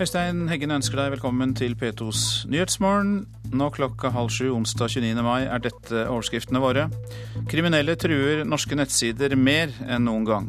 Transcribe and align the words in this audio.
Øystein 0.00 0.46
Heggen 0.48 0.72
ønsker 0.72 0.96
deg 0.96 1.10
velkommen 1.12 1.50
til 1.52 1.74
P2s 1.76 2.46
Nyhetsmorgen. 2.48 3.26
Nå 3.52 3.66
klokka 3.76 4.08
halv 4.14 4.30
sju 4.32 4.46
onsdag 4.54 4.94
29. 4.94 5.20
mai 5.20 5.42
er 5.44 5.60
dette 5.60 6.06
overskriftene 6.08 6.62
våre. 6.62 6.86
Kriminelle 7.50 7.98
truer 8.00 8.40
norske 8.48 8.78
nettsider 8.80 9.34
mer 9.36 9.74
enn 9.84 10.06
noen 10.08 10.24
gang. 10.24 10.48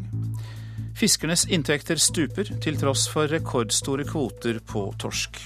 Fiskernes 0.96 1.44
inntekter 1.52 2.00
stuper 2.00 2.48
til 2.64 2.80
tross 2.80 3.04
for 3.12 3.28
rekordstore 3.28 4.08
kvoter 4.08 4.62
på 4.72 4.86
torsk. 5.04 5.42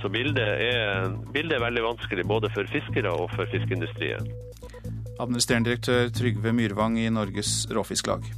Så 0.00 0.08
bildet 0.16 0.40
er, 0.70 1.12
bildet 1.36 1.58
er 1.58 1.64
veldig 1.66 1.84
vanskelig 1.90 2.24
både 2.32 2.54
for 2.56 2.72
fiskere 2.72 3.12
og 3.12 3.28
for 3.36 3.52
fiskeindustrien. 3.52 4.32
Administrerende 5.20 5.74
direktør 5.74 6.08
Trygve 6.08 6.56
Myrvang 6.56 6.96
i 7.04 7.10
Norges 7.12 7.66
Råfisklag. 7.68 8.32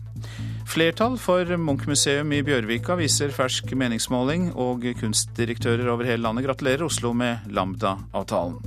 Flertall 0.68 1.14
for 1.16 1.48
Munch-museum 1.56 2.28
i 2.36 2.42
Bjørvika 2.44 2.92
viser 2.98 3.32
fersk 3.32 3.70
meningsmåling, 3.72 4.50
og 4.52 4.82
kunstdirektører 5.00 5.88
over 5.88 6.04
hele 6.04 6.20
landet 6.26 6.44
gratulerer 6.44 6.84
Oslo 6.84 7.14
med 7.16 7.48
Lambda-avtalen. 7.56 8.58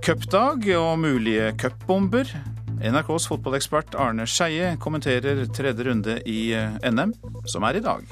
Cupdag 0.00 0.64
og 0.78 0.94
mulige 1.02 1.52
cupbomber. 1.60 2.32
NRKs 2.80 3.28
fotballekspert 3.28 3.92
Arne 4.00 4.24
Skeie 4.24 4.72
kommenterer 4.80 5.44
tredje 5.52 5.84
runde 5.84 6.16
i 6.24 6.54
eh, 6.56 6.80
NM, 6.88 7.12
som 7.44 7.68
er 7.68 7.76
i 7.76 7.84
dag. 7.84 8.08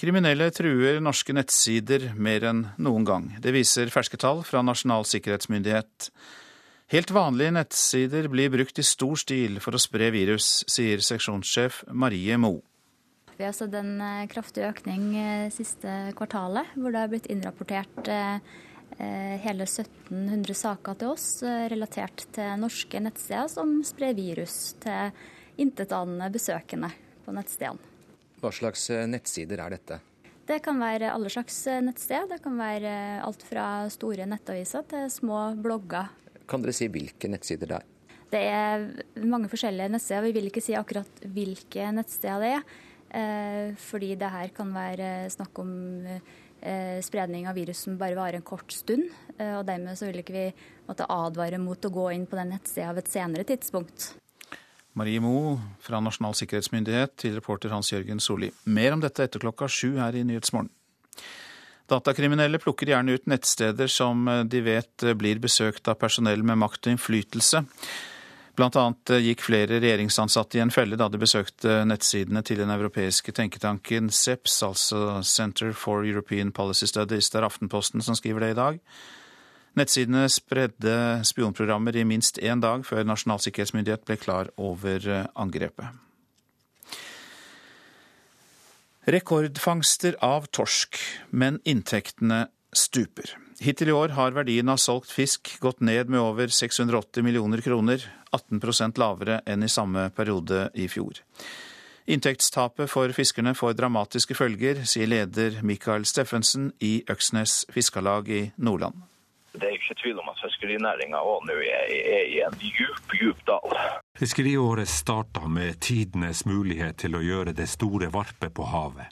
Kriminelle 0.00 0.48
truer 0.56 1.04
norske 1.04 1.36
nettsider 1.36 2.14
mer 2.16 2.48
enn 2.48 2.68
noen 2.80 3.04
gang. 3.04 3.32
Det 3.44 3.52
viser 3.52 3.92
ferske 3.92 4.16
tall 4.16 4.40
fra 4.48 4.64
Nasjonal 4.64 5.04
sikkerhetsmyndighet. 5.04 6.08
Helt 6.90 7.10
vanlige 7.14 7.52
nettsider 7.54 8.26
blir 8.28 8.50
brukt 8.50 8.78
i 8.78 8.82
stor 8.82 9.14
stil 9.20 9.60
for 9.62 9.76
å 9.76 9.78
spre 9.78 10.08
virus, 10.10 10.64
sier 10.66 10.98
seksjonssjef 11.06 11.84
Marie 11.94 12.34
Moe. 12.34 12.64
Vi 13.36 13.44
har 13.46 13.54
sett 13.54 13.76
en 13.78 13.92
eh, 14.02 14.24
kraftig 14.32 14.64
økning 14.66 15.04
eh, 15.14 15.44
siste 15.54 16.10
kvartalet, 16.18 16.74
hvor 16.74 16.90
det 16.90 17.04
har 17.04 17.12
blitt 17.12 17.28
innrapportert 17.30 18.10
eh, 18.10 18.42
hele 18.98 19.68
1700 19.70 20.58
saker 20.58 20.98
til 20.98 21.12
oss 21.14 21.28
relatert 21.70 22.26
til 22.34 22.58
norske 22.58 22.98
nettsteder 23.06 23.46
som 23.54 23.78
sprer 23.86 24.18
virus 24.18 24.74
til 24.82 25.14
intetanende 25.62 26.26
besøkende 26.34 26.90
på 27.22 27.36
nettstedene. 27.36 27.86
Hva 28.42 28.50
slags 28.50 28.90
nettsider 29.06 29.62
er 29.62 29.78
dette? 29.78 30.00
Det 30.50 30.58
kan 30.64 30.82
være 30.82 31.14
alle 31.14 31.30
slags 31.30 31.62
nettsted. 31.86 32.32
Det 32.34 32.42
kan 32.42 32.58
være 32.58 32.92
alt 33.22 33.46
fra 33.46 33.68
store 33.94 34.26
nettaviser 34.26 34.90
til 34.90 35.06
små 35.14 35.52
blogger 35.62 36.10
kan 36.50 36.64
dere 36.64 36.74
si 36.76 36.90
hvilke 36.92 37.30
nettsider 37.30 37.70
det 37.70 37.80
er? 37.80 37.88
Det 38.30 38.42
er 38.46 38.84
mange 39.26 39.50
forskjellige 39.50 39.90
nettsteder. 39.90 40.28
Vi 40.28 40.36
vil 40.36 40.50
ikke 40.50 40.62
si 40.62 40.76
akkurat 40.78 41.24
hvilke 41.34 41.88
nettsteder 41.96 42.44
det 42.44 42.52
er. 42.58 42.68
Eh, 43.10 43.72
fordi 43.74 44.14
det 44.18 44.30
her 44.30 44.52
kan 44.54 44.70
være 44.70 45.08
snakk 45.34 45.58
om 45.58 45.72
eh, 46.06 47.00
spredning 47.02 47.48
av 47.50 47.58
virus 47.58 47.82
som 47.86 47.98
bare 47.98 48.18
varer 48.18 48.38
en 48.38 48.46
kort 48.46 48.70
stund. 48.74 49.08
Eh, 49.36 49.56
og 49.58 49.64
dermed 49.66 49.98
så 49.98 50.06
vil 50.06 50.22
ikke 50.22 50.36
vi 50.36 50.46
måtte 50.86 51.08
advare 51.10 51.58
mot 51.58 51.82
å 51.82 51.94
gå 51.94 52.10
inn 52.14 52.28
på 52.30 52.38
den 52.38 52.54
nettstedet 52.54 52.90
av 52.92 53.02
et 53.02 53.10
senere 53.10 53.46
tidspunkt. 53.48 54.12
Marie 54.98 55.22
Moe 55.22 55.56
fra 55.82 56.00
Nasjonal 56.02 56.34
sikkerhetsmyndighet 56.38 57.14
til 57.18 57.36
reporter 57.38 57.70
Hans 57.74 57.92
Jørgen 57.92 58.22
Solli. 58.22 58.50
Mer 58.66 58.94
om 58.94 59.02
dette 59.02 59.26
etter 59.26 59.42
klokka 59.42 59.68
sju 59.70 59.96
her 59.98 60.14
i 60.18 60.24
Nyhetsmorgen. 60.26 60.70
Datakriminelle 61.90 62.60
plukker 62.62 62.92
gjerne 62.92 63.16
ut 63.18 63.26
nettsteder 63.26 63.90
som 63.90 64.28
eh, 64.28 64.44
de 64.46 64.62
vet 64.62 65.02
eh, 65.02 65.16
blir 65.18 65.42
besøkt 65.42 65.88
av 65.90 65.98
personell 65.98 66.44
med 66.46 66.60
makt 66.62 66.86
og 66.86 66.94
innflytelse. 66.94 67.64
Blant 68.58 68.76
annet 68.78 69.10
eh, 69.10 69.24
gikk 69.30 69.42
flere 69.48 69.80
regjeringsansatte 69.82 70.58
i 70.58 70.62
en 70.62 70.70
felle 70.74 70.98
da 71.00 71.08
de 71.10 71.18
besøkte 71.18 71.80
nettsidene 71.88 72.44
til 72.46 72.60
den 72.62 72.70
europeiske 72.70 73.34
tenketanken 73.34 74.12
CEPS, 74.14 74.60
altså 74.68 75.00
Center 75.26 75.74
for 75.74 76.06
European 76.06 76.52
Policy 76.54 76.86
Studies. 76.92 77.32
Det 77.32 77.40
er 77.40 77.48
Aftenposten 77.48 78.04
som 78.06 78.18
skriver 78.18 78.46
det 78.46 78.52
i 78.54 78.60
dag. 78.60 78.78
Nettsidene 79.78 80.28
spredde 80.30 80.94
spionprogrammer 81.26 81.98
i 81.98 82.06
minst 82.06 82.38
én 82.42 82.62
dag 82.62 82.86
før 82.86 83.06
Nasjonal 83.06 83.42
sikkerhetsmyndighet 83.42 84.06
ble 84.06 84.18
klar 84.18 84.50
over 84.58 85.10
angrepet. 85.38 86.09
Rekordfangster 89.08 90.16
av 90.20 90.46
torsk, 90.52 90.98
men 91.30 91.56
inntektene 91.64 92.50
stuper. 92.76 93.32
Hittil 93.60 93.88
i 93.88 93.94
år 93.96 94.12
har 94.16 94.34
verdien 94.36 94.68
av 94.68 94.76
solgt 94.76 95.12
fisk 95.12 95.54
gått 95.60 95.80
ned 95.80 96.12
med 96.12 96.20
over 96.20 96.52
680 96.52 97.24
millioner 97.24 97.64
kroner, 97.64 98.04
18% 98.36 99.00
lavere 99.00 99.40
enn 99.48 99.64
i 99.64 99.72
samme 99.72 100.10
periode 100.12 100.66
i 100.76 100.88
fjor. 100.92 101.16
Inntektstapet 102.10 102.90
for 102.92 103.12
fiskerne 103.16 103.54
får 103.56 103.78
dramatiske 103.78 104.36
følger, 104.36 104.84
sier 104.84 105.08
leder 105.08 105.62
Mikael 105.64 106.04
Steffensen 106.04 106.72
i 106.84 106.98
Øksnes 107.08 107.64
Fiskarlag 107.72 108.28
i 108.28 108.42
Nordland. 108.60 109.00
Det 109.52 109.66
er 109.66 109.74
ikke 109.74 109.96
tvil 109.98 110.18
om 110.22 110.28
at 110.30 110.38
fiskerinæringa 110.38 111.20
òg 111.26 111.46
nå 111.48 111.56
er, 111.58 111.88
er, 111.90 112.26
i 112.30 112.38
en 112.46 112.54
djup, 112.62 113.00
djup 113.10 113.40
dal. 113.48 113.74
Fiskeriåret 114.18 114.88
starta 114.88 115.48
med 115.50 115.80
tidenes 115.82 116.44
mulighet 116.46 117.00
til 117.02 117.18
å 117.18 117.22
gjøre 117.24 117.56
det 117.58 117.66
store 117.72 118.12
varpet 118.14 118.54
på 118.54 118.68
havet. 118.70 119.10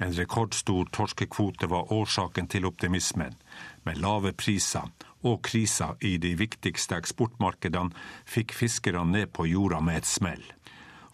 En 0.00 0.14
rekordstor 0.16 0.88
torskekvote 0.94 1.68
var 1.68 1.92
årsaken 1.92 2.48
til 2.48 2.64
optimismen. 2.70 3.36
Med 3.84 4.00
lave 4.00 4.32
priser 4.32 4.88
og 5.24 5.42
krisa 5.44 5.94
i 6.00 6.16
de 6.20 6.34
viktigste 6.40 6.96
eksportmarkedene 7.00 7.92
fikk 8.28 8.56
fiskerne 8.56 9.04
ned 9.12 9.32
på 9.36 9.48
jorda 9.52 9.80
med 9.84 10.00
et 10.00 10.08
smell. 10.08 10.44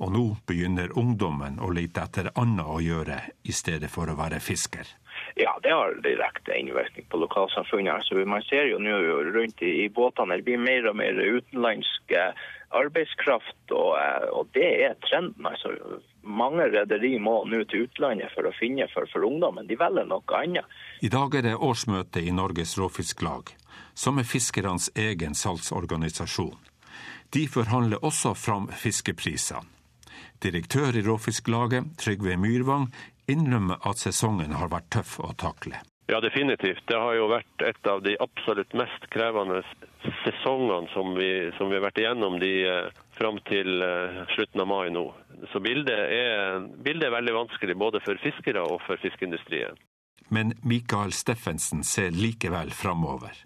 Og 0.00 0.14
nå 0.14 0.24
begynner 0.48 0.94
ungdommen 0.98 1.58
å 1.60 1.68
lete 1.74 2.06
etter 2.06 2.30
annet 2.40 2.66
å 2.66 2.78
gjøre 2.80 3.18
i 3.42 3.52
stedet 3.52 3.90
for 3.92 4.08
å 4.08 4.16
være 4.16 4.40
fisker. 4.40 4.86
Ja, 5.40 5.54
det 5.64 5.72
har 5.72 5.94
direkte 6.04 6.52
innvirkning 6.58 7.06
på 7.08 7.20
lokalsamfunnet. 7.22 7.94
Altså, 7.94 8.20
man 8.28 8.44
ser 8.44 8.68
jo 8.68 8.80
nå 8.82 8.96
rundt 9.32 9.62
i, 9.64 9.86
i 9.86 9.88
båtene 9.88 10.36
det 10.36 10.44
blir 10.48 10.60
mer 10.60 10.90
og 10.90 10.98
mer 11.00 11.16
utenlandsk 11.16 12.16
arbeidskraft, 12.70 13.72
og, 13.74 13.98
eh, 13.98 14.28
og, 14.30 14.48
det 14.54 14.68
er 14.86 14.94
trenden. 15.08 15.46
altså. 15.46 15.74
Mange 16.22 16.68
rederi 16.70 17.18
må 17.18 17.42
nå 17.48 17.64
til 17.64 17.86
utlandet 17.86 18.30
for 18.34 18.46
å 18.46 18.54
finne 18.54 18.86
for, 18.92 19.08
for 19.12 19.26
ungdommen. 19.26 19.66
De 19.66 19.78
velger 19.78 20.06
noe 20.06 20.38
annet. 20.38 20.68
I 21.02 21.10
dag 21.10 21.34
er 21.34 21.48
det 21.48 21.56
årsmøte 21.56 22.22
i 22.22 22.34
Norges 22.34 22.76
Råfisklag, 22.78 23.54
som 23.94 24.20
er 24.20 24.28
fiskernes 24.28 24.90
egen 24.94 25.34
salgsorganisasjon. 25.34 26.58
De 27.34 27.46
forhandler 27.48 28.04
også 28.04 28.34
fram 28.34 28.68
fiskeprisene. 28.74 29.66
Direktør 30.40 30.96
i 30.96 31.02
Råfisklaget, 31.04 31.98
Trygve 32.00 32.32
Myrvang, 32.40 32.86
innrømme 33.32 33.78
at 33.86 34.02
sesongen 34.02 34.56
har 34.58 34.70
vært 34.72 34.90
tøff 34.94 35.18
å 35.22 35.32
takle. 35.38 35.80
Ja, 36.10 36.18
definitivt. 36.20 36.82
Det 36.90 36.98
har 36.98 37.14
jo 37.14 37.28
vært 37.30 37.62
et 37.62 37.86
av 37.86 38.00
de 38.02 38.16
absolutt 38.18 38.72
mest 38.74 39.04
krevende 39.14 39.60
sesongene 40.24 40.90
som 40.90 41.14
vi, 41.14 41.28
som 41.54 41.70
vi 41.70 41.78
har 41.78 41.84
vært 41.84 42.00
igjennom 42.02 42.40
de 42.42 42.50
eh, 42.66 42.88
fram 43.14 43.38
til 43.46 43.84
eh, 43.86 44.18
slutten 44.34 44.64
av 44.64 44.70
mai 44.72 44.90
nå. 44.90 45.04
Så 45.52 45.62
bildet 45.62 46.02
er, 46.16 46.66
bildet 46.82 47.06
er 47.06 47.14
veldig 47.14 47.36
vanskelig 47.36 47.78
både 47.78 48.02
for 48.02 48.18
fiskere 48.24 48.64
og 48.66 48.82
for 48.88 48.98
fiskeindustrien. 48.98 49.78
Men 50.34 50.56
Mikael 50.66 51.14
Steffensen 51.14 51.86
ser 51.86 52.10
likevel 52.10 52.74
framover. 52.74 53.38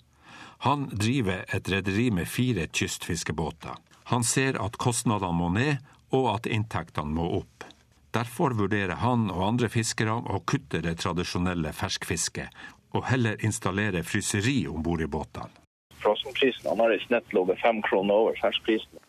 Han 0.64 0.88
driver 0.88 1.44
et 1.52 1.68
rederi 1.68 2.08
med 2.16 2.28
fire 2.32 2.64
kystfiskebåter. 2.72 3.76
Han 4.08 4.24
ser 4.24 4.56
at 4.56 4.80
kostnadene 4.80 5.36
må 5.36 5.52
ned, 5.52 5.84
og 6.16 6.30
at 6.32 6.48
inntektene 6.48 7.12
må 7.12 7.28
opp. 7.42 7.53
Derfor 8.14 8.54
vurderer 8.54 9.00
han 9.02 9.26
og 9.32 9.42
andre 9.48 9.68
fiskere 9.72 10.14
å 10.14 10.38
kutte 10.46 10.80
det 10.84 11.00
tradisjonelle 11.02 11.72
ferskfisket, 11.74 12.52
og 12.94 13.08
heller 13.10 13.40
installere 13.42 14.04
fryseri 14.06 14.68
om 14.70 14.84
bord 14.86 15.02
i 15.02 15.10
båtene. 15.10 15.50
Frossenprisen 16.04 16.68
har 16.78 16.92
i 16.94 17.00
snitt 17.06 17.32
ligget 17.34 17.62
fem 17.62 17.80
kroner 17.82 18.26
over 18.26 18.38
ferskprisen. 18.38 19.00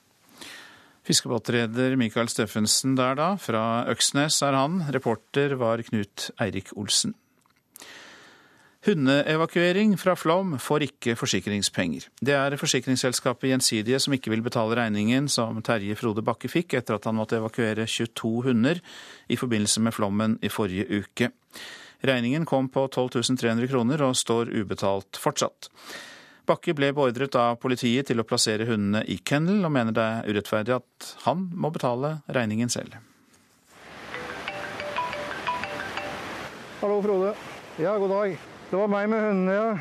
Fiskebåtreder 1.06 1.94
Mikael 2.01 2.31
Steffensen 2.31 2.95
der, 2.97 3.13
da. 3.19 3.27
Fra 3.38 3.85
Øksnes 3.91 4.39
er 4.41 4.57
han. 4.57 4.79
Reporter 4.95 5.53
var 5.62 5.83
Knut 5.85 6.31
Eirik 6.41 6.71
Olsen. 6.74 7.13
Hundeevakuering 8.85 9.95
fra 9.97 10.13
Flom 10.13 10.59
får 10.61 10.83
ikke 10.85 11.15
forsikringspenger. 11.17 12.03
Det 12.21 12.35
er 12.37 12.53
forsikringsselskapet 12.61 13.49
Gjensidige 13.49 13.97
som 14.03 14.13
ikke 14.13 14.29
vil 14.29 14.43
betale 14.45 14.77
regningen 14.77 15.25
som 15.31 15.57
Terje 15.65 15.97
Frode 15.97 16.21
Bakke 16.21 16.51
fikk 16.53 16.75
etter 16.77 16.99
at 16.99 17.07
han 17.09 17.17
måtte 17.17 17.39
evakuere 17.39 17.87
22 17.89 18.43
hunder 18.45 18.83
i 19.25 19.39
forbindelse 19.41 19.81
med 19.81 19.97
flommen 19.97 20.37
i 20.45 20.53
forrige 20.53 21.01
uke. 21.01 21.31
Regningen 22.05 22.45
kom 22.45 22.69
på 22.69 22.85
12 22.85 23.33
300 23.33 23.71
kroner 23.73 24.05
og 24.05 24.13
står 24.21 24.53
ubetalt 24.53 25.17
fortsatt. 25.17 25.71
Bakke 26.45 26.77
ble 26.77 26.93
beordret 26.93 27.33
av 27.41 27.57
politiet 27.57 28.05
til 28.05 28.21
å 28.21 28.29
plassere 28.29 28.69
hundene 28.69 29.01
i 29.09 29.17
kennel, 29.17 29.65
og 29.65 29.73
mener 29.73 29.97
det 29.97 30.05
er 30.05 30.29
urettferdig 30.29 30.77
at 30.77 31.13
han 31.25 31.47
må 31.57 31.73
betale 31.73 32.19
regningen 32.29 32.69
selv. 32.69 33.01
Hallo, 36.83 37.01
Frode. 37.01 37.33
Ja, 37.81 37.97
god 37.97 38.13
dag. 38.13 38.43
Det 38.69 38.77
var 38.79 38.89
meg 38.89 39.12
med 39.12 39.21
hundene, 39.21 39.53
ja. 39.53 39.77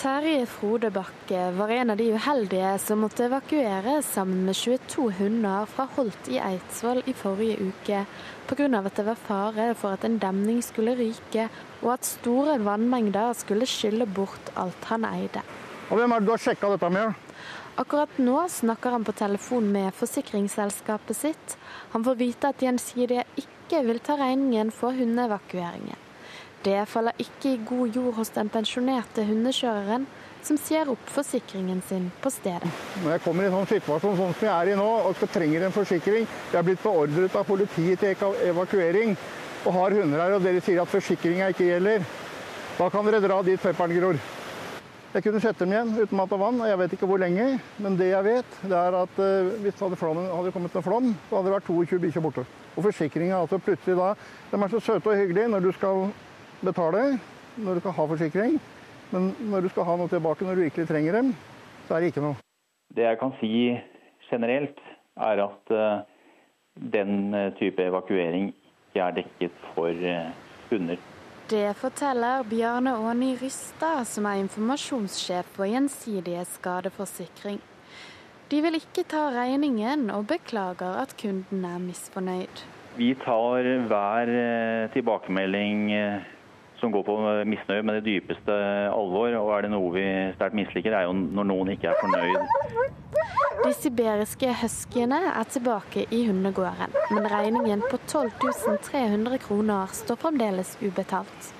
Terje 0.00 0.46
Frode 0.48 0.88
Bakke 0.90 1.50
var 1.52 1.70
en 1.74 1.92
av 1.92 1.98
de 2.00 2.06
uheldige 2.16 2.70
som 2.80 3.02
måtte 3.04 3.26
evakuere 3.26 3.98
sammen 4.02 4.46
med 4.48 4.56
22 4.56 5.04
hunder 5.18 5.68
fra 5.68 5.84
Holt 5.94 6.30
i 6.32 6.40
Eidsvoll 6.40 7.02
i 7.04 7.14
forrige 7.14 7.68
uke 7.68 8.00
pga. 8.48 8.66
at 8.80 8.96
det 8.96 9.04
var 9.06 9.20
fare 9.28 9.68
for 9.74 9.92
at 9.92 10.04
en 10.04 10.18
demning 10.18 10.62
skulle 10.62 10.96
ryke 10.96 11.48
og 11.82 11.92
at 11.92 12.04
store 12.04 12.58
vannmengder 12.64 13.34
skulle 13.34 13.66
skylle 13.66 14.06
bort 14.06 14.50
alt 14.56 14.84
han 14.88 15.04
eide. 15.04 15.42
Og 15.90 15.98
Hvem 15.98 16.12
er 16.12 16.20
det 16.20 16.26
du 16.26 16.32
har 16.32 16.44
sjekka 16.48 16.70
dette 16.70 16.90
med? 16.90 17.14
Akkurat 17.76 18.18
nå 18.18 18.48
snakker 18.48 18.90
han 18.90 19.04
på 19.04 19.12
telefon 19.12 19.70
med 19.72 19.94
forsikringsselskapet 19.94 21.16
sitt. 21.16 21.58
Han 21.92 22.04
får 22.04 22.16
vite 22.16 22.48
at 22.48 22.62
Gjensidige 22.62 23.24
ikke 23.36 23.84
vil 23.86 24.00
ta 24.00 24.16
regningen 24.16 24.72
for 24.72 24.96
hundeevakueringen. 24.96 26.09
Det 26.60 26.80
faller 26.92 27.16
ikke 27.16 27.54
i 27.54 27.60
god 27.64 27.94
jord 27.96 28.16
hos 28.18 28.30
den 28.34 28.50
pensjonerte 28.52 29.22
hundekjøreren, 29.24 30.02
som 30.44 30.58
sier 30.60 30.88
opp 30.92 31.06
forsikringen 31.08 31.80
sin 31.88 32.10
på 32.20 32.32
stedet. 32.32 32.68
Når 33.00 33.14
jeg 33.14 33.22
kommer 33.24 33.44
i 33.44 33.48
en 33.48 33.54
sånn 33.54 33.70
situasjon 33.70 34.18
sånn 34.18 34.34
som 34.34 34.44
jeg 34.44 34.52
er 34.52 34.72
i 34.72 34.76
nå, 34.76 34.88
og 35.08 35.22
trenger 35.32 35.64
en 35.64 35.72
forsikring, 35.72 36.28
jeg 36.28 36.58
er 36.60 36.66
blitt 36.66 36.82
beordret 36.84 37.36
av 37.36 37.48
politiet 37.48 38.04
til 38.04 38.36
evakuering 38.50 39.16
og 39.64 39.72
har 39.76 39.96
hunder 40.00 40.20
her, 40.20 40.36
og 40.36 40.44
dere 40.44 40.60
sier 40.64 40.82
at 40.82 40.92
forsikringa 40.92 41.48
ikke 41.54 41.70
gjelder, 41.70 42.04
da 42.76 42.92
kan 42.92 43.08
dere 43.08 43.24
dra 43.24 43.40
dit 43.44 43.60
pepperen 43.60 43.96
gror. 43.96 44.20
Jeg 45.10 45.24
kunne 45.24 45.40
sette 45.42 45.64
dem 45.64 45.72
igjen 45.74 45.96
uten 45.96 46.16
mat 46.20 46.32
og 46.36 46.38
vann, 46.44 46.60
og 46.62 46.68
jeg 46.70 46.78
vet 46.78 46.92
ikke 46.94 47.06
hvor 47.10 47.18
lenge. 47.18 47.46
Men 47.82 47.96
det 47.98 48.12
jeg 48.12 48.26
vet, 48.28 48.58
det 48.62 48.76
er 48.78 48.94
at 49.00 49.16
uh, 49.18 49.48
hvis 49.64 49.80
hadde, 49.82 49.98
flommen, 49.98 50.28
hadde 50.30 50.52
kommet 50.54 50.76
en 50.78 50.86
flom, 50.86 51.08
så 51.26 51.40
hadde 51.40 51.48
det 51.48 51.54
vært 51.56 51.66
22 51.66 51.98
bikkjer 52.04 52.24
borte. 52.24 52.44
Og 52.76 52.84
forsikringa 52.84 53.40
altså 53.40 53.58
plutselig 53.58 53.96
da 53.98 54.12
De 54.52 54.60
er 54.60 54.70
så 54.70 54.80
søte 54.84 55.10
og 55.10 55.18
hyggelige 55.18 55.50
når 55.50 55.64
du 55.66 55.72
skal 55.74 56.12
betale 56.64 57.18
når 57.56 57.74
du 57.74 57.82
skal 57.82 57.96
ha 57.96 58.06
forsikring. 58.12 58.60
Men 59.10 59.32
når 59.50 59.66
du 59.66 59.72
skal 59.72 59.86
ha 59.88 59.96
noe 59.98 60.10
tilbake 60.10 60.46
når 60.46 60.58
du 60.58 60.66
virkelig 60.68 60.88
trenger 60.88 61.18
dem, 61.18 61.32
så 61.88 61.96
er 61.96 62.02
det 62.02 62.12
ikke 62.12 62.24
noe. 62.24 62.38
Det 62.94 63.06
jeg 63.06 63.18
kan 63.18 63.34
si 63.40 63.52
generelt, 64.30 64.78
er 65.20 65.42
at 65.42 65.72
uh, 65.74 66.02
den 66.94 67.34
eh, 67.34 67.50
type 67.58 67.82
evakuering 67.82 68.52
ikke 68.54 69.02
er 69.02 69.16
dekket 69.18 69.56
for 69.74 69.90
uh, 69.90 70.30
hunder. 70.70 71.00
Det 71.50 71.74
forteller 71.76 72.46
Bjarne 72.46 72.94
Åni 72.94 73.32
Rystad, 73.40 74.06
som 74.06 74.28
er 74.30 74.38
informasjonssjef 74.44 75.50
på 75.56 75.66
Gjensidige 75.66 76.44
skadeforsikring. 76.46 77.58
De 78.50 78.62
vil 78.62 78.78
ikke 78.78 79.04
ta 79.10 79.26
regningen, 79.34 80.08
og 80.14 80.28
beklager 80.30 81.02
at 81.02 81.16
kunden 81.18 81.66
er 81.66 81.82
misfornøyd. 81.82 82.62
Vi 82.96 83.12
tar 83.18 83.66
hver 83.90 84.32
tilbakemelding 84.94 85.90
som 86.80 86.92
går 86.92 87.04
på 87.06 87.16
misnøye 87.48 87.84
med 87.86 88.00
det 88.00 88.06
dypeste 88.08 88.56
alvor. 88.90 89.36
Og 89.40 89.52
er 89.56 89.66
det 89.66 89.72
noe 89.74 89.92
vi 89.94 90.06
sterkt 90.36 90.56
misliker, 90.58 90.96
er 90.96 91.06
jo 91.08 91.14
når 91.16 91.48
noen 91.52 91.72
ikke 91.76 91.92
er 91.92 92.00
fornøyd. 92.00 92.98
De 93.64 93.70
sibiriske 93.76 94.54
huskyene 94.62 95.18
er 95.34 95.48
tilbake 95.52 96.06
i 96.16 96.22
hundegården, 96.26 96.94
men 97.12 97.28
regningen 97.28 97.82
på 97.90 97.98
12 98.08 98.30
300 98.88 99.38
kroner 99.44 99.92
står 99.92 100.16
fremdeles 100.22 100.78
ubetalt. 100.80 101.50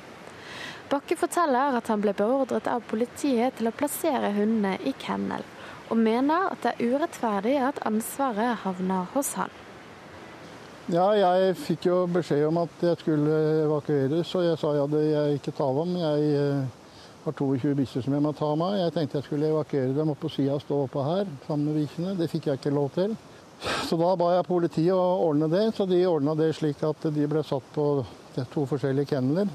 Bakke 0.90 1.14
forteller 1.20 1.76
at 1.78 1.90
han 1.93 2.00
ble 2.02 2.14
beordret 2.16 2.66
av 2.73 2.87
politiet 2.88 3.58
til 3.58 3.69
å 3.69 3.75
plassere 3.76 4.32
hundene 4.34 4.78
i 4.82 4.94
kennel, 4.99 5.44
og 5.90 6.00
mener 6.00 6.49
at 6.50 6.64
det 6.64 6.73
er 6.73 6.94
urettferdig 6.96 7.58
at 7.69 7.82
ansvaret 7.87 8.64
havner 8.64 9.12
hos 9.12 9.34
han. 9.38 9.52
Ja, 10.90 11.06
jeg 11.14 11.52
fikk 11.54 11.84
jo 11.87 11.96
beskjed 12.10 12.48
om 12.48 12.56
at 12.64 12.81
jeg 12.82 12.98
skulle 12.98 13.34
evakueres, 13.62 14.31
og 14.34 14.42
jeg 14.42 14.58
sa 14.58 14.72
ja, 14.75 14.87
det 14.90 15.02
jeg 15.06 15.37
ikke 15.38 15.52
ta 15.54 15.69
dem. 15.76 15.92
Jeg 16.00 16.31
uh, 16.34 16.81
har 17.26 17.37
22 17.38 17.76
bikkjer 17.78 18.02
som 18.02 18.16
jeg 18.16 18.25
må 18.25 18.32
ta 18.34 18.48
meg. 18.58 18.75
Jeg 18.81 18.94
tenkte 18.96 19.20
jeg 19.20 19.26
skulle 19.28 19.52
evakuere 19.52 19.94
dem 19.94 20.10
opp 20.10 20.19
på 20.25 20.31
sida 20.34 20.56
og 20.56 20.64
stå 20.64 20.81
oppå 20.88 21.04
her 21.06 21.31
sammen 21.44 21.69
med 21.69 21.78
bikkjene. 21.78 22.16
Det 22.19 22.26
fikk 22.32 22.48
jeg 22.50 22.58
ikke 22.58 22.72
lov 22.75 22.90
til. 22.96 23.14
Så 23.87 24.00
da 24.00 24.08
ba 24.19 24.32
jeg 24.34 24.48
politiet 24.48 24.96
å 24.96 25.28
ordne 25.28 25.50
det, 25.52 25.62
så 25.76 25.87
de 25.87 26.00
ordna 26.10 26.34
det 26.34 26.50
slik 26.58 26.82
at 26.88 27.06
de 27.14 27.31
ble 27.31 27.44
satt 27.46 27.70
på 27.76 27.87
to 28.50 28.66
forskjellige 28.72 29.12
kenneler. 29.12 29.54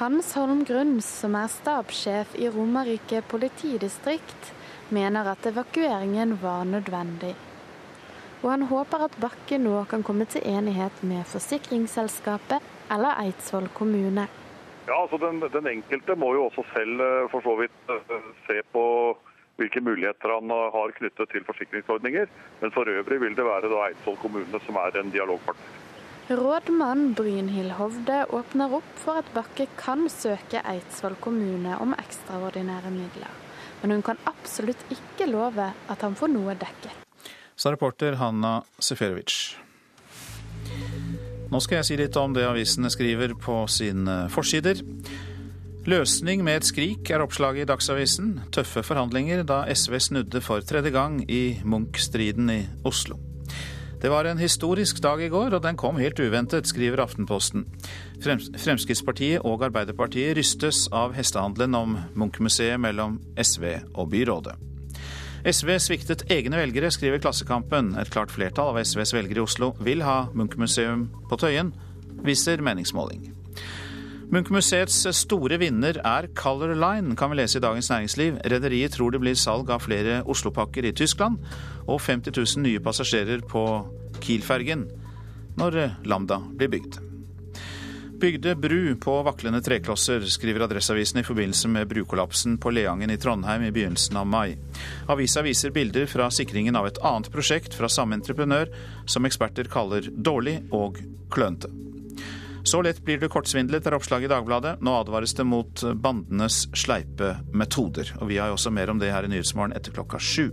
Hans 0.00 0.32
Holm 0.38 0.64
Grunns, 0.64 1.10
som 1.20 1.36
er 1.36 1.52
stabssjef 1.52 2.32
i 2.40 2.48
Romerike 2.48 3.20
politidistrikt, 3.28 4.54
mener 4.88 5.34
at 5.34 5.52
evakueringen 5.52 6.38
var 6.40 6.64
nødvendig 6.64 7.34
og 8.42 8.50
han 8.50 8.62
håper 8.70 9.04
at 9.04 9.16
Bakke 9.20 9.58
nå 9.60 9.82
kan 9.90 10.04
komme 10.06 10.26
til 10.30 10.44
enighet 10.48 11.02
med 11.04 11.26
forsikringsselskapet 11.28 12.64
eller 12.92 13.18
Eidsvoll 13.24 13.68
kommune. 13.76 14.26
Ja, 14.88 14.96
altså 15.02 15.20
den, 15.20 15.42
den 15.52 15.66
enkelte 15.68 16.16
må 16.16 16.32
jo 16.34 16.46
også 16.48 16.64
selv 16.72 17.02
eh, 17.04 17.26
for 17.32 17.44
så 17.44 17.56
vidt 17.60 17.92
eh, 17.92 18.30
se 18.46 18.62
på 18.72 18.84
hvilke 19.60 19.82
muligheter 19.84 20.32
han 20.32 20.50
har 20.50 20.94
knyttet 20.96 21.28
til 21.34 21.44
forsikringsordninger. 21.44 22.30
Men 22.62 22.72
for 22.72 22.88
øvrig 22.88 23.20
vil 23.20 23.36
det 23.36 23.44
være 23.44 23.68
da 23.68 23.84
Eidsvoll 23.90 24.16
kommune 24.22 24.62
som 24.64 24.80
er 24.80 24.96
en 24.98 25.12
dialogpartner. 25.12 25.76
Rådmann 26.30 27.14
Brynhild 27.18 27.74
Hovde 27.76 28.22
åpner 28.38 28.72
opp 28.78 28.90
for 29.02 29.20
at 29.20 29.30
Bakke 29.34 29.66
kan 29.76 30.06
søke 30.08 30.62
Eidsvoll 30.72 31.18
kommune 31.20 31.76
om 31.82 31.92
ekstraordinære 31.98 32.94
midler. 32.94 33.36
Men 33.82 33.98
hun 33.98 34.06
kan 34.06 34.24
absolutt 34.30 34.80
ikke 34.94 35.28
love 35.28 35.70
at 35.92 36.06
han 36.06 36.16
får 36.16 36.32
noe 36.32 36.56
dekket 36.56 36.99
sa 37.60 37.72
reporter 37.72 38.16
Hanna 38.16 38.62
Seferovic. 38.80 39.34
Nå 41.50 41.58
skal 41.60 41.80
jeg 41.80 41.88
si 41.88 41.98
litt 41.98 42.16
om 42.16 42.32
det 42.32 42.46
avisene 42.46 42.88
skriver 42.92 43.34
på 43.36 43.64
sine 43.68 44.22
forsider. 44.32 44.80
Løsning 45.90 46.44
med 46.46 46.60
et 46.60 46.68
skrik 46.68 47.10
er 47.10 47.24
oppslaget 47.24 47.64
i 47.64 47.68
Dagsavisen. 47.68 48.30
Tøffe 48.54 48.84
forhandlinger 48.86 49.42
da 49.48 49.64
SV 49.68 49.98
snudde 50.06 50.42
for 50.44 50.64
tredje 50.64 50.92
gang 50.94 51.18
i 51.26 51.58
Munch-striden 51.64 52.52
i 52.54 52.60
Oslo. 52.88 53.18
Det 54.00 54.08
var 54.08 54.24
en 54.24 54.40
historisk 54.40 55.02
dag 55.04 55.20
i 55.20 55.28
går, 55.28 55.58
og 55.58 55.64
den 55.64 55.76
kom 55.76 55.98
helt 56.00 56.20
uventet, 56.20 56.70
skriver 56.70 57.02
Aftenposten. 57.04 57.66
Fremskrittspartiet 58.24 59.44
og 59.44 59.66
Arbeiderpartiet 59.68 60.38
rystes 60.38 60.86
av 60.88 61.12
hestehandelen 61.18 61.76
om 61.76 62.00
Munch-museet 62.16 62.80
mellom 62.80 63.20
SV 63.36 63.74
og 63.92 64.08
byrådet. 64.14 64.69
SV 65.40 65.70
sviktet 65.80 66.26
egne 66.28 66.58
velgere, 66.60 66.90
skriver 66.92 67.20
Klassekampen. 67.22 67.94
Et 68.00 68.10
klart 68.12 68.32
flertall 68.32 68.74
av 68.74 68.80
SVs 68.84 69.14
velgere 69.16 69.40
i 69.40 69.44
Oslo 69.46 69.72
vil 69.80 70.04
ha 70.04 70.26
Munch-museum 70.36 71.06
på 71.30 71.38
Tøyen, 71.40 71.72
viser 72.26 72.60
meningsmåling. 72.60 73.30
Munch-museets 74.30 75.00
store 75.16 75.56
vinner 75.58 75.96
er 76.06 76.28
Color 76.38 76.76
Line, 76.76 77.16
kan 77.18 77.32
vi 77.32 77.40
lese 77.40 77.58
i 77.58 77.64
Dagens 77.64 77.90
Næringsliv. 77.90 78.38
Rederiet 78.52 78.94
tror 78.94 79.10
det 79.10 79.24
blir 79.24 79.34
salg 79.34 79.72
av 79.72 79.82
flere 79.88 80.20
Oslopakker 80.28 80.86
i 80.86 80.94
Tyskland, 80.94 81.40
og 81.88 82.00
50 82.04 82.36
000 82.36 82.66
nye 82.68 82.84
passasjerer 82.84 83.42
på 83.42 83.66
Kiel-fergen 84.20 84.86
når 85.58 85.86
Lambda 86.04 86.38
blir 86.54 86.70
bygd. 86.70 87.09
Bygde 88.20 88.54
bru 88.54 88.96
på 88.96 89.22
vaklende 89.22 89.62
treklosser, 89.64 90.20
skriver 90.20 90.60
Adresseavisen 90.66 91.20
i 91.20 91.24
forbindelse 91.24 91.68
med 91.72 91.88
brukollapsen 91.88 92.58
på 92.60 92.70
Leangen 92.70 93.10
i 93.10 93.16
Trondheim 93.16 93.62
i 93.64 93.70
begynnelsen 93.72 94.18
av 94.20 94.26
mai. 94.28 94.58
Avisa 95.08 95.40
viser 95.42 95.72
bilder 95.72 96.04
fra 96.06 96.26
sikringen 96.28 96.76
av 96.76 96.90
et 96.90 97.00
annet 97.00 97.30
prosjekt 97.32 97.72
fra 97.78 97.88
samme 97.88 98.18
entreprenør, 98.18 98.68
som 99.08 99.24
eksperter 99.24 99.70
kaller 99.72 100.10
dårlig 100.12 100.58
og 100.68 101.00
klønete. 101.32 101.72
Så 102.68 102.82
lett 102.84 103.00
blir 103.04 103.22
det 103.22 103.32
kortsvindlet, 103.32 103.88
er 103.88 103.96
oppslaget 103.96 104.28
i 104.28 104.34
Dagbladet. 104.34 104.74
Nå 104.84 104.98
advares 105.00 105.32
det 105.38 105.48
mot 105.48 105.86
bandenes 105.96 106.66
sleipe 106.76 107.38
metoder. 107.56 108.12
Og 108.20 108.28
vi 108.28 108.36
har 108.36 108.52
jo 108.52 108.60
også 108.60 108.74
mer 108.74 108.92
om 108.92 109.00
det 109.00 109.14
her 109.14 109.24
i 109.24 109.32
Nyhetsmorgen 109.32 109.72
etter 109.72 109.96
klokka 109.96 110.20
sju. 110.20 110.50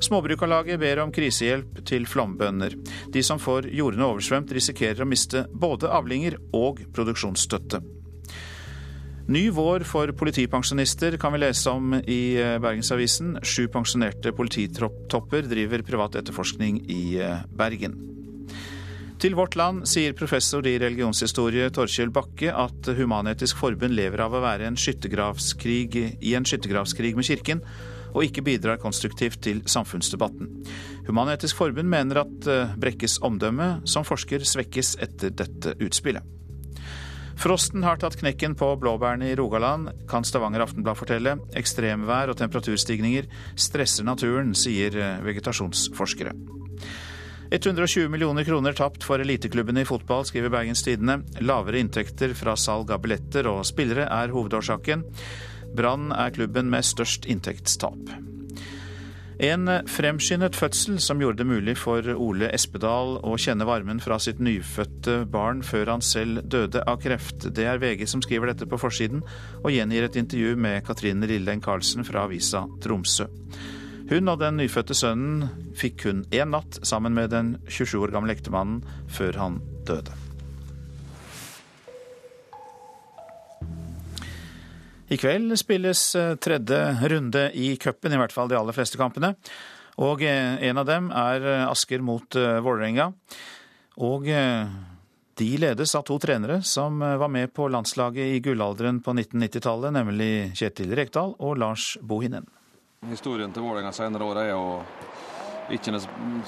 Småbrukarlaget 0.00 0.80
ber 0.80 1.02
om 1.04 1.12
krisehjelp 1.12 1.82
til 1.88 2.06
flombønder. 2.08 2.76
De 3.12 3.22
som 3.26 3.40
får 3.40 3.68
jordene 3.76 4.08
oversvømt, 4.08 4.52
risikerer 4.56 5.04
å 5.04 5.08
miste 5.08 5.44
både 5.52 5.90
avlinger 5.92 6.38
og 6.56 6.80
produksjonsstøtte. 6.96 7.82
Ny 9.30 9.44
vår 9.54 9.84
for 9.86 10.10
politipensjonister 10.18 11.14
kan 11.20 11.30
vi 11.36 11.38
lese 11.44 11.70
om 11.70 11.92
i 12.00 12.34
eh, 12.34 12.56
Bergensavisen. 12.58 13.36
Sju 13.46 13.68
pensjonerte 13.70 14.32
polititopper 14.34 15.46
driver 15.46 15.84
privat 15.86 16.18
etterforskning 16.18 16.80
i 16.90 17.02
eh, 17.22 17.44
Bergen. 17.54 17.94
Til 19.20 19.36
Vårt 19.36 19.54
Land 19.60 19.84
sier 19.86 20.16
professor 20.16 20.64
i 20.66 20.78
religionshistorie 20.80 21.68
Torkjell 21.76 22.10
Bakke 22.10 22.50
at 22.56 22.88
Human-Etisk 22.96 23.60
Forbund 23.60 23.92
lever 23.92 24.24
av 24.24 24.34
å 24.34 24.40
være 24.42 24.64
en 24.64 24.78
i 24.80 26.34
en 26.34 26.46
skyttergravskrig 26.48 27.12
med 27.18 27.28
Kirken, 27.28 27.60
og 28.10 28.24
ikke 28.26 28.44
bidrar 28.46 28.80
konstruktivt 28.82 29.40
til 29.46 29.62
samfunnsdebatten. 29.68 30.50
Human-Etisk 31.08 31.58
Forbund 31.58 31.90
mener 31.90 32.22
at 32.24 32.50
eh, 32.50 32.76
Brekkes 32.80 33.18
omdømme 33.26 33.80
som 33.88 34.06
forsker 34.06 34.44
svekkes 34.46 34.96
etter 35.02 35.34
dette 35.34 35.74
utspillet. 35.80 36.24
Frosten 37.40 37.86
har 37.86 37.96
tatt 37.96 38.18
knekken 38.20 38.52
på 38.58 38.66
blåbærene 38.82 39.30
i 39.30 39.36
Rogaland, 39.38 39.88
kan 40.10 40.26
Stavanger 40.28 40.60
Aftenblad 40.66 40.98
fortelle. 41.00 41.38
Ekstremvær 41.56 42.28
og 42.28 42.36
temperaturstigninger 42.36 43.30
stresser 43.56 44.04
naturen, 44.04 44.52
sier 44.52 44.98
eh, 45.00 45.22
vegetasjonsforskere. 45.24 46.34
120 47.50 48.10
millioner 48.12 48.44
kroner 48.46 48.76
tapt 48.78 49.02
for 49.02 49.18
eliteklubbene 49.18 49.82
i 49.82 49.88
fotball, 49.88 50.22
skriver 50.28 50.52
Bergens 50.52 50.84
Tidende. 50.86 51.16
Lavere 51.42 51.80
inntekter 51.82 52.36
fra 52.38 52.54
salg 52.54 52.92
av 52.94 53.00
billetter 53.02 53.48
og 53.50 53.64
spillere 53.66 54.04
er 54.06 54.30
hovedårsaken. 54.30 55.02
Brann 55.76 56.10
er 56.12 56.34
klubben 56.34 56.70
med 56.72 56.86
størst 56.86 57.28
inntektstap. 57.30 58.12
En 59.40 59.70
fremskyndet 59.88 60.56
fødsel 60.58 60.98
som 61.00 61.20
gjorde 61.22 61.40
det 61.40 61.46
mulig 61.48 61.74
for 61.80 62.04
Ole 62.12 62.50
Espedal 62.52 63.14
å 63.24 63.38
kjenne 63.40 63.64
varmen 63.64 64.02
fra 64.04 64.18
sitt 64.20 64.42
nyfødte 64.42 65.22
barn 65.32 65.62
før 65.64 65.94
han 65.94 66.04
selv 66.04 66.42
døde 66.44 66.82
av 66.84 67.00
kreft. 67.00 67.48
Det 67.56 67.64
er 67.64 67.80
VG 67.80 68.04
som 68.10 68.20
skriver 68.20 68.52
dette 68.52 68.68
på 68.68 68.76
forsiden, 68.82 69.24
og 69.64 69.72
gjengir 69.72 70.10
et 70.10 70.20
intervju 70.20 70.60
med 70.60 70.84
Katrine 70.84 71.30
Lilleng 71.30 71.64
Karlsen 71.64 72.04
fra 72.04 72.26
avisa 72.28 72.66
Tromsø. 72.84 73.30
Hun 74.10 74.28
og 74.28 74.42
den 74.42 74.60
nyfødte 74.60 74.92
sønnen 74.98 75.72
fikk 75.78 76.02
kun 76.04 76.26
én 76.36 76.52
natt 76.52 76.82
sammen 76.84 77.16
med 77.16 77.32
den 77.32 77.54
27 77.64 77.96
år 78.02 78.12
gamle 78.18 78.36
ektemannen 78.36 78.82
før 79.08 79.40
han 79.40 79.62
døde. 79.88 80.19
I 85.10 85.16
kveld 85.18 85.58
spilles 85.58 86.14
eh, 86.14 86.36
tredje 86.36 87.08
runde 87.08 87.50
i 87.52 87.76
cupen, 87.76 88.12
i 88.12 88.18
hvert 88.20 88.32
fall 88.32 88.48
de 88.48 88.54
aller 88.54 88.76
fleste 88.76 88.98
kampene. 88.98 89.32
Og 89.98 90.22
eh, 90.22 90.60
en 90.68 90.78
av 90.78 90.86
dem 90.86 91.08
er 91.10 91.46
eh, 91.50 91.64
Asker 91.66 92.04
mot 92.06 92.38
Vålerenga. 92.38 93.08
Og 94.06 94.28
de 95.40 95.48
ledes 95.60 95.94
av 95.98 96.04
to 96.06 96.14
trenere 96.22 96.60
som 96.62 97.02
var 97.02 97.28
med 97.28 97.50
på 97.52 97.66
landslaget 97.68 98.36
i 98.36 98.38
gullalderen 98.44 99.02
på 99.02 99.12
1990-tallet, 99.12 99.92
nemlig 99.98 100.30
Kjetil 100.56 100.94
Rekdal 100.96 101.34
og 101.36 101.58
Lars 101.58 101.90
Bohinen. 102.00 102.46
Historien 103.10 103.52
til 103.52 103.66
Vålerenga 103.66 103.92
senere 103.92 104.30
år 104.30 104.40
er 104.44 104.48
jo 104.54 104.64
ikke 105.74 106.00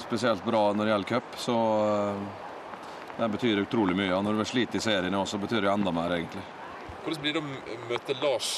spesielt 0.07 0.47
bra 0.47 0.69
når 0.71 0.87
det 0.87 0.95
gjelder 0.95 1.11
cup, 1.11 1.37
så 1.37 1.59
den 3.19 3.37
betyr 3.37 3.65
utrolig 3.67 3.99
mye. 3.99 4.15
Og 4.15 4.23
når 4.25 4.39
vi 4.39 4.51
sliter 4.55 4.79
i 4.79 4.87
serien 4.87 5.23
så 5.27 5.41
betyr 5.41 5.67
det 5.67 5.73
enda 5.75 5.93
mer, 5.93 6.15
egentlig. 6.15 6.47
Hvordan 7.03 7.21
blir 7.21 7.33
det 7.35 7.41
å 7.41 7.87
møte 7.89 8.15
Lars 8.21 8.49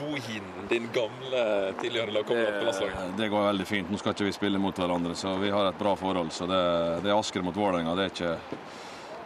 Bohinen, 0.00 0.66
din 0.70 0.88
gamle 0.94 1.42
tidligere 1.78 2.10
lagkamerat 2.16 2.56
på 2.58 2.64
landslaget? 2.66 3.12
Det 3.18 3.28
går 3.30 3.44
veldig 3.46 3.66
fint. 3.68 3.92
Nå 3.92 4.00
skal 4.00 4.16
ikke 4.16 4.26
vi 4.26 4.34
spille 4.34 4.58
mot 4.62 4.78
hverandre, 4.78 5.14
så 5.18 5.36
vi 5.38 5.52
har 5.54 5.68
et 5.70 5.78
bra 5.78 5.92
forhold. 5.98 6.32
Så 6.34 6.48
det, 6.50 6.62
det 7.04 7.12
er 7.12 7.18
Asker 7.18 7.46
mot 7.46 7.54
Vålerenga, 7.56 7.94
det 7.98 8.08
er 8.08 8.14
ikke, 8.14 8.64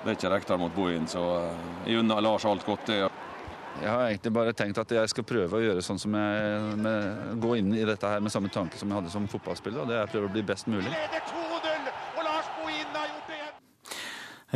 det 0.03 0.11
er 0.13 0.19
ikke 0.19 0.33
Rekdal 0.35 0.61
mot 0.61 0.77
Bohin. 0.77 1.09
Så 1.09 1.25
eh, 1.39 1.65
jeg 1.89 2.03
unner 2.03 2.21
Lars 2.21 2.45
alt 2.45 2.69
godt, 2.69 2.85
det. 2.93 3.01
Jeg 3.77 3.93
har 3.93 4.07
egentlig 4.11 4.33
bare 4.33 4.53
tenkt 4.57 4.79
at 4.81 4.93
jeg 4.99 5.13
skal 5.13 5.25
prøve 5.29 5.57
å 5.59 5.65
gjøre 5.65 5.83
sånn 5.85 6.01
som 6.01 6.15
jeg 6.17 6.77
med, 6.81 7.41
gå 7.41 7.57
inn 7.61 7.75
i 7.77 7.85
dette 7.85 8.09
her 8.09 8.25
med 8.25 8.33
samme 8.33 8.53
tanke 8.53 8.81
som 8.81 8.93
jeg 8.93 9.01
hadde 9.01 9.13
som 9.13 9.29
fotballspiller. 9.29 9.85
og 9.85 9.93
Det 9.93 9.99
er 9.99 10.09
å 10.09 10.13
prøve 10.13 10.31
å 10.31 10.37
bli 10.37 10.45
best 10.53 10.69
mulig. 10.73 10.93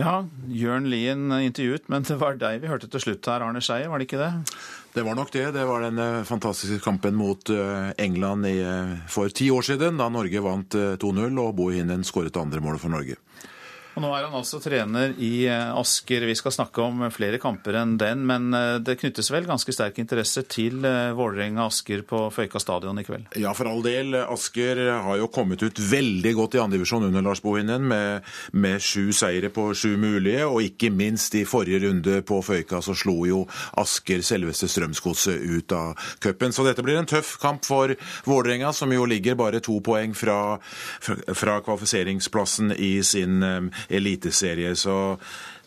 Ja, 0.01 0.23
Jørn 0.49 0.87
Lien 0.89 1.29
intervjuet, 1.37 1.89
men 1.93 2.07
det 2.09 2.17
var 2.21 2.39
deg 2.41 2.63
vi 2.63 2.71
hørte 2.71 2.89
til 2.89 3.03
slutt 3.05 3.27
her, 3.29 3.45
Arne 3.45 3.61
Skeie, 3.65 3.89
var 3.91 4.01
det 4.01 4.07
ikke 4.09 4.21
det? 4.21 4.31
Det 4.95 5.05
var 5.07 5.15
nok 5.19 5.33
det. 5.35 5.45
Det 5.55 5.65
var 5.69 5.85
den 5.85 6.01
eh, 6.03 6.23
fantastiske 6.27 6.81
kampen 6.83 7.15
mot 7.19 7.51
eh, 7.53 7.91
England 8.01 8.47
eh, 8.49 8.95
for 9.13 9.29
ti 9.29 9.51
år 9.53 9.67
siden, 9.67 10.01
da 10.01 10.09
Norge 10.11 10.43
vant 10.43 10.75
2-0 10.75 11.43
og 11.43 11.53
Bohinen 11.59 12.07
skåret 12.07 12.39
andre 12.41 12.63
målet 12.65 12.83
for 12.83 12.93
Norge. 12.93 13.21
Og 14.01 14.07
Nå 14.07 14.15
er 14.17 14.25
han 14.25 14.37
altså 14.39 14.57
trener 14.65 15.11
i 15.21 15.45
eh, 15.45 15.75
Asker. 15.77 16.25
Vi 16.25 16.35
skal 16.39 16.55
snakke 16.55 16.81
om 16.81 17.03
flere 17.13 17.37
kamper 17.37 17.77
enn 17.83 17.99
den, 18.01 18.23
men 18.25 18.47
eh, 18.57 18.79
det 18.81 18.95
knyttes 19.03 19.29
vel 19.29 19.45
ganske 19.45 19.75
sterk 19.77 19.99
interesse 20.01 20.41
til 20.49 20.87
eh, 20.89 21.11
Vålerenga-Asker 21.19 22.07
på 22.09 22.23
Føyka 22.33 22.63
stadion 22.65 22.97
i 22.97 23.05
kveld? 23.05 23.37
Ja, 23.37 23.53
for 23.53 23.69
all 23.69 23.85
del. 23.85 24.17
Asker 24.23 24.81
har 25.05 25.19
jo 25.21 25.29
kommet 25.29 25.61
ut 25.61 25.77
veldig 25.77 26.33
godt 26.39 26.57
i 26.57 26.63
andredivisjon 26.63 27.05
under 27.11 27.27
Lars 27.27 27.43
Bohinen, 27.45 27.85
med, 27.91 28.25
med 28.57 28.81
sju 28.81 29.11
seire 29.13 29.51
på 29.53 29.67
sju 29.77 29.99
mulige, 30.01 30.49
og 30.49 30.65
ikke 30.65 30.89
minst 30.97 31.37
i 31.37 31.45
forrige 31.45 31.83
runde 31.85 32.23
på 32.25 32.41
Føyka 32.47 32.81
så 32.81 32.97
slo 32.97 33.19
jo 33.29 33.43
Asker 33.85 34.25
selveste 34.25 34.71
Strømsgodset 34.73 35.45
ut 35.45 35.77
av 35.77 36.09
cupen. 36.25 36.57
Så 36.57 36.65
dette 36.65 36.87
blir 36.87 37.03
en 37.03 37.11
tøff 37.11 37.35
kamp 37.45 37.69
for 37.69 37.93
Vålerenga, 38.25 38.73
som 38.73 38.97
jo 38.97 39.05
ligger 39.05 39.37
bare 39.37 39.61
to 39.61 39.77
poeng 39.85 40.17
fra, 40.17 40.57
fra, 41.05 41.61
kvalifiseringsplassen 41.69 42.73
i 42.81 42.95
sin 43.05 43.45
eliteserie. 43.91 44.77
Så 44.77 45.17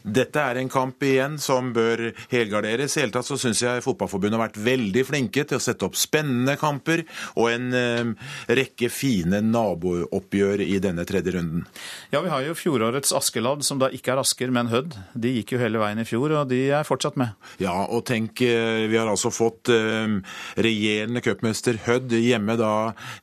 dette 0.04 0.40
er 0.40 0.60
en 0.60 0.70
kamp 0.72 1.04
igjen 1.04 1.38
som 1.42 1.72
bør 1.76 2.10
helgarderes. 2.32 2.98
I 2.98 3.06
hele 3.06 3.16
tatt 3.16 3.28
så 3.28 3.38
syns 3.40 3.62
jeg 3.64 3.84
Fotballforbundet 3.86 4.38
har 4.38 4.46
vært 4.48 4.62
veldig 4.64 5.04
flinke 5.08 5.46
til 5.48 5.60
å 5.60 5.64
sette 5.64 5.88
opp 5.88 5.98
spennende 6.00 6.58
kamper 6.60 7.06
og 7.40 7.50
en 7.52 7.70
eh, 7.78 8.32
rekke 8.52 8.90
fine 8.92 9.40
nabooppgjør 9.48 10.64
i 10.66 10.80
denne 10.84 11.06
tredje 11.08 11.36
runden. 11.38 11.66
Ja, 12.12 12.22
vi 12.24 12.32
har 12.34 12.44
jo 12.46 12.56
fjorårets 12.58 13.14
Askeladd, 13.16 13.64
som 13.66 13.80
da 13.82 13.90
ikke 13.94 14.14
er 14.14 14.24
Asker, 14.24 14.52
men 14.54 14.72
Hødd. 14.72 14.98
De 15.16 15.32
gikk 15.38 15.56
jo 15.56 15.62
hele 15.62 15.82
veien 15.82 16.02
i 16.02 16.08
fjor, 16.08 16.34
og 16.42 16.52
de 16.52 16.62
er 16.74 16.88
fortsatt 16.88 17.18
med. 17.20 17.34
Ja, 17.62 17.76
og 17.86 18.06
tenk, 18.10 18.42
eh, 18.44 18.86
vi 18.92 19.00
har 19.00 19.10
altså 19.10 19.32
fått 19.34 19.72
eh, 19.74 20.20
regjerende 20.58 21.24
cupmester 21.24 21.80
Hødd 21.86 22.14
hjemme 22.18 22.58
da 22.60 22.74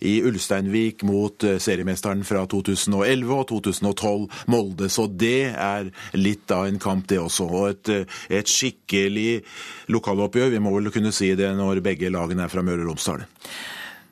i 0.01 0.21
Ulsteinvik 0.27 1.05
mot 1.09 1.45
eh, 1.47 1.59
seriemesteren 1.63 2.25
fra 2.27 2.47
2011 2.51 3.35
og 3.37 3.47
2012, 3.53 4.41
Molde. 4.51 4.91
Så 4.93 5.07
det 5.11 5.53
er 5.53 5.91
litt 6.17 6.51
en 6.51 6.70
kamp, 6.79 7.09
det 7.11 7.19
også. 7.19 7.49
Og 7.49 7.69
et, 7.73 7.93
et 8.31 8.49
skikkelig 8.49 9.43
lokaloppgjør. 9.91 10.55
Vi 10.55 10.62
må 10.62 10.77
vel 10.77 10.93
kunne 10.95 11.12
si 11.15 11.33
det 11.35 11.50
når 11.59 11.83
begge 11.85 12.12
lagene 12.12 12.47
er 12.47 12.53
fra 12.53 12.62
Møre 12.62 12.85
og 12.85 12.93
Romsdal. 12.93 13.27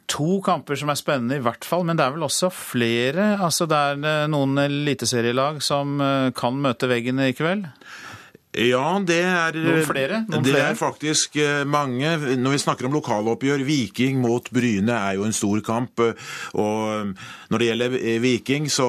To 0.08 0.38
kamper 0.40 0.78
som 0.80 0.88
er 0.88 0.96
spennende, 0.96 1.36
i 1.36 1.44
hvert 1.44 1.66
fall. 1.68 1.84
Men 1.84 1.98
det 1.98 2.06
er 2.06 2.14
vel 2.14 2.24
også 2.24 2.48
flere? 2.54 3.34
Altså 3.44 3.68
Det 3.68 3.76
er 3.76 4.30
noen 4.32 4.56
eliteserielag 4.62 5.60
som 5.64 5.98
eh, 6.00 6.30
kan 6.36 6.56
møte 6.64 6.88
veggen 6.88 7.20
i 7.20 7.34
kveld? 7.36 7.68
Ja, 8.58 8.98
det 9.06 9.20
er, 9.22 9.54
Noen 9.54 9.84
flere? 9.86 10.22
Noen 10.26 10.42
det 10.42 10.50
flere? 10.50 10.70
er 10.72 10.78
faktisk 10.78 11.36
eh, 11.38 11.62
mange. 11.68 12.10
Når 12.40 12.56
vi 12.56 12.60
snakker 12.64 12.88
om 12.88 12.96
lokaloppgjør, 12.96 13.62
Viking 13.66 14.18
mot 14.22 14.48
Bryne 14.50 14.96
er 14.96 15.18
jo 15.18 15.26
en 15.28 15.36
stor 15.36 15.60
kamp. 15.62 16.02
Og 16.58 17.12
når 17.52 17.62
det 17.62 17.68
gjelder 17.68 17.94
Viking, 18.22 18.66
så 18.72 18.88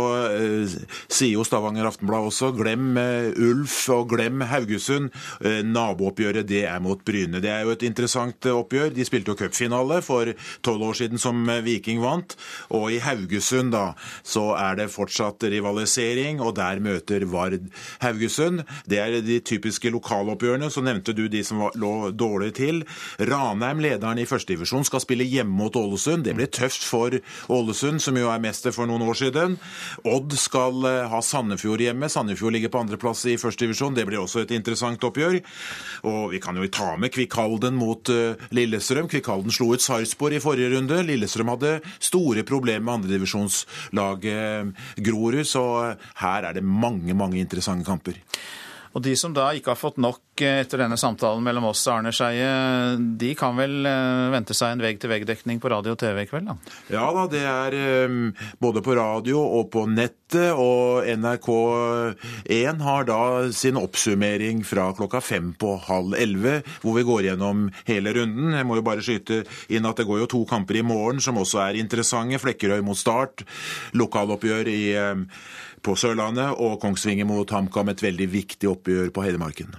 sier 1.05 1.35
jo 1.35 1.45
Stavanger 1.45 1.85
Aftenblad 1.89 2.29
også 2.31 2.49
glem 2.57 2.97
Ulf 2.97 3.75
og 3.93 4.09
glem 4.15 4.41
Haugesund. 4.49 5.11
Nabooppgjøret 5.43 6.47
det 6.49 6.63
er 6.69 6.81
mot 6.83 7.01
Bryne. 7.05 7.41
Det 7.43 7.51
er 7.53 7.67
jo 7.67 7.75
et 7.75 7.85
interessant 7.85 8.49
oppgjør. 8.49 8.93
De 8.95 9.05
spilte 9.07 9.33
jo 9.33 9.37
cupfinale 9.39 10.01
for 10.05 10.33
tolv 10.65 10.89
år 10.89 10.99
siden 11.03 11.21
som 11.21 11.45
Viking 11.65 12.01
vant. 12.03 12.35
Og 12.73 12.89
i 12.95 13.01
Haugesund 13.05 13.75
da, 13.75 13.91
så 14.25 14.49
er 14.57 14.81
det 14.81 14.89
fortsatt 14.95 15.45
rivalisering, 15.51 16.41
og 16.41 16.55
der 16.57 16.81
møter 16.83 17.27
Vard 17.29 17.69
Haugesund. 18.01 18.65
Det 18.89 19.01
er 19.03 19.19
de 19.21 19.39
typiske 19.39 19.58
lokaloppgjørene. 19.65 20.69
Så 20.71 20.83
nevnte 20.85 21.13
du 21.13 21.27
de 21.27 21.43
som 21.43 21.59
var, 21.63 21.75
lå 21.75 22.11
dårlig 22.11 22.53
til. 22.59 22.83
Ranheim, 23.19 23.81
lederen 23.83 24.19
i 24.19 24.27
førstedivisjon, 24.29 24.85
skal 24.85 25.03
spille 25.03 25.27
hjemme 25.27 25.51
mot 25.51 25.75
Ålesund. 25.75 26.23
Det 26.23 26.35
blir 26.37 26.47
tøft 26.47 26.83
for 26.83 27.19
Ålesund, 27.49 28.01
som 28.01 28.17
jo 28.17 28.29
er 28.31 28.43
mester 28.43 28.73
for 28.75 28.89
noen 28.89 29.05
år 29.07 29.19
siden. 29.19 29.57
Odd 30.05 30.35
skal 30.39 30.87
ha 31.11 31.21
Sandefjord 31.21 31.83
hjemme. 31.83 32.09
Sandefjord 32.09 32.55
ligger 32.55 32.73
på 32.73 32.83
andreplass 32.83 33.25
i 33.29 33.37
førstedivisjon. 33.39 33.97
Det 33.97 34.07
blir 34.07 34.21
også 34.21 34.45
et 34.45 34.55
interessant 34.55 35.03
oppgjør. 35.03 35.39
Og 36.09 36.21
vi 36.33 36.41
kan 36.43 36.57
jo 36.57 36.67
ta 36.71 36.93
med 36.99 37.13
Kvikkhalden 37.13 37.77
mot 37.79 38.11
Lillestrøm. 38.55 39.09
Kvikkhalden 39.11 39.53
slo 39.53 39.73
ut 39.73 39.83
Sarpsborg 39.83 40.37
i 40.37 40.43
forrige 40.43 40.71
runde. 40.75 41.01
Lillestrøm 41.05 41.53
hadde 41.55 41.79
store 41.99 42.43
problemer 42.47 42.85
med 42.85 42.93
andredivisjonslaget 42.99 45.03
Grorud, 45.05 45.45
så 45.47 45.63
her 46.21 46.47
er 46.47 46.57
det 46.57 46.63
mange, 46.63 47.13
mange 47.13 47.39
interessante 47.41 47.87
kamper. 47.87 48.19
Og 48.95 49.03
de 49.05 49.13
som 49.19 49.33
da 49.35 49.51
ikke 49.53 49.73
har 49.73 49.79
fått 49.79 49.99
nok 50.01 50.23
etter 50.39 50.79
denne 50.79 50.95
samtalen 50.97 51.43
mellom 51.43 51.67
oss 51.69 51.81
og 51.89 51.97
Arne 51.97 52.13
Skeie, 52.15 52.95
de 53.19 53.33
kan 53.37 53.57
vel 53.59 53.83
vente 54.33 54.55
seg 54.55 54.71
en 54.71 54.83
vegg-til-vegg-dekning 54.85 55.59
på 55.59 55.69
radio 55.71 55.93
og 55.93 55.99
TV 55.99 56.23
i 56.23 56.29
kveld, 56.29 56.47
da? 56.47 56.55
Ja 56.93 57.09
da, 57.13 57.25
det 57.29 57.43
er 57.43 57.75
både 58.63 58.83
på 58.85 58.95
radio 58.97 59.41
og 59.43 59.69
på 59.73 59.83
nettet. 59.91 60.15
Og 60.29 61.07
NRK1 61.09 62.81
har 62.85 63.07
da 63.09 63.21
sin 63.55 63.79
oppsummering 63.81 64.61
fra 64.67 64.91
klokka 64.93 65.21
fem 65.25 65.51
på 65.57 65.73
halv 65.87 66.13
elleve, 66.17 66.59
hvor 66.83 66.95
vi 66.99 67.05
går 67.07 67.29
gjennom 67.31 67.67
hele 67.89 68.13
runden. 68.15 68.53
Jeg 68.53 68.67
må 68.69 68.77
jo 68.77 68.85
bare 68.85 69.05
skyte 69.05 69.41
inn 69.73 69.89
at 69.89 69.97
det 69.99 70.05
går 70.09 70.23
jo 70.23 70.29
to 70.37 70.43
kamper 70.49 70.79
i 70.79 70.85
morgen 70.85 71.19
som 71.23 71.39
også 71.41 71.63
er 71.65 71.81
interessante. 71.81 72.39
Flekkerøy 72.39 72.83
mot 72.85 72.97
Start, 72.99 73.43
lokaloppgjør 73.97 74.69
i 74.69 74.83
på 75.83 75.95
Sørlandet 75.99 76.55
og 76.61 76.79
Kongsvinger 76.81 77.27
mot 77.29 77.51
HamKam, 77.51 77.91
et 77.91 78.03
veldig 78.03 78.29
viktig 78.31 78.69
oppgjør 78.71 79.13
på 79.15 79.25
Hedmarken. 79.25 79.77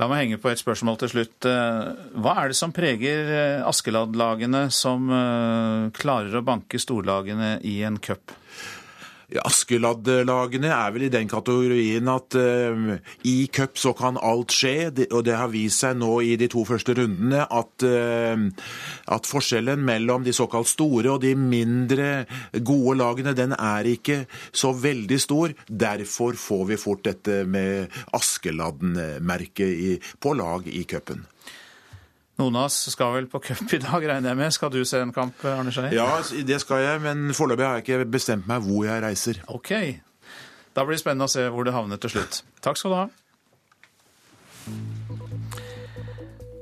La 0.00 0.08
meg 0.08 0.24
henge 0.24 0.40
på 0.40 0.50
et 0.50 0.60
spørsmål 0.60 0.96
til 1.02 1.10
slutt. 1.12 1.46
Hva 1.46 2.36
er 2.40 2.50
det 2.50 2.56
som 2.58 2.72
preger 2.74 3.28
Askeladd-lagene 3.68 4.64
som 4.72 5.10
klarer 5.94 6.38
å 6.38 6.46
banke 6.46 6.80
storlagene 6.80 7.58
i 7.68 7.82
en 7.86 8.00
cup? 8.02 8.32
Askeladd-lagene 9.40 10.70
er 10.74 10.92
vel 10.94 11.06
i 11.06 11.12
den 11.12 11.28
kategorien 11.30 12.08
at 12.12 12.36
uh, 12.36 12.98
i 13.28 13.46
cup 13.52 13.78
så 13.80 13.94
kan 13.96 14.20
alt 14.20 14.52
skje, 14.52 14.90
og 15.08 15.24
det 15.26 15.36
har 15.38 15.52
vist 15.52 15.84
seg 15.84 15.96
nå 16.00 16.20
i 16.26 16.36
de 16.40 16.48
to 16.52 16.64
første 16.68 16.96
rundene 16.98 17.46
at, 17.46 17.86
uh, 17.86 18.36
at 19.16 19.28
forskjellen 19.30 19.82
mellom 19.86 20.26
de 20.26 20.36
såkalt 20.36 20.70
store 20.70 21.14
og 21.14 21.22
de 21.24 21.34
mindre 21.38 22.10
gode 22.60 22.98
lagene, 23.00 23.36
den 23.38 23.56
er 23.56 23.88
ikke 23.88 24.24
så 24.52 24.74
veldig 24.76 25.20
stor. 25.22 25.56
Derfor 25.66 26.36
får 26.38 26.64
vi 26.72 26.80
fort 26.80 27.04
dette 27.08 27.42
med 27.48 27.92
Askeladden-merket 28.16 30.12
på 30.22 30.36
lag 30.38 30.68
i 30.68 30.84
cupen. 30.88 31.26
Noen 32.42 32.56
av 32.58 32.66
oss 32.66 32.80
skal 32.90 33.12
vel 33.14 33.28
på 33.30 33.38
cup 33.44 33.70
i 33.76 33.78
dag, 33.78 34.02
regner 34.02 34.32
jeg 34.32 34.38
med. 34.40 34.54
Skal 34.54 34.72
du 34.74 34.80
se 34.88 34.98
en 34.98 35.12
kamp, 35.14 35.44
Arne 35.46 35.70
Skei? 35.74 35.92
Ja, 35.94 36.08
det 36.48 36.58
skal 36.64 36.82
jeg, 36.82 37.02
men 37.04 37.30
foreløpig 37.36 37.66
har 37.68 37.78
jeg 37.78 37.86
ikke 37.86 38.08
bestemt 38.10 38.48
meg 38.50 38.64
hvor 38.66 38.88
jeg 38.88 39.04
reiser. 39.04 39.38
Ok. 39.52 39.70
Da 40.74 40.82
blir 40.82 40.96
det 40.96 41.04
spennende 41.04 41.28
å 41.28 41.32
se 41.32 41.44
hvor 41.52 41.68
det 41.68 41.76
havner 41.76 42.00
til 42.02 42.16
slutt. 42.16 42.42
Takk 42.64 42.80
skal 42.80 42.90
du 42.90 42.98
ha. 42.98 43.06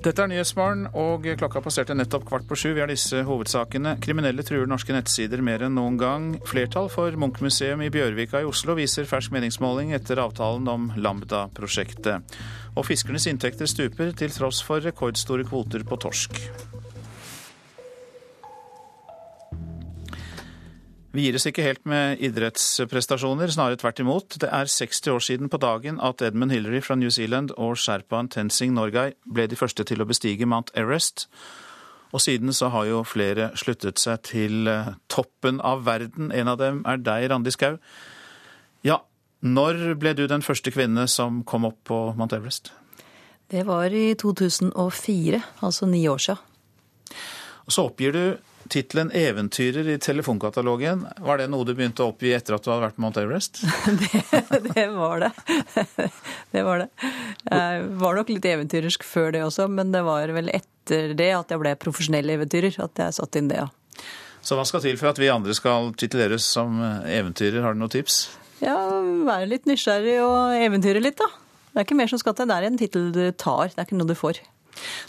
Dette 0.00 0.22
er 0.24 0.30
Nyhetsmorgen, 0.30 0.86
og 0.96 1.26
klokka 1.36 1.60
passerte 1.60 1.92
nettopp 1.92 2.22
kvart 2.30 2.46
på 2.48 2.56
sju. 2.56 2.70
Vi 2.72 2.80
har 2.80 2.88
disse 2.88 3.20
hovedsakene. 3.28 3.98
Kriminelle 4.00 4.40
truer 4.48 4.64
norske 4.64 4.94
nettsider 4.96 5.42
mer 5.44 5.66
enn 5.66 5.76
noen 5.76 5.98
gang. 6.00 6.30
Flertall 6.48 6.88
for 6.88 7.12
Munch-museum 7.20 7.84
i 7.84 7.90
Bjørvika 7.92 8.40
i 8.40 8.48
Oslo 8.48 8.78
viser 8.78 9.04
fersk 9.04 9.36
meningsmåling 9.36 9.92
etter 9.92 10.22
avtalen 10.24 10.72
om 10.72 10.88
Lambda-prosjektet. 10.96 12.40
Og 12.80 12.88
fiskernes 12.88 13.28
inntekter 13.28 13.68
stuper 13.68 14.16
til 14.16 14.32
tross 14.32 14.64
for 14.64 14.80
rekordstore 14.80 15.44
kvoter 15.44 15.84
på 15.84 16.00
torsk. 16.00 16.40
Vi 21.10 21.24
gir 21.24 21.34
oss 21.34 21.48
ikke 21.48 21.64
helt 21.66 21.88
med 21.90 22.20
idrettsprestasjoner, 22.22 23.50
snarere 23.50 23.80
tvert 23.80 23.98
imot. 23.98 24.36
Det 24.38 24.46
er 24.46 24.68
60 24.70 25.08
år 25.10 25.24
siden 25.26 25.48
på 25.50 25.58
dagen 25.58 25.96
at 25.98 26.22
Edmund 26.22 26.54
Hillary 26.54 26.78
fra 26.86 26.94
New 26.94 27.10
Zealand 27.10 27.50
og 27.58 27.74
sherpaen 27.82 28.28
Tenzing 28.30 28.76
Norgay 28.76 29.16
ble 29.26 29.48
de 29.50 29.58
første 29.58 29.82
til 29.82 29.98
å 29.98 30.06
bestige 30.06 30.46
Mount 30.46 30.70
Everest. 30.78 31.26
Og 32.14 32.22
siden 32.22 32.54
så 32.54 32.68
har 32.70 32.86
jo 32.86 33.00
flere 33.02 33.48
sluttet 33.58 33.98
seg 33.98 34.22
til 34.28 34.70
eh, 34.70 34.92
toppen 35.10 35.58
av 35.66 35.82
verden. 35.88 36.30
En 36.30 36.52
av 36.52 36.60
dem 36.62 36.84
er 36.86 37.02
deg, 37.02 37.26
Randi 37.32 37.50
Skau. 37.56 37.80
Ja, 38.86 39.00
når 39.42 39.96
ble 39.98 40.12
du 40.14 40.28
den 40.30 40.46
første 40.46 40.70
kvinne 40.70 41.08
som 41.10 41.42
kom 41.42 41.66
opp 41.66 41.80
på 41.90 41.98
Mount 42.14 42.36
Everest? 42.38 42.70
Det 43.50 43.64
var 43.66 43.90
i 43.90 44.12
2004, 44.14 45.42
altså 45.58 45.90
ni 45.90 46.04
år 46.06 46.22
siden. 46.22 46.46
Så 47.70 47.88
oppgir 47.90 48.14
du 48.14 48.22
tittelen 48.70 49.10
'Eventyrer' 49.10 49.88
i 49.94 49.98
telefonkatalogen. 49.98 51.06
Var 51.18 51.38
det 51.40 51.48
noe 51.50 51.66
du 51.66 51.74
begynte 51.74 52.04
å 52.04 52.12
oppgi 52.12 52.32
etter 52.36 52.56
at 52.56 52.64
du 52.64 52.70
hadde 52.70 52.86
vært 52.86 52.96
på 52.96 53.04
Mount 53.04 53.20
Everest? 53.20 53.62
det, 54.00 54.22
det, 54.74 54.86
var 54.94 55.26
det. 55.26 55.30
det 56.54 56.64
var 56.66 56.84
det. 56.84 56.88
Jeg 57.50 57.84
var 58.02 58.20
nok 58.20 58.32
litt 58.32 58.48
eventyrersk 58.52 59.06
før 59.06 59.34
det 59.36 59.44
også, 59.46 59.68
men 59.68 59.92
det 59.94 60.04
var 60.06 60.32
vel 60.36 60.52
etter 60.54 61.14
det 61.18 61.30
at 61.36 61.52
jeg 61.52 61.62
ble 61.62 61.74
profesjonell 61.80 62.36
eventyrer 62.36 62.80
at 62.82 63.04
jeg 63.04 63.18
satte 63.18 63.42
inn 63.42 63.50
det, 63.50 63.62
ja. 63.64 63.68
Så 64.40 64.56
hva 64.56 64.64
skal 64.64 64.80
til 64.80 64.96
for 64.96 65.10
at 65.10 65.18
vi 65.20 65.28
andre 65.28 65.52
skal 65.56 65.92
tituleres 66.00 66.46
som 66.46 66.78
eventyrer? 67.04 67.60
Har 67.60 67.76
du 67.76 67.82
noen 67.82 67.92
tips? 67.92 68.22
Ja, 68.60 68.76
være 69.26 69.48
litt 69.48 69.68
nysgjerrig 69.68 70.16
og 70.24 70.56
eventyre 70.56 71.02
litt, 71.02 71.20
da. 71.20 71.28
Det 71.70 71.82
er 71.82 71.86
ikke 71.86 71.98
mer 72.00 72.10
som 72.10 72.20
skal 72.20 72.34
til. 72.36 72.48
Det 72.50 72.56
er 72.56 72.66
en 72.66 72.80
tittel 72.80 73.10
du 73.14 73.22
tar, 73.38 73.70
det 73.70 73.78
er 73.78 73.86
ikke 73.86 74.00
noe 74.00 74.10
du 74.10 74.16
får. 74.18 74.40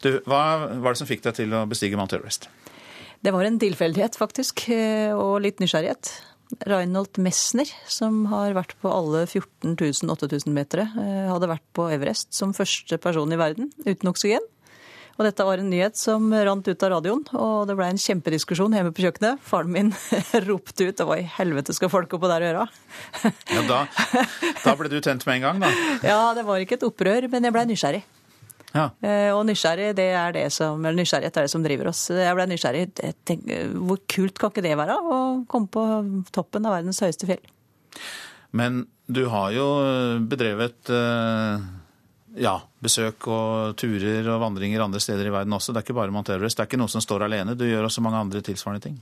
Du, 0.03 0.09
Hva 0.29 0.41
var 0.83 0.93
det 0.93 0.99
som 1.01 1.09
fikk 1.09 1.23
deg 1.25 1.37
til 1.39 1.55
å 1.55 1.63
bestige 1.69 1.99
Mount 1.99 2.13
Everest? 2.15 2.49
Det 3.21 3.33
var 3.33 3.45
en 3.45 3.59
tilfeldighet, 3.61 4.17
faktisk, 4.17 4.67
eh, 4.73 5.13
og 5.13 5.41
litt 5.45 5.61
nysgjerrighet. 5.61 6.09
Reinhold 6.67 7.19
Messner, 7.21 7.69
som 7.87 8.25
har 8.31 8.55
vært 8.57 8.73
på 8.81 8.89
alle 8.91 9.23
14 9.27 9.77
000-8000 9.77 10.51
metere, 10.51 10.87
hadde 11.29 11.47
vært 11.47 11.63
på 11.71 11.85
Everest 11.93 12.33
som 12.35 12.51
første 12.51 12.97
person 12.99 13.31
i 13.31 13.39
verden 13.39 13.69
uten 13.85 14.11
oksygen. 14.11 14.43
Og 15.19 15.27
dette 15.27 15.45
var 15.45 15.61
en 15.61 15.69
nyhet 15.69 15.99
som 15.99 16.31
rant 16.33 16.65
ut 16.65 16.83
av 16.85 16.91
radioen, 16.95 17.23
og 17.37 17.67
det 17.69 17.75
ble 17.77 17.89
en 17.91 17.99
kjempediskusjon 18.01 18.73
hjemme 18.73 18.93
på 18.95 19.03
kjøkkenet. 19.05 19.43
Faren 19.45 19.73
min 19.73 19.91
ropte 20.47 20.87
ut 20.87 21.03
'hva 21.03 21.19
i 21.21 21.27
helvete 21.37 21.75
skal 21.77 21.91
folk 21.93 22.15
oppå 22.17 22.31
der 22.31 22.47
gjøre'? 22.47 22.65
ja, 23.53 23.61
da, 23.69 23.83
da 24.63 24.75
ble 24.79 24.89
du 24.89 24.97
tent 24.97 25.25
med 25.27 25.37
en 25.37 25.45
gang, 25.45 25.61
da? 25.61 25.69
Ja, 26.11 26.33
det 26.33 26.47
var 26.47 26.57
ikke 26.57 26.79
et 26.79 26.87
opprør, 26.87 27.29
men 27.29 27.45
jeg 27.45 27.53
blei 27.53 27.67
nysgjerrig. 27.69 28.01
Ja. 28.71 28.85
Og 29.35 29.41
nysgjerrig, 29.49 29.89
det 29.97 30.07
er 30.15 30.35
det 30.35 30.45
som, 30.55 30.79
eller 30.79 31.01
nysgjerrighet 31.01 31.37
er 31.41 31.47
det 31.47 31.53
som 31.53 31.65
driver 31.65 31.91
oss. 31.91 32.05
Jeg 32.15 32.37
ble 32.37 32.47
nysgjerrig. 32.51 32.85
Tenk, 33.27 33.45
hvor 33.75 33.99
kult 34.11 34.39
kan 34.39 34.53
ikke 34.53 34.63
det 34.63 34.77
være 34.79 34.95
å 34.95 35.19
komme 35.51 35.67
på 35.71 35.83
toppen 36.31 36.69
av 36.69 36.77
verdens 36.77 37.03
høyeste 37.03 37.27
fjell? 37.29 37.43
Men 38.55 38.85
du 39.11 39.25
har 39.31 39.51
jo 39.55 39.67
bedrevet 40.31 40.91
ja, 42.39 42.53
besøk 42.79 43.27
og 43.27 43.73
turer 43.79 44.27
og 44.31 44.39
vandringer 44.39 44.83
andre 44.85 45.01
steder 45.03 45.27
i 45.27 45.33
verden 45.33 45.51
også. 45.55 45.73
Det 45.73 45.81
er 45.81 45.85
ikke 45.89 45.97
bare 45.97 46.13
Mount 46.15 46.31
Everest. 46.31 46.55
Det 46.55 46.63
er 46.63 46.69
ikke 46.69 46.79
noe 46.79 46.91
som 46.91 47.03
står 47.03 47.25
alene. 47.27 47.57
Du 47.59 47.65
gjør 47.67 47.89
også 47.89 48.03
mange 48.05 48.21
andre 48.23 48.39
tilsvarende 48.45 48.85
ting. 48.85 48.95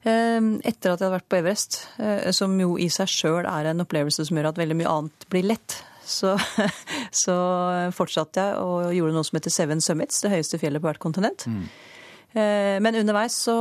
Etter 0.00 0.64
at 0.64 0.96
jeg 0.96 0.96
hadde 0.96 1.12
vært 1.18 1.28
på 1.28 1.40
Everest, 1.42 1.76
som 2.36 2.56
jo 2.60 2.78
i 2.80 2.88
seg 2.92 3.12
sjøl 3.12 3.44
er 3.44 3.68
en 3.74 3.84
opplevelse 3.84 4.24
som 4.24 4.40
gjør 4.40 4.54
at 4.54 4.60
veldig 4.62 4.78
mye 4.80 4.94
annet 4.96 5.28
blir 5.32 5.44
lett, 5.52 5.82
så, 6.10 6.34
så, 7.22 7.36
fortsatte 7.96 8.44
jeg 8.44 8.60
og 8.62 8.94
gjorde 8.96 9.16
noe 9.16 9.26
som 9.26 9.38
heter 9.38 9.54
Seven 9.54 9.82
Summits, 9.84 10.22
det 10.24 10.32
høyeste 10.34 10.60
fjellet 10.62 10.82
på 10.82 10.90
hvert 10.90 11.02
kontinent. 11.02 11.46
Mm. 11.46 11.64
Men 12.30 12.94
underveis 12.94 13.34
så 13.48 13.54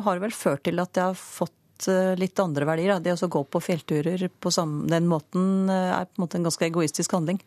har 0.00 0.16
det 0.16 0.22
vel 0.22 0.32
ført 0.32 0.62
til 0.64 0.80
at 0.80 0.96
jeg 0.96 1.04
har 1.04 1.18
fått 1.20 1.88
litt 2.16 2.40
andre 2.40 2.64
verdier. 2.64 3.02
Det 3.04 3.12
å 3.12 3.28
gå 3.28 3.42
på 3.52 3.60
fjellturer 3.60 4.22
på 4.40 4.52
den 4.88 5.10
måten 5.10 5.68
er 5.68 6.08
på 6.08 6.16
en 6.16 6.24
måte 6.24 6.38
en 6.40 6.48
ganske 6.48 6.64
egoistisk 6.64 7.12
handling. 7.12 7.42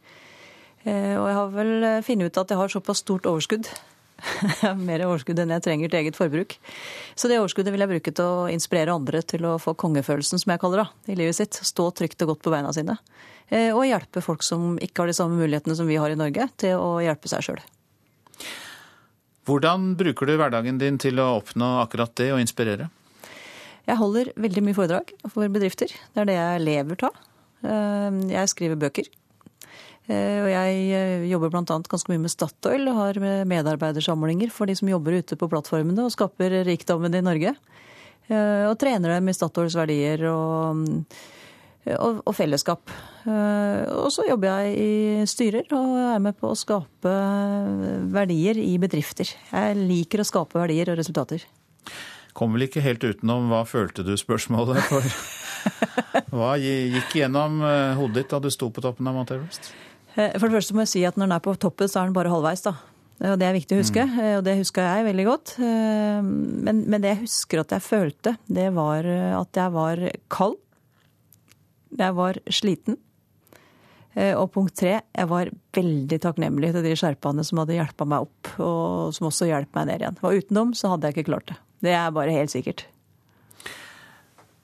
Og 0.86 1.26
jeg 1.26 1.38
har 1.40 1.50
vel 1.56 1.74
funnet 2.06 2.30
ut 2.30 2.38
at 2.44 2.54
jeg 2.54 2.62
har 2.62 2.76
såpass 2.76 3.02
stort 3.02 3.26
overskudd. 3.26 3.72
Mer 4.88 5.04
overskudd 5.08 5.40
enn 5.42 5.54
jeg 5.56 5.66
trenger 5.66 5.92
til 5.92 6.02
eget 6.02 6.18
forbruk. 6.18 6.56
Så 7.16 7.30
det 7.32 7.40
overskuddet 7.40 7.74
vil 7.74 7.84
jeg 7.84 7.92
bruke 7.94 8.14
til 8.16 8.26
å 8.26 8.48
inspirere 8.52 8.96
andre 8.96 9.22
til 9.26 9.46
å 9.48 9.58
få 9.62 9.76
kongefølelsen, 9.80 10.42
som 10.42 10.54
jeg 10.54 10.62
kaller 10.62 10.84
det, 10.84 11.14
i 11.14 11.20
livet 11.20 11.40
sitt. 11.40 11.60
Stå 11.66 11.90
trygt 11.96 12.22
og 12.26 12.34
godt 12.34 12.46
på 12.46 12.54
beina 12.54 12.74
sine. 12.76 12.98
Og 13.50 13.82
hjelpe 13.88 14.22
folk 14.22 14.44
som 14.46 14.76
ikke 14.78 15.02
har 15.02 15.10
de 15.10 15.18
samme 15.18 15.40
mulighetene 15.40 15.76
som 15.78 15.88
vi 15.90 15.98
har 15.98 16.14
i 16.14 16.18
Norge, 16.20 16.46
til 16.62 16.78
å 16.78 17.00
hjelpe 17.02 17.32
seg 17.32 17.48
sjøl. 17.48 17.62
Hvordan 19.50 19.96
bruker 19.98 20.30
du 20.30 20.36
hverdagen 20.38 20.78
din 20.78 21.00
til 21.02 21.18
å 21.18 21.40
oppnå 21.40 21.80
akkurat 21.82 22.14
det, 22.22 22.28
og 22.36 22.44
inspirere? 22.44 22.92
Jeg 23.90 23.98
holder 23.98 24.30
veldig 24.38 24.62
mye 24.68 24.78
foredrag 24.78 25.16
for 25.34 25.50
bedrifter. 25.50 25.90
Det 25.90 26.22
er 26.22 26.30
det 26.30 26.36
jeg 26.38 26.62
lever 26.68 27.08
av. 27.08 27.18
Jeg 28.30 28.52
skriver 28.52 28.78
bøker. 28.78 29.10
Og 30.10 30.50
jeg 30.50 31.26
jobber 31.30 31.52
bl.a. 31.54 31.64
ganske 31.66 32.14
mye 32.14 32.22
med 32.22 32.34
Statoil 32.34 32.86
og 32.90 32.98
har 32.98 33.20
medarbeidersamlinger 33.50 34.54
for 34.54 34.70
de 34.70 34.78
som 34.78 34.90
jobber 34.90 35.18
ute 35.18 35.38
på 35.38 35.50
plattformene 35.50 36.06
og 36.06 36.14
skaper 36.14 36.60
rikdommen 36.70 37.18
i 37.18 37.26
Norge. 37.26 37.56
Og 38.30 38.76
trener 38.82 39.16
dem 39.16 39.30
i 39.30 39.36
Statoils 39.38 39.78
verdier 39.78 40.28
og, 40.30 40.86
og, 41.98 42.22
og 42.26 42.36
fellesskap. 42.38 42.92
Og 43.30 44.10
så 44.14 44.26
jobber 44.28 44.62
jeg 44.62 44.76
i 44.80 45.26
styrer 45.30 45.74
og 45.76 45.96
er 46.16 46.22
med 46.24 46.38
på 46.40 46.52
å 46.52 46.58
skape 46.58 47.14
verdier 48.14 48.60
i 48.62 48.78
bedrifter. 48.82 49.32
Jeg 49.52 49.78
liker 49.80 50.24
å 50.24 50.28
skape 50.28 50.62
verdier 50.62 50.94
og 50.94 51.00
resultater. 51.02 51.44
Kom 52.38 52.56
vel 52.56 52.68
ikke 52.68 52.84
helt 52.86 53.04
utenom 53.04 53.50
hva 53.52 53.66
følte 53.68 54.06
du 54.08 54.16
spørsmålet 54.20 54.82
for? 54.88 55.06
Hva 56.30 56.54
gikk 56.62 57.18
gjennom 57.20 57.60
hodet 58.00 58.22
ditt 58.22 58.32
da 58.32 58.40
du 58.40 58.48
sto 58.54 58.70
på 58.72 58.84
toppen 58.84 59.10
av 59.10 59.18
Mount 59.18 59.34
Everest? 59.36 59.72
For 60.14 60.48
det 60.48 60.56
første 60.56 60.76
må 60.76 60.86
jeg 60.86 60.92
si 60.94 61.02
at 61.08 61.18
når 61.20 61.28
den 61.28 61.36
er 61.36 61.44
på 61.44 61.56
toppen, 61.60 61.90
så 61.90 62.02
er 62.02 62.10
den 62.10 62.16
bare 62.16 62.32
halvveis. 62.32 62.64
da. 62.66 62.78
Og 63.20 63.36
Det 63.40 63.48
er 63.48 63.58
viktig 63.58 63.76
å 63.76 63.82
huske, 63.82 64.06
mm. 64.08 64.20
og 64.38 64.46
det 64.48 64.56
huska 64.62 64.86
jeg 64.86 65.08
veldig 65.10 65.26
godt. 65.28 65.54
Men, 65.60 66.82
men, 66.86 67.02
det 67.04 67.12
jeg 67.12 67.22
husker 67.26 67.64
at 67.64 67.76
jeg 67.76 67.84
følte, 67.84 68.36
det 68.48 68.70
var 68.78 69.08
at 69.42 69.60
jeg 69.60 69.76
var 69.76 70.04
kald. 70.32 70.56
Jeg 71.98 72.16
var 72.18 72.38
sliten. 72.54 73.00
Og 74.20 74.48
punkt 74.52 74.74
tre, 74.76 75.00
jeg 75.16 75.30
var 75.30 75.50
veldig 75.78 76.18
takknemlig 76.22 76.72
til 76.74 76.84
de 76.84 76.96
sherpaene 76.98 77.44
som 77.46 77.62
hadde 77.62 77.78
hjelpa 77.78 78.08
meg 78.10 78.26
opp, 78.26 78.50
og 78.60 79.14
som 79.16 79.28
også 79.30 79.48
hjalp 79.48 79.70
meg 79.78 79.86
ned 79.88 80.02
igjen. 80.04 80.18
Og 80.26 80.40
uten 80.42 80.58
dem 80.60 80.72
så 80.76 80.92
hadde 80.92 81.08
jeg 81.08 81.16
ikke 81.18 81.30
klart 81.30 81.52
det. 81.52 81.60
Det 81.86 81.94
er 81.96 82.16
bare 82.16 82.34
helt 82.36 82.52
sikkert. 82.52 82.84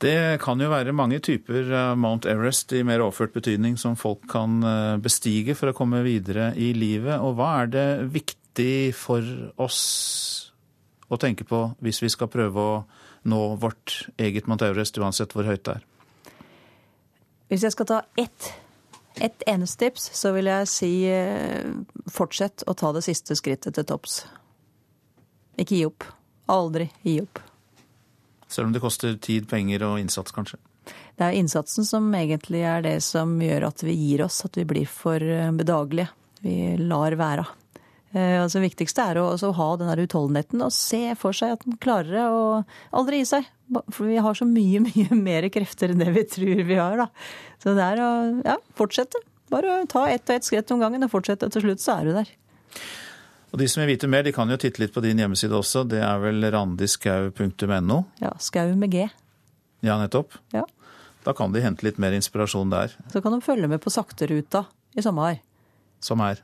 Det 0.03 0.41
kan 0.43 0.59
jo 0.59 0.67
være 0.73 0.91
mange 0.97 1.21
typer 1.23 1.69
Mount 1.95 2.25
Everest 2.27 2.73
i 2.75 2.81
mer 2.83 3.05
overført 3.05 3.37
betydning 3.37 3.77
som 3.79 3.95
folk 3.95 4.25
kan 4.27 4.59
bestige 5.05 5.55
for 5.55 5.71
å 5.71 5.77
komme 5.77 6.03
videre 6.03 6.49
i 6.59 6.73
livet. 6.75 7.15
Og 7.23 7.37
hva 7.37 7.53
er 7.61 7.71
det 7.71 7.87
viktig 8.17 8.91
for 8.97 9.23
oss 9.61 9.81
å 11.07 11.21
tenke 11.21 11.47
på 11.47 11.63
hvis 11.85 12.01
vi 12.03 12.11
skal 12.11 12.33
prøve 12.33 12.59
å 12.59 12.77
nå 13.29 13.41
vårt 13.61 14.09
eget 14.19 14.49
Mount 14.51 14.65
Everest, 14.67 14.99
uansett 14.99 15.31
hvor 15.37 15.47
høyt 15.47 15.63
det 15.69 15.79
er? 15.79 15.91
Hvis 17.55 17.63
jeg 17.63 17.71
skal 17.71 17.87
ta 17.87 17.97
ett, 18.19 18.49
ett 19.23 19.43
eneste 19.47 19.85
tips, 19.85 20.09
så 20.11 20.33
vil 20.35 20.49
jeg 20.51 20.67
si 20.67 20.89
fortsett 22.11 22.65
å 22.67 22.73
ta 22.75 22.89
det 22.91 23.05
siste 23.05 23.37
skrittet 23.39 23.77
til 23.77 23.85
topps. 23.87 24.17
Ikke 25.55 25.77
gi 25.77 25.85
opp. 25.87 26.03
Aldri 26.51 26.89
gi 27.07 27.13
opp. 27.23 27.39
Selv 28.51 28.67
om 28.67 28.73
det 28.75 28.81
koster 28.83 29.15
tid, 29.15 29.47
penger 29.47 29.87
og 29.87 30.01
innsats, 30.03 30.35
kanskje? 30.35 30.59
Det 31.15 31.29
er 31.29 31.39
innsatsen 31.39 31.87
som 31.87 32.11
egentlig 32.19 32.65
er 32.67 32.83
det 32.83 32.97
som 33.07 33.37
gjør 33.39 33.69
at 33.69 33.85
vi 33.87 33.95
gir 34.01 34.25
oss, 34.27 34.41
at 34.43 34.59
vi 34.59 34.67
blir 34.67 34.91
for 34.91 35.23
bedagelige. 35.55 36.11
Vi 36.43 36.75
lar 36.83 37.15
være. 37.15 37.47
Altså, 38.15 38.61
det 38.61 38.69
viktigste 38.69 39.03
er 39.11 39.19
å, 39.19 39.25
å 39.35 39.51
ha 39.57 39.69
den 39.75 39.89
der 39.91 39.99
utholdenheten 40.05 40.61
og 40.63 40.71
se 40.71 41.01
for 41.19 41.35
seg 41.35 41.57
at 41.57 41.65
den 41.65 41.75
klarer 41.83 42.13
det 42.15 42.25
og 42.31 42.75
aldri 42.95 43.19
gi 43.19 43.29
seg. 43.33 43.49
For 43.91 44.07
vi 44.07 44.21
har 44.23 44.37
så 44.37 44.47
mye, 44.47 44.83
mye 44.89 45.17
mer 45.19 45.47
krefter 45.51 45.91
enn 45.91 46.03
det 46.03 46.13
vi 46.15 46.23
tror 46.31 46.61
vi 46.69 46.77
har. 46.79 47.01
Da. 47.01 47.09
Så 47.59 47.75
det 47.75 47.87
er 47.93 48.03
å 48.05 48.11
ja, 48.45 48.55
fortsette. 48.79 49.19
Bare 49.51 49.81
ta 49.91 50.07
ett 50.09 50.23
og 50.29 50.37
ett 50.37 50.47
skritt 50.47 50.71
om 50.73 50.79
gangen 50.81 51.03
og 51.05 51.11
fortsette. 51.11 51.49
Til 51.53 51.67
slutt 51.67 51.83
så 51.83 51.99
er 51.99 52.07
du 52.07 52.15
der. 52.15 52.31
Og 53.53 53.59
de 53.61 53.67
som 53.71 53.83
vil 53.83 53.93
vite 53.93 54.09
mer, 54.11 54.25
de 54.25 54.33
kan 54.35 54.49
jo 54.51 54.57
titte 54.59 54.81
litt 54.81 54.95
på 54.95 55.03
din 55.03 55.19
hjemmeside 55.21 55.55
også. 55.55 55.85
Det 55.87 56.01
er 56.03 56.17
vel 56.23 56.43
randiskau.no? 56.55 57.99
Ja, 58.23 58.33
skau 58.43 58.73
med 58.79 58.95
G. 58.95 59.05
Ja, 59.85 59.99
nettopp. 60.01 60.35
Ja. 60.55 60.65
Da 61.25 61.33
kan 61.37 61.53
de 61.53 61.61
hente 61.63 61.85
litt 61.87 61.99
mer 62.01 62.15
inspirasjon 62.17 62.73
der. 62.73 62.95
Så 63.13 63.21
kan 63.23 63.33
de 63.33 63.39
følge 63.45 63.69
med 63.71 63.79
på 63.83 63.93
Sakteruta 63.93 64.65
i 64.95 65.03
sommer. 65.05 65.39
Som 66.03 66.21
er? 66.25 66.41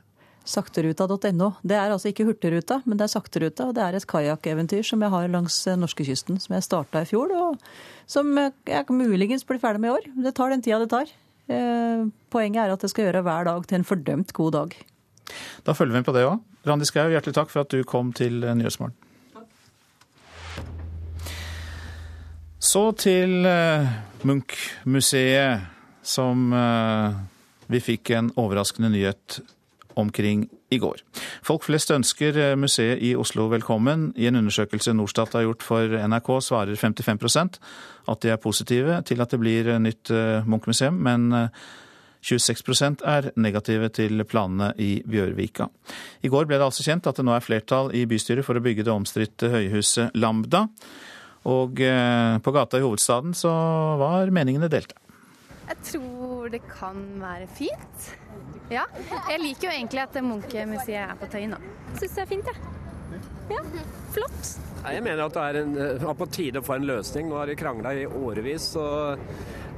Sakteruta.no. 0.48 1.48
Det 1.62 1.76
er 1.78 1.92
altså 1.92 2.10
ikke 2.10 2.26
Hurtigruta, 2.26 2.80
men 2.84 2.98
det 2.98 3.06
er 3.06 3.12
Sakteruta. 3.12 3.68
Og 3.70 3.76
det 3.76 3.82
er 3.84 3.96
et 3.96 4.06
kajakkeventyr 4.10 4.82
som 4.86 5.02
jeg 5.04 5.14
har 5.14 5.28
langs 5.30 5.58
eh, 5.70 5.78
norskekysten, 5.78 6.40
som 6.42 6.56
jeg 6.56 6.66
starta 6.66 7.04
i 7.04 7.08
fjor. 7.08 7.30
Og 7.38 7.60
som 8.10 8.32
jeg 8.36 8.86
muligens 8.90 9.46
blir 9.46 9.62
ferdig 9.62 9.84
med 9.84 9.92
i 9.92 9.94
år. 9.98 10.08
Det 10.26 10.34
tar 10.38 10.50
den 10.50 10.64
tida 10.64 10.80
det 10.82 10.90
tar. 10.90 11.12
Eh, 11.52 12.08
poenget 12.34 12.64
er 12.64 12.74
at 12.74 12.82
jeg 12.82 12.94
skal 12.94 13.08
gjøre 13.08 13.22
hver 13.26 13.46
dag 13.50 13.68
til 13.68 13.78
en 13.78 13.86
fordømt 13.86 14.34
god 14.34 14.58
dag. 14.58 14.76
Da 15.66 15.76
følger 15.78 16.00
vi 16.00 16.04
på 16.08 16.16
det 16.16 16.26
òg. 16.26 16.42
Randi 16.66 16.86
Skau, 16.86 17.08
hjertelig 17.10 17.38
takk 17.38 17.50
for 17.50 17.62
at 17.64 17.72
du 17.74 17.82
kom 17.86 18.12
til 18.14 18.42
Nyhetsmorgen. 18.42 18.94
Så 22.62 22.84
til 22.98 23.46
eh, 23.46 23.94
Munch-museet, 24.26 25.70
som 26.02 26.50
vi 27.70 27.78
fikk 27.78 28.10
en 28.14 28.30
overraskende 28.38 28.90
nyhet 28.90 29.38
omkring 29.96 30.46
i 30.72 30.78
går. 30.80 31.02
Folk 31.44 31.66
flest 31.66 31.92
ønsker 31.92 32.38
eh, 32.38 32.56
museet 32.58 33.02
i 33.04 33.12
Oslo 33.18 33.48
velkommen. 33.52 34.10
I 34.16 34.28
en 34.30 34.40
undersøkelse 34.40 34.94
Norstat 34.96 35.36
har 35.36 35.46
gjort 35.46 35.66
for 35.66 35.96
NRK, 36.08 36.32
svarer 36.44 36.78
55% 36.78 37.60
at 38.12 38.24
de 38.24 38.32
er 38.32 38.42
positive 38.42 38.98
til 39.08 39.22
at 39.22 39.32
det 39.32 39.40
blir 39.42 39.70
nytt 39.82 40.12
eh, 40.14 40.48
Munch-museum, 40.48 40.98
men 41.02 41.28
26 42.22 42.72
eh, 42.72 42.98
er 43.14 43.30
negative 43.36 43.92
til 43.94 44.24
planene 44.24 44.72
i 44.80 44.94
Bjørvika. 45.04 45.68
I 46.22 46.32
går 46.32 46.48
ble 46.48 46.58
det 46.58 46.68
altså 46.70 46.86
kjent 46.86 47.08
at 47.10 47.20
det 47.20 47.26
nå 47.26 47.36
er 47.36 47.44
flertall 47.44 47.92
i 47.96 48.06
bystyret 48.08 48.46
for 48.46 48.58
å 48.58 48.64
bygge 48.64 48.86
det 48.86 48.94
omstridte 48.94 49.52
høyhuset 49.52 50.16
Lambda. 50.16 50.68
Og 51.42 51.74
på 51.74 52.52
gata 52.54 52.78
i 52.78 52.84
hovedstaden 52.84 53.32
så 53.34 53.50
var 53.98 54.30
meningene 54.30 54.68
delte. 54.70 55.01
Jeg 55.72 55.86
tror 55.88 56.50
det 56.52 56.60
kan 56.68 56.98
være 57.22 57.46
fint. 57.48 58.08
Ja. 58.70 58.82
Jeg 59.30 59.40
liker 59.40 59.70
jo 59.70 59.72
egentlig 59.72 60.02
at 60.02 60.18
Munch-museet 60.24 61.00
er 61.00 61.16
på 61.16 61.30
Tøyen 61.32 61.54
nå. 61.56 61.60
Syns 61.96 62.12
det 62.12 62.24
er 62.26 62.28
fint, 62.34 62.50
jeg. 62.52 62.60
Ja. 62.60 62.81
Ja. 63.52 63.88
Flott. 64.12 64.52
Jeg 64.82 65.02
mener 65.04 65.24
at 65.24 65.34
det 65.36 65.42
er, 65.42 65.62
en, 65.62 65.74
er 65.78 65.96
eh, 66.02 66.14
på 66.18 66.28
tide 66.32 66.60
å 66.60 66.66
få 66.66 66.76
en 66.76 66.86
løsning. 66.88 67.28
Nå 67.30 67.38
har 67.38 67.50
de 67.50 67.58
krangla 67.58 67.94
i 67.94 68.06
årevis. 68.06 68.72
og 68.80 69.20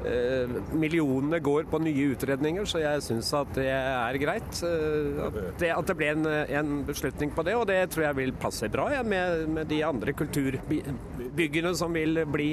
eh, 0.09 0.55
Millionene 0.73 1.41
går 1.45 1.69
på 1.71 1.81
nye 1.85 2.07
utredninger, 2.15 2.65
så 2.69 2.81
jeg 2.81 3.05
syns 3.05 3.29
at 3.37 3.53
det 3.59 3.69
er 3.69 4.19
greit. 4.23 4.63
Eh, 4.65 5.21
at, 5.27 5.39
det, 5.61 5.71
at 5.77 5.93
det 5.93 5.99
ble 6.01 6.11
en, 6.15 6.31
en, 6.33 6.73
beslutning 6.89 7.35
på 7.37 7.45
det, 7.47 7.57
og 7.61 7.69
det 7.69 7.79
tror 7.93 8.09
jeg 8.09 8.21
vil 8.23 8.35
passe 8.47 8.71
bra 8.73 8.89
ja, 8.97 9.05
med, 9.05 9.45
med, 9.53 9.69
de 9.71 9.83
andre 9.87 10.17
kulturbyggene 10.17 11.75
som 11.77 11.95
vil 11.95 12.25
bli 12.25 12.51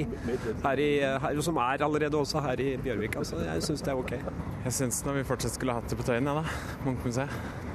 her 0.62 0.84
i, 0.84 0.92
her, 1.24 1.42
som 1.44 1.60
er 1.64 1.88
allerede 1.88 2.20
også 2.20 2.44
her 2.44 2.60
i 2.60 2.72
Bjørvika. 2.84 3.24
Så 3.26 3.40
jeg 3.46 3.64
syns 3.64 3.84
det 3.84 3.96
er 3.96 4.04
OK. 4.04 4.16
Jeg 4.68 4.78
syns 4.82 5.02
vi 5.08 5.28
fortsatt 5.28 5.56
skulle 5.56 5.80
hatt 5.80 5.88
det 5.88 5.98
på 5.98 6.08
Tøyen, 6.08 6.28
ja 6.28 6.42
da. 6.42 6.48
Munchmuseet. 6.84 7.71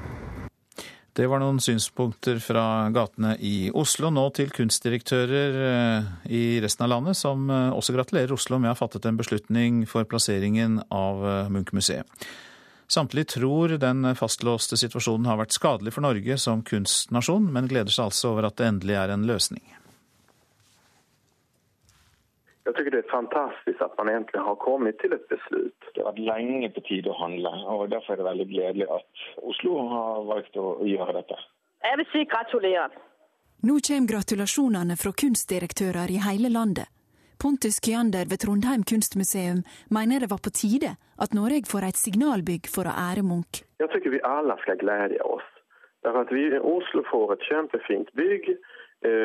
Det 1.17 1.25
var 1.25 1.41
noen 1.41 1.58
synspunkter 1.58 2.38
fra 2.38 2.63
gatene 2.93 3.32
i 3.41 3.71
Oslo. 3.73 4.12
Nå 4.13 4.27
til 4.38 4.51
kunstdirektører 4.53 5.56
eh, 5.65 6.10
i 6.30 6.41
resten 6.62 6.86
av 6.86 6.91
landet, 6.91 7.17
som 7.17 7.47
eh, 7.49 7.71
også 7.73 7.95
gratulerer 7.95 8.36
Oslo 8.36 8.60
med 8.62 8.69
å 8.69 8.75
ha 8.75 8.77
fattet 8.77 9.08
en 9.10 9.17
beslutning 9.17 9.80
for 9.89 10.06
plasseringen 10.06 10.77
av 10.93 11.25
eh, 11.25 11.49
Munch-museet. 11.56 12.27
Samtlige 12.88 13.34
tror 13.34 13.73
den 13.82 14.13
fastlåste 14.15 14.77
situasjonen 14.77 15.25
har 15.27 15.41
vært 15.41 15.58
skadelig 15.58 15.95
for 15.97 16.06
Norge 16.06 16.38
som 16.39 16.62
kunstnasjon, 16.62 17.49
men 17.49 17.65
gleder 17.71 17.91
seg 17.91 18.12
altså 18.12 18.36
over 18.36 18.51
at 18.51 18.62
det 18.62 18.69
endelig 18.69 19.01
er 19.01 19.17
en 19.17 19.25
løsning. 19.27 19.65
Jeg 22.67 22.75
syns 22.75 22.91
det 22.91 22.99
er 22.99 23.12
fantastisk 23.12 23.82
at 23.86 23.93
man 23.95 24.10
egentlig 24.12 24.41
har 24.43 24.58
kommet 24.60 24.97
til 24.99 25.13
et 25.15 25.23
beslut. 25.32 25.77
Det 25.95 26.01
har 26.03 26.10
vært 26.10 26.25
lenge 26.27 26.67
på 26.75 26.82
tide 26.89 27.13
å 27.13 27.15
handle, 27.15 27.53
og 27.71 27.86
derfor 27.93 28.13
er 28.13 28.19
det 28.19 28.25
veldig 28.27 28.47
gledelig 28.49 28.88
at 28.91 29.21
Oslo 29.39 29.77
har 29.88 30.25
valgt 30.27 30.60
å 30.60 30.65
gjøre 30.84 31.15
dette. 31.15 31.38
Jeg 31.88 31.99
vil 32.01 32.10
si 32.12 32.25
gratulerer. 32.27 32.97
Nå 33.63 33.80
kommer 33.88 34.12
gratulasjonene 34.12 34.97
fra 34.99 35.13
kunstdirektører 35.23 36.12
i 36.12 36.19
hele 36.27 36.51
landet. 36.51 36.91
Pontus 37.39 37.80
Kyander 37.86 38.27
ved 38.27 38.41
Trondheim 38.43 38.84
kunstmuseum 38.84 39.63
mener 39.93 40.19
det 40.19 40.32
var 40.32 40.41
på 40.43 40.51
tide 40.51 40.95
at 41.23 41.36
Norge 41.38 41.69
får 41.71 41.88
et 41.88 41.99
signalbygg 42.01 42.67
for 42.73 42.89
å 42.89 42.95
ære 43.08 43.23
Munch. 43.23 43.62
Jeg 43.80 43.93
syns 43.93 44.12
vi 44.12 44.21
alle 44.27 44.58
skal 44.65 44.82
glede 44.82 45.21
oss. 45.23 45.45
at 46.03 46.32
vi, 46.32 46.49
Oslo 46.60 47.03
får 47.12 47.34
et 47.34 47.47
kjempefint 47.47 48.12
bygg 48.19 48.58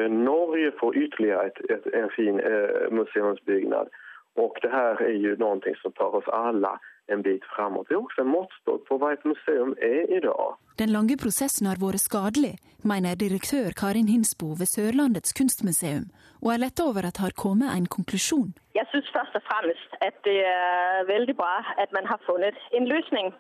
Norge 0.08 0.72
får 0.80 0.96
ytterligere 0.96 1.46
ett, 1.46 1.70
ett, 1.70 1.86
en 1.86 2.10
fin 2.16 2.40
eh, 2.40 2.90
museumsbyggnad. 2.90 3.88
Och 4.34 4.58
det 4.62 4.68
här 4.68 5.02
är 5.02 5.16
ju 5.26 5.36
någonting 5.36 5.74
som 5.82 5.92
tar 5.92 6.14
oss 6.14 6.28
alla 6.28 6.80
en 7.06 7.22
bit 7.22 7.44
framåt. 7.44 7.88
Det 7.88 7.94
er 7.94 8.02
også 8.02 8.20
en 8.22 8.32
måttstock 8.32 8.84
på 8.88 8.98
hva 8.98 9.12
et 9.12 9.24
museum 9.28 9.74
er 9.82 10.08
i 10.16 10.20
dag. 10.24 10.56
Den 10.78 10.92
lange 10.96 11.16
prosessen 11.20 11.68
har 11.68 11.80
vært 11.82 12.00
skadelig, 12.00 12.54
mener 12.92 13.18
direktør 13.18 13.74
Karin 13.76 14.08
Hinsbo 14.08 14.54
ved 14.60 14.70
Sørlandets 14.70 15.36
kunstmuseum, 15.38 16.06
og 16.42 16.54
er 16.54 16.62
letta 16.64 16.86
over 16.88 17.08
at 17.08 17.18
det 17.18 17.26
har 17.26 17.36
kommet 17.44 17.74
en 17.76 17.86
konklusjon. 17.96 18.54
Jeg 18.78 18.86
syns 18.92 19.10
først 19.16 19.36
og 19.36 19.44
fremst 19.50 19.90
at 20.00 20.16
det 20.24 20.40
er 20.48 21.04
veldig 21.14 21.36
bra 21.36 21.54
at 21.82 21.92
man 21.96 22.06
har 22.08 22.20
funnet 22.28 22.56
en 22.72 22.88
løsning 22.88 23.34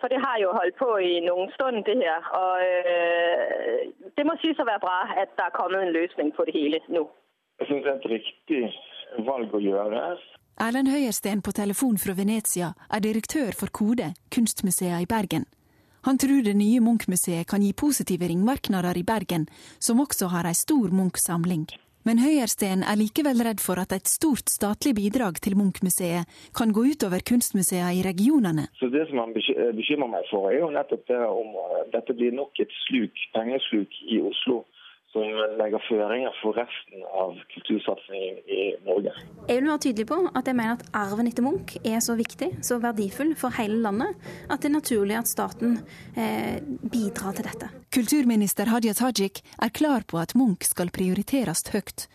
for 0.00 0.10
det 0.10 0.20
har 0.26 0.38
jo 0.42 0.52
holdt 0.52 0.76
på 0.78 0.90
i 0.98 1.20
noen 1.24 1.50
stund, 1.54 1.84
det 1.86 1.96
her. 2.02 2.22
Og 2.42 2.54
øh, 2.60 3.80
det 4.16 4.24
må 4.26 4.36
sies 4.42 4.58
å 4.58 4.66
være 4.66 4.82
bra 4.82 4.98
at 5.14 5.34
det 5.38 5.44
er 5.46 5.54
kommet 5.54 5.82
en 5.82 5.94
løsning 5.94 6.32
på 6.36 6.46
det 6.48 6.56
hele 6.56 6.80
nå. 6.88 7.04
Jeg 7.60 7.70
syns 7.70 7.84
det 7.84 7.92
er 7.92 8.00
et 8.00 8.10
riktig 8.16 8.62
valg 9.28 9.54
å 9.54 9.62
gjøre. 9.62 10.00
Erlend 10.64 10.90
Høyersten 10.90 11.42
på 11.42 11.54
telefon 11.54 11.98
fra 11.98 12.14
Venezia 12.18 12.72
er 12.90 13.02
direktør 13.02 13.54
for 13.58 13.70
Kode, 13.74 14.12
kunstmuseet 14.34 15.02
i 15.02 15.10
Bergen. 15.10 15.46
Han 16.04 16.18
tror 16.20 16.42
det 16.44 16.52
nye 16.58 16.82
Munch-museet 16.84 17.48
kan 17.48 17.62
gi 17.64 17.72
positive 17.72 18.28
ringvirkninger 18.28 18.98
i 19.00 19.06
Bergen, 19.06 19.46
som 19.80 20.02
også 20.04 20.28
har 20.34 20.46
ei 20.50 20.54
stor 20.58 20.92
Munch-samling. 20.92 21.64
Men 22.04 22.20
Høyersten 22.20 22.82
er 22.84 22.98
likevel 23.00 23.40
redd 23.46 23.62
for 23.64 23.80
at 23.80 23.94
et 23.96 24.10
stort 24.10 24.50
statlig 24.52 24.92
bidrag 24.98 25.38
til 25.40 25.56
Munch-museet 25.56 26.28
kan 26.56 26.74
gå 26.76 26.84
utover 26.92 27.24
kunstmuseene 27.24 27.94
i 27.96 28.02
regionene. 28.04 28.66
Så 28.76 28.90
Det 28.92 29.06
som 29.08 29.22
han 29.22 29.32
bekymrer 29.32 30.10
meg 30.12 30.28
for, 30.28 30.50
er 30.50 30.60
jo 30.60 30.68
nettopp 30.74 31.06
det 31.08 31.22
om 31.24 31.56
eh, 31.62 31.80
dette 31.96 32.12
blir 32.12 32.36
nok 32.36 32.60
et 32.60 32.76
sluk, 32.84 33.16
pengesluk 33.32 33.96
i 34.04 34.20
Oslo 34.20 34.66
som 35.14 35.22
legger 35.60 35.82
føringer 35.86 36.34
for 36.40 36.56
resten 36.58 37.04
av 37.14 37.36
kultursatsingen 37.54 38.40
i 38.50 38.64
Norge. 38.86 39.12
Jeg 39.48 39.60
vil 39.60 39.70
være 39.70 39.82
tydelig 39.86 40.08
på 40.10 40.18
at 40.26 40.50
jeg 40.50 40.58
mener 40.58 40.74
at 40.74 40.84
arven 40.98 41.30
etter 41.30 41.46
Munch 41.46 41.76
er 41.80 42.02
så 42.04 42.16
viktig, 42.18 42.50
så 42.66 42.80
verdifull 42.82 43.34
for 43.38 43.54
hele 43.58 43.78
landet, 43.86 44.18
at 44.50 44.58
det 44.60 44.72
er 44.72 44.76
naturlig 44.76 45.18
at 45.20 45.30
staten 45.30 45.78
eh, 46.18 46.58
bidrar 46.82 47.38
til 47.38 47.46
dette. 47.46 47.70
Kulturminister 47.94 48.72
Hadia 48.74 48.96
Tajik 48.98 49.44
er 49.62 49.74
klar 49.74 50.06
på 50.10 50.18
at 50.18 50.34
Munch 50.38 50.66
skal 50.72 50.90
prioriteres 50.94 51.62
høyt 51.70 52.08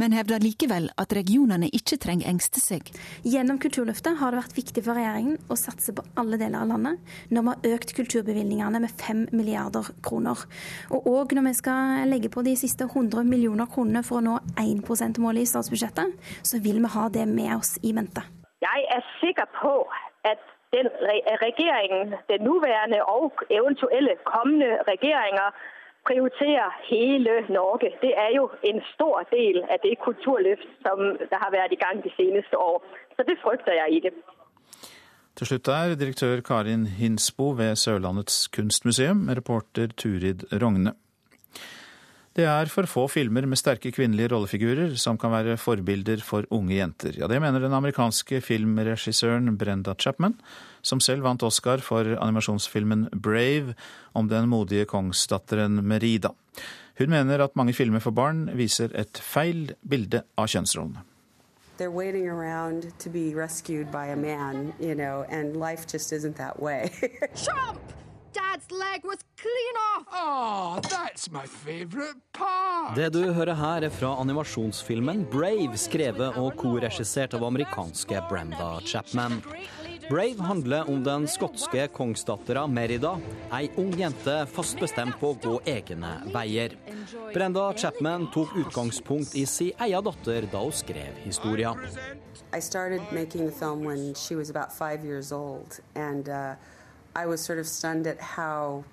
men 0.00 0.14
hevder 0.16 0.40
likevel 0.42 0.88
at 1.00 1.12
regionene 1.16 1.68
ikke 1.76 1.98
trenger 2.00 2.30
engste 2.30 2.62
seg. 2.62 2.88
Gjennom 3.26 3.60
Kulturløftet 3.60 4.18
har 4.20 4.32
det 4.32 4.40
vært 4.40 4.56
viktig 4.56 4.84
for 4.86 4.96
regjeringen 4.96 5.38
å 5.52 5.58
satse 5.60 5.94
på 5.96 6.04
alle 6.20 6.38
deler 6.40 6.62
av 6.62 6.70
landet, 6.72 7.00
når 7.28 7.46
vi 7.46 7.52
har 7.52 7.76
økt 7.76 7.94
kulturbevilgningene 7.98 8.82
med 8.82 8.94
5 9.02 9.26
milliarder 9.36 9.90
kroner. 10.06 10.46
Og 10.94 11.08
òg 11.10 11.34
når 11.36 11.50
vi 11.50 11.56
skal 11.60 12.06
legge 12.10 12.32
på 12.32 12.44
de 12.46 12.56
siste 12.58 12.88
100 12.88 13.26
millioner 13.28 13.68
kronene 13.70 14.04
for 14.06 14.20
å 14.20 14.24
nå 14.24 14.38
1 14.56 14.84
%-målet 14.86 15.44
i 15.44 15.50
statsbudsjettet, 15.52 16.16
så 16.42 16.62
vil 16.64 16.80
vi 16.80 16.94
ha 16.96 17.08
det 17.12 17.26
med 17.28 17.52
oss 17.58 17.76
i 17.82 17.92
mente. 17.96 18.24
Jeg 18.64 18.88
er 18.96 19.04
sikker 19.20 19.48
på 19.60 19.74
at 20.28 20.40
den 20.74 20.86
regjeringen, 21.42 22.14
den 22.30 22.44
nåværende 22.46 23.00
og 23.08 23.44
eventuelle 23.50 24.14
kommende 24.28 24.78
regjeringer 24.88 25.50
prioriterer 26.08 26.70
hele 26.92 27.34
Norge. 27.48 27.88
Det 28.04 28.12
er 28.24 28.30
jo 28.36 28.44
en 28.70 28.80
stor 28.94 29.24
del 29.30 29.62
av 29.72 29.78
det 29.84 29.94
kulturløft 30.06 30.68
som 30.84 30.98
det 31.30 31.38
har 31.42 31.50
vært 31.54 31.72
i 31.76 31.80
gang 31.84 32.02
de 32.04 32.12
seneste 32.16 32.56
år. 32.56 32.78
Så 33.16 33.26
det 33.28 33.36
frykter 33.42 33.72
jeg 33.80 33.88
ikke. 34.00 34.12
Til 35.36 35.46
slutt 35.46 35.68
er 35.72 35.94
direktør 36.00 36.40
Karin 36.44 36.86
Hinsbo 36.98 37.50
ved 37.60 37.76
Sørlandets 37.76 38.48
kunstmuseum, 38.56 39.28
reporter 39.28 39.88
Turid 39.96 40.44
Rogne. 40.62 40.92
Det 42.30 42.44
er 42.46 42.70
for 42.70 42.86
få 42.86 43.08
filmer 43.10 43.42
med 43.42 43.58
sterke 43.58 43.90
kvinnelige 43.90 44.30
rollefigurer 44.30 44.92
som 45.02 45.16
kan 45.18 45.32
være 45.34 45.56
forbilder 45.58 46.22
for 46.22 46.46
unge 46.54 46.76
jenter. 46.76 47.16
Ja, 47.18 47.26
Det 47.26 47.40
mener 47.42 47.58
den 47.58 47.74
amerikanske 47.74 48.40
filmregissøren 48.40 49.56
Brenda 49.58 49.94
Chapman, 49.98 50.36
som 50.80 51.00
selv 51.00 51.24
vant 51.26 51.42
Oscar 51.42 51.78
for 51.82 52.06
animasjonsfilmen 52.06 53.08
Brave 53.10 53.74
om 54.14 54.28
den 54.28 54.48
modige 54.48 54.86
kongsdatteren 54.86 55.82
Merida. 55.82 56.30
Hun 56.98 57.10
mener 57.10 57.42
at 57.42 57.56
mange 57.56 57.72
filmer 57.72 57.98
for 57.98 58.10
barn 58.10 58.46
viser 58.54 58.94
et 58.94 59.18
feil 59.18 59.74
bilde 59.82 60.22
av 60.38 60.46
kjønnsrollene. 60.46 61.02
They're 61.78 61.90
waiting 61.90 62.28
around 62.28 62.92
to 62.98 63.10
be 63.10 63.34
rescued 63.34 63.90
by 63.90 64.06
a 64.12 64.16
man, 64.16 64.74
you 64.78 64.94
know, 64.94 65.24
and 65.30 65.56
life 65.56 65.86
just 65.88 66.12
isn't 66.12 66.36
that 66.36 66.60
way. 66.60 66.90
Trump! 67.34 67.80
Dad's 68.32 68.70
leg 68.70 69.04
was 69.04 69.18
clean 69.36 69.76
off! 69.90 70.06
Oh, 70.12 70.78
that's 70.82 71.30
my 71.30 71.46
favorite 71.46 72.20
part! 72.32 72.94
Det 72.96 73.08
du 73.12 73.32
hører 73.32 73.54
her, 73.58 73.82
er 73.82 73.90
fra 73.90 74.12
animasjonsfilmen 74.22 75.24
Brave, 75.32 75.74
skrevet 75.78 76.38
og 76.38 76.54
korregissert 76.60 77.34
av 77.34 77.48
amerikanske 77.48 78.22
Brenda 78.30 78.76
Chapman. 78.86 79.40
Brave 80.10 80.46
handler 80.46 80.90
om 80.90 81.02
den 81.06 81.26
skotske 81.30 81.88
kongsdattera 81.94 82.64
Merida, 82.70 83.16
ei 83.54 83.68
ung 83.78 83.92
jente 83.98 84.36
fast 84.54 84.78
bestemt 84.82 85.18
på 85.18 85.34
å 85.34 85.38
gå 85.42 85.58
egne 85.70 86.16
veier. 86.34 86.78
Brenda 87.34 87.68
Chapman 87.78 88.30
tok 88.34 88.54
utgangspunkt 88.62 89.34
i 89.38 89.46
si 89.46 89.72
eia 89.78 90.02
datter 90.02 90.46
da 90.50 90.62
hun 90.62 90.74
skrev 90.74 91.18
historien. 91.26 91.78
I 92.54 92.58
started 92.58 93.02
making 93.12 93.46
the 93.46 93.54
film 93.54 93.84
when 93.84 94.14
she 94.14 94.34
was 94.34 94.50
about 94.50 94.72
five 94.72 95.04
years 95.04 95.30
old, 95.32 95.78
and 95.94 96.28
uh, 96.28 96.54
I 97.14 97.26
was 97.26 97.40
sort 97.40 97.58
of 97.58 97.66
stunned 97.66 98.06
at 98.06 98.20
how 98.20 98.84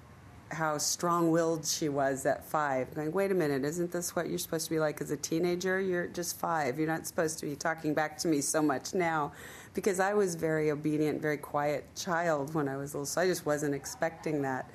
how 0.49 0.77
strong-willed 0.77 1.65
she 1.65 1.89
was 1.89 2.25
at 2.25 2.41
five. 2.41 2.93
Going, 2.95 3.11
wait 3.11 3.31
a 3.31 3.33
minute, 3.33 3.65
isn't 3.65 3.91
this 3.91 4.15
what 4.15 4.29
you're 4.29 4.37
supposed 4.37 4.65
to 4.67 4.71
be 4.71 4.79
like 4.79 5.01
as 5.01 5.11
a 5.11 5.17
teenager? 5.17 5.81
You're 5.81 6.07
just 6.07 6.39
five. 6.39 6.79
You're 6.79 6.87
not 6.87 7.05
supposed 7.05 7.37
to 7.39 7.45
be 7.45 7.55
talking 7.57 7.93
back 7.93 8.17
to 8.19 8.29
me 8.29 8.39
so 8.39 8.61
much 8.61 8.93
now, 8.93 9.33
because 9.73 9.99
I 9.99 10.13
was 10.13 10.35
very 10.35 10.71
obedient, 10.71 11.21
very 11.21 11.35
quiet 11.35 11.83
child 11.97 12.53
when 12.53 12.69
I 12.69 12.77
was 12.77 12.93
little. 12.93 13.05
So 13.05 13.19
I 13.19 13.27
just 13.27 13.45
wasn't 13.45 13.75
expecting 13.75 14.41
that, 14.43 14.69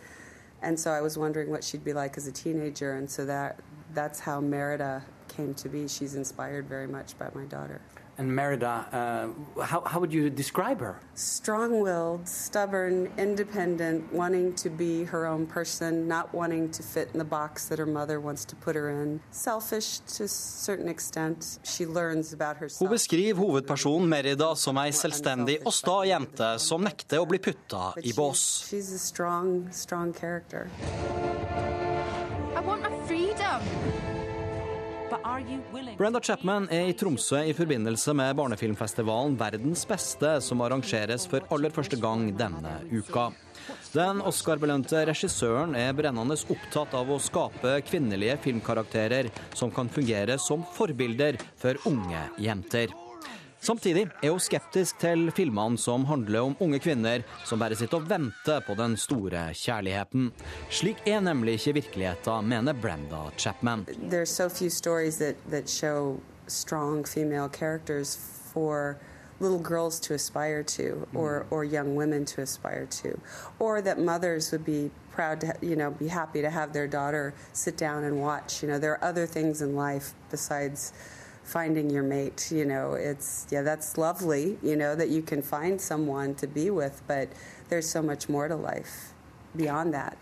and 0.60 0.78
so 0.78 0.90
I 0.90 1.00
was 1.00 1.16
wondering 1.16 1.48
what 1.50 1.64
she'd 1.64 1.84
be 1.84 1.94
like 1.94 2.18
as 2.18 2.26
a 2.26 2.32
teenager, 2.32 2.92
and 2.96 3.10
so 3.10 3.24
that 3.24 3.58
that's 3.94 4.20
how 4.20 4.40
Merida 4.42 5.02
came 5.28 5.54
to 5.54 5.70
be. 5.70 5.88
She's 5.88 6.14
inspired 6.14 6.68
very 6.68 6.86
much 6.86 7.18
by 7.18 7.30
my 7.34 7.44
daughter. 7.46 7.80
And 8.18 8.30
Merida, 8.36 8.86
uh, 8.92 9.62
how, 9.62 9.80
how 9.80 9.98
would 9.98 10.12
you 10.12 10.28
describe 10.28 10.80
her? 10.80 11.00
Strong 11.14 11.80
willed, 11.80 12.28
stubborn, 12.28 13.10
independent, 13.16 14.12
wanting 14.12 14.54
to 14.56 14.68
be 14.68 15.04
her 15.04 15.26
own 15.26 15.46
person, 15.46 16.06
not 16.08 16.32
wanting 16.34 16.70
to 16.72 16.82
fit 16.82 17.08
in 17.14 17.18
the 17.18 17.24
box 17.24 17.68
that 17.68 17.78
her 17.78 17.86
mother 17.86 18.20
wants 18.20 18.44
to 18.44 18.56
put 18.56 18.76
her 18.76 18.90
in. 18.90 19.20
Selfish 19.30 20.00
to 20.16 20.24
a 20.24 20.28
certain 20.28 20.88
extent. 20.88 21.58
She 21.62 21.86
learns 21.86 22.34
about 22.34 22.58
herself. 22.58 22.80
Hun 22.80 22.90
beskriver 22.90 23.40
hovedpersonen 23.40 24.08
Merida 24.08 24.54
som 24.56 24.76
ei 24.78 24.92
selvstendig 24.92 25.62
og 25.64 25.72
sta 25.72 26.02
jente 26.04 26.52
som 26.60 26.84
nekter 26.84 27.24
å 27.24 27.28
bli 27.28 27.40
putta 27.40 27.94
i 28.04 28.12
bås. 28.12 28.68
She's 28.68 28.92
a 28.92 29.00
strong, 29.00 29.70
strong 29.72 30.12
character. 30.12 30.68
Brenda 35.98 36.20
Chapman 36.20 36.66
er 36.72 36.88
i 36.90 36.94
Tromsø 36.98 37.38
i 37.46 37.54
forbindelse 37.54 38.14
med 38.18 38.34
barnefilmfestivalen 38.38 39.36
Verdens 39.38 39.84
beste, 39.88 40.34
som 40.42 40.62
arrangeres 40.64 41.28
for 41.30 41.46
aller 41.54 41.74
første 41.74 41.98
gang 42.00 42.30
denne 42.38 42.74
uka. 42.90 43.28
Den 43.94 44.22
Oscar-belønte 44.26 45.04
regissøren 45.08 45.76
er 45.78 45.94
brennende 45.94 46.38
opptatt 46.54 46.96
av 46.98 47.12
å 47.12 47.20
skape 47.22 47.78
kvinnelige 47.86 48.38
filmkarakterer 48.48 49.30
som 49.54 49.70
kan 49.74 49.90
fungere 49.92 50.38
som 50.42 50.66
forbilder 50.74 51.38
for 51.60 51.78
unge 51.90 52.26
jenter. 52.42 53.01
Samtidig 53.62 54.08
er 54.22 54.32
hun 54.32 54.40
skeptisk 54.42 54.98
til 54.98 55.28
filmene 55.30 55.78
som 55.78 56.02
handler 56.08 56.48
om 56.48 56.56
unge 56.64 56.80
kvinner 56.82 57.22
som 57.46 57.60
bare 57.62 57.76
sitter 57.78 58.00
og 58.00 58.08
venter 58.10 58.64
på 58.66 58.74
den 58.74 58.96
store 58.98 59.44
kjærligheten. 59.54 60.32
Slik 60.66 61.04
er 61.06 61.20
nemlig 61.22 61.60
ikke 61.60 61.76
virkeligheten, 61.78 62.48
mener 62.48 62.74
Brenda 62.74 63.30
Chapman. 63.38 63.86
So 64.24 64.48
that, 64.48 65.36
that 65.50 65.68
strong 66.48 67.04
female 67.04 67.48
characters 67.48 68.16
for 68.52 68.98
little 69.38 69.58
girls 69.58 70.00
to 70.00 70.14
aspire 70.14 70.64
to 70.64 71.06
or, 71.14 71.46
or 71.50 71.64
young 71.64 71.94
women 71.94 72.24
to 72.24 72.42
aspire 72.42 72.86
to 72.86 73.20
or 73.58 73.80
that 73.80 73.98
mothers 73.98 74.50
would 74.50 74.64
be 74.64 74.90
proud 75.10 75.40
to 75.40 75.52
you 75.60 75.76
know 75.76 75.90
be 75.90 76.08
happy 76.08 76.42
to 76.42 76.50
have 76.50 76.72
their 76.72 76.86
daughter 76.86 77.34
sit 77.52 77.76
down 77.76 78.04
and 78.04 78.20
watch 78.20 78.62
you 78.62 78.68
know 78.68 78.78
there 78.78 78.92
are 78.92 79.04
other 79.04 79.26
things 79.26 79.60
in 79.60 79.74
life 79.74 80.14
besides 80.30 80.92
finding 81.52 81.90
your 81.90 82.02
mate 82.02 82.50
you 82.58 82.64
know 82.64 82.94
it's 83.10 83.46
yeah 83.54 83.62
that's 83.62 83.96
lovely 83.98 84.44
you 84.62 84.76
know 84.76 84.94
that 85.00 85.08
you 85.08 85.22
can 85.22 85.42
find 85.42 85.80
someone 85.80 86.34
to 86.34 86.46
be 86.46 86.70
with 86.70 87.02
but 87.06 87.28
there's 87.68 87.88
so 87.88 88.02
much 88.02 88.28
more 88.28 88.48
to 88.48 88.56
life 88.56 88.94
beyond 89.56 89.92
that 89.92 90.16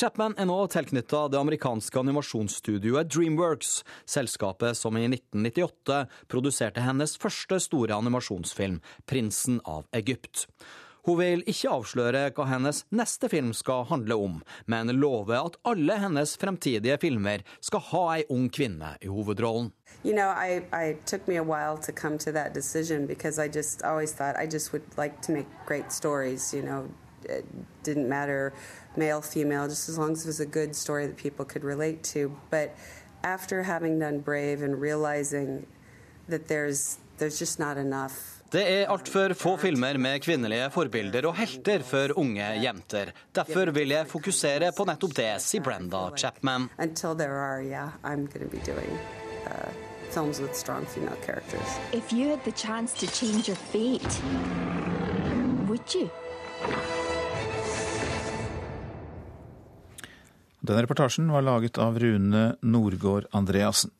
Chapman 0.00 0.32
er 0.40 0.46
nå 0.48 0.54
tilknytta 0.72 1.26
det 1.28 1.36
amerikanske 1.38 1.98
animasjonsstudioet 2.00 3.10
Dreamworks, 3.12 3.82
selskapet 4.08 4.78
som 4.78 4.96
i 4.96 5.04
1998 5.04 5.98
produserte 6.32 6.80
hennes 6.80 7.12
første 7.20 7.58
store 7.60 7.92
animasjonsfilm, 7.94 8.80
'Prinsen 9.04 9.60
av 9.68 9.84
Egypt'. 9.92 10.46
Hun 11.06 11.18
vil 11.18 11.40
ikke 11.50 11.70
avsløre 11.72 12.28
hva 12.36 12.44
hennes 12.46 12.84
neste 12.94 13.26
film 13.30 13.50
skal 13.58 13.88
handle 13.88 14.14
om, 14.14 14.36
men 14.70 14.92
lover 14.94 15.40
at 15.40 15.56
alle 15.66 15.96
hennes 15.98 16.36
fremtidige 16.38 16.98
filmer 17.02 17.42
skal 17.60 17.82
ha 17.88 18.02
ei 18.16 18.26
ung 18.30 18.46
kvinne 18.54 18.94
i 19.02 19.10
hovedrollen. 19.10 19.72
You 20.04 20.14
know, 20.14 20.28
I, 20.28 20.62
I 20.72 20.96
took 21.06 21.26
me 21.26 21.36
a 21.36 21.42
while 21.42 21.76
to 21.78 21.92
come 21.92 22.18
to 22.18 22.32
that 22.32 22.54
decision 22.54 23.06
because 23.06 23.38
I 23.38 23.48
just 23.48 23.82
always 23.82 24.12
thought 24.12 24.36
I 24.36 24.46
just 24.46 24.72
would 24.72 24.86
like 24.96 25.20
to 25.22 25.32
make 25.32 25.46
great 25.66 25.90
stories. 25.92 26.54
You 26.54 26.62
know, 26.62 26.88
it 27.24 27.44
didn't 27.82 28.08
matter 28.08 28.52
male, 28.96 29.22
female, 29.22 29.68
just 29.68 29.88
as 29.88 29.98
long 29.98 30.12
as 30.12 30.24
it 30.24 30.28
was 30.28 30.40
a 30.40 30.46
good 30.46 30.74
story 30.76 31.06
that 31.06 31.16
people 31.16 31.44
could 31.44 31.64
relate 31.64 32.02
to. 32.14 32.36
But 32.50 32.76
after 33.24 33.62
having 33.62 33.98
done 33.98 34.20
Brave 34.20 34.62
and 34.62 34.80
realizing 34.80 35.66
that 36.28 36.48
there's 36.48 36.98
there's 37.18 37.38
just 37.38 37.58
not 37.58 37.76
enough 37.76 38.41
Det 38.52 38.62
er 38.68 38.90
altfor 38.92 39.32
få 39.32 39.54
filmer 39.56 39.96
med 39.96 40.18
kvinnelige 40.20 40.66
forbilder 40.74 41.24
og 41.24 41.38
helter 41.38 41.80
for 41.88 42.12
unge 42.20 42.44
jenter. 42.60 43.14
Derfor 43.32 43.70
vil 43.72 43.94
jeg 43.94 44.08
fokusere 44.10 44.68
på 44.76 44.84
nettopp 44.84 45.14
det, 45.16 45.30
sier 45.40 45.64
Brenda 45.64 46.02
Chapman. 46.20 46.68
Until 46.76 47.16
are, 47.22 47.62
yeah, 47.64 47.96
I'm 48.04 48.26
going 48.28 48.44
to 48.44 48.50
be 48.52 48.60
doing 48.60 48.92
uh, 49.46 49.72
films 50.10 50.38
with 50.38 50.54
strong 50.54 50.84
female 50.84 51.16
characters. 51.24 51.64
If 51.94 52.12
you 52.12 52.28
had 52.28 52.44
the 52.44 52.52
chance 52.52 52.92
to 53.00 53.06
change 53.06 53.48
your 53.48 53.56
fate, 53.56 54.20
would? 55.66 56.10
Denne 60.60 60.84
reportasjen 60.84 61.32
var 61.32 61.42
laget 61.42 61.80
av 61.80 61.96
Rune 61.98 62.56
Nordgård 62.60 63.32
Andreassen. 63.32 63.90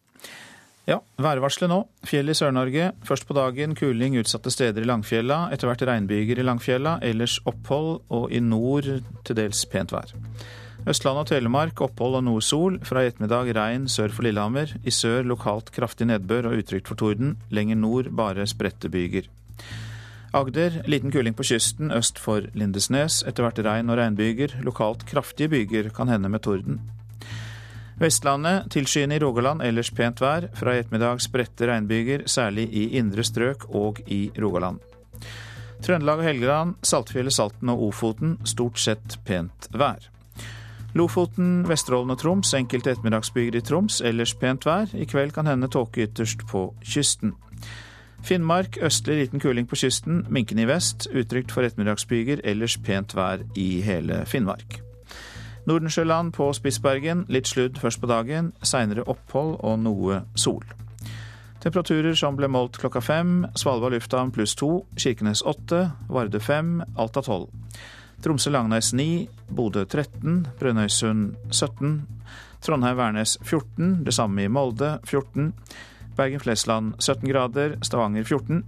Ja, 0.90 0.96
værvarselet 1.22 1.70
nå. 1.70 1.78
Fjell 2.10 2.32
i 2.32 2.34
Sør-Norge. 2.34 2.88
Først 3.06 3.28
på 3.28 3.36
dagen 3.38 3.76
kuling 3.78 4.16
utsatte 4.18 4.50
steder 4.50 4.82
i 4.82 4.88
Langfjella. 4.88 5.44
Etter 5.54 5.70
hvert 5.70 5.84
regnbyger 5.86 6.40
i 6.42 6.46
Langfjella. 6.46 6.96
Ellers 7.06 7.38
opphold, 7.46 8.00
og 8.10 8.32
i 8.34 8.40
nord 8.42 8.88
til 9.22 9.38
dels 9.38 9.62
pent 9.70 9.94
vær. 9.94 10.10
Østland 10.82 11.20
og 11.20 11.28
Telemark 11.30 11.78
opphold 11.86 12.18
og 12.18 12.24
noe 12.26 12.42
sol. 12.42 12.80
Fra 12.82 13.04
i 13.04 13.12
ettermiddag 13.12 13.52
regn 13.54 13.86
sør 13.86 14.10
for 14.10 14.26
Lillehammer. 14.26 14.74
I 14.82 14.90
sør 14.90 15.22
lokalt 15.30 15.70
kraftig 15.74 16.08
nedbør 16.10 16.50
og 16.50 16.64
utrygt 16.64 16.90
for 16.90 16.98
torden. 16.98 17.36
Lenger 17.54 17.78
nord 17.78 18.10
bare 18.18 18.48
spredte 18.50 18.90
byger. 18.90 19.30
Agder 20.34 20.80
liten 20.88 21.12
kuling 21.14 21.36
på 21.38 21.46
kysten 21.46 21.92
øst 21.94 22.18
for 22.18 22.48
Lindesnes. 22.58 23.20
Etter 23.22 23.46
hvert 23.46 23.62
regn 23.62 23.92
og 23.92 24.00
regnbyger. 24.02 24.58
Lokalt 24.66 25.06
kraftige 25.06 25.52
byger 25.52 25.92
kan 25.94 26.10
hende 26.10 26.32
med 26.32 26.42
torden. 26.42 26.80
Vestlandet 28.00 28.70
tilskyende 28.72 29.16
i 29.16 29.22
Rogaland, 29.22 29.62
ellers 29.62 29.90
pent 29.90 30.20
vær. 30.22 30.48
Fra 30.56 30.74
i 30.74 30.82
ettermiddag 30.82 31.20
spredte 31.22 31.68
regnbyger, 31.68 32.26
særlig 32.26 32.68
i 32.72 32.88
indre 32.98 33.24
strøk 33.24 33.68
og 33.68 34.00
i 34.06 34.30
Rogaland. 34.40 34.80
Trøndelag 35.82 36.22
og 36.22 36.26
Helgeland, 36.26 36.74
Saltfjellet, 36.86 37.34
Salten 37.34 37.70
og 37.72 37.82
Ofoten 37.88 38.36
stort 38.46 38.78
sett 38.78 39.18
pent 39.26 39.68
vær. 39.74 40.08
Lofoten, 40.94 41.62
Vesterålen 41.68 42.12
og 42.12 42.20
Troms 42.20 42.52
enkelte 42.54 42.92
ettermiddagsbyger 42.92 43.56
i 43.56 43.64
Troms, 43.64 44.00
ellers 44.04 44.34
pent 44.38 44.66
vær. 44.68 44.92
I 44.92 45.08
kveld 45.08 45.32
kan 45.32 45.48
hende 45.48 45.70
tåke 45.72 46.04
ytterst 46.04 46.44
på 46.50 46.68
kysten. 46.84 47.34
Finnmark 48.22 48.78
østlig 48.84 49.18
liten 49.18 49.42
kuling 49.42 49.66
på 49.66 49.80
kysten, 49.80 50.26
minkende 50.30 50.62
i 50.66 50.70
vest. 50.70 51.08
Utrygt 51.10 51.50
for 51.50 51.66
ettermiddagsbyger, 51.66 52.44
ellers 52.44 52.78
pent 52.84 53.16
vær 53.18 53.42
i 53.58 53.80
hele 53.82 54.22
Finnmark. 54.28 54.82
Nordensjøland 55.66 56.32
på 56.34 56.48
Spitsbergen 56.56 57.26
litt 57.30 57.46
sludd 57.46 57.78
først 57.78 58.00
på 58.02 58.08
dagen, 58.10 58.50
seinere 58.66 59.04
opphold 59.06 59.60
og 59.62 59.78
noe 59.84 60.22
sol. 60.34 60.64
Temperaturer 61.62 62.16
som 62.18 62.34
ble 62.34 62.48
målt 62.50 62.80
klokka 62.82 62.98
fem. 63.04 63.44
Svalbard 63.54 63.94
lufthavn 63.94 64.32
pluss 64.34 64.56
to, 64.58 64.80
Kirkenes 64.98 65.44
åtte, 65.46 65.92
Vardø 66.10 66.40
fem, 66.42 66.80
Alta 66.98 67.22
tolv. 67.22 67.52
Tromsø-Langnes 68.22 68.92
ni, 68.98 69.28
Bodø 69.50 69.84
13, 69.84 70.48
Brønnøysund 70.58 71.36
17, 71.50 71.94
Trondheim-Værnes 72.62 73.36
14, 73.42 74.04
det 74.06 74.14
samme 74.14 74.44
i 74.44 74.50
Molde 74.50 74.96
14, 75.06 75.52
Bergen-Flesland 76.18 76.94
17 76.98 77.30
grader, 77.30 77.78
Stavanger 77.82 78.24
14. 78.24 78.62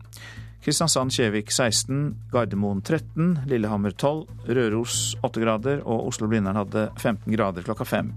Kristiansand-Kjevik 0.64 1.50
16, 1.52 2.14
Gardermoen 2.32 2.80
13, 2.80 3.42
Lillehammer 3.50 3.92
12, 3.92 4.30
Røros 4.48 4.94
8 5.20 5.42
grader 5.42 5.82
og 5.84 6.06
Oslo-Blindern 6.08 6.56
hadde 6.56 6.86
15 6.96 7.28
grader 7.36 7.66
klokka 7.66 7.84
fem. 7.84 8.14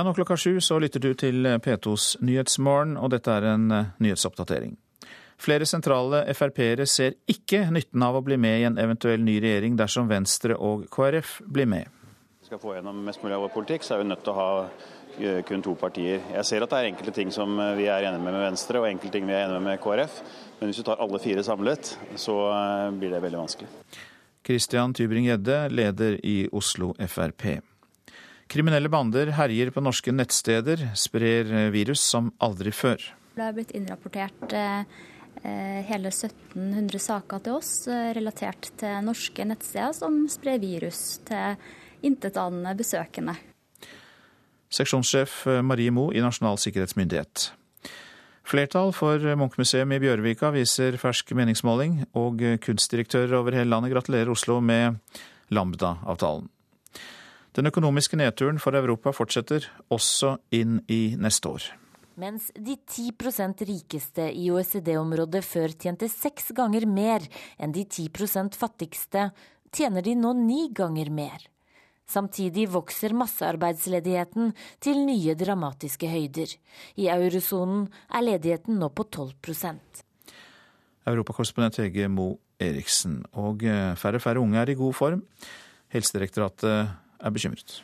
Ja, 0.00 0.04
nå 0.04 0.14
klokka 0.14 0.36
sju 0.36 0.60
så 0.64 0.78
lytter 0.80 1.02
du 1.04 1.10
til 1.12 1.44
P2s 1.44 2.22
Nyhetsmorgen, 2.24 2.94
og 2.96 3.10
dette 3.12 3.34
er 3.36 3.44
en 3.50 3.66
eh, 3.76 3.90
nyhetsoppdatering. 4.00 4.70
Flere 5.36 5.66
sentrale 5.68 6.22
Frp-ere 6.32 6.86
ser 6.88 7.18
ikke 7.28 7.66
nytten 7.68 8.06
av 8.06 8.16
å 8.16 8.22
bli 8.24 8.38
med 8.40 8.62
i 8.62 8.64
en 8.64 8.80
eventuell 8.80 9.20
ny 9.20 9.34
regjering 9.44 9.76
dersom 9.76 10.08
Venstre 10.08 10.56
og 10.56 10.86
KrF 10.88 11.34
blir 11.44 11.68
med. 11.68 11.92
Skal 12.48 12.62
få 12.62 12.78
gjennom 12.78 13.04
mest 13.04 13.20
mulig 13.20 13.36
av 13.36 13.44
vår 13.44 13.52
politikk, 13.58 13.84
så 13.84 13.98
er 13.98 14.00
vi 14.00 14.08
nødt 14.08 14.24
til 14.24 14.32
å 14.32 14.38
ha 14.38 14.50
eh, 14.64 15.44
kun 15.44 15.68
to 15.68 15.76
partier. 15.76 16.24
Jeg 16.32 16.48
ser 16.48 16.64
at 16.64 16.72
det 16.72 16.80
er 16.80 16.92
enkelte 16.94 17.16
ting 17.20 17.36
som 17.36 17.60
eh, 17.60 17.76
vi 17.76 17.90
er 17.92 18.08
enige 18.08 18.24
med 18.24 18.38
med 18.38 18.46
Venstre, 18.46 18.80
og 18.80 18.88
enkelte 18.88 19.18
ting 19.18 19.28
vi 19.28 19.36
er 19.36 19.50
enige 19.50 19.60
med 19.60 19.74
med 19.74 19.82
KrF. 19.84 20.22
Men 20.62 20.72
hvis 20.72 20.80
vi 20.80 20.86
tar 20.88 21.04
alle 21.04 21.20
fire 21.20 21.44
samlet, 21.44 21.92
så 22.16 22.38
blir 22.96 23.12
det 23.12 23.20
veldig 23.20 23.44
vanskelig. 23.44 23.68
Christian 24.48 24.96
Tybring-Gjedde, 24.96 25.66
leder 25.68 26.16
i 26.24 26.46
Oslo 26.56 26.94
Frp. 26.96 27.60
Kriminelle 28.50 28.90
bander 28.90 29.30
herjer 29.36 29.70
på 29.70 29.82
norske 29.84 30.10
nettsteder, 30.10 30.88
sprer 30.98 31.70
virus 31.70 32.02
som 32.02 32.32
aldri 32.42 32.72
før. 32.74 32.98
Det 33.36 33.44
har 33.44 33.54
blitt 33.54 33.70
innrapportert 33.78 34.56
hele 35.86 36.10
1700 36.10 36.98
saker 36.98 37.44
til 37.46 37.60
oss 37.60 37.70
relatert 38.18 38.72
til 38.82 39.06
norske 39.06 39.46
nettsteder 39.46 39.94
som 39.94 40.18
sprer 40.28 40.58
virus 40.58 41.20
til 41.30 41.62
intetanende 42.02 42.74
besøkende. 42.74 43.38
Seksjonssjef 44.74 45.44
Marie 45.62 45.94
Mo 45.94 46.10
i 46.10 46.20
Nasjonal 46.22 46.58
sikkerhetsmyndighet. 46.58 47.52
Flertall 48.50 48.90
for 48.90 49.22
Munchmuseum 49.38 49.94
i 49.94 50.02
Bjørvika 50.02 50.50
viser 50.50 50.98
fersk 50.98 51.36
meningsmåling, 51.38 52.00
og 52.18 52.42
kunstdirektører 52.66 53.38
over 53.38 53.54
hele 53.54 53.70
landet 53.70 53.94
gratulerer 53.94 54.34
Oslo 54.34 54.58
med 54.58 54.98
Lambda-avtalen. 55.54 56.50
Den 57.56 57.66
økonomiske 57.66 58.18
nedturen 58.20 58.60
for 58.62 58.76
Europa 58.78 59.12
fortsetter, 59.14 59.66
også 59.90 60.36
inn 60.54 60.78
i 60.88 61.16
neste 61.18 61.50
år. 61.50 61.68
Mens 62.20 62.50
de 62.54 62.76
10% 62.76 63.64
rikeste 63.66 64.26
i 64.36 64.50
OECD-området 64.52 65.40
før 65.46 65.72
tjente 65.72 66.10
seks 66.12 66.52
ganger 66.56 66.86
mer 66.86 67.24
enn 67.58 67.72
de 67.74 67.86
10% 67.86 68.58
fattigste, 68.60 69.30
tjener 69.72 70.04
de 70.04 70.14
nå 70.18 70.34
ni 70.36 70.68
ganger 70.76 71.10
mer. 71.10 71.46
Samtidig 72.10 72.66
vokser 72.72 73.14
massearbeidsledigheten 73.14 74.52
til 74.82 75.04
nye 75.06 75.36
dramatiske 75.38 76.10
høyder. 76.10 76.54
I 76.98 77.06
eurosonen 77.12 77.86
er 78.10 78.26
ledigheten 78.26 78.80
nå 78.82 78.90
på 78.90 79.06
12% 79.06 80.06
Europakorrespondent 81.10 81.78
Hege 81.80 82.08
Mo 82.12 82.34
Eriksen. 82.60 83.22
Og 83.40 83.64
eh, 83.64 83.94
færre 83.98 84.20
og 84.20 84.24
færre 84.24 84.42
unge 84.42 84.58
er 84.60 84.72
i 84.72 84.78
god 84.78 84.96
form. 84.96 85.22
Helsedirektoratet 85.90 86.90
er 87.20 87.34
bekymret. 87.34 87.80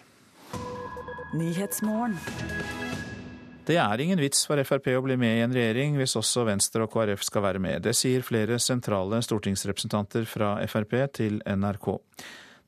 Det 3.67 3.77
er 3.83 4.01
ingen 4.01 4.21
vits 4.23 4.45
for 4.47 4.63
Frp 4.63 4.93
å 4.95 5.03
bli 5.03 5.17
med 5.19 5.41
i 5.41 5.43
en 5.43 5.55
regjering 5.55 5.97
hvis 5.99 6.15
også 6.19 6.45
Venstre 6.47 6.85
og 6.87 6.93
KrF 6.93 7.25
skal 7.27 7.43
være 7.49 7.63
med. 7.63 7.83
Det 7.83 7.97
sier 7.99 8.23
flere 8.23 8.61
sentrale 8.63 9.19
stortingsrepresentanter 9.27 10.29
fra 10.31 10.55
Frp 10.71 10.95
til 11.19 11.41
NRK. 11.43 11.89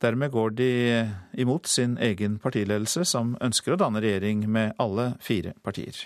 Dermed 0.03 0.31
går 0.35 0.51
de 0.59 0.73
imot 1.39 1.67
sin 1.67 1.97
egen 2.03 2.39
partiledelse, 2.43 3.05
som 3.07 3.37
ønsker 3.43 3.75
å 3.75 3.79
danne 3.79 4.03
regjering 4.03 4.45
med 4.51 4.75
alle 4.79 5.13
fire 5.23 5.55
partier. 5.63 6.05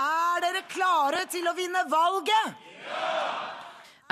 Er 0.00 0.44
dere 0.44 0.64
klare 0.72 1.26
til 1.32 1.48
å 1.48 1.56
vinne 1.56 1.84
valget? 1.92 3.60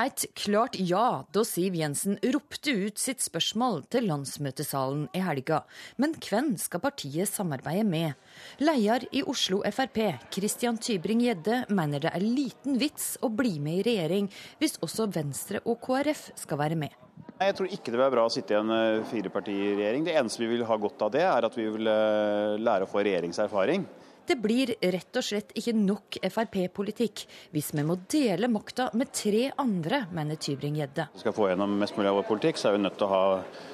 Et 0.00 0.22
klart 0.38 0.78
ja 0.80 1.26
da 1.34 1.42
Siv 1.44 1.74
Jensen 1.76 2.14
ropte 2.32 2.72
ut 2.86 3.00
sitt 3.00 3.20
spørsmål 3.20 3.82
til 3.92 4.06
landsmøtesalen 4.08 5.02
i 5.12 5.20
helga. 5.20 5.58
Men 6.00 6.14
hvem 6.24 6.54
skal 6.62 6.80
partiet 6.80 7.28
samarbeide 7.28 7.84
med? 7.84 8.14
Leder 8.62 9.04
i 9.12 9.20
Oslo 9.28 9.60
Frp, 9.68 10.00
Christian 10.32 10.80
Tybring-Gjedde, 10.80 11.66
mener 11.68 12.00
det 12.06 12.14
er 12.14 12.24
liten 12.24 12.80
vits 12.80 13.18
å 13.20 13.28
bli 13.28 13.58
med 13.60 13.82
i 13.82 13.86
regjering 13.90 14.30
hvis 14.62 14.80
også 14.80 15.10
Venstre 15.12 15.60
og 15.66 15.82
KrF 15.84 16.30
skal 16.46 16.62
være 16.62 16.80
med. 16.80 16.96
Jeg 17.40 17.58
tror 17.58 17.68
ikke 17.68 17.90
det 17.90 17.98
vil 17.98 18.04
være 18.06 18.16
bra 18.16 18.24
å 18.28 18.32
sitte 18.32 18.56
i 18.56 18.60
en 18.60 18.72
eh, 18.72 19.04
firepartiregjering. 19.10 20.06
Det 20.06 20.16
eneste 20.16 20.40
vi 20.40 20.48
vil 20.54 20.64
ha 20.68 20.80
godt 20.80 21.04
av 21.04 21.12
det, 21.12 21.26
er 21.28 21.44
at 21.44 21.60
vi 21.60 21.68
vil 21.76 21.92
eh, 21.92 22.56
lære 22.56 22.88
å 22.88 22.88
få 22.88 23.04
regjeringserfaring. 23.04 23.84
Det 24.30 24.36
blir 24.38 24.70
rett 24.78 25.18
og 25.18 25.24
slett 25.26 25.48
ikke 25.58 25.72
nok 25.74 26.20
Frp-politikk 26.30 27.24
hvis 27.50 27.72
vi 27.74 27.82
må 27.82 27.96
dele 28.12 28.46
makta 28.46 28.86
med 28.94 29.10
tre 29.10 29.48
andre, 29.58 30.04
mener 30.14 30.38
Tybring-Gjedde. 30.38 31.08
Skal 31.18 31.34
få 31.34 31.48
gjennom 31.50 31.74
mest 31.80 31.98
mulig 31.98 32.12
av 32.12 32.20
vår 32.20 32.28
politikk, 32.28 32.60
så 32.60 32.70
er 32.70 32.76
vi 32.76 32.84
nødt 32.84 32.94
til 33.00 33.08
å 33.08 33.10
ha 33.10 33.24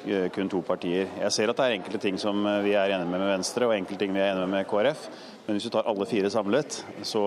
eh, 0.09 0.31
kun 0.33 0.49
to 0.49 0.63
partier. 0.65 1.11
Jeg 1.21 1.35
ser 1.37 1.53
at 1.53 1.61
det 1.61 1.67
er 1.67 1.77
enkelte 1.77 2.01
ting 2.07 2.17
som 2.17 2.41
vi 2.65 2.73
er 2.73 2.95
enige 2.95 3.11
med 3.11 3.21
med 3.21 3.35
Venstre, 3.35 3.69
og 3.69 3.77
enkelte 3.77 4.07
ting 4.07 4.17
vi 4.17 4.23
er 4.25 4.33
enige 4.33 4.49
med 4.49 4.57
med 4.57 4.69
KrF. 4.71 5.09
Men 5.47 5.57
hvis 5.57 5.69
vi 5.69 5.71
tar 5.77 5.87
alle 5.87 6.07
fire 6.11 6.31
samlet, 6.31 6.81
så 7.07 7.21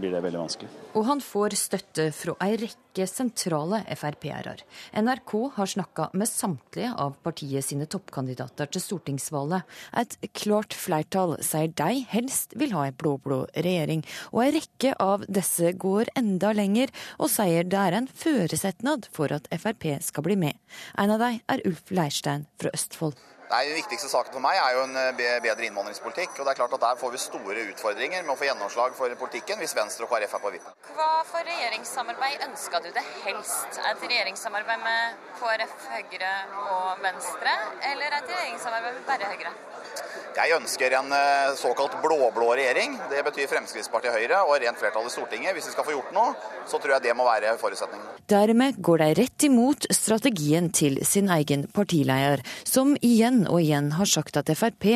blir 0.00 0.14
det 0.14 0.22
veldig 0.24 0.40
vanskelig. 0.40 0.68
Og 0.96 1.04
han 1.04 1.20
får 1.20 1.56
støtte 1.60 2.06
fra 2.16 2.34
ei 2.46 2.54
rekke 2.62 3.04
sentrale 3.06 3.82
Frp-er. 4.00 4.62
NRK 4.96 5.34
har 5.58 5.68
snakka 5.68 6.06
med 6.16 6.30
samtlige 6.30 6.94
av 7.04 7.18
partiet 7.24 7.66
sine 7.66 7.84
toppkandidater 7.90 8.70
til 8.72 8.84
stortingsvalget. 8.84 9.68
Et 10.00 10.16
klart 10.40 10.76
flertall 10.76 11.36
sier 11.44 11.68
de 11.76 12.00
helst 12.14 12.56
vil 12.60 12.72
ha 12.76 12.86
ei 12.88 12.94
blå-blå 12.96 13.42
regjering, 13.52 14.06
og 14.32 14.46
ei 14.46 14.54
rekke 14.56 14.94
av 14.96 15.26
disse 15.28 15.74
går 15.76 16.14
enda 16.16 16.54
lenger 16.56 16.94
og 17.18 17.28
sier 17.32 17.68
det 17.68 17.82
er 17.82 17.98
en 17.98 18.08
føresetnad 18.08 19.10
for 19.12 19.36
at 19.36 19.50
Frp 19.52 19.92
skal 20.00 20.24
bli 20.24 20.38
med. 20.48 20.56
En 20.96 21.12
av 21.12 21.20
dem 21.20 21.42
er 21.52 21.66
Ulf 21.68 21.92
Leirstein 21.92 22.48
fra 22.56 22.72
Østfold. 22.72 23.20
Nei, 23.50 23.64
Den 23.66 23.80
viktigste 23.80 24.06
saken 24.06 24.36
for 24.36 24.42
meg 24.44 24.58
er 24.62 24.76
jo 24.76 24.82
en 24.86 24.98
eh, 25.00 25.38
bedre 25.42 25.66
innvandringspolitikk. 25.66 26.36
og 26.38 26.46
det 26.46 26.52
er 26.52 26.58
klart 26.60 26.74
at 26.76 26.84
Der 26.84 27.00
får 27.00 27.10
vi 27.10 27.18
store 27.18 27.64
utfordringer 27.72 28.22
med 28.22 28.34
å 28.34 28.38
få 28.38 28.46
gjennomslag 28.46 28.94
for 28.94 29.14
politikken 29.18 29.58
hvis 29.58 29.74
Venstre 29.74 30.06
og 30.06 30.12
KrF 30.12 30.36
er 30.38 30.44
på 30.44 30.52
vippen. 30.54 30.76
Hva 30.94 31.10
for 31.26 31.42
regjeringssamarbeid 31.50 32.46
ønska 32.46 32.78
du 32.84 32.92
det 32.94 33.02
helst? 33.24 33.80
Et 33.90 34.06
regjeringssamarbeid 34.06 34.84
med 34.84 35.18
KrF, 35.40 35.74
Høyre 35.96 36.32
og 36.62 37.02
Venstre, 37.02 37.56
eller 37.90 38.20
et 38.20 38.30
regjeringssamarbeid 38.30 39.00
med 39.00 39.10
bare 39.10 39.32
Høyre? 39.34 39.54
Jeg 40.30 40.54
ønsker 40.54 40.94
en 40.94 41.10
eh, 41.10 41.50
såkalt 41.58 41.96
blå-blå 42.04 42.52
regjering. 42.54 42.94
Det 43.10 43.24
betyr 43.26 43.50
Fremskrittspartiet 43.50 44.12
og 44.12 44.20
Høyre 44.20 44.44
og 44.46 44.54
rent 44.62 44.78
flertall 44.78 45.08
i 45.08 45.12
Stortinget. 45.12 45.56
Hvis 45.56 45.66
vi 45.72 45.74
skal 45.74 45.88
få 45.88 45.96
gjort 45.96 46.14
noe, 46.14 46.36
så 46.70 46.78
tror 46.78 46.94
jeg 46.94 47.08
det 47.08 47.16
må 47.18 47.26
være 47.26 47.56
forutsetningen. 47.58 48.06
Dermed 48.30 48.78
går 48.78 49.02
de 49.02 49.10
rett 49.18 49.48
imot 49.48 49.90
strategien 49.90 50.70
til 50.70 51.00
sin 51.02 51.32
egen 51.34 51.66
partileder, 51.74 52.44
som 52.62 52.94
igjen 53.02 53.39
og 53.48 53.62
igjen 53.62 53.92
har 53.96 54.08
sagt 54.08 54.36
at 54.40 54.50
Frp 54.56 54.86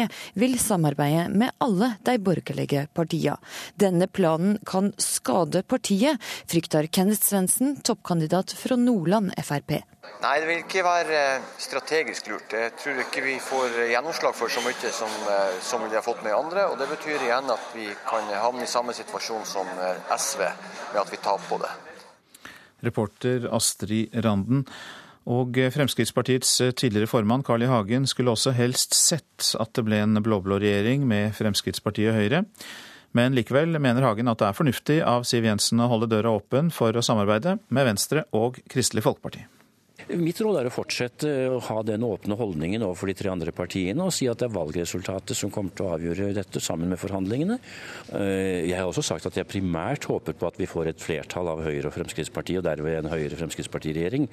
vil 0.41 0.59
samarbeide 0.61 1.29
med 1.33 1.55
alle 1.65 1.95
de 2.05 2.17
borgerlige 2.19 2.87
partiene. 2.97 3.39
Denne 3.81 4.09
planen 4.11 4.59
kan 4.67 4.93
skade 5.01 5.63
partiet, 5.63 6.21
frykter 6.51 6.89
Kenneth 6.91 7.25
Svendsen, 7.29 7.77
toppkandidat 7.87 8.55
fra 8.59 8.77
Nordland 8.81 9.33
Frp. 9.41 9.79
Nei, 10.21 10.35
det 10.41 10.49
vil 10.49 10.61
ikke 10.63 10.85
være 10.85 11.21
strategisk 11.61 12.29
lurt. 12.33 12.53
Jeg 12.53 12.75
tror 12.81 13.01
ikke 13.05 13.25
vi 13.25 13.39
får 13.41 13.79
gjennomslag 13.93 14.37
for 14.37 14.53
så 14.53 14.63
mye 14.65 14.93
som, 14.93 15.13
som 15.65 15.85
vi 15.87 15.97
har 15.97 16.05
fått 16.05 16.25
med 16.25 16.37
andre. 16.37 16.67
og 16.71 16.79
Det 16.81 16.91
betyr 16.91 17.25
igjen 17.29 17.53
at 17.53 17.73
vi 17.77 17.89
kan 18.09 18.29
havne 18.33 18.67
i 18.67 18.71
samme 18.71 18.97
situasjon 18.97 19.47
som 19.49 19.69
SV, 20.17 20.45
med 20.93 21.01
at 21.05 21.13
vi 21.13 21.21
taper 21.23 21.49
på 21.49 21.61
det. 21.65 21.73
Reporter 22.85 23.49
Astrid 23.57 24.13
Randen. 24.25 24.67
Og 25.31 25.57
Fremskrittspartiets 25.73 26.51
tidligere 26.77 27.09
formann 27.09 27.45
Carl 27.47 27.65
I. 27.65 27.71
Hagen 27.71 28.05
skulle 28.11 28.35
også 28.35 28.53
helst 28.57 28.93
sett 28.97 29.55
at 29.61 29.73
det 29.77 29.87
ble 29.87 30.03
en 30.05 30.21
blå-blå 30.21 30.59
regjering 30.61 31.07
med 31.09 31.33
Fremskrittspartiet 31.39 32.13
og 32.13 32.19
Høyre. 32.21 32.43
Men 33.17 33.37
likevel 33.37 33.79
mener 33.79 34.05
Hagen 34.05 34.29
at 34.29 34.43
det 34.43 34.51
er 34.51 34.59
fornuftig 34.59 35.01
av 35.07 35.25
Siv 35.29 35.47
Jensen 35.47 35.81
å 35.81 35.89
holde 35.93 36.11
døra 36.11 36.35
åpen 36.35 36.73
for 36.75 36.93
å 36.93 37.05
samarbeide 37.05 37.57
med 37.71 37.93
Venstre 37.93 38.27
og 38.37 38.59
Kristelig 38.69 39.07
Folkeparti. 39.07 39.47
Mitt 40.13 40.41
råd 40.45 40.59
er 40.61 40.69
å 40.69 40.73
fortsette 40.73 41.29
å 41.49 41.61
ha 41.65 41.79
den 41.87 42.03
åpne 42.05 42.37
holdningen 42.37 42.83
overfor 42.85 43.09
de 43.09 43.15
tre 43.17 43.31
andre 43.33 43.55
partiene 43.57 44.05
og 44.05 44.13
si 44.13 44.27
at 44.29 44.43
det 44.43 44.51
er 44.51 44.53
valgresultatet 44.57 45.39
som 45.39 45.53
kommer 45.55 45.73
til 45.73 45.87
å 45.87 45.95
avgjøre 45.97 46.35
dette, 46.37 46.61
sammen 46.61 46.93
med 46.93 47.01
forhandlingene. 47.01 47.57
Jeg 48.13 48.77
har 48.77 48.85
også 48.85 49.05
sagt 49.07 49.31
at 49.31 49.39
jeg 49.39 49.49
primært 49.49 50.05
håper 50.11 50.37
på 50.37 50.51
at 50.51 50.61
vi 50.61 50.69
får 50.69 50.93
et 50.93 51.01
flertall 51.01 51.49
av 51.55 51.63
Høyre 51.65 51.89
og 51.89 51.97
Fremskrittspartiet, 51.97 52.61
og 52.61 52.67
derved 52.67 52.99
en 52.99 53.11
Høyre-Fremskrittspartiregjering. 53.15 54.29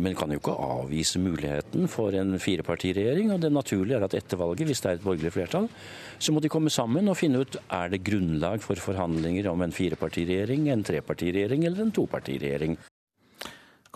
Men 0.00 0.16
kan 0.16 0.32
jo 0.32 0.40
ikke 0.40 0.56
avvise 0.56 1.20
muligheten 1.20 1.84
for 1.92 2.16
en 2.16 2.38
firepartiregjering. 2.40 3.34
Og 3.36 3.44
det 3.44 3.52
naturlige 3.52 4.00
er 4.00 4.08
at 4.08 4.16
etter 4.16 4.40
valget, 4.40 4.70
hvis 4.70 4.82
det 4.84 4.92
er 4.92 5.00
et 5.00 5.06
borgerlig 5.06 5.34
flertall, 5.36 5.68
så 6.16 6.32
må 6.32 6.40
de 6.40 6.52
komme 6.52 6.72
sammen 6.72 7.12
og 7.12 7.20
finne 7.20 7.44
ut 7.44 7.60
er 7.66 7.92
det 7.92 8.04
grunnlag 8.08 8.64
for 8.64 8.80
forhandlinger 8.80 9.52
om 9.52 9.66
en 9.66 9.76
firepartiregjering, 9.76 10.70
en 10.72 10.86
trepartiregjering 10.86 11.68
eller 11.68 11.86
en 11.86 11.96
topartiregjering. 12.00 12.78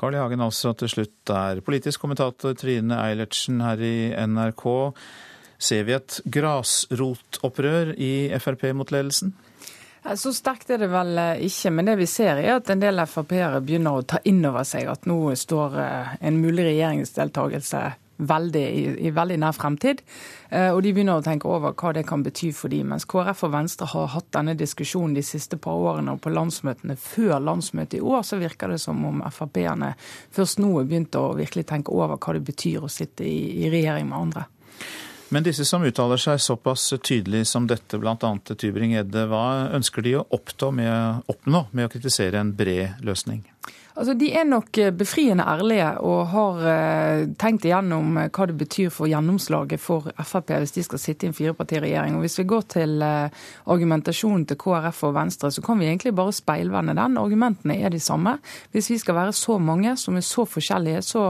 Carl 0.01 0.16
I. 0.16 0.22
Hagen 0.22 0.40
altså 0.40 0.72
til 0.80 0.88
slutt 0.88 1.32
er 1.34 1.61
Politisk 1.64 2.01
kommentator 2.01 2.55
Trine 2.57 2.96
Eilertsen 3.05 3.61
her 3.61 3.82
i 3.84 4.11
NRK. 4.32 4.64
Ser 5.61 5.84
vi 5.84 5.92
et 5.98 6.20
grasrotopprør 6.24 7.92
i 8.01 8.12
Frp 8.40 8.70
mot 8.78 8.92
ledelsen? 8.94 9.34
Så 10.16 10.32
sterkt 10.32 10.70
er 10.72 10.80
det 10.80 10.88
vel 10.88 11.18
ikke, 11.44 11.72
men 11.76 11.90
det 11.90 11.98
vi 12.01 12.07
ser 12.09 12.40
er 12.40 12.55
at 12.55 12.70
en 12.72 12.80
del 12.80 13.05
Frp-ere 13.05 13.61
begynner 13.61 13.98
å 14.01 14.07
ta 14.09 14.22
inn 14.24 14.40
over 14.48 14.64
seg 14.64 14.88
at 14.88 15.05
nå 15.11 15.18
står 15.36 15.76
en 16.16 16.40
mulig 16.40 16.64
regjeringsdeltakelse 16.70 17.82
veldig 18.29 18.62
i, 18.62 18.85
i 19.09 19.12
veldig 19.14 19.39
nær 19.41 19.57
fremtid. 19.57 20.03
Eh, 20.51 20.68
og 20.71 20.83
de 20.85 20.93
begynner 20.95 21.21
å 21.21 21.25
tenke 21.25 21.49
over 21.51 21.75
hva 21.79 21.93
det 21.97 22.07
kan 22.09 22.25
bety 22.27 22.51
for 22.57 22.73
dem. 22.73 22.93
Mens 22.93 23.07
KrF 23.11 23.45
og 23.49 23.55
Venstre 23.55 23.89
har 23.93 24.12
hatt 24.14 24.31
denne 24.37 24.57
diskusjonen 24.59 25.16
de 25.16 25.25
siste 25.27 25.59
par 25.62 25.81
årene, 25.81 26.16
og 26.16 26.25
på 26.25 26.33
landsmøtene 26.35 26.97
før 27.01 27.39
landsmøtet 27.43 28.01
i 28.01 28.05
år, 28.05 28.25
så 28.27 28.41
virker 28.41 28.75
det 28.75 28.81
som 28.83 29.03
om 29.07 29.23
Frp-ene 29.31 29.95
først 30.37 30.62
nå 30.62 30.73
har 30.77 30.89
begynt 30.91 31.18
å 31.18 31.31
virkelig 31.39 31.68
tenke 31.71 31.95
over 31.95 32.21
hva 32.21 32.37
det 32.37 32.47
betyr 32.47 32.87
å 32.87 32.93
sitte 32.93 33.27
i, 33.27 33.64
i 33.64 33.73
regjering 33.73 34.11
med 34.11 34.18
andre. 34.21 34.49
Men 35.31 35.45
disse 35.47 35.62
som 35.64 35.85
uttaler 35.87 36.18
seg 36.18 36.41
såpass 36.43 36.89
tydelig 37.07 37.45
som 37.47 37.68
dette, 37.71 38.01
bl.a. 38.03 38.31
Tybring-Gjedde, 38.51 39.29
hva 39.31 39.45
ønsker 39.77 40.03
de 40.03 40.16
å 40.18 40.25
med, 40.75 41.23
oppnå 41.31 41.68
med 41.71 41.87
å 41.87 41.93
kritisere 41.93 42.41
en 42.41 42.51
bred 42.59 42.99
løsning? 43.07 43.45
Altså, 43.97 44.14
De 44.14 44.28
er 44.32 44.45
nok 44.47 44.78
eh, 44.78 44.93
befriende 44.95 45.45
ærlige 45.47 45.88
og 46.07 46.20
har 46.30 46.61
uh, 46.62 47.24
tenkt 47.41 47.64
igjennom 47.66 48.18
uh, 48.20 48.28
hva 48.30 48.47
det 48.47 48.55
betyr 48.61 48.93
for 48.95 49.11
gjennomslaget 49.11 49.82
for 49.82 50.07
Frp 50.14 50.53
hvis 50.55 50.74
de 50.76 50.84
skal 50.86 51.03
sitte 51.03 51.26
i 51.26 51.30
en 51.30 51.34
firepartiregjering. 51.34 52.18
Hvis 52.22 52.38
vi 52.38 52.47
går 52.51 52.66
til 52.76 53.03
argumentasjonen 53.03 54.47
til 54.47 54.59
KrF 54.61 55.03
og 55.09 55.14
Venstre, 55.16 55.51
så 55.51 55.62
kan 55.64 55.80
vi 55.80 55.88
egentlig 55.88 56.14
bare 56.14 56.34
speilvende 56.34 56.95
den. 56.99 57.18
Argumentene 57.18 57.78
er 57.80 57.91
de 57.91 58.01
samme. 58.01 58.36
Hvis 58.72 58.91
vi 58.91 58.99
skal 59.03 59.18
være 59.18 59.34
så 59.36 59.59
mange 59.59 59.97
som 59.99 60.16
er 60.16 60.26
så 60.26 60.47
forskjellige, 60.47 61.03
så, 61.07 61.24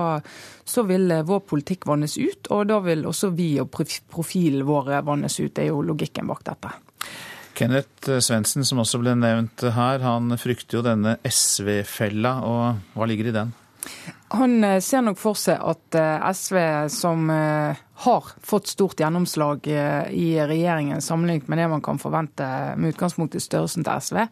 så 0.65 0.85
vil 0.89 1.13
vår 1.27 1.43
politikk 1.49 1.89
vannes 1.89 2.19
ut. 2.19 2.51
Og 2.51 2.69
da 2.69 2.81
vil 2.85 3.07
også 3.09 3.33
vi 3.37 3.53
og 3.63 3.71
profilen 3.73 4.67
vår 4.69 5.01
vannes 5.07 5.41
ut. 5.41 5.53
Det 5.57 5.67
er 5.67 5.73
jo 5.73 5.85
logikken 5.87 6.29
bak 6.31 6.45
dette. 6.49 6.75
Kenneth 7.61 8.21
Svendsen, 8.25 8.65
som 8.65 8.81
også 8.81 9.03
ble 9.03 9.13
nevnt 9.21 9.67
her, 9.77 10.01
han 10.01 10.33
frykter 10.41 10.81
jo 10.81 10.85
denne 10.87 11.19
SV-fella, 11.29 12.39
og 12.49 12.97
hva 12.97 13.09
ligger 13.11 13.29
i 13.29 13.37
den? 13.37 13.53
Han 14.31 14.65
eh, 14.65 14.79
ser 14.85 15.03
nok 15.03 15.19
for 15.19 15.39
seg 15.39 15.59
at 15.59 15.99
eh, 15.99 16.27
SV, 16.37 16.57
som 16.93 17.31
eh, 17.35 17.79
har 18.05 18.29
fått 18.47 18.71
stort 18.71 19.01
gjennomslag 19.03 19.67
i 19.69 20.29
regjeringen 20.39 21.03
sammenlignet 21.05 21.51
med 21.51 21.61
det 21.61 21.67
man 21.69 21.83
kan 21.85 22.01
forvente 22.01 22.47
med 22.81 22.95
utgangspunkt 22.95 23.37
i 23.37 23.43
størrelsen 23.45 23.85
til 23.85 24.01
SV, 24.01 24.23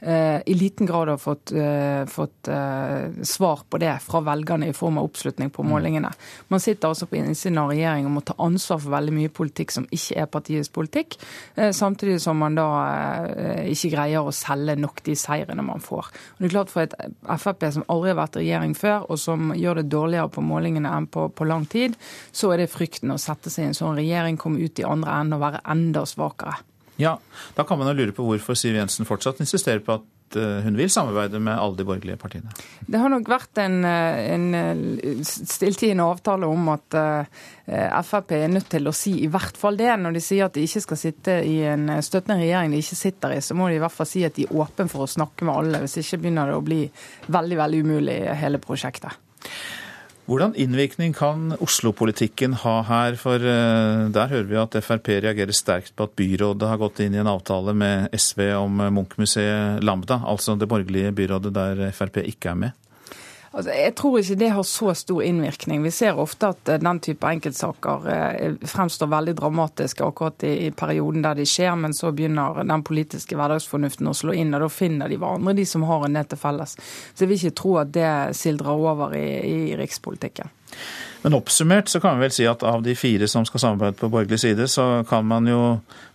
i 0.00 0.54
liten 0.54 0.88
grad 0.88 1.10
har 1.12 1.18
fått, 1.20 1.52
uh, 1.52 2.06
fått 2.08 2.48
uh, 2.48 3.12
svar 3.22 3.60
på 3.68 3.78
det 3.82 3.92
fra 4.00 4.22
velgerne 4.24 4.70
i 4.70 4.72
form 4.72 4.98
av 4.98 5.10
oppslutning 5.10 5.50
på 5.52 5.62
mm. 5.62 5.70
målingene. 5.70 6.12
Man 6.48 6.62
sitter 6.62 6.88
altså 6.88 7.08
på 7.10 7.18
innsiden 7.20 7.58
av 7.60 7.72
regjeringen 7.74 8.08
og 8.08 8.14
må 8.16 8.22
ta 8.24 8.36
ansvar 8.40 8.80
for 8.80 8.94
veldig 8.94 9.16
mye 9.18 9.32
politikk 9.34 9.74
som 9.74 9.88
ikke 9.92 10.16
er 10.22 10.30
partiets 10.32 10.72
politikk, 10.72 11.18
samtidig 11.76 12.16
som 12.22 12.40
man 12.40 12.56
da 12.56 12.68
ikke 13.68 13.92
greier 13.92 14.24
å 14.24 14.32
selge 14.34 14.78
nok 14.80 15.02
de 15.04 15.16
seirene 15.18 15.64
man 15.66 15.84
får. 15.84 16.08
Og 16.08 16.40
det 16.40 16.48
er 16.48 16.54
klart 16.54 16.72
For 16.72 16.86
et 16.86 16.96
Frp 17.40 17.66
som 17.74 17.84
aldri 17.92 18.12
har 18.12 18.18
vært 18.20 18.38
i 18.38 18.44
regjering 18.44 18.74
før, 18.78 19.06
og 19.10 19.20
som 19.20 19.52
gjør 19.56 19.80
det 19.80 19.90
dårligere 19.92 20.32
på 20.32 20.44
målingene 20.44 20.92
enn 20.96 21.10
på, 21.12 21.28
på 21.34 21.48
lang 21.48 21.66
tid, 21.70 21.96
så 22.32 22.54
er 22.54 22.64
det 22.64 22.72
frykten 22.72 23.12
å 23.12 23.20
sette 23.20 23.52
seg 23.52 23.66
i 23.66 23.70
en 23.70 23.78
sånn 23.78 23.98
regjering, 23.98 24.40
komme 24.40 24.62
ut 24.64 24.80
i 24.80 24.86
andre 24.86 25.20
enden 25.20 25.38
og 25.38 25.44
være 25.44 25.64
enda 25.74 26.06
svakere. 26.08 26.58
Ja, 27.00 27.18
Da 27.56 27.64
kan 27.64 27.78
man 27.78 27.90
jo 27.90 27.98
lure 28.02 28.14
på 28.14 28.24
hvorfor 28.26 28.56
Siv 28.58 28.76
Jensen 28.76 29.08
fortsatt 29.08 29.40
insisterer 29.42 29.80
på 29.84 29.96
at 29.98 30.36
eh, 30.38 30.60
hun 30.64 30.76
vil 30.78 30.90
samarbeide 30.92 31.40
med 31.42 31.58
alle 31.58 31.78
de 31.78 31.86
borgerlige 31.88 32.20
partiene? 32.20 32.52
Det 32.86 33.00
har 33.00 33.10
nok 33.12 33.28
vært 33.30 33.60
en, 33.62 33.80
eh, 33.88 34.20
en 34.34 34.46
eh, 34.54 35.22
stilltiende 35.26 36.06
avtale 36.06 36.48
om 36.50 36.68
at 36.74 36.98
Frp 38.06 38.32
er 38.34 38.48
nødt 38.50 38.66
til 38.72 38.88
å 38.90 38.94
si 38.94 39.12
i 39.22 39.28
hvert 39.30 39.58
fall 39.58 39.76
det. 39.78 39.90
Når 40.02 40.16
de 40.16 40.22
sier 40.24 40.48
at 40.48 40.56
de 40.56 40.64
ikke 40.66 40.82
skal 40.82 40.98
sitte 40.98 41.36
i 41.46 41.60
en 41.70 41.86
støttende 42.02 42.40
regjering 42.42 42.74
de 42.74 42.80
ikke 42.82 42.98
sitter 42.98 43.36
i, 43.36 43.42
så 43.44 43.54
må 43.54 43.68
de 43.70 43.78
i 43.78 43.82
hvert 43.82 43.94
fall 43.94 44.08
si 44.10 44.24
at 44.26 44.34
de 44.34 44.48
er 44.48 44.56
åpne 44.58 44.88
for 44.90 45.06
å 45.06 45.10
snakke 45.10 45.46
med 45.46 45.54
alle. 45.54 45.82
Hvis 45.84 46.00
ikke 46.02 46.24
begynner 46.24 46.50
det 46.50 46.58
å 46.58 46.64
bli 46.66 46.80
veldig, 47.30 47.60
veldig 47.60 47.84
umulig, 47.86 48.18
hele 48.42 48.58
prosjektet. 48.62 49.14
Hvordan 50.30 50.52
innvirkning 50.54 51.10
kan 51.10 51.56
Oslo-politikken 51.58 52.52
ha 52.62 52.76
her? 52.86 53.16
For 53.18 53.42
eh, 53.42 54.02
der 54.14 54.30
hører 54.30 54.46
vi 54.46 54.58
at 54.60 54.76
Frp 54.86 55.08
reagerer 55.24 55.50
sterkt 55.50 55.96
på 55.98 56.06
at 56.06 56.14
byrådet 56.14 56.68
har 56.70 56.78
gått 56.78 57.00
inn 57.02 57.16
i 57.16 57.18
en 57.18 57.30
avtale 57.32 57.74
med 57.74 58.14
SV 58.14 58.44
om 58.54 58.78
Munchmuseet 58.94 59.82
Lambda, 59.82 60.20
altså 60.30 60.54
det 60.54 60.70
borgerlige 60.70 61.10
byrådet 61.18 61.50
der 61.56 61.82
Frp 61.96 62.22
ikke 62.22 62.52
er 62.52 62.60
med. 62.62 62.78
Altså, 63.50 63.72
jeg 63.74 63.94
tror 63.98 64.20
ikke 64.20 64.36
det 64.38 64.48
har 64.54 64.66
så 64.66 64.92
stor 64.94 65.24
innvirkning. 65.26 65.82
Vi 65.82 65.90
ser 65.90 66.18
ofte 66.22 66.52
at 66.52 66.70
eh, 66.70 66.78
den 66.78 67.00
type 67.02 67.26
enkeltsaker 67.26 68.06
eh, 68.14 68.54
fremstår 68.62 69.10
veldig 69.10 69.34
dramatiske 69.40 70.06
akkurat 70.06 70.46
i, 70.46 70.70
perioden 70.70 71.26
der 71.26 71.40
de 71.40 71.46
skjer, 71.50 71.74
men 71.74 71.96
så 71.96 72.12
begynner 72.14 72.62
den 72.62 72.86
politiske 72.86 73.34
hverdagsfornuften 73.34 74.06
å 74.06 74.14
slå 74.14 74.38
inn, 74.38 74.54
og 74.54 74.62
da 74.62 74.70
finner 74.70 75.10
de 75.10 75.18
hverandre, 75.18 75.56
de 75.58 75.66
som 75.66 75.88
har 75.90 76.06
en 76.06 76.20
det 76.20 76.28
til 76.30 76.42
felles. 76.44 76.78
Så 76.78 77.26
jeg 77.26 77.32
vil 77.32 77.42
ikke 77.42 77.58
tro 77.58 77.76
at 77.82 77.92
det 77.98 78.14
sildrer 78.38 78.86
over 78.86 79.18
i, 79.18 79.26
i 79.42 79.60
rikspolitikken. 79.82 80.54
Men 81.26 81.34
oppsummert 81.34 81.90
så 81.90 81.98
kan 82.00 82.16
vi 82.16 82.28
vel 82.28 82.32
si 82.32 82.46
at 82.46 82.62
av 82.62 82.84
de 82.86 82.94
fire 82.94 83.26
som 83.28 83.42
skal 83.44 83.66
samarbeide 83.66 83.98
på 83.98 84.14
borgerlig 84.14 84.38
side, 84.40 84.70
så 84.70 85.02
kan 85.10 85.26
man 85.26 85.50
jo 85.50 85.62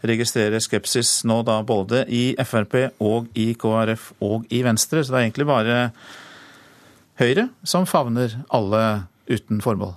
registrere 0.08 0.64
skepsis 0.64 1.20
nå 1.28 1.44
da 1.46 1.60
både 1.68 2.08
i 2.08 2.30
Frp 2.40 2.80
og 3.04 3.28
i 3.36 3.52
KrF 3.60 4.14
og 4.24 4.48
i 4.56 4.64
Venstre. 4.64 5.04
Så 5.04 5.12
det 5.12 5.20
er 5.20 5.28
egentlig 5.28 5.52
bare 5.52 5.90
Høyre, 7.20 7.50
som 7.64 7.86
favner 7.88 8.34
alle 8.54 8.82
uten 9.30 9.62
formål. 9.64 9.96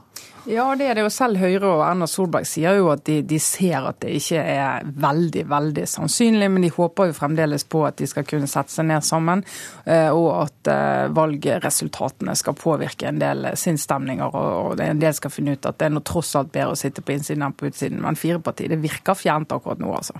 Ja, 0.48 0.64
det 0.78 0.86
er 0.88 0.96
det 0.96 1.02
jo. 1.02 1.10
Selv 1.12 1.36
Høyre 1.42 1.68
og 1.68 1.82
Erna 1.84 2.06
Solberg 2.08 2.46
sier 2.48 2.78
jo 2.78 2.86
at 2.88 3.02
de, 3.04 3.18
de, 3.26 3.36
ser 3.42 3.84
at 3.90 3.98
det 4.00 4.14
ikke 4.16 4.40
er 4.40 4.86
veldig 5.02 5.42
veldig 5.50 5.84
sannsynlig, 5.90 6.48
men 6.54 6.64
de 6.64 6.70
håper 6.72 7.10
jo 7.10 7.16
fremdeles 7.18 7.66
på 7.68 7.82
at 7.84 7.98
de 8.00 8.08
skal 8.08 8.24
kunne 8.28 8.48
sette 8.48 8.72
seg 8.72 8.88
ned 8.88 9.04
sammen, 9.04 9.42
eh, 9.84 10.08
og 10.08 10.30
at 10.46 10.70
eh, 10.72 11.10
valgresultatene 11.12 12.36
skal 12.38 12.56
påvirke 12.56 13.10
en 13.10 13.20
del 13.20 13.50
sinnsstemninger, 13.60 14.38
og 14.40 14.80
en 14.80 15.02
del 15.02 15.18
skal 15.18 15.34
finne 15.34 15.58
ut 15.58 15.68
at 15.68 15.82
det 15.82 15.90
er 15.90 15.94
noe 15.98 16.06
tross 16.08 16.32
alt 16.40 16.54
bedre 16.54 16.72
å 16.72 16.80
sitte 16.80 17.04
på 17.04 17.18
innsiden 17.18 17.44
enn 17.44 17.58
på 17.58 17.68
utsiden. 17.68 18.00
Men 18.06 18.16
fire 18.16 18.40
partier, 18.40 18.72
det 18.72 18.80
virker 18.80 19.18
fjernt 19.18 19.52
akkurat 19.52 19.84
nå, 19.84 19.92
altså. 20.00 20.16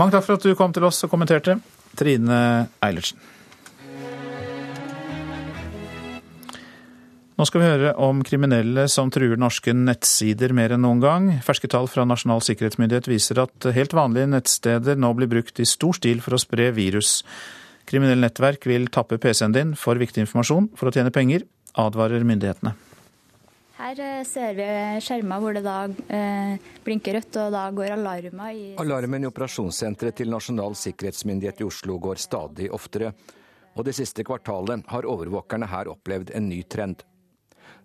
Mange 0.00 0.16
takk 0.16 0.30
for 0.30 0.40
at 0.40 0.48
du 0.48 0.56
kom 0.56 0.72
til 0.72 0.88
oss 0.88 1.04
og 1.04 1.12
kommenterte. 1.12 1.58
Trine 1.98 2.40
Eilertsen. 2.80 3.20
Nå 7.32 7.46
skal 7.48 7.62
vi 7.62 7.68
høre 7.70 7.90
om 7.96 8.20
kriminelle 8.26 8.84
som 8.92 9.08
truer 9.10 9.38
norske 9.40 9.72
nettsider 9.72 10.52
mer 10.52 10.74
enn 10.74 10.82
noen 10.84 11.00
gang. 11.00 11.30
Ferske 11.44 11.70
tall 11.72 11.88
fra 11.88 12.04
Nasjonal 12.04 12.42
sikkerhetsmyndighet 12.44 13.08
viser 13.08 13.40
at 13.40 13.68
helt 13.72 13.94
vanlige 13.96 14.28
nettsteder 14.28 14.98
nå 15.00 15.14
blir 15.16 15.30
brukt 15.32 15.60
i 15.62 15.66
stor 15.68 15.96
stil 15.96 16.20
for 16.20 16.36
å 16.36 16.40
spre 16.42 16.68
virus. 16.76 17.22
Kriminelle 17.88 18.26
nettverk 18.26 18.66
vil 18.68 18.84
tappe 18.92 19.16
PC-en 19.18 19.56
din 19.56 19.72
for 19.80 19.96
viktig 20.00 20.26
informasjon 20.26 20.68
for 20.76 20.90
å 20.90 20.94
tjene 20.94 21.12
penger, 21.14 21.46
advarer 21.80 22.24
myndighetene. 22.28 22.74
Her 23.82 23.98
eh, 24.04 24.18
ser 24.28 24.52
vi 24.54 24.66
skjermer 25.02 25.40
hvor 25.42 25.56
det 25.56 25.62
da 25.64 25.78
eh, 25.88 26.66
blinker 26.84 27.16
rødt, 27.16 27.38
og 27.40 27.54
da 27.56 27.62
går 27.74 27.94
alarmer 27.96 28.52
i 28.52 28.66
Alarmen 28.82 29.24
i 29.24 29.30
operasjonssenteret 29.30 30.20
til 30.20 30.30
Nasjonal 30.30 30.76
sikkerhetsmyndighet 30.78 31.64
i 31.64 31.66
Oslo 31.66 31.96
går 32.02 32.20
stadig 32.22 32.68
oftere. 32.76 33.14
Og 33.72 33.88
det 33.88 33.96
siste 33.96 34.22
kvartalet 34.28 34.84
har 34.92 35.08
overvåkerne 35.08 35.70
her 35.72 35.90
opplevd 35.90 36.34
en 36.36 36.46
ny 36.52 36.60
trend. 36.68 37.00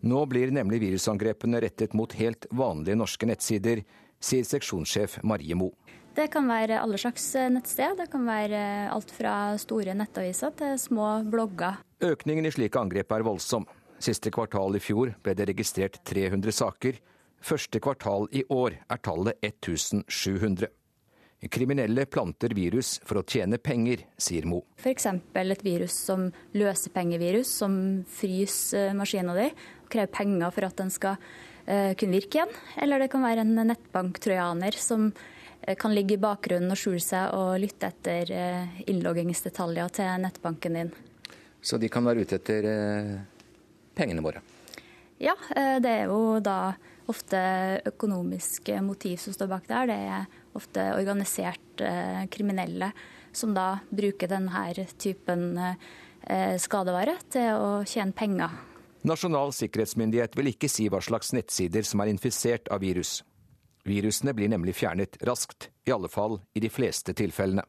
Nå 0.01 0.25
blir 0.29 0.51
nemlig 0.53 0.81
virusangrepene 0.83 1.61
rettet 1.63 1.95
mot 1.97 2.13
helt 2.19 2.45
vanlige 2.51 2.97
norske 2.99 3.29
nettsider, 3.29 3.81
sier 4.19 4.45
seksjonssjef 4.45 5.19
Marie 5.23 5.57
Mo. 5.57 5.71
Det 6.17 6.31
kan 6.33 6.47
være 6.49 6.79
alle 6.81 6.97
slags 6.97 7.25
nettsted. 7.53 7.99
Det 7.99 8.07
kan 8.09 8.23
være 8.25 8.61
alt 8.89 9.11
fra 9.13 9.33
store 9.61 9.93
nettaviser 9.97 10.55
til 10.57 10.79
små 10.81 11.09
blogger. 11.29 11.77
Økningen 12.01 12.49
i 12.49 12.53
slike 12.53 12.81
angrep 12.81 13.13
er 13.13 13.25
voldsom. 13.25 13.67
Siste 14.01 14.31
kvartal 14.33 14.77
i 14.77 14.81
fjor 14.81 15.13
ble 15.25 15.35
det 15.37 15.49
registrert 15.49 16.01
300 16.09 16.53
saker. 16.53 16.97
Første 17.41 17.81
kvartal 17.81 18.25
i 18.33 18.43
år 18.49 18.79
er 18.89 19.01
tallet 19.05 19.37
1700. 19.45 20.69
Kriminelle 21.53 22.07
planter 22.09 22.49
virus 22.57 22.95
for 23.05 23.19
å 23.19 23.25
tjene 23.29 23.59
penger, 23.61 24.01
sier 24.17 24.47
Mo. 24.49 24.63
F.eks. 24.81 25.05
et 25.37 25.65
virus 25.65 25.93
som 25.93 26.31
løsepengevirus, 26.57 27.51
som 27.59 27.75
fryser 28.09 28.95
maskina 28.97 29.35
di 29.37 29.51
kreve 29.91 30.11
penger 30.11 30.53
for 30.53 30.67
at 30.67 30.77
den 30.79 30.91
skal 30.93 31.17
uh, 31.17 31.93
kunne 31.97 32.17
virke 32.17 32.39
igjen. 32.39 32.53
Eller 32.81 33.01
det 33.01 33.11
kan 33.13 33.25
være 33.25 33.43
en 33.45 33.55
nettbanktrojaner 33.69 34.77
som 34.81 35.09
uh, 35.11 35.73
kan 35.79 35.95
ligge 35.95 36.17
i 36.17 36.21
bakgrunnen 36.21 36.73
og 36.73 36.79
skjule 36.79 37.03
seg 37.03 37.33
og 37.37 37.57
lytte 37.63 37.91
etter 37.91 38.33
uh, 38.33 38.81
innloggingsdetaljer 38.87 39.95
til 39.99 40.23
nettbanken 40.25 40.79
din. 40.81 40.93
Så 41.61 41.79
de 41.81 41.89
kan 41.91 42.05
være 42.05 42.23
ute 42.23 42.37
etter 42.37 42.67
pengene 43.97 44.21
våre? 44.23 44.43
Ja, 45.17 45.33
det 45.81 45.89
er 45.89 46.11
jo 46.11 46.37
da 46.39 46.75
ofte 47.09 47.39
økonomiske 47.89 48.77
motiv 48.85 49.17
som 49.19 49.33
står 49.33 49.49
bak 49.49 49.65
der. 49.67 49.89
Det 49.89 49.97
er 49.97 50.27
ofte 50.55 50.85
organisert 50.93 51.81
kriminelle 52.31 52.91
som 53.35 53.57
da 53.57 53.79
bruker 53.89 54.29
denne 54.29 54.85
typen 55.01 55.57
skadevare 56.61 57.17
til 57.33 57.57
å 57.57 57.71
tjene 57.89 58.15
penger. 58.15 58.53
Nasjonal 59.05 59.53
sikkerhetsmyndighet 59.53 60.33
vil 60.37 60.49
ikke 60.51 60.69
si 60.71 60.87
hva 60.89 61.01
slags 61.03 61.33
nettsider 61.35 61.85
som 61.85 62.01
er 62.01 62.09
infisert 62.09 62.69
av 62.73 62.81
virus. 62.81 63.21
Virusene 63.87 64.33
blir 64.35 64.49
nemlig 64.51 64.75
fjernet 64.75 65.19
raskt, 65.27 65.69
i 65.85 65.93
alle 65.93 66.09
fall 66.11 66.39
i 66.57 66.63
de 66.63 66.69
fleste 66.73 67.13
tilfellene. 67.15 67.63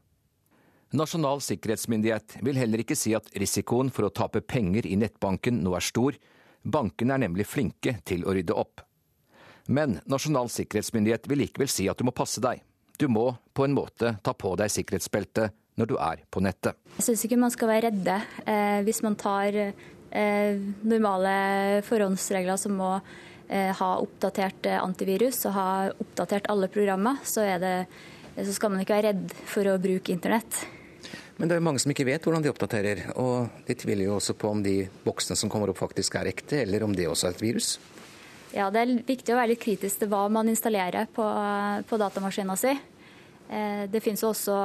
Nasjonal 0.96 1.42
sikkerhetsmyndighet 1.44 2.38
vil 2.42 2.56
heller 2.56 2.80
ikke 2.80 2.96
si 2.96 3.12
at 3.14 3.28
risikoen 3.36 3.92
for 3.92 4.08
å 4.08 4.14
tape 4.14 4.40
penger 4.40 4.88
i 4.88 4.96
nettbanken 4.96 5.60
nå 5.60 5.74
er 5.76 5.84
stor. 5.84 6.16
Bankene 6.64 7.18
er 7.18 7.26
nemlig 7.26 7.46
flinke 7.46 7.98
til 8.08 8.24
å 8.24 8.32
rydde 8.32 8.56
opp. 8.56 8.80
Men 9.68 9.98
Nasjonal 10.08 10.48
sikkerhetsmyndighet 10.48 11.28
vil 11.28 11.42
likevel 11.44 11.68
si 11.68 11.90
at 11.92 12.00
du 12.00 12.08
må 12.08 12.16
passe 12.16 12.40
deg. 12.40 12.64
Du 12.98 13.06
må 13.12 13.34
på 13.54 13.68
en 13.68 13.76
måte 13.76 14.16
ta 14.24 14.32
på 14.32 14.54
deg 14.58 14.72
sikkerhetsbeltet 14.72 15.52
når 15.78 15.92
du 15.92 15.94
er 16.00 16.24
på 16.32 16.40
nettet. 16.42 16.74
Jeg 16.96 17.10
syns 17.10 17.26
ikke 17.28 17.38
man 17.38 17.52
skal 17.54 17.70
være 17.70 17.90
redde 17.92 18.16
eh, 18.48 18.80
hvis 18.88 19.04
man 19.04 19.14
tar 19.20 19.60
normale 20.10 21.82
forhåndsregler 21.84 22.56
som 22.56 22.78
må 22.80 22.94
eh, 23.48 23.74
ha 23.76 23.90
oppdatert 24.00 24.66
eh, 24.66 24.80
antivirus 24.80 25.44
og 25.48 25.56
ha 25.56 25.68
oppdatert 25.92 26.48
alle 26.48 26.70
programmer. 26.72 27.20
Så, 27.24 27.44
det, 27.60 27.74
så 28.36 28.56
skal 28.56 28.72
man 28.72 28.84
ikke 28.84 28.96
være 28.96 29.12
redd 29.12 29.36
for 29.48 29.68
å 29.68 29.78
bruke 29.82 30.14
internett. 30.14 30.64
Men 31.38 31.46
det 31.46 31.54
er 31.54 31.60
jo 31.60 31.68
mange 31.68 31.82
som 31.82 31.92
ikke 31.92 32.08
vet 32.08 32.24
hvordan 32.26 32.42
de 32.42 32.50
oppdaterer, 32.50 33.04
og 33.22 33.62
de 33.68 33.76
tviler 33.78 34.08
jo 34.08 34.16
også 34.16 34.34
på 34.34 34.50
om 34.50 34.62
de 34.64 34.80
boksene 35.04 35.38
som 35.38 35.50
kommer 35.52 35.70
opp 35.70 35.78
faktisk 35.78 36.16
er 36.18 36.32
ekte, 36.32 36.64
eller 36.64 36.82
om 36.82 36.96
det 36.96 37.06
også 37.06 37.28
er 37.28 37.36
et 37.36 37.44
virus. 37.44 37.76
Ja, 38.50 38.70
Det 38.72 38.80
er 38.80 38.94
viktig 39.06 39.34
å 39.34 39.38
være 39.38 39.52
litt 39.52 39.62
kritisk 39.62 40.00
til 40.00 40.10
hva 40.10 40.24
man 40.32 40.48
installerer 40.50 41.06
på, 41.14 41.26
på 41.86 42.00
datamaskinen 42.00 42.58
sin. 42.58 42.80
Eh, 43.48 43.84
det 43.92 44.02
finnes 44.02 44.24
jo 44.24 44.32
også 44.32 44.56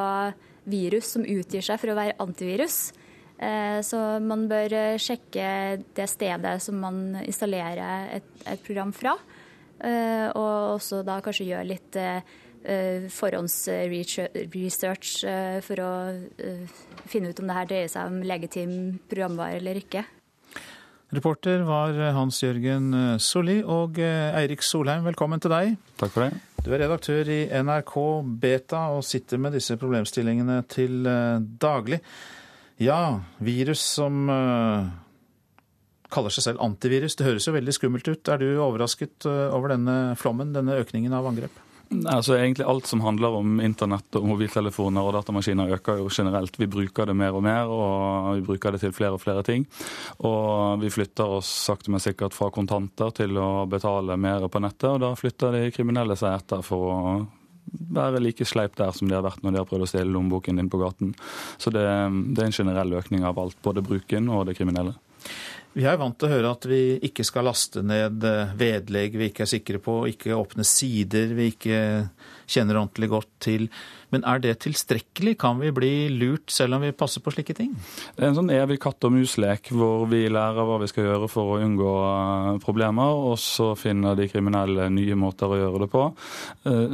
virus 0.66 1.14
som 1.14 1.28
utgir 1.28 1.62
seg 1.62 1.78
for 1.82 1.92
å 1.92 1.98
være 2.00 2.18
antivirus. 2.24 2.94
Eh, 3.38 3.82
så 3.82 4.20
man 4.24 4.48
bør 4.50 4.98
sjekke 5.02 5.78
det 5.96 6.10
stedet 6.12 6.62
som 6.64 6.76
man 6.84 7.16
installerer 7.24 8.10
et, 8.20 8.30
et 8.46 8.66
program 8.66 8.94
fra. 8.96 9.14
Eh, 9.84 10.28
og 10.38 10.78
også 10.78 11.04
da 11.06 11.22
kanskje 11.24 11.50
gjøre 11.52 11.72
litt 11.74 11.94
forhåndsresearch 12.64 15.10
for 15.66 15.78
å 15.84 15.90
finne 17.12 17.30
ut 17.34 17.42
om 17.44 17.50
det 17.50 17.58
her 17.58 17.68
dreier 17.68 17.90
seg 17.92 18.08
om 18.08 18.24
legitim 18.24 18.76
programvare 19.12 19.58
eller 19.58 19.76
ikke. 19.82 20.02
Reporter 21.12 21.60
var 21.68 21.92
Hans 22.16 22.40
Jørgen 22.40 23.20
Solli 23.20 23.60
og 23.68 24.00
Eirik 24.00 24.64
Solheim, 24.64 25.04
velkommen 25.10 25.44
til 25.44 25.52
deg. 25.52 25.76
Takk 26.00 26.16
for 26.16 26.24
det. 26.24 26.32
Du 26.64 26.72
er 26.72 26.80
redaktør 26.86 27.28
i 27.36 27.52
NRK 27.52 27.96
Beta 28.40 28.96
og 28.96 29.04
sitter 29.04 29.44
med 29.44 29.52
disse 29.60 29.76
problemstillingene 29.82 30.64
til 30.72 31.04
daglig. 31.60 32.00
Ja, 32.84 33.22
virus 33.44 33.84
som 33.96 34.28
kaller 36.14 36.34
seg 36.34 36.46
selv 36.46 36.62
antivirus, 36.62 37.16
det 37.18 37.26
høres 37.26 37.48
jo 37.48 37.56
veldig 37.56 37.74
skummelt 37.74 38.10
ut. 38.10 38.30
Er 38.30 38.42
du 38.42 38.50
overrasket 38.62 39.26
over 39.26 39.74
denne 39.74 40.18
flommen, 40.20 40.52
denne 40.54 40.76
økningen 40.84 41.16
av 41.16 41.30
angrep? 41.32 41.62
Altså 42.10 42.38
egentlig 42.38 42.66
Alt 42.66 42.88
som 42.88 43.02
handler 43.02 43.36
om 43.38 43.60
internett 43.62 44.16
og 44.18 44.26
mobiltelefoner 44.28 45.06
og 45.06 45.14
datamaskiner 45.18 45.76
øker 45.78 46.00
jo 46.02 46.10
generelt. 46.12 46.58
Vi 46.60 46.70
bruker 46.72 47.10
det 47.10 47.16
mer 47.18 47.36
og 47.38 47.44
mer, 47.46 47.70
og 47.70 48.40
vi 48.40 48.46
bruker 48.48 48.74
det 48.74 48.82
til 48.84 48.96
flere 48.96 49.18
og 49.18 49.22
flere 49.22 49.44
ting. 49.46 49.68
Og 50.26 50.82
vi 50.82 50.92
flytter 50.94 51.38
oss 51.38 51.52
sakte, 51.68 51.92
men 51.94 52.04
sikkert 52.04 52.36
fra 52.36 52.50
kontanter 52.54 53.14
til 53.16 53.38
å 53.38 53.66
betale 53.70 54.18
mer 54.18 54.48
på 54.50 54.64
nettet, 54.64 54.90
og 54.90 55.02
da 55.04 55.14
flytter 55.20 55.60
de 55.60 55.72
kriminelle 55.76 56.18
seg 56.20 56.40
etter 56.40 56.66
for 56.66 56.90
å 56.90 57.00
være 57.94 58.22
like 58.24 58.46
sleip 58.48 58.76
der 58.80 58.94
som 58.96 59.10
de 59.10 59.18
har 59.18 59.26
vært 59.26 59.44
når 59.44 59.54
de 59.54 59.62
har 59.62 59.70
prøvd 59.70 59.86
å 59.86 59.90
stjele 59.90 60.14
lommeboken 60.14 60.60
din 60.60 60.72
på 60.72 60.82
gaten. 60.82 61.14
Så 61.62 61.74
det, 61.74 61.84
det 61.84 62.44
er 62.44 62.50
en 62.50 62.60
generell 62.60 62.96
økning 63.00 63.26
av 63.28 63.40
alt, 63.40 63.58
både 63.66 63.86
bruken 63.86 64.30
og 64.34 64.48
det 64.50 64.58
kriminelle. 64.60 64.96
Vi 65.74 65.86
er 65.90 65.98
vant 65.98 66.14
til 66.20 66.30
å 66.30 66.34
høre 66.36 66.52
at 66.54 66.66
vi 66.70 66.82
ikke 67.08 67.26
skal 67.26 67.48
laste 67.50 67.82
ned 67.82 68.22
vedlegg 68.60 69.16
vi 69.18 69.32
ikke 69.32 69.48
er 69.48 69.50
sikre 69.50 69.82
på, 69.82 70.04
ikke 70.12 70.36
åpne 70.38 70.66
sider 70.68 71.34
vi 71.34 71.50
ikke 71.50 71.80
kjenner 72.54 72.78
ordentlig 72.78 73.10
godt 73.10 73.30
til. 73.42 73.66
Men 74.14 74.26
er 74.30 74.44
det 74.44 74.52
tilstrekkelig? 74.62 75.34
Kan 75.42 75.58
vi 75.64 75.72
bli 75.74 75.92
lurt 76.14 76.54
selv 76.54 76.78
om 76.78 76.86
vi 76.86 76.94
passer 76.94 77.24
på 77.26 77.34
slike 77.34 77.56
ting? 77.58 77.72
Det 78.14 78.22
er 78.22 78.30
en 78.30 78.38
sånn 78.38 78.54
evig 78.54 78.78
katt 78.84 79.08
og 79.08 79.16
mus-lek 79.16 79.72
hvor 79.74 80.06
vi 80.12 80.28
lærer 80.30 80.68
hva 80.68 80.78
vi 80.84 80.92
skal 80.92 81.08
gjøre 81.10 81.30
for 81.32 81.56
å 81.56 81.60
unngå 81.66 81.94
problemer, 82.62 83.18
og 83.32 83.40
så 83.42 83.72
finner 83.80 84.20
de 84.20 84.30
kriminelle 84.30 84.92
nye 84.94 85.18
måter 85.18 85.50
å 85.50 85.62
gjøre 85.64 85.86
det 85.86 85.92
på. 85.94 86.06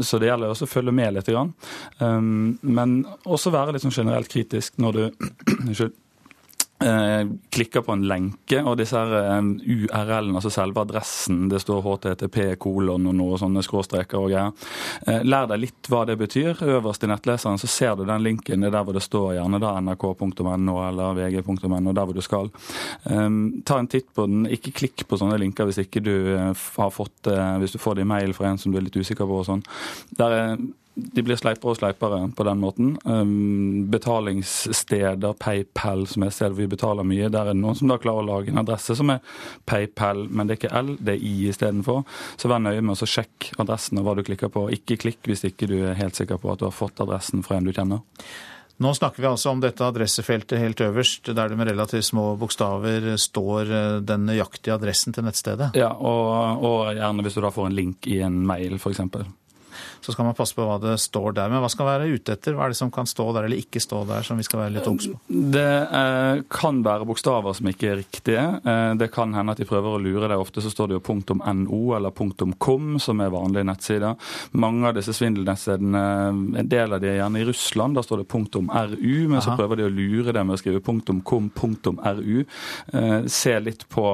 Så 0.07 0.21
det 0.21 0.31
gjelder 0.31 0.53
også 0.53 0.69
å 0.69 0.75
følge 0.77 0.95
med 0.95 1.17
litt. 1.17 1.33
Men 1.99 3.01
også 3.27 3.51
være 3.51 3.75
litt 3.75 3.83
sånn 3.83 3.99
generelt 3.99 4.31
kritisk 4.31 4.79
når 4.79 5.01
du 5.01 5.03
klikker 6.79 7.83
på 7.83 7.91
en 7.91 8.05
lenke, 8.07 8.61
og 8.63 8.77
disse 8.79 8.95
her 8.95 9.41
URL-ene, 9.43 10.37
altså 10.39 10.51
selve 10.53 10.79
adressen, 10.85 11.49
det 11.51 11.59
står 11.59 11.81
HTTP, 11.83 12.37
kolon 12.61 13.09
og 13.09 13.17
noen 13.17 13.41
sånne 13.41 13.63
skråstreker 13.65 14.15
og 14.19 14.29
greier. 14.31 14.53
Lær 15.27 15.49
deg 15.51 15.59
litt 15.65 15.89
hva 15.91 16.05
det 16.07 16.15
betyr. 16.21 16.61
Øverst 16.63 17.03
i 17.03 17.09
nettleseren 17.11 17.59
så 17.59 17.67
ser 17.67 17.97
du 17.99 18.05
den 18.07 18.23
linken, 18.23 18.63
det 18.63 18.69
er 18.69 18.77
der 18.77 18.87
hvor 18.87 18.95
det 18.95 19.03
står 19.03 19.35
gjerne 19.35 19.59
da 19.59 19.73
nrk.no 19.83 20.77
eller 20.87 21.19
vg.no, 21.19 21.91
der 21.91 22.05
hvor 22.07 22.15
du 22.15 22.23
skal. 22.23 22.47
Ta 23.03 23.79
en 23.79 23.91
titt 23.91 24.09
på 24.15 24.27
den. 24.29 24.47
Ikke 24.47 24.71
klikk 24.79 25.03
på 25.09 25.19
sånne 25.19 25.39
linker 25.41 25.67
hvis 25.67 25.81
ikke 25.83 26.03
du 26.05 26.15
har 26.39 26.95
fått 26.95 27.27
hvis 27.59 27.75
du 27.75 27.81
får 27.83 27.99
det 27.99 28.07
i 28.07 28.11
mail 28.15 28.31
fra 28.37 28.53
en 28.53 28.61
som 28.61 28.71
du 28.71 28.79
er 28.79 28.87
litt 28.87 28.95
usikker 28.95 29.27
på 29.27 29.41
og 29.41 29.49
sånn. 29.51 29.65
Der 30.19 30.37
er 30.37 30.55
de 31.13 31.23
blir 31.25 31.39
sleipere 31.39 31.73
og 31.73 31.79
sleipere 31.79 32.19
på 32.35 32.45
den 32.47 32.61
måten. 32.61 32.91
Um, 33.05 33.87
betalingssteder, 33.91 35.35
PayPal, 35.39 36.05
som 36.09 36.25
er 36.25 36.33
stedet 36.35 36.57
vi 36.59 36.69
betaler 36.71 37.07
mye, 37.07 37.31
der 37.31 37.49
er 37.49 37.55
det 37.55 37.61
noen 37.61 37.77
som 37.79 37.91
da 37.91 37.99
klarer 38.01 38.23
å 38.23 38.29
lage 38.29 38.53
en 38.53 38.61
adresse 38.61 38.97
som 38.99 39.13
er 39.13 39.23
PayPal, 39.69 40.25
men 40.29 40.49
det 40.49 40.55
er 40.57 40.61
ikke 40.61 40.83
L, 40.83 40.93
det 40.99 41.15
er 41.15 41.25
I 41.31 41.33
istedenfor. 41.51 42.05
Så 42.39 42.51
vær 42.51 42.63
nøye 42.63 42.83
med 42.83 42.95
å 42.95 43.09
sjekke 43.09 43.57
adressen 43.61 44.01
og 44.01 44.07
hva 44.07 44.17
du 44.19 44.23
klikker 44.27 44.53
på. 44.53 44.67
Ikke 44.75 44.99
klikk 45.01 45.29
hvis 45.29 45.45
ikke 45.47 45.69
du 45.71 45.79
er 45.81 45.99
helt 45.99 46.19
sikker 46.19 46.41
på 46.41 46.53
at 46.53 46.61
du 46.61 46.69
har 46.69 46.75
fått 46.75 47.01
adressen 47.03 47.45
fra 47.45 47.59
en 47.59 47.67
du 47.67 47.73
kjenner. 47.73 48.05
Nå 48.79 48.93
snakker 48.95 49.19
vi 49.19 49.27
altså 49.27 49.51
om 49.51 49.59
dette 49.59 49.83
adressefeltet 49.83 50.61
helt 50.61 50.79
øverst, 50.85 51.33
der 51.35 51.51
det 51.51 51.57
med 51.59 51.67
relativt 51.67 52.07
små 52.07 52.29
bokstaver 52.39 53.09
står 53.19 53.73
den 54.07 54.23
nøyaktige 54.29 54.77
adressen 54.77 55.15
til 55.15 55.27
nettstedet. 55.27 55.73
Ja, 55.75 55.89
og, 55.91 56.63
og 56.63 56.93
gjerne 56.95 57.25
hvis 57.25 57.35
du 57.35 57.43
da 57.43 57.51
får 57.51 57.67
en 57.67 57.75
link 57.75 58.07
i 58.07 58.21
en 58.23 58.39
mail, 58.47 58.79
f.eks 58.79 59.03
så 60.05 60.13
skal 60.15 60.27
man 60.29 60.37
passe 60.37 60.55
på 60.57 60.65
hva 60.65 60.77
det 60.81 60.95
står 61.01 61.35
der. 61.37 61.51
Men 61.51 61.63
hva 61.63 61.69
skal 61.71 61.87
være 61.89 62.09
ute 62.11 62.35
etter? 62.35 62.55
Hva 62.57 62.67
er 62.67 62.73
det 62.73 62.79
som 62.79 62.91
kan 62.93 63.09
stå 63.09 63.27
der 63.35 63.47
eller 63.47 63.61
ikke 63.61 63.81
stå 63.83 64.03
der, 64.09 64.25
som 64.25 64.39
vi 64.39 64.45
skal 64.47 64.63
være 64.63 64.75
litt 64.77 64.89
obs 64.89 65.09
på? 65.11 65.19
Det 65.55 65.65
eh, 65.99 66.41
kan 66.53 66.81
være 66.85 67.07
bokstaver 67.09 67.57
som 67.57 67.69
ikke 67.71 67.91
er 67.91 67.99
riktige. 68.01 68.45
Eh, 68.63 68.93
det 68.99 69.09
kan 69.15 69.33
hende 69.35 69.55
at 69.55 69.61
de 69.61 69.67
prøver 69.69 69.97
å 69.97 70.01
lure 70.01 70.27
deg. 70.27 70.39
Ofte 70.39 70.63
så 70.63 70.71
står 70.73 70.91
det 70.91 70.99
jo 70.99 71.17
.no 71.59 71.81
eller 71.97 72.13
.com, 72.59 72.97
som 73.01 73.23
er 73.23 73.33
vanlige 73.33 73.67
nettsider. 73.67 74.29
Mange 74.59 74.89
av 74.89 74.97
disse 74.97 75.15
svindelnettstedene, 75.15 76.03
en 76.63 76.69
del 76.69 76.95
av 76.95 77.03
de 77.03 77.11
er 77.11 77.19
gjerne 77.21 77.41
i 77.41 77.47
Russland. 77.49 77.97
Da 77.97 78.05
står 78.05 78.23
det 78.23 78.29
.ru, 78.29 79.15
men 79.27 79.39
Aha. 79.39 79.45
så 79.45 79.57
prøver 79.57 79.81
de 79.81 79.87
å 79.87 79.93
lure 79.93 80.35
deg 80.35 80.45
med 80.45 80.57
å 80.57 80.61
skrive 80.61 80.83
.com, 80.83 81.49
.ru. 82.19 82.45
Eh, 82.93 83.19
se 83.29 83.57
litt 83.59 83.87
på 83.89 84.07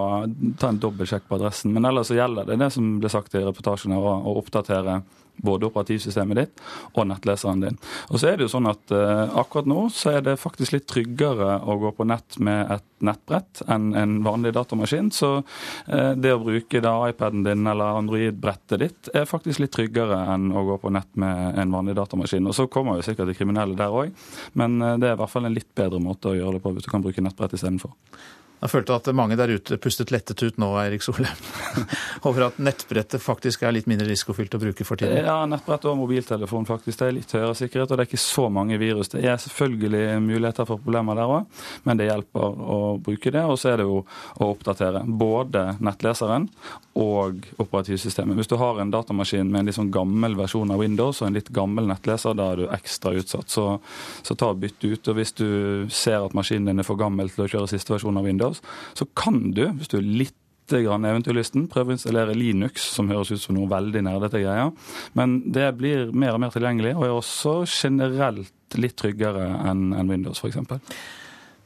Ta 0.59 0.69
en 0.69 0.79
dobbeltsjekk 0.81 1.27
på 1.29 1.37
adressen. 1.37 1.73
Men 1.75 1.87
ellers 1.89 2.09
så 2.09 2.17
gjelder 2.17 2.47
det 2.47 2.59
det 2.61 2.71
som 2.73 2.95
ble 3.01 3.11
sagt 3.11 3.35
i 3.35 3.43
reportasjen 3.43 3.95
her, 3.95 4.01
å 4.01 4.35
oppdatere 4.39 5.01
både 5.43 5.69
operativsystemet 5.69 6.39
ditt 6.39 6.63
og 6.93 7.07
nettleseren 7.09 7.63
din. 7.63 7.79
Og 8.09 8.19
så 8.21 8.31
er 8.31 8.37
det 8.37 8.47
jo 8.47 8.53
sånn 8.55 8.69
at 8.71 8.93
uh, 8.93 9.37
Akkurat 9.39 9.67
nå 9.69 9.87
så 9.93 10.15
er 10.15 10.25
det 10.25 10.37
faktisk 10.41 10.75
litt 10.75 10.87
tryggere 10.89 11.59
å 11.65 11.77
gå 11.81 11.91
på 11.97 12.07
nett 12.07 12.37
med 12.43 12.71
et 12.75 12.85
nettbrett 13.05 13.61
enn 13.71 13.91
en 13.97 14.15
vanlig 14.25 14.53
datamaskin. 14.55 15.11
Så 15.13 15.31
uh, 15.41 16.13
det 16.15 16.33
å 16.33 16.41
bruke 16.43 16.81
da 16.83 16.95
iPaden 17.09 17.45
din 17.45 17.67
eller 17.67 17.99
Android-brettet 17.99 18.81
ditt 18.81 19.11
er 19.13 19.29
faktisk 19.29 19.63
litt 19.63 19.75
tryggere 19.75 20.21
enn 20.33 20.51
å 20.55 20.65
gå 20.69 20.79
på 20.83 20.93
nett 20.95 21.11
med 21.19 21.59
en 21.61 21.75
vanlig 21.75 21.97
datamaskin. 21.99 22.47
Og 22.47 22.57
Så 22.57 22.69
kommer 22.71 22.99
jo 22.99 23.07
sikkert 23.07 23.31
de 23.31 23.37
kriminelle 23.37 23.77
der 23.79 23.93
òg, 23.93 24.15
men 24.53 24.79
uh, 24.81 24.95
det 25.01 25.11
er 25.11 25.19
i 25.19 25.21
hvert 25.23 25.33
fall 25.33 25.49
en 25.49 25.57
litt 25.57 25.71
bedre 25.75 26.01
måte 26.01 26.31
å 26.31 26.37
gjøre 26.37 26.57
det 26.57 26.65
på 26.65 26.75
hvis 26.75 26.87
du 26.87 26.91
kan 26.93 27.05
bruke 27.05 27.23
nettbrett 27.23 27.57
istedenfor. 27.57 27.95
Jeg 28.61 28.71
følte 28.71 28.95
at 28.95 29.09
mange 29.15 29.35
der 29.37 29.51
ute 29.51 29.77
pustet 29.81 30.11
lettet 30.13 30.41
ut 30.41 30.57
nå, 30.61 30.69
Eirik 30.79 31.03
Solheim, 31.05 31.41
over 32.27 32.47
at 32.47 32.59
nettbrettet 32.63 33.21
faktisk 33.21 33.65
er 33.65 33.75
litt 33.75 33.89
mindre 33.89 34.07
risikofylt 34.09 34.55
å 34.57 34.61
bruke 34.61 34.87
for 34.87 34.99
tiden. 34.99 35.25
Ja, 35.27 35.37
nettbrett 35.49 35.85
og 35.89 35.97
mobiltelefon 35.99 36.67
faktisk. 36.69 36.99
Det 37.01 37.09
er 37.09 37.17
litt 37.17 37.35
høyere 37.35 37.53
sikkerhet, 37.57 37.91
og 37.91 37.99
det 37.99 38.05
er 38.05 38.09
ikke 38.09 38.21
så 38.23 38.47
mange 38.53 38.79
virus. 38.81 39.11
Det 39.13 39.21
er 39.21 39.41
selvfølgelig 39.43 40.21
muligheter 40.23 40.69
for 40.69 40.81
problemer 40.81 41.19
der 41.19 41.35
òg, 41.35 41.61
men 41.85 41.99
det 41.99 42.09
hjelper 42.09 42.63
å 42.75 42.79
bruke 43.03 43.33
det. 43.35 43.43
Og 43.43 43.59
så 43.61 43.73
er 43.73 43.81
det 43.81 43.89
jo 43.89 44.01
å 44.01 44.49
oppdatere 44.49 45.03
både 45.05 45.67
nettleseren 45.83 46.47
og 46.95 47.43
operativsystemet. 47.59 48.37
Hvis 48.39 48.49
du 48.51 48.55
har 48.59 48.79
en 48.79 48.91
datamaskin 48.93 49.49
med 49.51 49.61
en 49.61 49.69
litt 49.69 49.77
sånn 49.77 49.91
gammel 49.93 50.37
versjon 50.39 50.71
av 50.71 50.79
Windows 50.79 51.19
og 51.21 51.27
en 51.29 51.35
litt 51.35 51.51
gammel 51.55 51.89
nettleser, 51.91 52.37
da 52.37 52.53
er 52.53 52.61
du 52.61 52.69
ekstra 52.71 53.11
utsatt. 53.19 53.51
Så, 53.51 53.67
så 54.23 54.39
ta 54.39 54.53
og 54.53 54.61
bytt 54.63 54.79
ut. 54.85 55.11
Og 55.11 55.19
hvis 55.19 55.35
du 55.35 55.47
ser 55.91 56.23
at 56.23 56.35
maskinen 56.37 56.71
din 56.71 56.81
er 56.81 56.87
for 56.87 56.99
gammel 56.99 57.29
til 57.33 57.45
å 57.45 57.49
kjøre 57.51 57.71
siste 57.73 57.91
versjon 57.93 58.15
av 58.15 58.27
Windows, 58.27 58.44
Windows, 58.45 58.61
så 58.93 59.07
kan 59.17 59.51
du, 59.55 59.67
hvis 59.77 59.91
du 59.91 59.99
er 59.99 60.09
litt 60.23 60.41
eventyrlysten, 60.73 61.67
prøve 61.69 61.93
å 61.93 61.95
installere 61.95 62.33
Linux, 62.33 62.87
som 62.95 63.09
høres 63.11 63.29
ut 63.31 63.41
som 63.43 63.53
noe 63.57 63.69
veldig 63.69 64.01
nerdete 64.07 64.41
greier. 64.41 64.71
Men 65.13 65.43
det 65.53 65.67
blir 65.77 66.09
mer 66.11 66.33
og 66.33 66.41
mer 66.41 66.53
tilgjengelig, 66.55 66.95
og 66.97 67.05
er 67.05 67.13
også 67.13 67.53
generelt 67.69 68.79
litt 68.79 68.97
tryggere 68.97 69.45
enn 69.69 70.09
Windows, 70.09 70.41
f.eks. 70.41 70.57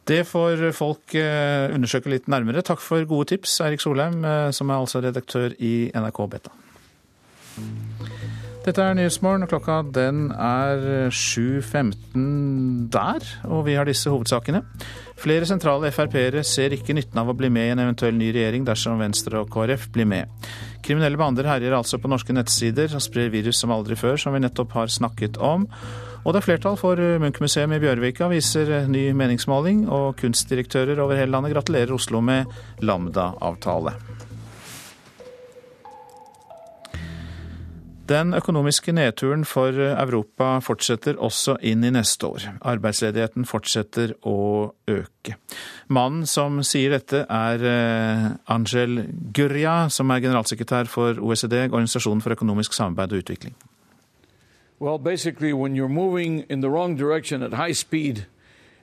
Det 0.09 0.23
får 0.25 0.71
folk 0.73 1.13
eh, 1.15 1.69
undersøke 1.71 2.11
litt 2.11 2.27
nærmere. 2.27 2.65
Takk 2.65 2.82
for 2.82 3.05
gode 3.07 3.30
tips, 3.32 3.59
Eirik 3.63 3.84
Solheim, 3.84 4.23
eh, 4.25 4.49
som 4.51 4.71
er 4.71 4.82
altså 4.82 5.03
redaktør 5.05 5.53
i 5.61 5.91
NRK 5.93 6.23
Beta. 6.34 6.55
Dette 8.60 8.84
er 8.84 8.95
Nyhetsmorgen, 8.97 9.47
klokka 9.47 9.78
den 9.95 10.34
er 10.36 11.07
7.15 11.16 12.89
der. 12.91 13.24
Og 13.47 13.64
vi 13.70 13.78
har 13.80 13.88
disse 13.88 14.12
hovedsakene. 14.12 14.60
Flere 15.20 15.47
sentrale 15.47 15.91
Frp-ere 15.95 16.43
ser 16.43 16.76
ikke 16.76 16.95
nytten 16.97 17.22
av 17.22 17.32
å 17.32 17.38
bli 17.39 17.47
med 17.51 17.70
i 17.70 17.72
en 17.72 17.84
eventuell 17.86 18.18
ny 18.20 18.34
regjering 18.36 18.68
dersom 18.68 18.99
Venstre 18.99 19.39
og 19.39 19.49
KrF 19.53 19.88
blir 19.95 20.10
med. 20.12 20.28
Kriminelle 20.84 21.20
bander 21.20 21.47
herjer 21.47 21.78
altså 21.78 22.01
på 22.03 22.12
norske 22.12 22.36
nettsider 22.36 22.91
og 22.91 23.03
sprer 23.03 23.32
virus 23.32 23.64
som 23.64 23.72
aldri 23.72 23.95
før, 23.99 24.20
som 24.20 24.36
vi 24.36 24.43
nettopp 24.43 24.76
har 24.76 24.91
snakket 24.91 25.39
om. 25.39 25.64
Og 26.26 26.36
det 26.36 26.41
er 26.41 26.49
flertall 26.49 26.76
for 26.80 26.99
Munch-museet 27.24 27.72
i 27.72 27.80
Bjørvika, 27.80 28.28
viser 28.28 28.89
ny 28.91 29.10
meningsmåling. 29.16 29.86
Og 29.88 30.20
kunstdirektører 30.20 30.99
over 30.99 31.16
hele 31.16 31.32
landet 31.32 31.55
gratulerer 31.55 31.95
Oslo 31.95 32.20
med 32.20 32.51
Lambda-avtale. 32.84 33.95
Den 38.10 38.34
økonomiske 38.34 38.89
nedturen 38.91 39.43
for 39.45 39.70
Europa 39.70 40.55
fortsetter 40.66 41.20
også 41.22 41.60
inn 41.62 41.84
i 41.86 41.91
neste 41.93 42.26
år. 42.26 42.45
Arbeidsledigheten 42.66 43.45
fortsetter 43.45 44.16
å 44.26 44.72
øke. 44.89 45.36
Mannen 45.93 46.26
som 46.26 46.57
sier 46.66 46.95
dette, 46.95 47.22
er 47.30 47.62
Angel 48.49 49.03
Gurria, 49.36 49.91
som 49.93 50.10
er 50.10 50.24
generalsekretær 50.26 50.89
for 50.89 51.22
OECD, 51.22 51.68
Organisasjonen 51.68 52.24
for 52.26 52.34
økonomisk 52.34 52.74
samarbeid 52.74 53.14
og 53.14 53.22
utvikling. 53.22 53.53
Well, 54.80 54.97
basically, 54.97 55.53
when 55.53 55.76
you're 55.76 55.88
moving 55.88 56.45
in 56.49 56.62
the 56.62 56.70
wrong 56.70 56.97
direction 56.97 57.43
at 57.43 57.53
high 57.53 57.74
speed 57.74 58.26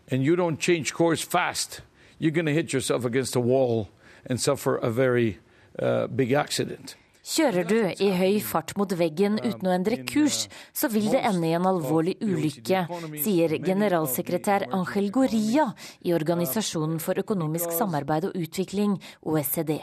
and 0.09 0.23
you 0.23 0.37
don't 0.37 0.61
change 0.61 0.95
course 0.95 1.23
fast, 1.23 1.81
you're 2.21 2.31
going 2.31 2.47
to 2.47 2.53
hit 2.53 2.73
yourself 2.73 3.05
against 3.05 3.35
a 3.35 3.41
wall 3.41 3.89
and 4.25 4.41
suffer 4.41 4.77
a 4.77 4.91
very 4.91 5.39
uh, 5.83 6.07
big 6.07 6.33
accident. 6.33 6.95
Kjører 7.27 7.67
du 7.67 7.79
i 7.91 8.09
høy 8.15 8.37
fart 8.39 8.77
mot 8.79 8.93
veggen 8.95 9.41
uten 9.43 9.67
å 9.67 9.73
endre 9.75 9.97
kurs, 10.07 10.45
så 10.71 10.87
vil 10.93 11.09
det 11.11 11.25
ende 11.27 11.49
i 11.49 11.57
en 11.59 11.67
alvorlig 11.67 12.15
ulykke, 12.23 12.85
sier 13.19 13.57
generalsekretær 13.67 14.69
Angel 14.77 15.09
Goria 15.11 15.65
i 16.07 16.15
Organisasjonen 16.15 17.01
for 17.03 17.19
økonomisk 17.19 17.75
samarbeid 17.75 18.29
og 18.29 18.39
utvikling, 18.39 18.95
OECD. 19.27 19.81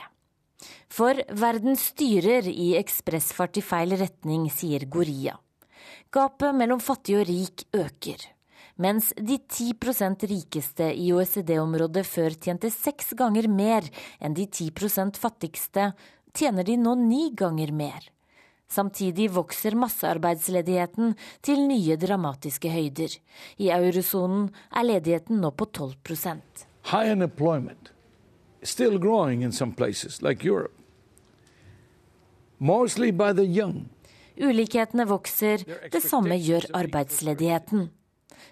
For 0.88 1.20
verden 1.36 1.76
styrer 1.76 2.48
i 2.48 2.78
ekspressfart 2.80 3.60
i 3.60 3.66
feil 3.66 3.98
retning, 4.00 4.48
sier 4.48 4.88
Goria. 4.88 5.36
Gapet 6.16 6.56
mellom 6.56 6.80
fattig 6.80 7.20
og 7.20 7.28
rik 7.28 7.68
øker. 7.76 8.24
Mens 8.80 9.12
de 9.20 9.36
10% 9.38 10.24
rikeste 10.32 10.94
i 10.96 11.12
OECD-området 11.14 12.08
før 12.08 12.39
tjente 12.39 12.72
seks 12.74 13.12
ganger 13.20 13.52
mer 13.52 13.86
enn 14.24 14.34
de 14.34 14.48
10% 14.48 15.20
fattigste, 15.20 15.91
tjener 16.34 16.64
de 16.64 16.78
nå 16.78 16.96
ni 16.96 17.30
ganger 17.36 17.72
mer. 17.72 18.10
Samtidig 18.70 19.30
vokser 19.36 19.76
massearbeidsledigheten 19.78 21.14
til 21.46 21.66
nye 21.68 21.98
dramatiske 22.00 22.72
høyder. 22.74 23.18
I 23.62 23.70
eurosonen 23.76 24.48
er 24.74 24.88
ledigheten 24.88 25.44
nå 25.44 25.52
på 25.54 25.70
12% 25.70 26.66
High 26.92 27.12
unemployment, 27.14 27.92
still 28.62 28.98
growing 29.00 29.42
in 29.42 29.52
some 29.52 29.72
places, 29.72 30.22
like 30.22 30.44
Europe. 30.44 30.74
Mostly 32.60 33.12
by 33.12 33.32
the 33.34 33.46
young. 33.46 33.90
Ulikhetene 34.38 35.06
vokser, 35.08 35.64
det 35.92 36.02
samme 36.04 36.36
gjør 36.36 36.66
arbeidsledigheten. 36.74 37.88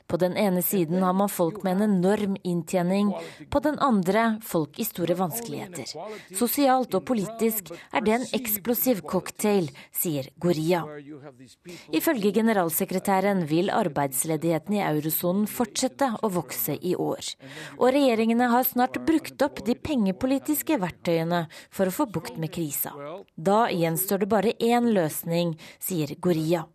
På 0.07 0.17
den 0.21 0.37
ene 0.37 0.61
siden 0.65 1.03
har 1.03 1.13
man 1.13 1.29
folk 1.31 1.63
med 1.63 1.79
en 1.79 1.97
enorm 1.97 2.37
inntjening, 2.43 3.13
på 3.49 3.59
den 3.63 3.79
andre 3.79 4.37
folk 4.45 4.79
i 4.79 4.85
store 4.87 5.15
vanskeligheter. 5.19 5.91
Sosialt 6.37 6.95
og 6.97 7.05
politisk 7.07 7.71
er 7.91 8.05
det 8.05 8.15
en 8.17 8.27
eksplosiv 8.37 9.03
cocktail, 9.07 9.69
sier 9.95 10.29
Goria. 10.41 10.83
Ifølge 11.93 12.33
generalsekretæren 12.35 13.45
vil 13.49 13.71
arbeidsledigheten 13.73 14.77
i 14.79 14.83
eurosonen 14.85 15.47
fortsette 15.49 16.11
å 16.21 16.31
vokse 16.33 16.75
i 16.75 16.95
år. 16.95 17.33
Og 17.79 17.91
regjeringene 17.95 18.49
har 18.51 18.67
snart 18.67 18.99
brukt 19.07 19.41
opp 19.45 19.63
de 19.65 19.75
pengepolitiske 19.75 20.77
verktøyene 20.81 21.45
for 21.69 21.89
å 21.89 21.95
få 21.95 22.07
bukt 22.11 22.37
med 22.41 22.53
krisa. 22.53 22.93
Da 23.35 23.65
gjenstår 23.71 24.23
det 24.23 24.31
bare 24.31 24.55
én 24.59 24.91
løsning, 24.95 25.57
sier 25.79 26.15
Goria. 26.21 26.65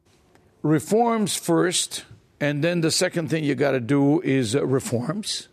Reforms 0.67 1.37
first. 1.37 2.05
And 2.41 2.63
then 2.63 2.81
the 2.83 2.91
second 2.91 3.29
thing 3.31 3.45
you 3.45 3.55
got 3.55 3.73
to 3.73 3.81
do 3.81 4.21
is 4.21 4.55
uh, 4.55 4.67
reforms. 4.67 5.49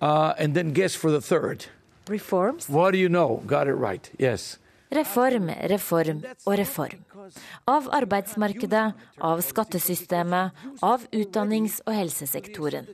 Uh, 0.00 0.34
and 0.38 0.54
then 0.54 0.72
guess 0.72 0.94
for 0.94 1.10
the 1.10 1.20
third. 1.20 1.66
Reforms? 2.08 2.68
What 2.68 2.92
do 2.92 2.98
you 2.98 3.08
know? 3.08 3.42
Got 3.46 3.66
it 3.66 3.74
right. 3.74 4.08
Yes. 4.18 4.58
Reform, 4.90 5.50
reform 5.68 6.22
og 6.46 6.58
reform. 6.58 7.02
Av 7.66 7.88
arbeidsmarkedet, 7.90 8.92
av 9.18 9.40
skattesystemet, 9.42 10.52
av 10.82 11.08
utdannings- 11.10 11.80
og 11.86 11.94
helsesektoren. 11.94 12.86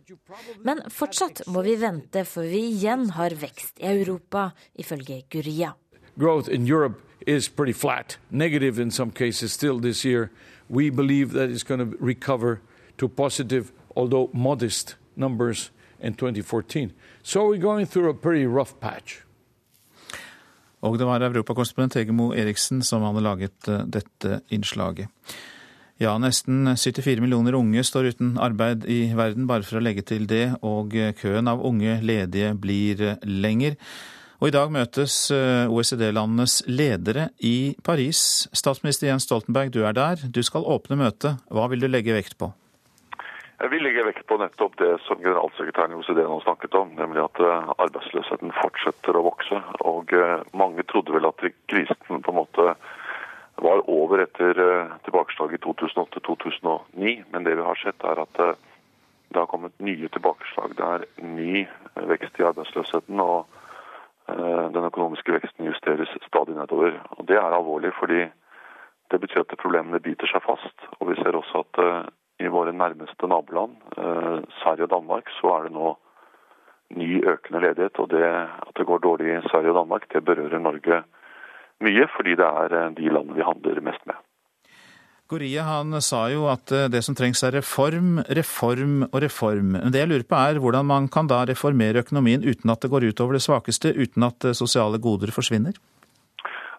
Men 0.64 0.80
fortsatt 0.88 1.44
må 1.46 1.60
vi 1.62 1.76
vente 1.76 2.24
for 2.24 2.48
vi 2.48 2.62
igjen 2.70 3.10
har 3.18 3.36
vekst 3.36 3.82
i 3.82 3.90
Europa, 3.92 4.52
ifølge 4.72 5.22
Guria. 5.28 5.74
Growth 6.16 6.48
in 6.48 6.66
Europe 6.66 6.96
is 7.26 7.48
pretty 7.48 7.74
flat, 7.74 8.16
negative 8.30 8.80
in 8.80 8.90
some 8.90 9.10
cases 9.10 9.52
still 9.52 9.78
this 9.78 10.02
year. 10.04 10.30
We 10.70 10.88
believe 10.88 11.34
that 11.34 11.50
it's 11.50 11.62
going 11.62 11.80
to 11.80 11.96
recover 12.00 12.60
to 12.97 13.09
positive, 13.09 13.72
although 13.97 14.30
modest, 14.32 14.97
numbers 15.16 15.70
in 16.01 16.14
2014. 16.14 16.93
So 17.22 17.49
we're 17.49 17.62
going 17.62 17.86
through 17.86 18.11
a 18.11 18.14
pretty 18.14 18.47
rough 18.47 18.74
patch. 18.80 19.24
Og 20.82 20.99
det 20.99 21.07
var 21.07 21.22
europakorrespondent 21.22 21.95
Hegemo 21.95 22.32
Eriksen 22.34 22.82
som 22.82 23.05
hadde 23.07 23.22
laget 23.22 23.68
eh, 23.70 23.84
dette 23.86 24.40
innslaget. 24.51 25.11
Ja, 26.03 26.16
nesten 26.18 26.66
74 26.74 27.22
millioner 27.22 27.55
unge 27.55 27.84
står 27.86 28.11
uten 28.11 28.32
arbeid 28.43 28.88
i 28.90 29.12
verden, 29.14 29.47
bare 29.47 29.62
for 29.62 29.78
å 29.78 29.84
legge 29.84 30.03
til 30.09 30.26
det, 30.26 30.57
og 30.66 30.97
eh, 30.99 31.12
køen 31.14 31.51
av 31.51 31.62
unge 31.62 32.01
ledige 32.03 32.51
blir 32.59 33.05
eh, 33.12 33.22
lenger. 33.22 33.78
Og 34.43 34.51
i 34.51 34.55
dag 34.57 34.72
møtes 34.74 35.14
OECD-landenes 35.30 36.64
ledere 36.66 37.28
i 37.47 37.76
Paris. 37.86 38.49
Statsminister 38.51 39.07
Jens 39.07 39.28
Stoltenberg, 39.28 39.70
du 39.70 39.84
er 39.86 39.95
der. 39.95 40.24
Du 40.34 40.40
skal 40.43 40.66
åpne 40.66 40.99
møtet. 40.99 41.38
Hva 41.47 41.68
vil 41.70 41.84
du 41.84 41.86
legge 41.86 42.16
vekt 42.16 42.34
på? 42.43 42.49
Jeg 43.62 43.70
vil 43.70 43.84
legge 43.86 44.02
vekt 44.02 44.24
på 44.26 44.34
nettopp 44.42 44.72
det 44.80 44.88
som 45.04 45.20
generalsekretæren 45.22 45.92
i 45.94 45.98
OECD 46.00 46.18
nå 46.26 46.40
snakket 46.42 46.74
om, 46.74 46.88
nemlig 46.98 47.20
at 47.22 47.38
eh, 47.46 47.68
arbeidsløsheten 47.84 48.50
fortsetter 48.56 49.14
å 49.14 49.22
vokse. 49.22 49.58
Og 49.86 50.10
eh, 50.18 50.40
mange 50.58 50.82
trodde 50.90 51.14
vel 51.14 51.28
at 51.28 51.44
krisen 51.70 52.24
på 52.26 52.32
en 52.32 52.38
måte 52.40 52.72
var 53.62 53.84
over 53.86 54.24
etter 54.24 54.58
eh, 54.58 54.96
tilbakeslaget 55.06 55.60
i 55.60 55.62
2008-2009. 55.62 57.12
Men 57.30 57.46
det 57.46 57.54
vi 57.54 57.66
har 57.68 57.78
sett, 57.78 58.02
er 58.02 58.18
at 58.24 58.40
det 58.42 59.38
har 59.38 59.46
kommet 59.52 59.78
nye 59.78 60.10
tilbakeslag. 60.10 60.74
Det 60.80 60.88
er 60.96 61.04
ny 61.22 61.62
vekst 62.10 62.40
i 62.42 62.46
arbeidsløsheten, 62.48 63.22
og 63.22 63.46
den 64.26 64.88
økonomiske 64.88 65.36
veksten 65.36 65.68
justeres 65.68 66.10
stadig 66.26 66.56
nedover. 66.56 66.98
Og 67.14 67.30
Det 67.30 67.38
er 67.38 67.54
alvorlig, 67.54 67.94
fordi 68.00 68.24
det 69.14 69.22
betyr 69.22 69.44
at 69.44 69.54
problemene 69.62 70.02
biter 70.02 70.30
seg 70.30 70.42
fast. 70.46 70.86
Og 70.98 71.12
vi 71.12 71.16
ser 71.20 71.38
også 71.38 71.62
at 71.62 72.12
i 72.43 72.51
våre 72.53 72.72
nærmeste 72.74 73.28
naboland, 73.30 73.76
eh, 73.97 74.43
Sverige 74.61 74.88
og 74.88 74.95
Danmark, 74.97 75.30
så 75.38 75.55
er 75.57 75.68
det 75.68 75.76
nå 75.76 75.95
ny 76.97 77.22
økende 77.24 77.62
ledighet. 77.62 77.99
Og 77.99 78.11
det 78.11 78.24
at 78.26 78.74
det 78.76 78.86
går 78.86 78.99
dårlig 78.99 79.30
i 79.36 79.47
Sverige 79.49 79.72
og 79.72 79.80
Danmark, 79.82 80.09
det 80.12 80.24
berører 80.24 80.59
Norge 80.59 81.03
mye, 81.82 82.07
fordi 82.16 82.36
det 82.38 82.49
er 82.49 82.76
eh, 82.80 82.93
de 82.99 83.14
landene 83.14 83.38
vi 83.38 83.49
handler 83.49 83.80
mest 83.80 84.05
med. 84.07 84.20
Gorie 85.32 85.62
han 85.64 85.97
sa 86.05 86.26
jo 86.28 86.49
at 86.53 86.72
eh, 86.72 86.90
det 86.93 87.05
som 87.07 87.16
trengs 87.16 87.43
er 87.43 87.57
reform, 87.57 88.18
reform 88.28 89.07
og 89.09 89.22
reform. 89.22 89.78
Det 89.93 90.03
jeg 90.03 90.11
lurer 90.11 90.28
på 90.28 90.36
er 90.36 90.61
hvordan 90.61 90.86
man 90.86 91.09
kan 91.09 91.30
da 91.30 91.45
reformere 91.49 92.05
økonomien 92.05 92.45
uten 92.45 92.70
at 92.70 92.82
det 92.82 92.93
går 92.93 93.09
utover 93.12 93.38
det 93.38 93.47
svakeste, 93.47 93.95
uten 93.97 94.28
at 94.28 94.53
sosiale 94.57 95.01
goder 95.01 95.32
forsvinner? 95.32 95.78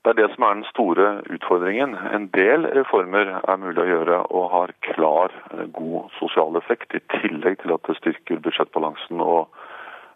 Det 0.04 0.12
er 0.12 0.18
det 0.20 0.34
som 0.34 0.43
er 0.43 0.54
den 0.58 0.66
store 0.68 1.06
utfordringen. 1.32 1.93
En 1.95 2.26
del 2.36 2.66
reformer 2.76 3.30
er 3.39 3.60
mulig 3.62 3.80
å 3.80 3.88
gjøre 3.88 4.18
og 4.36 4.49
har 4.51 4.74
klar 4.84 5.32
eh, 5.54 5.62
god 5.78 6.10
sosial 6.18 6.60
effekt, 6.60 6.91
i 6.91 6.99
tillegg 7.22 7.62
til 7.62 7.72
at 7.72 7.88
det 7.88 7.95
styrker 8.01 8.41
budsjettbalansen 8.43 9.24
og 9.24 9.47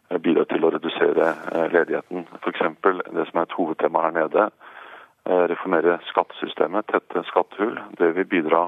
eh, 0.09 0.19
bidrar 0.19 0.49
til 0.51 0.67
å 0.67 0.73
redusere 0.75 1.29
eh, 1.53 1.69
ledigheten. 1.71 2.27
F.eks. 2.41 2.65
det 2.83 3.25
som 3.29 3.39
er 3.39 3.47
et 3.47 3.55
hovedtema 3.61 4.03
her 4.09 4.17
nede. 4.19 4.49
Reformere 5.27 5.97
skattesystemet, 6.07 6.87
tette 6.87 7.23
skattehull. 7.27 7.79
Det 7.99 8.13
vil 8.15 8.27
bidra 8.31 8.61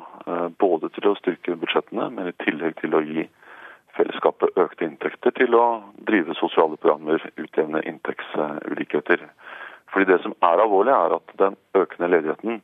både 0.60 0.90
til 0.92 1.06
å 1.08 1.14
styrke 1.16 1.56
budsjettene, 1.56 2.10
men 2.12 2.28
i 2.28 2.34
tillegg 2.44 2.76
til 2.82 2.98
å 2.98 3.00
gi 3.00 3.24
fellesskapet 3.96 4.60
økte 4.60 4.84
inntekter 4.90 5.32
til 5.40 5.56
å 5.56 5.64
drive 6.10 6.36
sosiale 6.36 6.76
programmer, 6.76 7.24
utjevne 7.40 7.80
inntektsulikheter. 7.88 9.24
Fordi 9.94 10.06
Det 10.06 10.22
som 10.22 10.34
er 10.42 10.62
alvorlig, 10.62 10.92
er 10.92 11.16
at 11.16 11.32
den 11.40 11.56
økende 11.76 12.10
ledigheten 12.10 12.62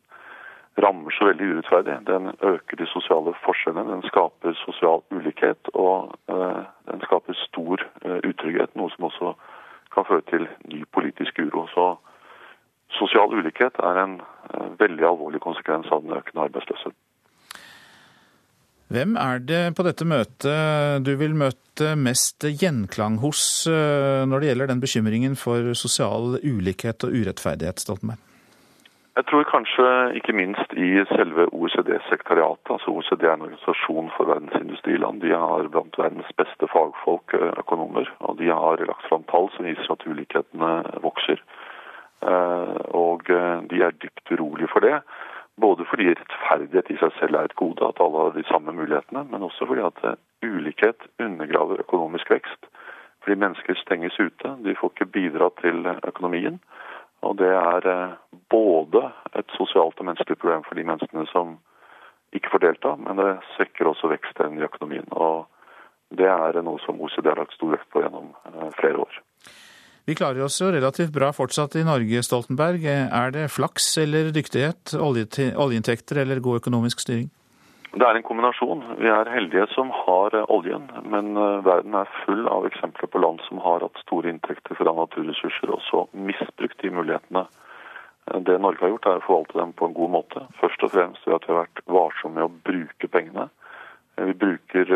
rammer 0.83 1.11
så 1.11 1.25
veldig 1.25 1.47
urettferdig. 1.51 2.07
Den 2.07 2.31
øker 2.41 2.77
de 2.77 2.87
sosiale 2.87 3.33
forskjellene, 3.45 3.91
den 3.91 4.03
skaper 4.03 4.53
sosial 4.53 5.01
ulikhet 5.11 5.69
og 5.73 6.15
uh, 6.31 6.63
den 6.91 7.01
skaper 7.01 7.33
stor 7.33 7.77
uh, 8.05 8.19
utrygghet. 8.29 8.75
Noe 8.75 8.91
som 8.91 9.07
også 9.09 9.33
kan 9.93 10.05
føre 10.05 10.25
til 10.31 10.47
ny 10.73 10.83
politisk 10.93 11.39
uro. 11.39 11.67
Så 11.67 11.95
Sosial 12.95 13.33
ulikhet 13.33 13.79
er 13.83 13.97
en 14.03 14.19
uh, 14.21 14.79
veldig 14.79 15.05
alvorlig 15.07 15.41
konsekvens 15.41 15.87
av 15.91 16.03
den 16.03 16.13
økende 16.13 16.43
arbeidsløsheten. 16.43 17.04
Hvem 18.93 19.15
er 19.17 19.39
det 19.41 19.63
på 19.73 19.83
dette 19.85 20.05
møtet 20.05 21.01
du 21.05 21.15
vil 21.17 21.33
møte 21.33 21.95
mest 21.97 22.45
gjenklang 22.45 23.17
hos 23.23 23.65
eh, 23.65 24.21
når 24.29 24.43
det 24.43 24.51
gjelder 24.51 24.69
den 24.69 24.83
bekymringen 24.83 25.33
for 25.39 25.73
sosial 25.73 26.37
ulikhet 26.45 27.07
og 27.07 27.17
urettferdighet, 27.17 27.81
Stoltenberg? 27.81 28.21
Jeg 29.15 29.25
tror 29.31 29.47
kanskje 29.47 29.87
ikke 30.19 30.35
minst 30.37 30.73
i 30.77 30.91
selve 31.15 31.47
OECD-sekretariatet. 31.55 32.71
altså 32.75 32.91
OECD 32.91 33.23
er 33.23 33.33
en 33.33 33.45
organisasjon 33.47 34.11
for 34.17 34.29
verdens 34.29 34.57
industriland. 34.59 35.21
De 35.23 35.31
har 35.33 35.69
blant 35.73 35.97
verdens 35.97 36.31
beste 36.37 36.69
fagfolk, 36.69 37.33
eh, 37.33 37.53
økonomer, 37.57 38.05
og 38.19 38.37
de 38.37 38.51
har 38.53 38.85
lagt 38.85 39.07
fram 39.09 39.25
tall 39.31 39.49
som 39.55 39.65
viser 39.65 39.95
at 39.95 40.05
ulikhetene 40.05 40.73
vokser. 41.01 41.41
Eh, 42.21 42.77
og 42.93 43.25
de 43.71 43.81
er 43.81 43.97
dypt 43.97 44.29
urolige 44.35 44.69
for 44.69 44.85
det. 44.85 45.01
Både 45.61 45.85
fordi 45.87 46.09
rettferdighet 46.11 46.89
i 46.91 46.97
seg 46.99 47.13
selv 47.19 47.37
er 47.39 47.47
et 47.47 47.55
gode, 47.55 47.87
at 47.87 47.99
alle 48.03 48.23
har 48.25 48.33
de 48.35 48.43
samme 48.49 48.73
mulighetene, 48.75 49.23
men 49.31 49.45
også 49.47 49.67
fordi 49.69 49.85
at 49.87 50.01
eh, 50.03 50.17
ulikhet 50.43 51.07
undergraver 51.19 51.79
økonomisk 51.85 52.31
vekst. 52.31 52.67
Fordi 53.23 53.39
mennesker 53.39 53.79
stenges 53.79 54.19
ute. 54.19 54.51
De 54.65 54.75
får 54.75 54.91
ikke 54.93 55.13
bidra 55.17 55.49
til 55.61 55.87
økonomien. 56.03 56.59
Og 57.25 57.37
det 57.39 57.53
er 57.55 57.87
eh, 57.93 58.17
både 58.49 59.07
et 59.35 59.55
sosialt 59.57 59.99
og 59.99 60.05
menneskelig 60.05 60.37
problem 60.37 60.67
for 60.67 60.75
de 60.75 60.83
menneskene 60.91 61.25
som 61.31 61.57
ikke 62.35 62.51
får 62.51 62.65
delta, 62.65 62.95
men 62.99 63.17
det 63.21 63.31
svekker 63.55 63.87
også 63.87 64.11
vekstevnen 64.11 64.59
i 64.59 64.67
økonomien. 64.67 65.07
Og 65.11 65.45
det 66.19 66.27
er 66.29 66.59
noe 66.61 66.81
som 66.83 66.99
OECD 67.01 67.31
har 67.31 67.39
lagt 67.39 67.55
stor 67.55 67.73
vekt 67.73 67.87
på 67.93 68.03
gjennom 68.03 68.33
eh, 68.51 68.69
flere 68.79 69.07
år. 69.07 69.21
Vi 70.05 70.13
klarer 70.13 70.43
oss 70.45 70.59
jo 70.61 70.67
relativt 70.69 71.09
bra 71.13 71.31
fortsatt 71.33 71.75
i 71.79 71.85
Norge, 71.85 72.19
Stoltenberg. 72.21 72.83
Er 72.85 73.31
det 73.33 73.47
flaks 73.49 73.87
eller 73.97 74.29
dyktighet, 74.35 74.93
oljeinntekter 75.01 76.19
eller 76.21 76.43
god 76.45 76.61
økonomisk 76.61 77.01
styring? 77.01 77.31
Det 77.95 78.03
er 78.03 78.17
en 78.19 78.25
kombinasjon. 78.27 78.83
Vi 78.99 79.07
er 79.07 79.29
heldige 79.31 79.65
som 79.71 79.89
har 79.95 80.35
eh, 80.35 80.49
oljen, 80.51 80.89
men 81.09 81.29
eh, 81.39 81.61
verden 81.63 81.95
er 81.95 82.09
full 82.25 82.43
av 82.51 82.65
eksempler 82.67 83.07
på 83.07 83.21
land 83.23 83.39
som 83.47 83.61
har 83.63 83.85
hatt 83.85 84.01
store 84.03 84.29
inntekter 84.33 84.75
fra 84.75 84.93
naturressurser, 84.97 85.71
og 85.71 85.79
så 85.85 86.01
misbrukt 86.11 86.83
de 86.83 86.91
mulighetene. 86.91 87.45
Eh, 88.27 88.41
det 88.49 88.57
Norge 88.59 88.83
har 88.83 88.91
gjort, 88.91 89.07
er 89.07 89.21
å 89.21 89.25
forvalte 89.25 89.57
dem 89.61 89.71
på 89.79 89.87
en 89.87 89.95
god 89.95 90.11
måte. 90.17 90.43
Først 90.59 90.83
og 90.83 90.91
fremst 90.91 91.23
ved 91.23 91.37
at 91.37 91.47
vi 91.47 91.55
har 91.55 91.61
vært 91.63 91.81
varsomme 91.95 92.35
med 92.35 92.49
å 92.49 92.53
bruke 92.67 93.09
pengene. 93.15 93.47
Vi 94.19 94.37
bruker 94.43 94.91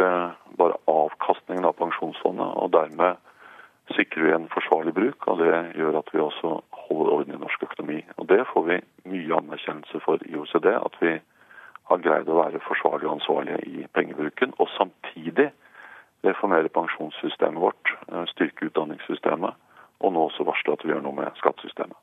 bare 0.60 0.78
avkastningen 0.91 1.66
av 1.68 1.80
pensjonsfondet, 1.80 2.51
og 2.60 2.76
dermed 2.76 3.18
sikrer 3.95 4.25
vi 4.25 4.31
en 4.35 4.49
forsvarlig 4.53 4.93
bruk, 4.93 5.27
og 5.27 5.39
det 5.41 5.53
gjør 5.79 5.99
at 5.99 6.09
vi 6.13 6.19
også 6.19 6.49
holder 6.87 7.13
orden 7.15 7.35
i 7.35 7.41
norsk 7.41 7.63
økonomi. 7.63 7.99
Og 8.17 8.29
Det 8.29 8.45
får 8.53 8.63
vi 8.69 8.77
mye 9.13 9.37
anerkjennelse 9.41 10.01
for 10.05 10.17
i 10.25 10.35
OECD, 10.35 10.67
at 10.73 10.95
vi 11.01 11.13
har 11.89 12.03
greid 12.05 12.29
å 12.29 12.41
være 12.43 12.61
forsvarlige 12.67 13.09
og 13.09 13.17
ansvarlige 13.17 13.61
i 13.65 13.87
pengebruken, 13.93 14.53
og 14.57 14.67
samtidig 14.77 15.49
reformere 16.23 16.69
pensjonssystemet 16.69 17.61
vårt, 17.61 17.85
eh, 18.11 18.25
styrke 18.33 18.69
utdanningssystemet, 18.69 19.53
og 19.99 20.13
nå 20.13 20.29
også 20.29 20.45
varsle 20.45 20.73
at 20.73 20.85
vi 20.85 20.93
gjør 20.93 21.03
noe 21.03 21.15
med 21.21 21.41
skattesystemet. 21.41 21.97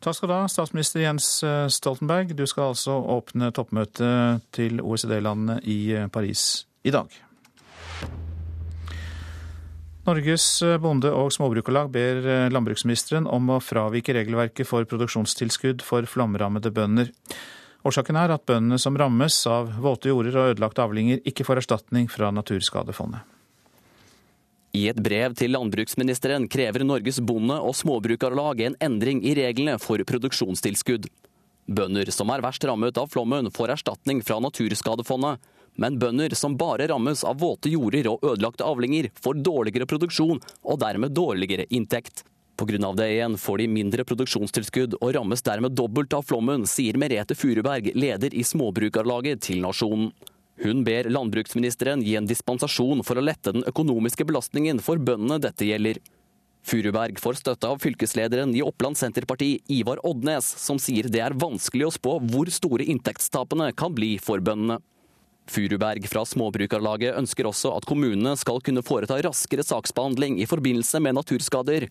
Takk 0.00 0.14
skal 0.14 0.28
du 0.28 0.34
ha, 0.34 0.46
statsminister 0.46 1.00
Jens 1.02 1.42
eh, 1.42 1.66
Stoltenberg. 1.66 2.36
Du 2.38 2.46
skal 2.46 2.70
altså 2.70 3.00
åpne 3.02 3.50
toppmøtet 3.50 4.46
til 4.54 4.80
OECD-landene 4.80 5.58
i 5.66 5.78
eh, 5.92 6.06
Paris 6.06 6.68
i 6.84 6.94
dag. 6.94 7.10
Norges 10.08 10.62
bonde- 10.80 11.12
og 11.12 11.28
småbrukarlag 11.34 11.90
ber 11.92 12.24
eh, 12.24 12.48
landbruksministeren 12.48 13.26
om 13.28 13.50
å 13.52 13.60
fravike 13.60 14.14
regelverket 14.16 14.64
for 14.68 14.86
produksjonstilskudd 14.88 15.84
for 15.84 16.08
flomrammede 16.08 16.72
bønder. 16.72 17.10
Årsaken 17.84 18.16
er 18.16 18.32
at 18.32 18.46
bøndene 18.48 18.78
som 18.80 18.96
rammes 18.96 19.36
av 19.50 19.74
våte 19.84 20.08
jorder 20.08 20.38
og 20.38 20.54
ødelagte 20.54 20.84
avlinger, 20.84 21.20
ikke 21.28 21.44
får 21.44 21.60
erstatning 21.60 22.08
fra 22.08 22.30
Naturskadefondet. 22.32 23.20
I 24.76 24.86
et 24.88 25.00
brev 25.00 25.36
til 25.36 25.52
landbruksministeren 25.52 26.48
krever 26.48 26.84
Norges 26.88 27.20
bonde- 27.20 27.60
og 27.60 27.76
småbrukarlag 27.76 28.64
en 28.64 28.80
endring 28.88 29.20
i 29.24 29.36
reglene 29.36 29.76
for 29.82 30.00
produksjonstilskudd. 30.08 31.08
Bønder 31.68 32.08
som 32.16 32.32
er 32.32 32.44
verst 32.44 32.64
rammet 32.64 32.96
av 32.96 33.12
flommen, 33.12 33.52
får 33.52 33.76
erstatning 33.76 34.24
fra 34.24 34.40
Naturskadefondet 34.40 35.44
men 35.78 35.98
bønder 35.98 36.34
som 36.34 36.56
bare 36.58 36.88
rammes 36.90 37.22
av 37.24 37.38
våte 37.40 37.70
jorder 37.70 38.10
og 38.10 38.24
ødelagte 38.26 38.66
avlinger, 38.66 39.10
får 39.22 39.38
dårligere 39.46 39.86
produksjon 39.86 40.40
og 40.42 40.80
dermed 40.82 41.14
dårligere 41.14 41.68
inntekt. 41.70 42.24
Pga. 42.58 42.92
det 42.92 43.06
igjen 43.12 43.36
får 43.38 43.58
de 43.58 43.68
mindre 43.70 44.04
produksjonstilskudd 44.04 44.96
og 44.98 45.12
rammes 45.14 45.44
dermed 45.46 45.76
dobbelt 45.78 46.14
av 46.14 46.26
flommen, 46.26 46.66
sier 46.66 46.98
Merete 46.98 47.36
Furuberg, 47.38 47.92
leder 47.94 48.34
i 48.34 48.42
Småbrukarlaget 48.42 49.46
til 49.46 49.62
Nasjonen. 49.62 50.10
Hun 50.58 50.82
ber 50.82 51.06
landbruksministeren 51.06 52.02
gi 52.02 52.16
en 52.18 52.26
dispensasjon 52.26 53.04
for 53.06 53.20
å 53.20 53.22
lette 53.22 53.54
den 53.54 53.62
økonomiske 53.70 54.26
belastningen 54.26 54.82
for 54.82 54.98
bøndene 54.98 55.38
dette 55.46 55.68
gjelder. 55.68 56.02
Furuberg 56.66 57.22
får 57.22 57.38
støtte 57.38 57.70
av 57.70 57.78
fylkeslederen 57.78 58.50
i 58.58 58.64
Oppland 58.66 58.98
Senterparti, 58.98 59.60
Ivar 59.70 60.02
Odnes, 60.06 60.50
som 60.58 60.82
sier 60.82 61.06
det 61.06 61.22
er 61.22 61.38
vanskelig 61.38 61.86
å 61.86 61.94
spå 61.94 62.18
hvor 62.26 62.50
store 62.50 62.90
inntektstapene 62.90 63.70
kan 63.78 63.94
bli 63.94 64.16
for 64.18 64.42
bøndene. 64.42 64.82
Furuberg 65.52 66.04
fra 66.10 66.24
Småbrukarlaget 66.28 67.16
ønsker 67.18 67.48
også 67.48 67.72
at 67.76 67.86
kommunene 67.88 68.34
skal 68.38 68.60
kunne 68.64 68.84
foreta 68.84 69.18
raskere 69.24 69.64
saksbehandling 69.66 70.38
i 70.42 70.48
forbindelse 70.48 71.00
med 71.04 71.16
naturskader. 71.18 71.88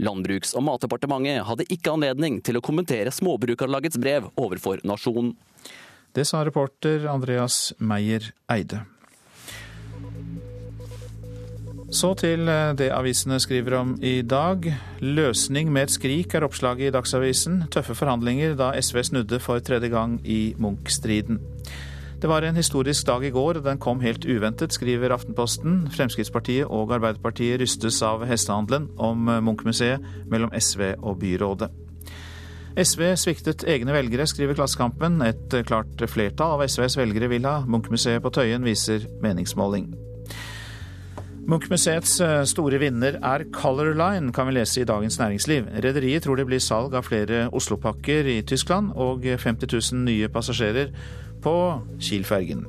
Landbruks- 0.00 0.54
og 0.56 0.64
matdepartementet 0.64 1.44
hadde 1.48 1.68
ikke 1.68 1.92
anledning 1.92 2.40
til 2.44 2.56
å 2.56 2.64
kommentere 2.64 3.12
Småbrukarlagets 3.12 4.00
brev 4.00 4.30
overfor 4.40 4.80
Nasjonen. 4.88 5.34
Det 6.16 6.24
sa 6.26 6.40
reporter 6.46 7.04
Andreas 7.10 7.70
Meyer 7.78 8.32
Eide. 8.50 8.82
Så 11.90 12.12
til 12.14 12.46
eh, 12.46 12.70
det 12.78 12.92
avisene 12.94 13.40
skriver 13.42 13.74
om 13.80 13.96
i 13.98 14.20
dag. 14.22 14.62
Løsning 15.02 15.72
med 15.74 15.88
et 15.88 15.94
skrik 15.96 16.36
er 16.38 16.46
oppslaget 16.46 16.86
i 16.86 16.92
Dagsavisen. 16.94 17.64
Tøffe 17.74 17.96
forhandlinger 17.98 18.54
da 18.58 18.70
SV 18.78 19.02
snudde 19.08 19.40
for 19.42 19.58
tredje 19.58 19.90
gang 19.90 20.20
i 20.22 20.54
Munch-striden. 20.54 21.40
Det 22.20 22.28
var 22.28 22.44
en 22.44 22.56
historisk 22.56 23.06
dag 23.06 23.24
i 23.24 23.30
går, 23.32 23.56
og 23.56 23.64
den 23.64 23.78
kom 23.80 24.00
helt 24.04 24.26
uventet, 24.28 24.74
skriver 24.76 25.14
Aftenposten. 25.14 25.86
Fremskrittspartiet 25.94 26.68
og 26.68 26.92
Arbeiderpartiet 26.92 27.62
rystes 27.62 28.02
av 28.04 28.26
hestehandelen 28.28 28.90
om 29.00 29.30
Munch-museet 29.40 30.04
mellom 30.28 30.52
SV 30.52 30.98
og 31.00 31.16
byrådet. 31.22 31.70
SV 32.76 33.06
sviktet 33.16 33.64
egne 33.64 33.96
velgere, 33.96 34.26
skriver 34.28 34.58
Klassekampen. 34.58 35.22
Et 35.24 35.56
klart 35.64 36.04
flertall 36.12 36.58
av 36.58 36.66
SVs 36.68 36.98
velgere 37.00 37.30
vil 37.32 37.48
ha 37.48 37.62
Munch-museet 37.64 38.20
på 38.20 38.34
Tøyen, 38.36 38.68
viser 38.68 39.08
meningsmåling. 39.24 39.88
Munch-museets 41.50 42.18
eh, 42.20 42.42
store 42.46 42.78
vinner 42.82 43.16
er 43.16 43.46
Color 43.56 43.94
Line, 43.96 44.28
kan 44.36 44.46
vi 44.46 44.58
lese 44.58 44.82
i 44.82 44.86
Dagens 44.86 45.16
Næringsliv. 45.18 45.72
Rederiet 45.82 46.28
tror 46.28 46.36
det 46.36 46.46
blir 46.46 46.60
salg 46.60 46.92
av 46.94 47.08
flere 47.08 47.46
Oslopakker 47.48 48.28
i 48.28 48.42
Tyskland 48.46 48.92
og 48.92 49.24
50 49.24 49.72
000 49.72 50.04
nye 50.04 50.28
passasjerer 50.28 50.92
på 51.42 51.54
Kiel-fergen. 52.00 52.66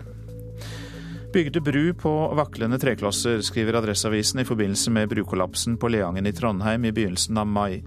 Bygde 1.34 1.62
bru 1.64 1.94
på 1.94 2.12
vaklende 2.36 2.80
treklosser, 2.80 3.40
skriver 3.42 3.78
Adresseavisen 3.80 4.42
i 4.42 4.48
forbindelse 4.48 4.92
med 4.92 5.10
brukollapsen 5.14 5.78
på 5.80 5.88
Leangen 5.94 6.28
i 6.28 6.34
Trondheim 6.36 6.86
i 6.86 6.92
begynnelsen 6.92 7.40
av 7.40 7.48
mai. 7.48 7.84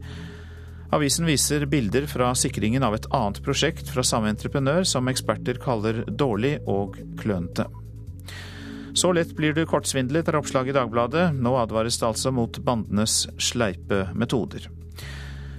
Avisen 0.94 1.26
viser 1.28 1.66
bilder 1.66 2.06
fra 2.08 2.30
sikringen 2.38 2.86
av 2.86 2.94
et 2.96 3.08
annet 3.12 3.42
prosjekt 3.44 3.90
fra 3.92 4.04
samme 4.06 4.30
entreprenør, 4.32 4.86
som 4.88 5.10
eksperter 5.12 5.60
kaller 5.60 6.04
dårlig 6.08 6.56
og 6.70 6.96
klønete. 7.20 7.66
Så 8.94 9.10
lett 9.12 9.34
blir 9.36 9.52
du 9.52 9.64
kortsvindlet, 9.66 10.28
er 10.30 10.38
oppslaget 10.38 10.70
i 10.70 10.78
Dagbladet. 10.78 11.26
Nå 11.34 11.56
advares 11.58 11.98
det 11.98 12.06
altså 12.06 12.30
mot 12.32 12.60
bandenes 12.64 13.24
sleipe 13.42 14.06
metoder. 14.14 14.70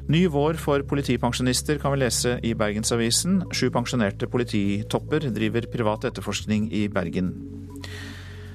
Ny 0.05 0.27
vår 0.29 0.59
for 0.61 0.83
politipensjonister 0.85 1.79
kan 1.81 1.95
vi 1.95 2.03
lese 2.03 2.35
i 2.45 2.51
Bergensavisen. 2.53 3.39
Sju 3.49 3.71
pensjonerte 3.73 4.27
polititopper 4.29 5.23
driver 5.33 5.65
privat 5.73 6.05
etterforskning 6.05 6.67
i 6.77 6.83
Bergen. 6.93 7.31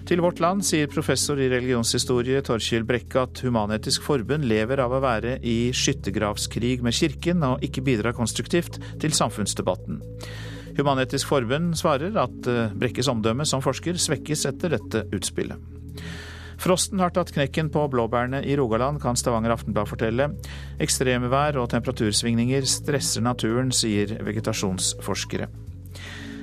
Til 0.07 0.22
Vårt 0.22 0.38
Land 0.42 0.62
sier 0.66 0.90
professor 0.90 1.38
i 1.42 1.48
religionshistorie 1.51 2.38
Torkil 2.46 2.86
Brekke 2.86 3.24
at 3.26 3.42
Human-Etisk 3.42 4.07
Forbund 4.07 4.46
lever 4.46 4.82
av 4.82 4.94
å 4.94 5.03
være 5.03 5.36
i 5.46 5.72
skyttergravskrig 5.74 6.80
med 6.86 6.94
kirken 6.94 7.42
og 7.46 7.66
ikke 7.66 7.82
bidrar 7.86 8.14
konstruktivt 8.14 8.78
til 9.03 9.14
samfunnsdebatten. 9.14 10.01
Human-Etisk 10.78 11.30
Forbund 11.30 11.74
svarer 11.78 12.14
at 12.22 12.51
eh, 12.51 12.74
Brekkes 12.78 13.11
omdømme 13.11 13.46
som 13.46 13.62
forsker 13.62 13.98
svekkes 13.98 14.46
etter 14.51 14.78
dette 14.78 15.07
utspillet. 15.14 15.59
Frosten 16.61 17.00
har 17.00 17.14
tatt 17.16 17.32
knekken 17.32 17.70
på 17.72 17.86
blåbærene 17.88 18.42
i 18.44 18.56
Rogaland, 18.58 19.00
kan 19.00 19.16
Stavanger 19.16 19.54
Aftenblad 19.54 19.88
fortelle. 19.88 20.26
Ekstremvær 20.82 21.56
og 21.62 21.70
temperatursvingninger 21.72 22.68
stresser 22.68 23.24
naturen, 23.24 23.72
sier 23.72 24.18
vegetasjonsforskere. 24.26 25.48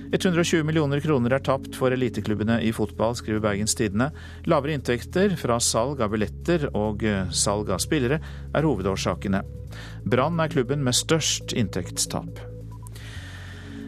120 0.07 0.63
millioner 0.65 1.03
kroner 1.03 1.35
er 1.35 1.43
tapt 1.43 1.75
for 1.77 1.93
eliteklubbene 1.93 2.61
i 2.65 2.73
fotball, 2.73 3.13
skriver 3.19 3.43
Bergens 3.43 3.77
Tidende. 3.77 4.09
Lavere 4.49 4.79
inntekter 4.79 5.37
fra 5.37 5.59
salg 5.61 6.01
av 6.01 6.15
billetter 6.15 6.69
og 6.71 7.03
eh, 7.05 7.27
salg 7.29 7.69
av 7.75 7.83
spillere 7.83 8.21
er 8.55 8.65
hovedårsakene. 8.65 9.43
Brann 10.07 10.39
er 10.41 10.53
klubben 10.53 10.81
med 10.87 10.97
størst 10.97 11.53
inntektstap. 11.53 12.39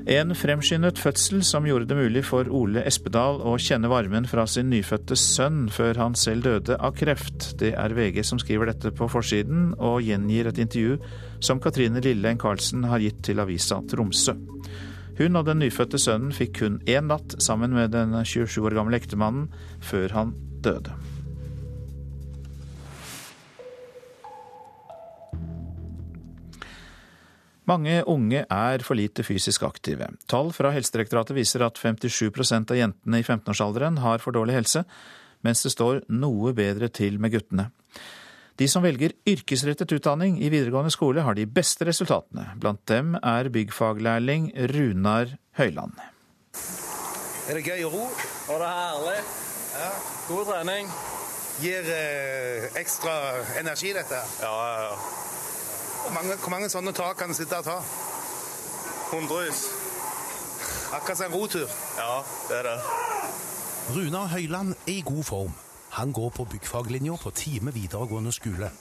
En 0.08 0.32
fremskyndet 0.36 1.00
fødsel 1.00 1.42
som 1.44 1.66
gjorde 1.68 1.90
det 1.90 1.98
mulig 1.98 2.22
for 2.24 2.48
Ole 2.56 2.86
Espedal 2.88 3.42
å 3.44 3.58
kjenne 3.60 3.90
varmen 3.92 4.28
fra 4.30 4.46
sin 4.48 4.70
nyfødte 4.72 5.18
sønn 5.20 5.68
før 5.74 6.00
han 6.00 6.16
selv 6.16 6.48
døde 6.48 6.78
av 6.80 6.96
kreft. 6.96 7.50
Det 7.60 7.74
er 7.76 7.96
VG 7.98 8.22
som 8.24 8.40
skriver 8.40 8.72
dette 8.72 8.94
på 8.96 9.10
forsiden, 9.12 9.74
og 9.76 10.06
gjengir 10.06 10.48
et 10.48 10.62
intervju 10.64 10.98
som 11.44 11.60
Katrine 11.60 12.04
Lilleheng 12.04 12.40
Karlsen 12.40 12.88
har 12.88 13.04
gitt 13.04 13.22
til 13.28 13.44
avisa 13.44 13.82
Tromsø. 13.92 14.38
Hun 15.20 15.36
og 15.36 15.50
den 15.50 15.60
nyfødte 15.60 16.00
sønnen 16.00 16.32
fikk 16.32 16.56
kun 16.62 16.82
én 16.88 17.12
natt 17.12 17.36
sammen 17.44 17.76
med 17.76 17.92
den 17.92 18.16
27 18.24 18.62
år 18.64 18.80
gamle 18.80 19.02
ektemannen 19.02 19.50
før 19.84 20.16
han 20.16 20.36
døde. 20.64 20.96
Mange 27.70 28.00
unge 28.10 28.46
er 28.50 28.82
for 28.86 28.98
lite 28.98 29.22
fysisk 29.28 29.66
aktive. 29.68 30.08
Tall 30.32 30.50
fra 30.56 30.72
Helsedirektoratet 30.74 31.36
viser 31.38 31.62
at 31.68 31.78
57% 31.78 32.72
av 32.74 32.80
jentene 32.80 33.20
i 33.20 33.26
15-årsalderen 33.26 34.00
har 34.02 34.24
for 34.24 34.34
dårlig 34.34 34.56
helse, 34.58 34.86
mens 35.46 35.62
det 35.66 35.74
står 35.76 36.02
noe 36.10 36.56
bedre 36.58 36.90
til 36.90 37.20
med 37.22 37.36
guttene. 37.36 37.70
De 38.60 38.68
som 38.68 38.84
velger 38.84 39.14
yrkesrettet 39.30 39.94
utdanning 39.96 40.40
i 40.42 40.50
videregående 40.52 40.92
skole, 40.92 41.24
har 41.24 41.38
de 41.38 41.46
beste 41.48 41.86
resultatene. 41.88 42.50
Blant 42.60 42.82
dem 42.92 43.14
er 43.22 43.52
byggfaglærling 43.54 44.50
Runar 44.74 45.38
Høyland. 45.60 45.94
Er 47.50 47.56
det 47.56 47.64
gøy 47.70 47.86
å 47.88 47.94
ro? 47.94 48.04
Og 48.10 48.60
det 48.60 48.66
er 48.66 48.82
herlig. 48.82 49.16
Ja. 49.78 49.94
God 50.28 50.52
trening. 50.52 50.92
Gir 51.60 51.88
eh, 51.94 52.68
ekstra 52.82 53.16
energi, 53.62 53.94
dette? 53.96 54.20
Ja, 54.44 54.52
ja, 54.52 54.90
ja. 54.90 55.39
Hvor 56.04 56.14
mange, 56.14 56.36
hvor 56.36 56.50
mange 56.50 56.70
sånne 56.70 56.94
tak 56.96 57.18
kan 57.20 57.30
du 57.30 57.36
sitte 57.38 57.58
og 57.60 57.66
ta? 57.68 57.78
Hundrevis. 59.12 59.64
Akkurat 60.94 61.18
som 61.18 61.32
en 61.32 61.38
rotur? 61.38 61.70
Ja, 61.98 62.22
det 62.50 62.60
er 62.60 62.70
det. 62.70 62.78
Runar 63.96 64.30
Høyland 64.34 64.76
er 64.88 64.94
i 64.94 65.02
god 65.06 65.24
form. 65.24 65.54
Han 65.90 66.14
går 66.14 66.30
på 66.30 66.46
byggfaglinja 66.52 67.16
på 67.22 67.32
Time 67.32 67.74
videregående 67.74 68.32
skole. 68.32 68.72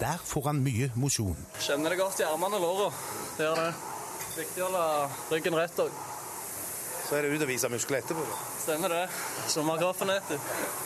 Der 0.00 0.20
får 0.24 0.46
han 0.46 0.62
mye 0.64 0.90
mosjon. 0.96 1.36
Kjenner 1.60 1.92
det 1.92 1.98
godt 2.00 2.20
i 2.20 2.28
armene 2.28 2.56
og 2.56 2.64
låra. 2.64 2.92
Det 3.36 3.44
gjør 3.44 3.60
det. 3.60 3.72
Viktig 4.36 4.62
å 4.62 4.68
holde 4.68 4.84
ryggen 5.32 5.56
rett 5.58 5.82
òg. 5.84 6.00
Så 7.10 7.16
er 7.18 7.22
det 7.26 7.32
ut 7.34 7.42
og 7.42 7.48
vise 7.50 7.68
muskler 7.68 7.98
etterpå. 7.98 8.22
da. 8.22 8.36
Stemmer 8.62 8.88
det. 8.92 9.00
Sommerkraffen 9.50 10.10
etter. 10.14 10.38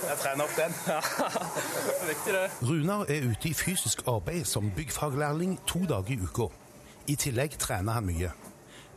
Jeg 0.08 0.18
trener 0.22 0.44
opp 0.46 0.54
den. 0.56 0.72
Ja, 0.94 1.00
Viktig 2.08 2.32
det. 2.32 2.44
Runar 2.64 3.04
er 3.12 3.26
ute 3.28 3.48
i 3.48 3.54
fysisk 3.54 4.02
arbeid 4.08 4.44
som 4.48 4.70
byggfaglærling 4.76 5.58
to 5.68 5.84
dager 5.88 6.14
i 6.16 6.18
uka. 6.24 6.48
I 7.12 7.16
tillegg 7.20 7.58
trener 7.60 7.92
han 7.98 8.06
mye. 8.08 8.30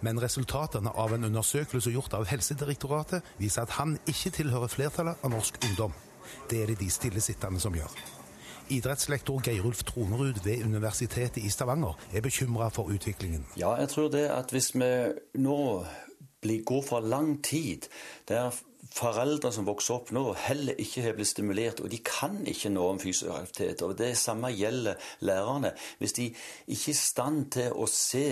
Men 0.02 0.22
resultatene 0.24 0.92
av 0.96 1.14
en 1.18 1.28
undersøkelse 1.28 1.92
gjort 1.92 2.14
av 2.14 2.28
Helsedirektoratet 2.30 3.26
viser 3.42 3.66
at 3.68 3.76
han 3.80 3.98
ikke 4.08 4.32
tilhører 4.40 4.72
flertallet 4.72 5.20
av 5.26 5.34
norsk 5.34 5.60
ungdom. 5.68 5.94
Det 6.50 6.62
er 6.64 6.72
det 6.72 6.80
de 6.80 6.90
stillesittende 6.92 7.60
som 7.60 7.76
gjør. 7.76 7.92
Idrettslektor 8.70 9.42
Geirulf 9.44 9.84
Tronerud 9.88 10.40
ved 10.44 10.64
Universitetet 10.66 11.44
i 11.44 11.50
Stavanger 11.50 11.96
er 12.14 12.22
bekymra 12.22 12.68
for 12.70 12.92
utviklingen. 12.92 13.46
Ja, 13.58 13.74
jeg 13.80 13.90
tror 13.90 14.08
det 14.12 14.28
at 14.32 14.52
hvis 14.52 14.72
vi 14.76 14.90
nå 15.40 15.58
går 16.42 16.84
for 16.86 17.00
lang 17.00 17.44
tid 17.44 17.88
der 18.28 18.52
foreldre 18.94 19.52
som 19.54 19.68
vokser 19.68 19.98
opp 19.98 20.12
nå, 20.16 20.24
heller 20.48 20.78
ikke 20.80 21.04
har 21.06 21.18
blitt 21.18 21.32
stimulert, 21.32 21.82
og 21.84 21.92
de 21.92 22.00
kan 22.06 22.40
ikke 22.48 22.72
noe 22.74 22.96
om 22.96 23.02
fysisk 23.02 23.30
aktivitet. 23.34 23.84
Og 23.86 23.98
det 24.00 24.14
samme 24.18 24.54
gjelder 24.56 24.98
lærerne. 25.28 25.74
Hvis 26.00 26.18
de 26.18 26.30
ikke 26.32 26.92
er 26.92 26.96
i 26.96 26.98
stand 26.98 27.46
til 27.58 27.76
å 27.76 27.88
se 27.92 28.28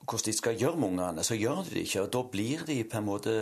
hvordan 0.00 0.26
de 0.26 0.32
skal 0.32 0.56
gjøre 0.56 0.80
med 0.80 0.88
ungene, 0.88 1.24
så 1.24 1.36
gjør 1.36 1.64
de 1.66 1.74
det 1.74 1.82
ikke. 1.84 2.04
Og 2.06 2.12
da 2.14 2.22
blir 2.32 2.62
de 2.66 2.78
på 2.88 2.98
en 2.98 3.06
måte 3.06 3.34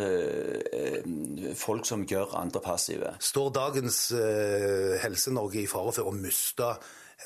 eh, 0.74 1.54
folk 1.56 1.86
som 1.86 2.02
gjør 2.08 2.34
andre 2.40 2.60
passive. 2.64 3.14
Står 3.22 3.52
dagens 3.54 4.00
eh, 4.18 4.96
Helse-Norge 5.04 5.62
i 5.62 5.70
fare 5.70 5.94
for 5.94 6.10
å 6.10 6.16
miste 6.16 6.74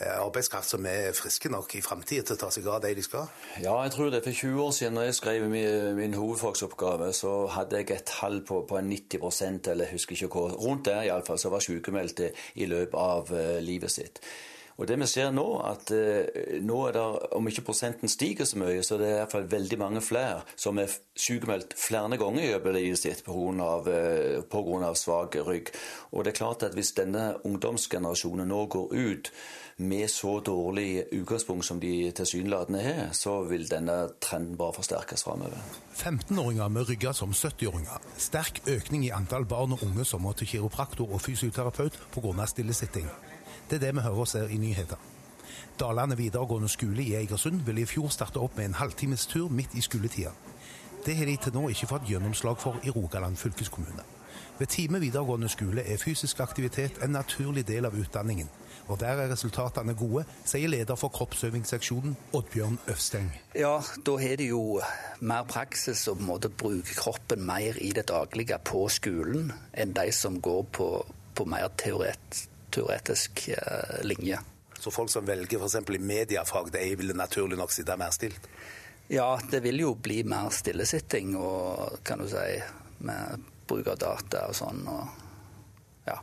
arbeidskraft 0.01 0.73
som 0.73 0.87
er 0.89 1.13
friske 1.17 1.51
nok 1.53 1.75
i 1.77 1.83
framtida 1.85 2.25
til 2.25 2.37
å 2.37 2.41
ta 2.41 2.51
seg 2.55 2.69
av 2.71 2.81
det 2.85 2.95
de 2.97 3.05
skal? 3.05 3.29
Ja, 3.61 3.75
jeg 3.85 3.93
tror 3.95 4.13
det. 4.13 4.23
For 4.25 4.33
20 4.33 4.63
år 4.65 4.71
siden 4.77 4.97
når 4.97 5.09
jeg 5.11 5.19
skrev 5.19 5.49
min, 5.51 5.97
min 5.99 6.17
hovedfagsoppgave, 6.17 7.13
så 7.17 7.35
hadde 7.53 7.83
jeg 7.83 7.91
et 7.99 8.09
tall 8.09 8.41
på, 8.49 8.63
på 8.69 8.81
90% 8.81 9.69
eller 9.73 9.91
jeg 9.91 9.99
husker 9.99 10.17
ikke 10.17 10.33
hvor, 10.33 10.57
rundt 10.57 10.89
der 10.89 11.05
iallfall, 11.11 11.39
som 11.39 11.53
var 11.53 11.65
sykemeldte 11.65 12.33
i 12.55 12.71
løpet 12.71 12.99
av 12.99 13.35
uh, 13.37 13.61
livet 13.61 13.93
sitt. 13.93 14.23
Og 14.81 14.89
det 14.89 14.97
vi 14.97 15.07
ser 15.07 15.29
nå, 15.37 15.45
at 15.69 15.93
uh, 15.93 16.41
nå 16.65 16.79
er 16.89 16.97
det, 16.97 17.05
om 17.37 17.49
ikke 17.53 17.67
prosenten 17.69 18.09
stiger 18.09 18.49
så 18.49 18.63
mye, 18.63 18.81
så 18.83 18.97
det 18.97 19.11
er 19.11 19.19
i 19.19 19.19
hvert 19.21 19.35
fall 19.37 19.51
veldig 19.53 19.79
mange 19.83 20.03
flere 20.05 20.41
som 20.57 20.81
er 20.81 20.93
sykemeldt 21.13 21.77
flere 21.77 22.17
ganger 22.17 22.47
i 22.47 22.53
løpet 22.55 22.73
av 22.73 22.79
livet 22.79 23.03
sitt 23.03 23.21
pga. 23.29 23.75
Uh, 23.85 24.89
svak 24.97 25.37
rygg. 25.45 25.69
Og 26.13 26.25
det 26.25 26.33
er 26.33 26.41
klart 26.41 26.65
at 26.65 26.73
hvis 26.79 26.97
denne 26.97 27.35
ungdomsgenerasjonen 27.45 28.49
nå 28.49 28.65
går 28.73 28.97
ut 28.97 29.33
med 29.77 30.09
så 30.11 30.41
dårlig 30.41 31.05
utgangspunkt 31.13 31.67
som 31.67 31.81
de 31.81 32.11
tilsynelatende 32.11 32.83
har, 32.83 33.13
så 33.13 33.43
vil 33.49 33.71
denne 33.71 34.09
trenden 34.21 34.57
bare 34.57 34.77
forsterkes 34.77 35.25
framover. 35.25 35.59
15-åringer 35.95 36.69
med 36.69 36.89
rygger 36.89 37.13
som 37.13 37.31
70-åringer. 37.31 38.03
Sterk 38.17 38.63
økning 38.67 39.07
i 39.07 39.15
antall 39.15 39.45
barn 39.45 39.73
og 39.73 39.83
unge 39.83 40.05
som 40.05 40.23
må 40.23 40.33
til 40.33 40.47
kiropraktor 40.47 41.13
og 41.13 41.21
fysioterapeut 41.21 41.99
pga. 42.13 42.47
stillesitting. 42.47 43.09
Det 43.71 43.77
er 43.77 43.87
det 43.87 43.95
vi 43.95 44.01
hører 44.01 44.21
og 44.21 44.29
ser 44.29 44.49
i 44.49 44.57
nyheter. 44.57 44.97
Dalane 45.81 46.17
videregående 46.17 46.69
skole 46.69 47.03
i 47.03 47.15
Egersund 47.15 47.61
ville 47.67 47.81
i 47.81 47.87
fjor 47.87 48.09
starte 48.09 48.41
opp 48.41 48.57
med 48.57 48.65
en 48.65 48.75
halvtimes 48.75 49.27
tur 49.27 49.49
midt 49.49 49.75
i 49.75 49.81
skoletida. 49.81 50.31
Det 51.07 51.17
har 51.17 51.27
de 51.27 51.37
til 51.37 51.55
nå 51.55 51.69
ikke 51.69 51.87
fått 51.87 52.07
gjennomslag 52.07 52.61
for 52.61 52.77
i 52.85 52.91
Rogaland 52.91 53.37
fylkeskommune. 53.37 54.05
Ved 54.59 54.67
Time 54.67 55.01
videregående 55.01 55.49
skole 55.49 55.83
er 55.83 55.99
fysisk 55.99 56.41
aktivitet 56.41 57.03
en 57.03 57.11
naturlig 57.11 57.67
del 57.69 57.85
av 57.89 57.97
utdanningen. 57.99 58.49
Og 58.91 58.99
der 59.01 59.21
er 59.23 59.31
resultatene 59.31 59.95
gode, 59.99 60.25
sier 60.49 60.71
leder 60.71 60.99
for 60.99 61.13
kroppsøvingsseksjonen, 61.15 62.17
Oddbjørn 62.35 62.79
Øvsteng. 62.91 63.31
Ja, 63.55 63.77
da 64.07 64.17
har 64.19 64.37
de 64.41 64.49
jo 64.51 64.81
mer 65.21 65.47
praksis 65.49 66.05
og 66.11 66.19
på 66.19 66.25
en 66.25 66.31
måte 66.33 66.51
bruker 66.51 66.99
kroppen 66.99 67.47
mer 67.47 67.79
i 67.79 67.93
det 67.95 68.09
daglige 68.11 68.59
på 68.67 68.87
skolen 68.93 69.53
enn 69.73 69.95
de 69.97 70.09
som 70.13 70.41
går 70.43 70.65
på, 70.75 70.89
på 71.35 71.47
mer 71.49 71.71
teoret, 71.79 72.43
teoretisk 72.75 73.47
eh, 73.55 74.03
linje. 74.07 74.41
Så 74.83 74.91
folk 74.91 75.13
som 75.13 75.27
velger 75.27 75.63
f.eks. 75.63 75.79
i 75.95 75.99
mediefag, 76.03 76.73
de 76.75 76.87
vil 76.99 77.15
naturlig 77.15 77.59
nok 77.61 77.71
sitte 77.71 77.95
mer 77.97 78.11
stilt? 78.11 78.49
Ja, 79.13 79.37
det 79.51 79.61
vil 79.63 79.79
jo 79.83 79.95
bli 79.95 80.23
mer 80.27 80.51
stillesitting 80.51 81.37
og 81.39 82.01
kan 82.07 82.23
du 82.23 82.27
si 82.31 82.47
med 83.07 83.45
bruk 83.69 83.93
av 83.93 83.99
data 84.01 84.47
og 84.51 84.57
sånn. 84.57 84.83
Og 84.91 86.09
ja. 86.09 86.19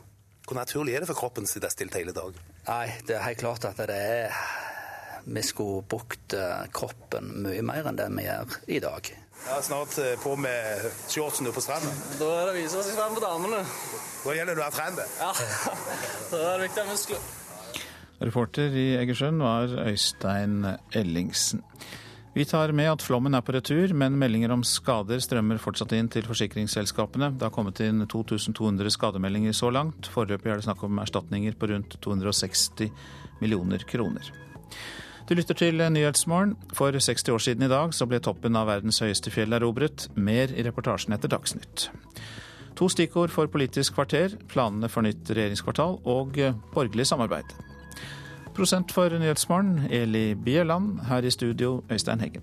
Hvor 0.46 0.58
naturlig 0.58 0.96
er 0.96 1.04
det 1.04 1.10
for 1.10 1.22
kroppen 1.22 1.48
å 1.48 1.50
sitte 1.50 1.70
stilt 1.72 1.96
hele 1.96 2.12
dagen? 2.16 2.49
Nei, 2.68 2.86
det 3.08 3.16
er 3.16 3.24
helt 3.24 3.40
klart 3.40 3.64
at 3.64 3.78
det 3.88 3.96
er 3.96 4.36
Vi 5.24 5.42
skulle 5.44 5.82
brukt 5.88 6.34
eh, 6.36 6.66
kroppen 6.74 7.32
mye 7.44 7.62
mer 7.64 7.88
enn 7.88 7.98
det 7.98 8.08
vi 8.12 8.24
gjør 8.24 8.54
i 8.68 8.78
dag. 8.82 9.10
Jeg 9.40 9.56
er 9.56 9.64
Snart 9.64 9.96
eh, 10.00 10.14
på 10.20 10.34
med 10.36 10.86
shortsen 11.08 11.48
på 11.52 11.62
stranda. 11.64 11.92
Da 12.20 12.30
er 12.40 12.50
det 12.50 12.56
vi 12.58 12.66
som 12.68 12.84
skal 12.84 12.98
være 13.00 13.14
med 13.16 13.24
damene. 13.24 13.60
Da 14.24 14.36
gjelder 14.36 14.56
det 14.56 14.62
å 14.62 14.66
være 14.66 14.76
trent. 14.76 15.00
Ja, 15.20 15.30
da 16.32 16.40
er 16.40 16.58
det 16.58 16.68
viktig 16.68 16.82
å 16.82 16.86
ha 16.86 16.92
muskler. 16.92 17.28
Reporter 18.20 18.76
i 18.76 18.86
Egersund 19.00 19.40
var 19.40 19.72
Øystein 19.86 20.58
Ellingsen. 20.92 21.62
Vi 22.32 22.44
tar 22.44 22.70
med 22.72 22.86
at 22.86 23.02
flommen 23.02 23.34
er 23.34 23.42
på 23.42 23.50
retur, 23.56 23.90
men 23.90 24.14
meldinger 24.18 24.52
om 24.54 24.60
skader 24.62 25.18
strømmer 25.18 25.58
fortsatt 25.58 25.90
inn 25.96 26.06
til 26.14 26.22
forsikringsselskapene. 26.28 27.32
Det 27.34 27.42
har 27.42 27.50
kommet 27.50 27.80
inn 27.82 28.04
2200 28.06 28.92
skademeldinger 28.94 29.56
så 29.56 29.72
langt. 29.74 30.06
Foreløpig 30.14 30.52
er 30.52 30.60
det 30.60 30.66
snakk 30.68 30.84
om 30.86 31.00
erstatninger 31.02 31.56
på 31.58 31.72
rundt 31.72 31.96
260 32.06 32.92
millioner 33.42 33.82
kroner. 33.82 34.30
Du 35.26 35.34
lytter 35.34 35.58
til 35.58 35.82
Nyhetsmorgen. 35.82 36.54
For 36.74 36.94
60 36.94 37.34
år 37.34 37.42
siden 37.42 37.66
i 37.66 37.70
dag 37.72 37.96
så 37.98 38.06
ble 38.06 38.22
toppen 38.22 38.58
av 38.58 38.70
verdens 38.70 39.02
høyeste 39.02 39.34
fjell 39.34 39.58
erobret. 39.58 40.06
Mer 40.14 40.54
i 40.54 40.62
reportasjen 40.66 41.16
etter 41.18 41.34
Dagsnytt. 41.34 41.88
To 42.78 42.86
stikkord 42.86 43.34
for 43.34 43.50
Politisk 43.50 43.98
kvarter, 43.98 44.38
planene 44.48 44.88
for 44.88 45.02
nytt 45.02 45.34
regjeringskvartal 45.34 45.98
og 46.06 46.38
borgerlig 46.70 47.10
samarbeid. 47.10 47.58
Prosent 48.54 48.92
for 48.92 49.08
Nyhetsmorgen, 49.08 49.86
Eli 49.90 50.34
Bieland. 50.34 51.00
Her 51.08 51.24
i 51.24 51.30
studio, 51.30 51.84
Øystein 51.90 52.20
Heggen. 52.20 52.42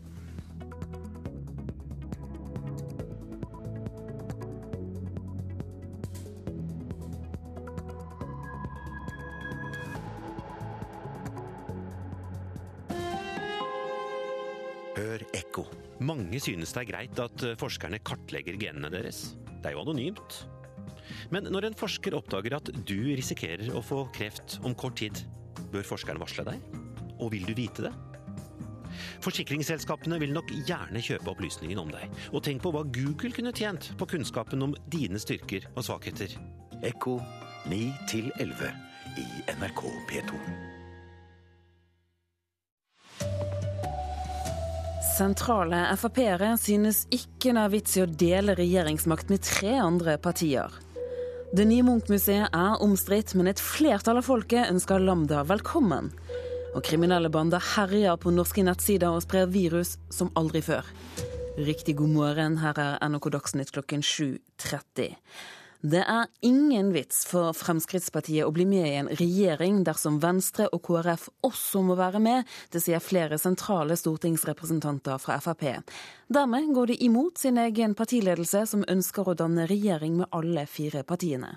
Mange 16.08 16.39
synes 16.39 16.72
det 16.72 16.84
er 16.84 16.91
greit 16.91 17.20
at 17.20 17.43
forskerne 17.60 17.99
kartlegger 18.05 18.55
genene 18.62 18.91
deres. 18.93 19.34
Det 19.49 19.72
er 19.72 19.74
jo 19.76 19.82
anonymt. 19.82 20.36
Men 21.34 21.49
når 21.51 21.68
en 21.68 21.78
forsker 21.78 22.16
oppdager 22.16 22.55
at 22.60 22.70
du 22.88 22.99
risikerer 23.18 23.74
å 23.76 23.82
få 23.84 24.05
kreft 24.16 24.60
om 24.68 24.76
kort 24.78 24.99
tid, 25.01 25.20
bør 25.74 25.88
forskeren 25.88 26.22
varsle 26.22 26.45
deg? 26.47 26.62
Og 27.18 27.32
vil 27.34 27.47
du 27.47 27.53
vite 27.58 27.88
det? 27.88 27.93
Forsikringsselskapene 29.24 30.20
vil 30.22 30.34
nok 30.36 30.51
gjerne 30.68 31.01
kjøpe 31.03 31.34
opplysningene 31.34 31.84
om 31.84 31.91
deg. 31.93 32.08
Og 32.34 32.43
tenk 32.45 32.64
på 32.64 32.72
hva 32.74 32.86
Google 32.86 33.34
kunne 33.36 33.53
tjent 33.55 33.91
på 33.99 34.10
kunnskapen 34.10 34.64
om 34.66 34.76
dine 34.93 35.22
styrker 35.22 35.68
og 35.76 35.86
svakheter. 35.88 36.34
Ekko 36.86 37.18
9 37.70 37.82
11 38.39 38.74
i 39.18 39.28
NRK 39.58 39.86
P2. 40.10 40.41
Sentrale 45.18 45.80
Frp-ere 45.97 46.51
synes 46.62 47.08
ikke 47.10 47.49
det 47.55 47.62
er 47.64 47.72
vits 47.74 47.95
i 47.97 48.03
å 48.03 48.10
dele 48.22 48.53
regjeringsmakt 48.58 49.32
med 49.34 49.41
tre 49.41 49.74
andre 49.82 50.20
partier. 50.22 50.70
Det 51.55 51.63
nye 51.63 51.83
Munch-museet 51.85 52.51
er 52.51 52.81
omstridt, 52.83 53.31
men 53.39 53.47
et 53.47 53.61
flertall 53.63 54.19
av 54.19 54.25
folket 54.27 54.67
ønsker 54.67 54.99
Lambda 54.99 55.45
velkommen. 55.47 56.09
Og 56.75 56.83
kriminelle 56.83 57.31
bander 57.31 57.63
herjer 57.63 58.17
på 58.19 58.33
norske 58.35 58.65
nettsider 58.67 59.15
og 59.15 59.23
sprer 59.23 59.47
virus 59.53 59.93
som 60.11 60.33
aldri 60.35 60.59
før. 60.65 60.83
Riktig 61.55 61.95
god 62.01 62.11
morgen, 62.11 62.57
her 62.59 62.75
er 62.83 62.99
NRK 63.07 63.29
Dagsnytt 63.37 63.71
klokken 63.77 64.03
7.30. 64.03 65.15
Det 65.82 66.01
er 66.01 66.25
ingen 66.41 66.89
vits 66.93 67.19
for 67.30 67.53
Fremskrittspartiet 67.53 68.47
å 68.47 68.53
bli 68.53 68.65
med 68.65 68.88
i 68.88 68.95
en 68.97 69.09
regjering 69.19 69.84
dersom 69.86 70.17
Venstre 70.23 70.65
og 70.73 70.82
KrF 70.88 71.28
også 71.45 71.84
må 71.86 71.97
være 71.99 72.21
med. 72.23 72.49
Det 72.73 72.82
sier 72.82 73.03
flere 73.03 73.38
sentrale 73.38 73.93
stortingsrepresentanter 73.99 75.21
fra 75.21 75.38
Frp. 75.43 75.67
Dermed 76.34 76.73
går 76.73 76.93
de 76.93 76.99
imot 77.05 77.38
sin 77.38 77.61
egen 77.61 77.93
partiledelse, 77.93 78.65
som 78.65 78.88
ønsker 78.89 79.30
å 79.30 79.38
danne 79.38 79.69
regjering 79.69 80.17
med 80.17 80.34
alle 80.34 80.65
fire 80.65 81.05
partiene. 81.05 81.53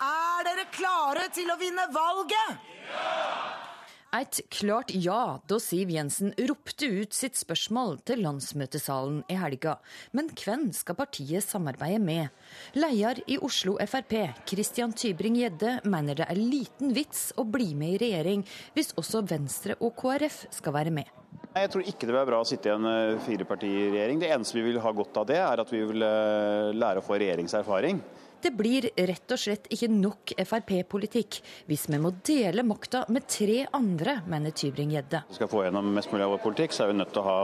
Er 0.00 0.48
dere 0.48 0.68
klare 0.72 1.28
til 1.36 1.52
å 1.52 1.60
vinne 1.60 1.90
valget? 1.92 2.68
Ja! 2.88 3.68
Et 4.16 4.38
klart 4.48 4.88
ja 4.96 5.36
da 5.50 5.58
Siv 5.60 5.90
Jensen 5.92 6.30
ropte 6.48 6.86
ut 6.88 7.12
sitt 7.12 7.36
spørsmål 7.36 7.98
til 8.08 8.22
landsmøtesalen 8.24 9.18
i 9.28 9.36
helga. 9.36 9.74
Men 10.16 10.30
hvem 10.32 10.70
skal 10.72 10.96
partiet 10.96 11.44
samarbeide 11.44 12.00
med? 12.00 12.32
Leder 12.72 13.20
i 13.28 13.36
Oslo 13.44 13.76
Frp, 13.84 14.14
Christian 14.48 14.94
Tybring-Gjedde, 14.96 15.82
mener 15.92 16.22
det 16.22 16.28
er 16.32 16.40
liten 16.40 16.94
vits 16.96 17.34
å 17.36 17.44
bli 17.44 17.74
med 17.76 17.98
i 17.98 18.00
regjering 18.06 18.46
hvis 18.78 18.94
også 18.96 19.26
Venstre 19.28 19.76
og 19.76 19.92
KrF 20.00 20.46
skal 20.56 20.78
være 20.78 20.94
med. 21.02 21.12
Jeg 21.58 21.68
tror 21.74 21.84
ikke 21.84 22.06
det 22.06 22.12
vil 22.14 22.20
være 22.22 22.30
bra 22.30 22.40
å 22.40 22.48
sitte 22.48 22.70
i 22.70 22.72
en 22.78 22.88
eh, 22.88 23.20
firepartiregjering. 23.26 24.22
Det 24.22 24.32
eneste 24.32 24.56
vi 24.56 24.64
vil 24.70 24.80
ha 24.80 24.92
godt 24.96 25.20
av 25.20 25.28
det, 25.28 25.36
er 25.42 25.60
at 25.60 25.72
vi 25.74 25.82
vil 25.84 26.06
eh, 26.06 26.72
lære 26.72 27.02
å 27.02 27.04
få 27.04 27.20
regjeringserfaring. 27.20 28.00
Det 28.38 28.52
blir 28.54 28.86
rett 28.94 29.34
og 29.34 29.40
slett 29.40 29.66
ikke 29.74 29.88
nok 29.90 30.32
Frp-politikk 30.46 31.40
hvis 31.66 31.88
vi 31.90 31.98
må 31.98 32.12
dele 32.26 32.62
makta 32.66 33.02
med 33.10 33.26
tre 33.30 33.64
andre, 33.74 34.20
mener 34.30 34.54
Tybring-Gjedde. 34.54 35.24
Skal 35.34 35.48
vi 35.48 35.52
få 35.56 35.64
gjennom 35.66 35.90
mest 35.96 36.12
mulig 36.12 36.26
av 36.26 36.36
vår 36.36 36.42
politikk, 36.44 36.74
så 36.76 36.84
er 36.84 36.92
vi 36.92 36.98
nødt 37.00 37.10
til 37.16 37.22
å 37.22 37.26
ha 37.26 37.40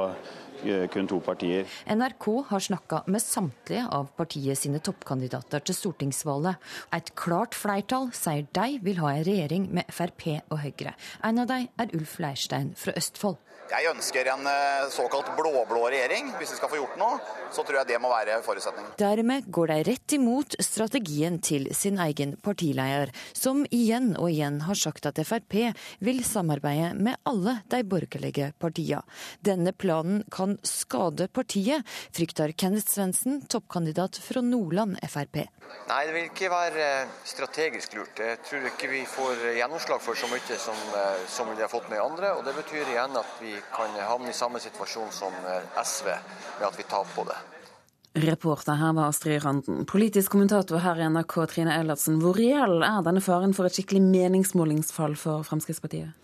eh, 0.62 0.84
kun 0.95 1.11
to 1.11 1.18
partier. 1.24 1.66
NRK 1.90 2.28
har 2.53 2.66
snakka 2.68 3.03
med 3.11 3.24
samtlige 3.24 3.88
av 3.99 4.12
partiet 4.18 4.61
sine 4.61 4.78
toppkandidater 4.84 5.66
til 5.66 5.78
stortingsvalget. 5.80 6.62
Et 6.95 7.11
klart 7.18 7.59
flertall 7.59 8.12
sier 8.14 8.47
de 8.55 8.78
vil 8.86 9.03
ha 9.03 9.16
en 9.16 9.26
regjering 9.26 9.66
med 9.74 9.90
Frp 9.90 10.28
og 10.45 10.61
Høyre. 10.62 10.95
En 11.26 11.42
av 11.42 11.51
dem 11.51 11.66
er 11.74 11.99
Ulf 11.99 12.20
Leirstein 12.22 12.74
fra 12.78 12.95
Østfold. 13.01 13.40
Jeg 13.75 13.91
ønsker 13.91 14.29
en 14.31 14.47
eh, 14.47 14.85
såkalt 14.95 15.33
blå-blå 15.35 15.89
regjering. 15.91 16.29
Hvis 16.39 16.53
vi 16.53 16.59
skal 16.61 16.70
få 16.70 16.79
gjort 16.79 16.99
noe, 17.01 17.16
så 17.51 17.64
tror 17.66 17.81
jeg 17.81 17.89
det 17.89 17.97
må 18.03 18.11
være 18.12 18.37
forutsetningen. 18.47 18.93
Dermed 19.01 19.49
går 19.51 19.72
de 19.72 19.79
rett 19.89 20.14
imot 20.14 20.55
strategien 20.62 21.41
til 21.43 21.66
sin 21.75 21.99
egen 22.05 22.37
partileder, 22.45 23.11
som 23.35 23.64
igjen 23.75 24.12
og 24.14 24.31
igjen 24.31 24.61
har 24.68 24.79
sagt 24.79 25.09
at 25.11 25.18
Frp 25.27 25.57
vil 26.07 26.22
samarbeide 26.22 26.93
med 26.95 27.18
alle 27.27 27.57
de 27.72 27.81
borgerlige 27.83 28.53
partiene. 28.62 29.03
Denne 29.43 29.72
planen 29.75 30.22
kan 30.31 30.55
skade 30.62 31.27
partiet, 31.35 31.83
frykter 32.14 32.55
Kenneth 32.55 32.95
Svendsen, 32.95 33.43
toppkandidat 33.51 34.20
fra 34.22 34.45
Nordland 34.45 35.01
Frp. 35.03 35.49
Nei, 35.89 36.01
det 36.07 36.14
vil 36.14 36.29
ikke 36.29 36.53
være 36.53 36.85
eh, 36.85 37.12
strategisk 37.27 37.99
lurt. 37.99 38.22
Jeg 38.22 38.39
tror 38.47 38.70
ikke 38.70 38.93
vi 38.93 39.03
får 39.09 39.47
gjennomslag 39.59 40.03
for 40.05 40.18
så 40.18 40.31
mye 40.31 40.59
som, 40.61 40.79
eh, 40.95 41.27
som 41.27 41.51
vi 41.51 41.62
har 41.64 41.72
fått 41.72 41.91
med 41.91 42.03
andre. 42.03 42.37
og 42.39 42.45
Det 42.47 42.55
betyr 42.62 42.95
igjen 42.95 43.18
at 43.18 43.39
vi 43.43 43.57
kan 43.72 43.96
havne 44.08 44.30
i 44.30 44.36
samme 44.36 44.60
situasjon 44.62 45.10
som 45.14 45.34
eh, 45.48 45.82
SV, 45.82 46.10
med 46.60 46.68
at 46.68 46.78
vi 46.78 46.86
taper 46.88 47.12
på 47.16 47.26
det. 47.30 47.40
Reporter 48.14 48.78
her 48.78 48.92
var 48.94 49.10
Astrid 49.10 49.42
Randen. 49.42 49.86
Politisk 49.90 50.30
kommentator 50.36 50.78
her 50.78 51.00
i 51.02 51.08
NRK, 51.10 51.34
Trine 51.50 51.74
Eilertsen. 51.74 52.20
Hvor 52.22 52.36
reell 52.38 52.84
er 52.86 53.00
denne 53.02 53.22
faren 53.24 53.56
for 53.56 53.66
et 53.66 53.74
skikkelig 53.74 54.04
meningsmålingsfall 54.06 55.16
for 55.18 55.42
Fremskrittspartiet? 55.48 56.14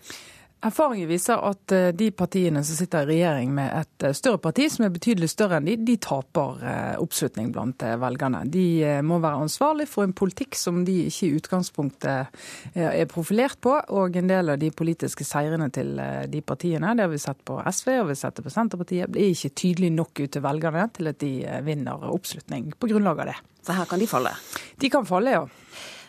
Erfaringen 0.61 1.09
viser 1.09 1.41
at 1.41 1.73
eh, 1.73 1.87
de 1.97 2.11
partiene 2.13 2.61
som 2.61 2.77
sitter 2.77 3.07
i 3.09 3.15
regjering 3.15 3.53
med 3.55 3.71
et 3.79 4.03
eh, 4.05 4.13
større 4.13 4.37
parti, 4.41 4.67
som 4.69 4.85
er 4.85 4.91
betydelig 4.93 5.31
større 5.31 5.57
enn 5.57 5.65
de, 5.65 5.73
de 5.81 5.95
taper 5.97 6.59
eh, 6.61 6.97
oppslutning 7.01 7.47
blant 7.55 7.81
velgerne. 7.81 8.43
De 8.45 8.65
må 9.01 9.17
være 9.23 9.41
ansvarlig 9.41 9.87
for 9.89 10.05
en 10.05 10.13
politikk 10.13 10.53
som 10.59 10.83
de 10.85 10.99
ikke 11.07 11.27
i 11.31 11.39
utgangspunktet 11.39 12.43
er 12.77 13.07
profilert 13.09 13.57
på. 13.63 13.73
Og 13.97 14.19
en 14.19 14.29
del 14.29 14.53
av 14.53 14.59
de 14.61 14.69
politiske 14.69 15.25
seirene 15.25 15.71
til 15.73 15.95
de 16.29 16.41
partiene, 16.45 16.93
det 16.97 17.07
har 17.07 17.11
vi 17.11 17.21
sett 17.21 17.41
på 17.47 17.57
SV 17.57 17.89
og 17.95 18.11
vi 18.11 18.13
har 18.13 18.19
sett 18.21 18.37
det 18.37 18.45
på 18.45 18.53
Senterpartiet, 18.53 19.09
blir 19.11 19.33
ikke 19.33 19.53
tydelig 19.63 19.89
nok 19.95 20.21
ut 20.21 20.35
til 20.35 20.45
velgerne 20.45 20.85
til 20.93 21.09
at 21.09 21.19
de 21.23 21.31
vinner 21.65 22.05
oppslutning 22.11 22.69
på 22.77 22.91
grunnlag 22.91 23.23
av 23.25 23.33
det. 23.33 23.39
Så 23.65 23.77
her 23.77 23.89
kan 23.89 24.01
de 24.01 24.09
falle? 24.09 24.35
De 24.81 24.93
kan 24.93 25.09
falle, 25.09 25.33
ja. 25.39 25.43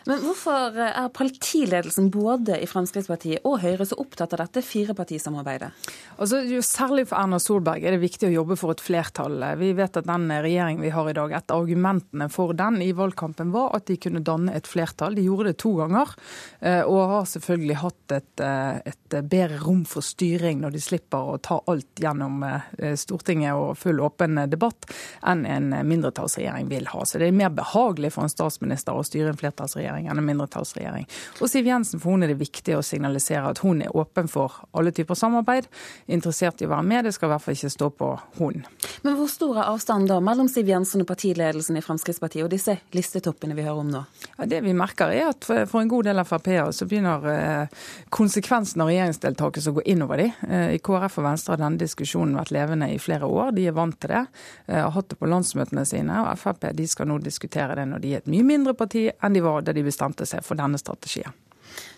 Men 0.09 0.19
hvorfor 0.19 0.75
er 0.83 1.07
partiledelsen 1.15 2.09
både 2.11 2.57
i 2.59 2.67
Fremskrittspartiet 2.67 3.45
og 3.47 3.61
Høyre 3.63 3.85
så 3.87 3.95
opptatt 4.01 4.33
av 4.35 4.41
dette 4.43 4.63
firepartisamarbeidet? 4.65 5.69
Altså, 6.17 6.41
jo 6.43 6.59
særlig 6.65 7.05
for 7.07 7.21
Erna 7.21 7.39
Solberg 7.39 7.85
er 7.85 7.95
det 7.95 8.01
viktig 8.01 8.27
å 8.27 8.33
jobbe 8.33 8.57
for 8.59 8.73
et 8.73 8.83
flertall. 8.83 9.37
Vi 9.61 9.71
vet 9.77 9.99
at 9.99 10.09
den 10.09 10.27
regjeringen 10.27 10.83
vi 10.83 10.91
har 10.91 11.07
i 11.07 11.15
dag, 11.15 11.31
et 11.31 11.53
av 11.53 11.63
argumentene 11.63 12.27
for 12.33 12.51
den 12.57 12.81
i 12.83 12.89
valgkampen 12.95 13.53
var 13.55 13.71
at 13.77 13.87
de 13.87 13.97
kunne 14.03 14.23
danne 14.25 14.51
et 14.57 14.67
flertall. 14.67 15.15
De 15.15 15.23
gjorde 15.23 15.53
det 15.53 15.59
to 15.63 15.71
ganger, 15.79 16.11
eh, 16.59 16.81
og 16.83 17.13
har 17.13 17.31
selvfølgelig 17.31 17.79
hatt 17.85 18.17
et, 18.19 18.43
eh, 18.43 18.81
et 18.91 19.17
bedre 19.21 19.61
rom 19.63 19.85
for 19.87 20.03
styring 20.03 20.59
når 20.65 20.75
de 20.75 20.83
slipper 20.83 21.31
å 21.31 21.39
ta 21.39 21.61
alt 21.71 22.03
gjennom 22.03 22.43
eh, 22.43 22.91
Stortinget 22.99 23.55
og 23.55 23.77
full 23.79 24.03
åpen 24.03 24.35
debatt, 24.51 24.89
enn 25.23 25.47
en 25.47 25.71
mindretallsregjering 25.87 26.67
vil 26.67 26.91
ha. 26.91 27.07
Så 27.07 27.23
det 27.23 27.31
er 27.31 27.39
mer 27.39 27.55
behagelig 27.55 28.11
for 28.17 28.27
en 28.27 28.35
statsminister 28.35 28.97
å 28.97 29.07
styre 29.07 29.31
en 29.31 29.39
flertallsregjering 29.39 29.92
regjering 29.93 30.09
enn 30.09 30.17
en 30.17 30.25
mindretallsregjering. 30.25 31.07
Og 31.41 31.49
Siv 31.49 31.67
Jensen, 31.67 32.01
for 32.01 32.13
hun 32.13 32.23
er 32.23 32.33
det 32.33 32.39
viktig 32.41 32.77
å 32.77 32.83
signalisere 32.85 33.51
at 33.53 33.61
hun 33.63 33.81
er 33.81 33.95
åpen 33.95 34.29
for 34.31 34.63
alle 34.73 34.91
typer 34.91 35.15
samarbeid. 35.15 35.67
Interessert 36.07 36.61
i 36.61 36.67
å 36.67 36.73
være 36.73 36.87
med, 36.87 37.05
det 37.05 37.13
skal 37.15 37.29
i 37.29 37.33
hvert 37.33 37.45
fall 37.45 37.57
ikke 37.57 37.73
stå 37.73 37.89
på 37.99 38.09
hun. 38.39 38.63
Men 39.03 39.17
hvor 39.17 39.29
stor 39.31 39.59
er 39.61 39.69
avstanden 39.71 40.09
da 40.09 40.19
mellom 40.23 40.49
Siv 40.51 40.69
Jensen 40.69 41.03
og 41.03 41.09
partiledelsen 41.09 41.77
i 41.77 41.83
Fremskrittspartiet 41.83 42.45
og 42.45 42.51
disse 42.53 42.77
listetoppene 42.95 43.55
vi 43.57 43.65
hører 43.65 43.83
om 43.83 43.91
nå? 43.93 44.03
Ja, 44.37 44.47
det 44.49 44.63
vi 44.65 44.75
merker 44.77 45.13
er 45.13 45.31
at 45.31 45.47
for 45.47 45.81
en 45.81 45.91
god 45.91 46.09
del 46.09 46.21
av 46.21 46.29
Frp-ere 46.29 46.73
så 46.73 46.87
begynner 46.89 47.27
eh, 47.31 47.83
konsekvensen 48.13 48.83
av 48.83 48.91
regjeringsdeltakelse 48.91 49.73
å 49.73 49.77
gå 49.77 49.85
innover 49.93 50.23
de. 50.23 50.29
Eh, 50.47 50.67
I 50.77 50.81
KrF 50.83 51.19
og 51.21 51.27
Venstre 51.27 51.55
har 51.55 51.63
denne 51.63 51.81
diskusjonen 51.81 52.37
vært 52.39 52.53
levende 52.55 52.89
i 52.93 52.99
flere 53.01 53.27
år. 53.29 53.53
De 53.57 53.67
er 53.69 53.75
vant 53.75 53.97
til 53.99 54.13
det. 54.13 54.23
Eh, 54.67 54.79
har 54.79 54.93
hatt 54.95 55.11
det 55.11 55.19
på 55.19 55.29
landsmøtene 55.29 55.85
sine. 55.87 56.21
og 56.23 56.39
Frp 56.39 56.69
de 56.73 56.87
skal 56.87 57.09
nå 57.09 57.19
diskutere 57.23 57.75
det 57.75 57.87
når 57.89 58.03
de 58.03 58.13
er 58.13 58.23
et 58.23 58.31
mye 58.31 58.45
mindre 58.47 58.73
parti 58.77 59.05
enn 59.11 59.35
de 59.35 59.43
var 59.43 59.65
da 59.65 59.75
de 59.75 59.82
bestemte 59.85 60.27
seg 60.29 60.45
for 60.45 60.59
denne 60.59 60.79
strategien. 60.81 61.33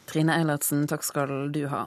Trine 0.09 0.35
Eilertsen, 0.39 0.85
takk 0.89 1.05
skal 1.05 1.51
du 1.53 1.65
ha. 1.71 1.85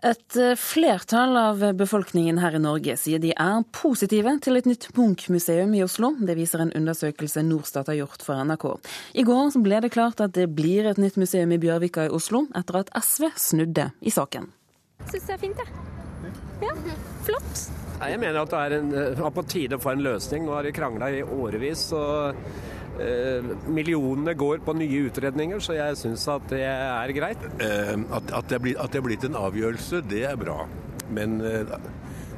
Et 0.00 0.36
eh, 0.40 0.54
flertall 0.56 1.36
av 1.36 1.60
befolkningen 1.76 2.38
her 2.40 2.54
i 2.56 2.60
Norge 2.62 2.94
sier 2.96 3.20
de 3.20 3.34
er 3.34 3.66
positive 3.76 4.32
til 4.40 4.56
et 4.56 4.68
nytt 4.68 4.86
Munch-museum 4.96 5.74
i 5.76 5.82
Oslo. 5.84 6.14
Det 6.24 6.38
viser 6.38 6.64
en 6.64 6.72
undersøkelse 6.76 7.44
Norstat 7.44 7.90
har 7.92 7.98
gjort 7.98 8.24
for 8.24 8.40
NRK. 8.48 8.64
I 9.20 9.26
går 9.28 9.58
ble 9.60 9.82
det 9.84 9.92
klart 9.92 10.22
at 10.24 10.32
det 10.38 10.48
blir 10.56 10.88
et 10.88 11.00
nytt 11.00 11.20
museum 11.20 11.52
i 11.52 11.60
Bjørvika 11.60 12.08
i 12.08 12.14
Oslo, 12.16 12.46
etter 12.56 12.80
at 12.80 12.94
SV 12.96 13.28
snudde 13.36 13.90
i 14.00 14.14
saken. 14.14 14.48
Syns 15.10 15.28
det 15.28 15.36
er 15.36 15.44
fint, 15.44 15.60
jeg. 15.60 15.86
Ja, 16.64 16.72
flott. 17.28 17.68
Jeg 18.00 18.16
mener 18.20 18.40
at 18.40 18.52
det 18.52 18.58
er, 18.64 18.74
en, 18.78 18.92
er 18.96 19.32
på 19.36 19.44
tide 19.48 19.76
å 19.76 19.82
få 19.82 19.92
en 19.92 20.04
løsning. 20.04 20.46
Nå 20.46 20.56
har 20.56 20.64
de 20.64 20.72
krangla 20.72 21.12
i 21.12 21.20
årevis. 21.20 21.90
og 21.92 22.36
Eh, 22.36 22.79
millionene 23.70 24.34
går 24.38 24.62
på 24.64 24.74
nye 24.76 25.06
utredninger, 25.08 25.62
så 25.62 25.76
jeg 25.78 25.98
syns 26.00 26.26
at 26.30 26.48
det 26.52 26.64
er 26.66 27.14
greit. 27.16 27.46
Eh, 27.62 27.94
at, 27.96 28.32
at, 28.36 28.50
det 28.50 29.00
er 29.00 29.06
blitt 29.06 29.26
en 29.28 29.38
avgjørelse, 29.40 30.02
det 30.10 30.24
er 30.30 30.38
bra. 30.40 30.64
Men 31.10 31.40
eh, 31.44 31.78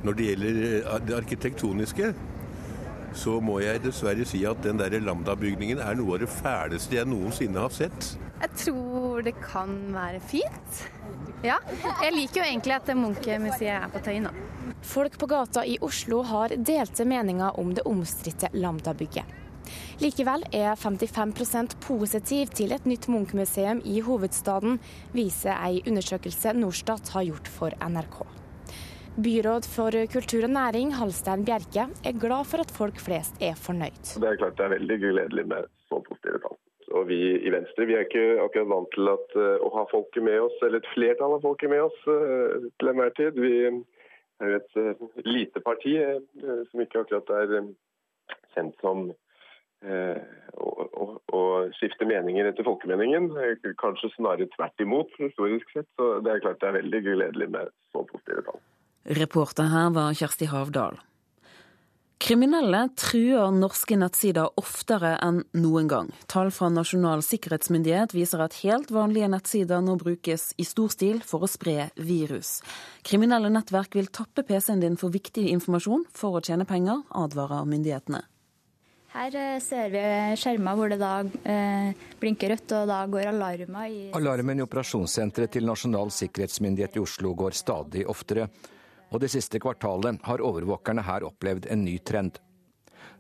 når 0.03 0.19
det 0.19 0.29
gjelder 0.31 0.61
det 1.07 1.17
arkitektoniske, 1.17 2.13
så 3.13 3.37
må 3.45 3.59
jeg 3.61 3.83
dessverre 3.85 4.25
si 4.29 4.41
at 4.49 4.63
den 4.65 4.81
der 4.81 4.97
Lambda-bygningen 5.05 5.83
er 5.85 5.99
noe 5.99 6.17
av 6.17 6.25
det 6.25 6.31
fæleste 6.33 6.97
jeg 6.97 7.11
noensinne 7.11 7.61
har 7.61 7.75
sett. 7.75 8.15
Jeg 8.43 8.57
tror 8.65 9.23
det 9.27 9.37
kan 9.43 9.77
være 9.95 10.23
fint. 10.25 10.81
Ja. 11.45 11.59
Jeg 12.03 12.15
liker 12.15 12.43
jo 12.43 12.49
egentlig 12.49 12.75
at 12.79 12.91
Munch-museet 12.97 13.77
er 13.77 13.93
på 13.93 14.03
Tøyen. 14.03 14.31
Folk 14.83 15.15
på 15.19 15.29
gata 15.31 15.63
i 15.67 15.77
Oslo 15.85 16.23
har 16.27 16.57
delte 16.57 17.07
meninger 17.07 17.61
om 17.61 17.71
det 17.77 17.85
omstridte 17.87 18.51
Lambda-bygget. 18.57 19.42
Likevel 20.03 20.45
er 20.53 20.75
55% 20.79 21.79
positiv 21.85 22.53
til 22.59 22.73
et 22.75 22.87
nytt 22.89 23.09
Munch-museum 23.13 23.83
i 23.85 24.01
hovedstaden, 24.05 24.81
viser 25.15 25.55
ei 25.59 25.83
undersøkelse 25.87 26.55
Norstat 26.59 27.13
har 27.15 27.29
gjort 27.29 27.51
for 27.51 27.77
NRK. 27.83 28.23
Byråd 29.13 29.67
for 29.69 29.93
kultur 30.09 30.47
og 30.47 30.55
næring, 30.55 30.95
Halstein 30.97 31.45
Bjerke, 31.45 31.85
er 32.09 32.21
glad 32.21 32.47
for 32.49 32.65
at 32.65 32.71
folk 32.73 32.97
flest 32.97 33.37
er 33.45 33.59
fornøyd. 33.61 34.15
Det 34.17 34.29
er 34.29 34.39
klart 34.41 34.57
det 34.57 34.65
er 34.65 34.73
veldig 34.79 34.97
gledelig 35.03 35.45
med 35.51 35.69
så 35.89 36.01
positive 36.07 36.41
tall. 36.41 36.57
Og 36.97 37.09
Vi 37.09 37.19
i 37.47 37.53
Venstre 37.53 37.87
vi 37.89 37.95
er 37.97 38.07
ikke 38.07 38.25
akkurat 38.41 38.71
vant 38.73 38.89
til 38.95 39.09
at, 39.13 39.37
å 39.37 39.69
ha 39.77 39.85
folket 39.91 40.25
med 40.25 40.41
oss, 40.47 40.57
eller 40.65 40.81
et 40.81 40.91
flertall 40.95 41.37
av 41.37 41.45
folket 41.45 41.73
med 41.73 41.85
oss 41.85 42.01
til 42.05 42.91
enhver 42.93 43.13
tid. 43.17 43.37
Vi 43.37 43.53
er 43.69 44.55
jo 44.55 44.61
et 44.61 45.27
lite 45.29 45.61
parti 45.61 45.95
som 46.71 46.85
ikke 46.85 47.05
akkurat 47.05 47.35
er 47.37 47.55
kjent 48.57 48.81
som 48.81 49.11
å 49.83 51.43
skifte 51.79 52.07
meninger 52.09 52.51
etter 52.51 52.67
folkemeningen. 52.67 53.31
Kanskje 53.81 54.13
snarere 54.17 54.51
tvert 54.57 54.85
imot, 54.85 55.15
historisk 55.21 55.71
sett. 55.75 55.89
Så 55.99 56.19
det 56.25 56.35
er 56.35 56.45
klart 56.45 56.61
det 56.63 56.71
er 56.71 56.79
veldig 56.81 57.03
gledelig 57.09 57.49
med 57.55 57.73
så 57.95 58.05
positive 58.09 58.45
tall. 58.49 58.61
Reporter 59.19 59.67
her 59.73 59.91
var 59.97 60.15
Kjersti 60.15 60.47
Havdal. 60.53 61.01
Kriminelle 62.23 62.85
truer 62.95 63.51
norske 63.51 63.97
nettsider 63.99 64.53
oftere 64.61 65.17
enn 65.27 65.41
noen 65.59 65.89
gang. 65.91 66.13
Tall 66.31 66.53
fra 66.55 66.69
Nasjonal 66.71 67.25
sikkerhetsmyndighet 67.27 68.15
viser 68.15 68.45
at 68.45 68.61
helt 68.61 68.93
vanlige 68.95 69.27
nettsider 69.33 69.83
nå 69.83 69.97
brukes 69.99 70.53
i 70.55 70.67
stor 70.69 70.93
stil 70.95 71.19
for 71.27 71.43
å 71.43 71.51
spre 71.51 71.89
virus. 71.99 72.61
Kriminelle 73.03 73.51
nettverk 73.51 73.99
vil 73.99 74.13
tappe 74.15 74.47
PC-en 74.47 74.85
din 74.85 75.01
for 75.01 75.11
viktig 75.11 75.49
informasjon 75.51 76.07
for 76.15 76.39
å 76.39 76.45
tjene 76.47 76.69
penger, 76.69 77.03
advarer 77.11 77.67
myndighetene. 77.67 78.23
Her 79.13 79.37
eh, 79.37 79.61
ser 79.61 79.93
vi 79.93 80.03
skjermer 80.41 80.77
hvor 80.79 80.93
det 80.93 81.01
da 81.03 81.15
eh, 81.45 82.05
blinker 82.21 82.55
rødt, 82.55 82.77
og 82.79 82.89
da 82.89 83.01
går 83.13 83.33
alarmer 83.33 83.89
i 83.89 84.05
Alarmen 84.17 84.63
i 84.63 84.65
operasjonssenteret 84.65 85.53
til 85.59 85.69
Nasjonal 85.69 86.13
sikkerhetsmyndighet 86.15 86.97
i 86.97 87.03
Oslo 87.03 87.35
går 87.37 87.59
stadig 87.59 88.07
oftere 88.09 88.49
og 89.13 89.21
det 89.21 89.31
siste 89.33 89.61
kvartalet 89.61 90.23
har 90.27 90.43
overvåkerne 90.45 91.05
her 91.05 91.27
opplevd 91.29 91.69
en 91.73 91.85
ny 91.85 91.99
trend. 92.01 92.41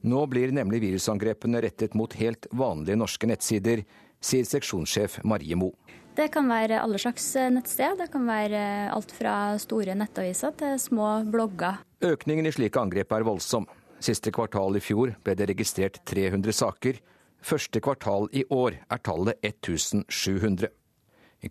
Nå 0.02 0.24
blir 0.26 0.52
nemlig 0.54 0.80
virusangrepene 0.82 1.60
rettet 1.62 1.94
mot 1.98 2.14
helt 2.18 2.48
vanlige 2.50 2.98
norske 2.98 3.28
nettsider, 3.28 3.84
sier 4.22 4.48
seksjonssjef 4.48 5.20
Marie 5.28 5.58
Mo. 5.58 5.70
Det 6.16 6.26
kan 6.32 6.48
være 6.50 6.80
alle 6.82 6.98
slags 7.00 7.24
eh, 7.40 7.48
nettsted. 7.52 7.96
Det 8.02 8.10
kan 8.12 8.26
være 8.28 8.62
alt 8.92 9.14
fra 9.16 9.34
store 9.62 9.94
nettaviser 9.96 10.52
til 10.60 10.74
små 10.80 11.22
blogger. 11.32 11.80
Økningen 12.04 12.48
i 12.48 12.52
slike 12.52 12.80
angrep 12.82 13.14
er 13.16 13.24
voldsom. 13.24 13.68
Siste 14.02 14.32
kvartal 14.34 14.74
i 14.74 14.80
fjor 14.82 15.12
ble 15.22 15.34
det 15.38 15.46
registrert 15.46 16.00
300 16.10 16.54
saker. 16.58 16.96
Første 17.42 17.78
kvartal 17.82 18.24
i 18.34 18.42
år 18.50 18.80
er 18.90 19.00
tallet 19.06 19.38
1700. 19.46 20.72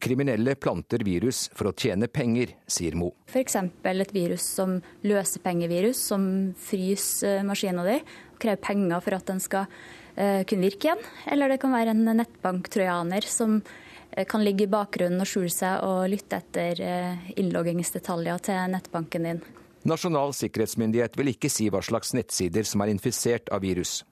Kriminelle 0.04 0.56
planter 0.60 1.04
virus 1.08 1.46
for 1.56 1.70
å 1.70 1.74
tjene 1.76 2.10
penger, 2.12 2.52
sier 2.68 2.98
Mo. 3.00 3.14
F.eks. 3.32 3.56
et 3.56 4.12
virus 4.16 4.50
som 4.58 4.78
løsepengevirus, 5.04 6.02
som 6.12 6.26
fryser 6.60 7.44
maskina 7.48 7.88
di 7.88 7.98
og 8.02 8.44
krever 8.44 8.60
penger 8.68 9.04
for 9.04 9.20
at 9.20 9.32
den 9.32 9.40
skal 9.44 9.72
uh, 9.72 10.44
kunne 10.44 10.68
virke 10.68 10.90
igjen. 10.90 11.08
Eller 11.32 11.56
det 11.56 11.62
kan 11.64 11.76
være 11.76 11.96
en 11.96 12.04
nettbanktrojaner 12.20 13.32
som 13.32 13.62
uh, 13.64 14.24
kan 14.28 14.44
ligge 14.44 14.68
i 14.68 14.72
bakgrunnen 14.76 15.24
og 15.24 15.32
skjule 15.32 15.56
seg 15.56 15.88
og 15.88 16.04
lytte 16.12 16.44
etter 16.44 16.84
innloggingsdetaljer 17.40 18.48
til 18.48 18.72
nettbanken 18.76 19.32
din. 19.32 19.44
Nasjonal 19.82 20.30
sikkerhetsmyndighet 20.38 21.16
vil 21.18 21.32
ikke 21.32 21.50
si 21.50 21.66
hva 21.74 21.80
slags 21.82 22.12
nettsider 22.14 22.66
som 22.70 22.84
er 22.84 22.92
infisert 22.94 23.50
av 23.50 23.64
virus. 23.66 24.04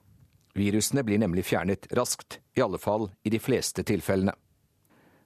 Virusene 0.58 1.04
blir 1.06 1.20
nemlig 1.22 1.44
fjernet 1.46 1.86
raskt, 1.94 2.40
i 2.58 2.62
alle 2.64 2.78
fall 2.82 3.06
i 3.22 3.30
de 3.30 3.38
fleste 3.38 3.84
tilfellene. 3.86 4.34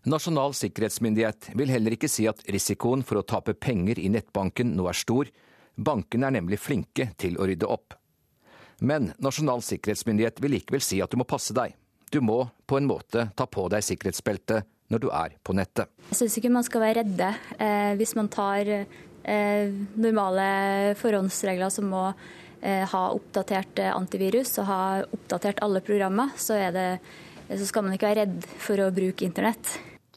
Nasjonal 0.04 0.52
sikkerhetsmyndighet 0.52 1.48
vil 1.56 1.72
heller 1.72 1.96
ikke 1.96 2.10
si 2.12 2.26
at 2.28 2.42
risikoen 2.52 3.00
for 3.08 3.22
å 3.22 3.24
tape 3.24 3.54
penger 3.56 3.96
i 3.96 4.10
nettbanken 4.12 4.74
nå 4.76 4.84
er 4.90 4.98
stor. 5.00 5.30
Bankene 5.80 6.28
er 6.28 6.36
nemlig 6.36 6.60
flinke 6.60 7.08
til 7.16 7.40
å 7.40 7.48
rydde 7.48 7.70
opp. 7.72 7.96
Men 8.84 9.14
Nasjonal 9.24 9.64
sikkerhetsmyndighet 9.64 10.44
vil 10.44 10.58
likevel 10.58 10.84
si 10.84 11.00
at 11.00 11.08
du 11.08 11.16
må 11.16 11.24
passe 11.24 11.56
deg. 11.56 11.72
Du 12.12 12.20
må 12.20 12.42
på 12.68 12.76
en 12.76 12.90
måte 12.90 13.30
ta 13.32 13.48
på 13.48 13.64
deg 13.72 13.80
sikkerhetsbeltet 13.86 14.68
når 14.92 15.06
du 15.06 15.08
er 15.08 15.40
på 15.40 15.56
nettet. 15.56 15.88
Jeg 16.12 16.20
syns 16.20 16.36
ikke 16.36 16.52
man 16.52 16.68
skal 16.68 16.84
være 16.84 17.00
redde 17.00 17.32
eh, 17.56 17.96
hvis 17.96 18.12
man 18.18 18.28
tar 18.28 18.68
normale 19.24 20.94
forhåndsregler 21.00 21.72
som 21.72 21.88
må 21.92 22.02
eh, 22.60 22.84
ha 22.90 23.04
oppdatert 23.14 23.78
eh, 23.78 23.94
antivirus 23.94 24.56
og 24.60 24.68
ha 24.68 24.82
oppdatert 25.04 25.62
alle 25.64 25.80
programmer. 25.84 26.34
Så, 26.36 26.58
det, 26.74 26.88
så 27.48 27.64
skal 27.68 27.86
man 27.86 27.96
ikke 27.96 28.10
være 28.10 28.24
redd 28.24 28.48
for 28.60 28.84
å 28.84 28.92
bruke 28.94 29.26
internett. 29.26 29.76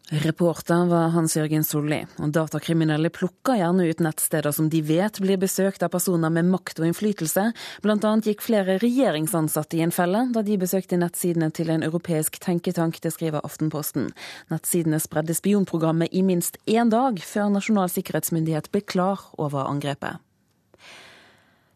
Reporter 0.10 0.86
var 0.86 1.10
Hans 1.10 1.34
Jørgen 1.36 1.66
Solli. 1.68 1.98
Og 2.24 2.32
datakriminelle 2.32 3.10
plukker 3.12 3.58
gjerne 3.60 3.90
ut 3.90 4.00
nettsteder 4.00 4.54
som 4.56 4.70
de 4.72 4.80
vet 4.88 5.20
blir 5.20 5.36
besøkt 5.42 5.84
av 5.84 5.92
personer 5.92 6.32
med 6.32 6.48
makt 6.48 6.80
og 6.80 6.88
innflytelse. 6.88 7.50
Blant 7.84 8.08
annet 8.08 8.30
gikk 8.30 8.46
flere 8.46 8.78
regjeringsansatte 8.80 9.76
i 9.76 9.82
en 9.84 9.92
felle 9.92 10.22
da 10.32 10.46
de 10.48 10.56
besøkte 10.62 10.96
nettsidene 11.02 11.52
til 11.52 11.74
en 11.74 11.84
europeisk 11.84 12.40
tenketank, 12.40 13.02
det 13.04 13.12
skriver 13.18 13.44
Aftenposten. 13.44 14.14
Nettsidene 14.48 15.02
spredde 15.04 15.36
spionprogrammet 15.36 16.16
i 16.16 16.24
minst 16.24 16.56
én 16.64 16.88
dag 16.94 17.20
før 17.20 17.52
Nasjonal 17.58 17.92
sikkerhetsmyndighet 17.92 18.72
ble 18.72 18.86
klar 18.88 19.28
over 19.36 19.68
angrepet. 19.68 20.24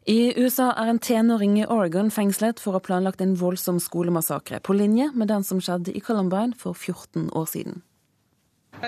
I 0.07 0.31
USA 0.39 0.71
er 0.79 0.87
en 0.87 1.03
tenåring 1.03 1.59
i 1.59 1.67
Oregon 1.67 2.07
fengslet 2.09 2.63
for 2.63 2.71
å 2.71 2.79
ha 2.79 2.87
planlagt 2.87 3.19
en 3.21 3.35
voldsom 3.35 3.83
skolemassakre, 3.83 4.63
på 4.63 4.73
linje 4.73 5.11
med 5.11 5.27
den 5.27 5.43
som 5.43 5.59
skjedde 5.59 5.91
i 5.91 5.99
Columbine 5.99 6.55
for 6.55 6.71
14 6.71 7.27
år 7.35 7.49
siden. 7.51 7.83
Oh 8.73 8.87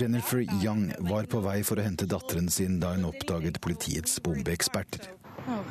Jennifer 0.00 0.44
Young 0.62 0.92
var 0.98 1.24
på 1.24 1.40
vei 1.40 1.62
for 1.62 1.76
å 1.76 1.84
hente 1.84 2.06
datteren 2.06 2.48
sin 2.48 2.80
da 2.80 2.94
hun 2.94 3.08
oppdaget 3.10 3.60
politiets 3.60 4.22
bombeeksperter. 4.22 5.10
Oh 5.48 5.64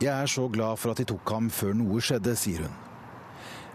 Jeg 0.00 0.12
er 0.12 0.26
så 0.26 0.48
glad 0.48 0.78
for 0.78 0.92
at 0.92 0.98
de 0.98 1.04
tok 1.04 1.30
ham 1.30 1.50
før 1.50 1.74
noe 1.78 2.00
skjedde, 2.00 2.36
sier 2.36 2.66
hun. 2.66 2.74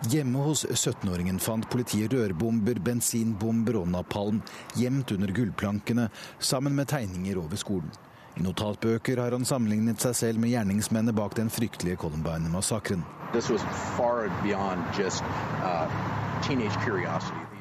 Hjemme 0.08 0.40
hos 0.46 0.64
17-åringen 0.66 1.42
fant 1.44 1.66
politiet 1.70 2.14
rørbomber, 2.14 2.78
bensinbomber 2.80 3.82
og 3.82 3.90
napalm 3.92 4.40
gjemt 4.80 5.12
under 5.12 5.34
gulvplankene, 5.36 6.06
sammen 6.40 6.76
med 6.76 6.88
tegninger 6.88 7.42
over 7.42 7.60
skolen. 7.60 7.92
I 8.40 8.44
notatbøker 8.44 9.20
har 9.20 9.36
han 9.36 9.44
sammenlignet 9.44 10.00
seg 10.00 10.14
selv 10.16 10.40
med 10.40 10.54
gjerningsmennene 10.54 11.12
bak 11.16 11.34
den 11.36 11.50
fryktelige 11.52 12.00
Columbine-massakren. 12.00 13.02
Uh, 13.30 13.42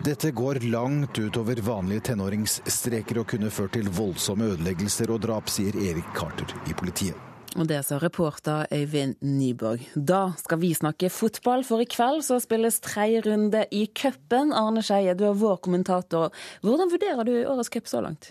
Dette 0.06 0.30
går 0.30 0.60
langt 0.70 1.18
utover 1.18 1.62
vanlige 1.66 2.04
tenåringsstreker 2.12 3.18
og 3.18 3.26
kunne 3.32 3.50
ført 3.50 3.74
til 3.74 3.90
voldsomme 3.90 4.52
ødeleggelser 4.52 5.10
og 5.10 5.24
drap, 5.26 5.50
sier 5.50 5.74
Erik 5.82 6.12
Carter 6.14 6.54
i 6.70 6.76
politiet. 6.78 7.18
Og 7.58 7.66
det 7.66 7.80
sa 7.88 7.98
reporter 7.98 8.68
Øyvind 8.70 9.16
Nyborg. 9.24 9.82
Da 9.96 10.28
skal 10.38 10.60
vi 10.62 10.70
snakke 10.78 11.10
fotball, 11.10 11.64
for 11.66 11.82
i 11.82 11.88
kveld 11.90 12.22
så 12.22 12.38
spilles 12.44 12.78
tredje 12.84 13.24
runde 13.26 13.64
i 13.74 13.88
cupen. 13.90 14.52
Arne 14.54 14.84
Skeie, 14.84 15.16
du 15.18 15.26
er 15.26 15.40
vår 15.42 15.58
kommentator. 15.64 16.30
Hvordan 16.62 16.92
vurderer 16.92 17.26
du 17.26 17.34
årets 17.48 17.72
cup 17.72 17.90
så 17.90 18.04
langt? 18.04 18.30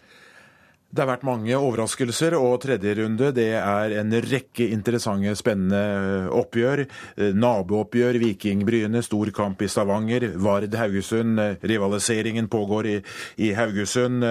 Det 0.87 1.03
har 1.03 1.09
vært 1.09 1.25
mange 1.27 1.51
overraskelser, 1.51 2.31
og 2.39 2.61
tredje 2.63 2.93
runde 3.01 3.33
det 3.35 3.49
er 3.59 3.95
en 3.99 4.13
rekke 4.23 4.69
interessante, 4.71 5.33
spennende 5.35 5.81
eh, 5.83 6.29
oppgjør. 6.31 6.85
Eh, 6.85 7.33
nabooppgjør, 7.35 8.15
Viking-Bryne, 8.23 9.01
stor 9.03 9.31
kamp 9.35 9.61
i 9.61 9.67
Stavanger. 9.67 10.29
Vard-Haugesund, 10.39 11.43
eh, 11.43 11.67
rivaliseringen 11.67 12.47
pågår 12.47 12.87
i, 12.93 12.95
i 13.43 13.51
Haugesund. 13.57 14.23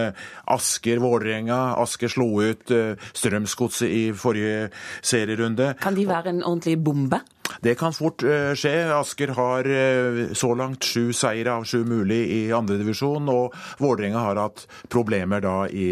Asker-Vålerenga. 0.56 1.60
Asker 1.82 2.10
slo 2.12 2.30
ut 2.40 2.72
Strømsgodset 3.12 3.92
i 3.92 4.02
forrige 4.16 4.70
serierunde. 5.04 5.74
Kan 5.82 5.98
de 5.98 6.08
være 6.08 6.32
en 6.32 6.44
ordentlig 6.44 6.78
bombe? 6.80 7.20
Det 7.60 7.74
kan 7.78 7.94
fort 7.94 8.22
uh, 8.26 8.52
skje. 8.58 8.74
Asker 8.94 9.32
har 9.36 9.68
uh, 9.68 10.22
så 10.36 10.52
langt 10.58 10.84
sju 10.84 11.12
seire 11.16 11.56
av 11.56 11.66
sju 11.68 11.84
mulig 11.88 12.22
i 12.32 12.40
andredivisjon, 12.54 13.28
og 13.32 13.56
Vålerenga 13.82 14.22
har 14.28 14.40
hatt 14.40 14.66
problemer 14.92 15.44
da 15.44 15.56
i, 15.68 15.88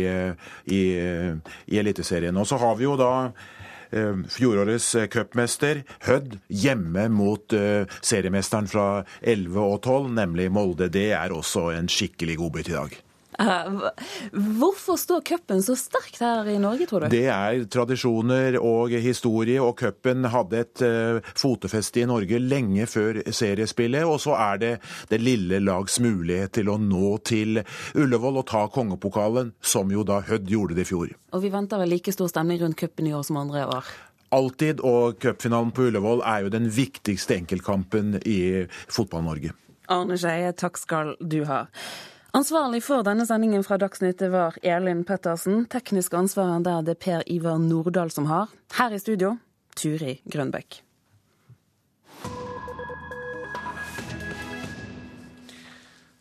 i, 0.71 0.83
i 1.67 1.81
Eliteserien. 1.81 2.37
Og 2.37 2.49
så 2.49 2.59
har 2.63 2.77
vi 2.79 2.87
jo 2.87 2.97
da 3.01 3.13
uh, 3.31 4.23
fjorårets 4.37 4.91
cupmester, 5.13 5.85
Hødd, 6.09 6.39
hjemme 6.49 7.09
mot 7.13 7.55
seriemesteren 8.01 8.69
fra 8.71 8.89
11 9.23 9.59
og 9.63 9.81
12, 9.83 10.13
nemlig 10.21 10.51
Molde. 10.53 10.91
Det 10.93 11.11
er 11.17 11.35
også 11.35 11.71
en 11.75 11.91
skikkelig 11.91 12.39
godbit 12.43 12.73
i 12.73 12.79
dag. 12.79 13.03
Eh, 13.39 13.91
hvorfor 14.33 14.97
står 15.01 15.21
cupen 15.27 15.63
så 15.63 15.77
sterkt 15.79 16.21
her 16.23 16.49
i 16.51 16.59
Norge, 16.63 16.87
tror 16.87 17.05
du? 17.05 17.09
Det 17.13 17.27
er 17.33 17.65
tradisjoner 17.71 18.59
og 18.61 18.95
historie, 19.03 19.61
og 19.63 19.77
cupen 19.81 20.29
hadde 20.31 20.61
et 20.63 20.85
uh, 20.87 21.33
fotefeste 21.39 22.05
i 22.05 22.09
Norge 22.09 22.39
lenge 22.43 22.87
før 22.91 23.21
seriespillet. 23.27 24.07
Og 24.07 24.21
så 24.23 24.37
er 24.39 24.63
det 24.63 24.73
det 25.11 25.21
lille 25.23 25.61
lags 25.65 25.99
mulighet 26.03 26.55
til 26.61 26.71
å 26.71 26.79
nå 26.81 27.17
til 27.27 27.63
Ullevål 27.99 28.43
og 28.43 28.49
ta 28.51 28.65
kongepokalen, 28.71 29.55
som 29.61 29.91
jo 29.93 30.07
da 30.07 30.23
Hødd 30.25 30.51
gjorde 30.51 30.79
det 30.79 30.87
i 30.87 30.91
fjor. 30.93 31.15
Og 31.35 31.43
vi 31.43 31.53
venter 31.53 31.81
vel 31.83 31.95
like 31.97 32.15
stor 32.15 32.31
stemning 32.31 32.63
rundt 32.63 32.79
cupen 32.81 33.11
i 33.11 33.15
år 33.17 33.27
som 33.27 33.41
andre 33.43 33.67
år? 33.67 33.91
Alltid, 34.35 34.81
og 34.83 35.21
cupfinalen 35.23 35.71
på 35.75 35.89
Ullevål 35.91 36.25
er 36.27 36.47
jo 36.47 36.55
den 36.55 36.67
viktigste 36.73 37.37
enkeltkampen 37.37 38.17
i 38.27 38.65
Fotball-Norge. 38.91 39.53
Arne 39.93 40.17
Skeie, 40.19 40.51
takk 40.57 40.81
skal 40.81 41.13
du 41.21 41.43
ha. 41.47 41.67
Ansvarlig 42.35 42.81
for 42.83 43.05
denne 43.07 43.23
sendingen 43.29 43.63
fra 43.63 43.77
Dagsnytt 43.79 44.23
var 44.33 44.57
Elin 44.67 45.05
Pettersen. 45.07 45.69
Teknisk 45.71 46.17
ansvarer 46.19 46.65
der 46.67 46.81
det 46.83 46.97
er 46.97 47.03
Per 47.05 47.21
Ivar 47.31 47.61
Nordahl 47.63 48.11
som 48.11 48.27
har. 48.27 48.49
Her 48.75 48.91
i 48.91 48.99
studio, 48.99 49.37
Turi 49.79 50.17
Grønbekk. 50.27 50.81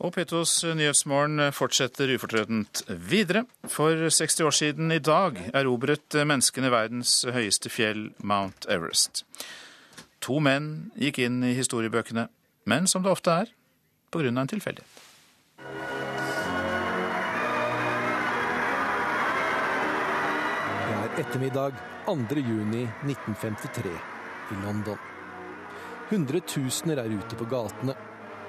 Og 0.03 0.13
Petos 0.13 0.51
Nyhetsmorgen 0.61 1.47
fortsetter 1.55 2.11
ufortrødent 2.13 2.83
videre. 3.09 3.47
For 3.65 4.05
60 4.05 4.45
år 4.45 4.53
siden 4.53 4.93
i 4.93 5.01
dag 5.01 5.39
erobret 5.49 6.13
menneskene 6.13 6.69
verdens 6.69 7.23
høyeste 7.25 7.71
fjell, 7.73 8.11
Mount 8.21 8.67
Everest. 8.69 9.23
To 10.27 10.37
menn 10.37 10.91
gikk 10.93 11.23
inn 11.25 11.41
i 11.41 11.55
historiebøkene, 11.57 12.27
men 12.69 12.85
som 12.85 13.01
det 13.01 13.15
ofte 13.15 13.39
er, 13.47 13.55
på 14.13 14.21
grunn 14.21 14.37
av 14.37 14.45
en 14.45 14.53
tilfeldighet. 14.53 15.01
Ettermiddag 21.19 21.73
2. 22.05 22.15
juni 22.35 22.87
1953 23.05 23.91
i 24.51 24.65
London. 24.65 24.97
Hundretusener 26.09 26.97
er 27.03 27.13
ute 27.13 27.37
på 27.39 27.45
gatene 27.49 27.95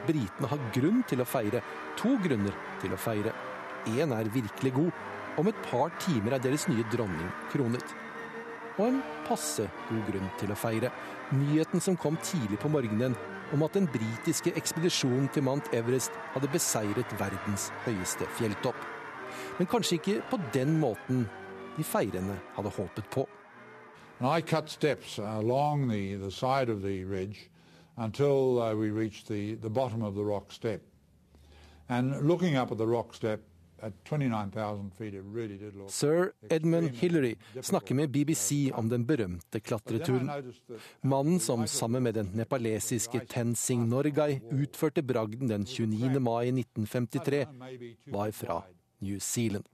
britene 0.06 0.50
har 0.50 0.62
grunn 0.74 1.02
til 1.08 1.22
å 1.22 1.28
feire. 1.28 1.62
To 2.00 2.16
grunner 2.22 2.54
til 2.82 2.94
å 2.94 3.00
feire. 3.00 3.32
Én 3.88 4.14
er 4.16 4.32
virkelig 4.32 4.72
god. 4.76 5.04
Om 5.40 5.50
et 5.50 5.60
par 5.66 5.92
timer 6.02 6.36
er 6.36 6.42
deres 6.42 6.66
nye 6.70 6.86
dronning 6.92 7.30
kronet. 7.52 7.94
Og 8.78 8.88
en 8.88 9.00
passe 9.26 9.66
god 9.88 10.02
grunn 10.08 10.28
til 10.40 10.52
å 10.52 10.58
feire. 10.58 10.90
Nyheten 11.34 11.82
som 11.82 11.98
kom 12.00 12.18
tidlig 12.22 12.60
på 12.62 12.70
morgenen 12.72 13.16
om 13.52 13.62
at 13.66 13.76
den 13.76 13.86
britiske 13.90 14.54
ekspedisjonen 14.58 15.28
til 15.34 15.44
Mount 15.46 15.70
Everest 15.76 16.14
hadde 16.34 16.50
beseiret 16.52 17.16
verdens 17.20 17.70
høyeste 17.84 18.28
fjelltopp. 18.38 18.78
Men 19.58 19.70
kanskje 19.70 19.98
ikke 19.98 20.20
på 20.30 20.40
den 20.54 20.78
måten 20.82 21.24
de 21.76 21.84
feirende 21.84 22.36
hadde 22.54 22.70
håpet 22.70 23.10
på. 23.10 23.28
I 24.20 24.40
cut 24.40 24.70
steps 24.70 25.18
along 25.18 25.88
the, 25.90 26.16
the 26.16 26.30
side 26.30 26.72
of 26.72 26.82
the 26.82 27.04
ridge 27.04 27.50
until 27.96 28.58
uh, 28.58 28.74
we 28.74 28.90
reached 28.90 29.26
the, 29.28 29.56
the 29.56 29.70
bottom 29.70 30.02
of 30.02 30.14
the 30.14 30.24
rock 30.24 30.52
step. 30.52 30.80
And 31.88 32.28
looking 32.28 32.56
up 32.56 32.72
at 32.72 32.78
the 32.78 32.86
rock 32.86 33.14
step 33.14 33.40
at 33.82 33.92
29,000 34.04 34.90
feet, 34.94 35.14
it 35.14 35.22
really 35.24 35.58
did 35.58 35.74
look 35.76 35.90
Sir 35.90 36.32
Edmund 36.50 36.90
Hillary 36.90 37.34
snakker 37.62 37.94
med 37.94 38.10
BBC 38.10 38.70
om 38.74 38.88
den 38.88 39.06
berømte 39.06 39.60
klatreturen. 39.60 40.30
Mannen 41.02 41.40
som 41.40 41.66
sammen 41.66 42.02
med 42.02 42.14
den 42.14 42.30
nepalesiske 42.34 43.20
Tenzing 43.28 43.88
Norgay 43.88 44.40
utførte 44.50 45.02
bragden 45.02 45.48
den 45.48 45.66
29. 45.66 46.20
mai 46.20 46.48
1953, 46.48 47.46
var 48.06 48.30
fra 48.30 48.62
New 49.04 49.20
Zealand. 49.20 49.68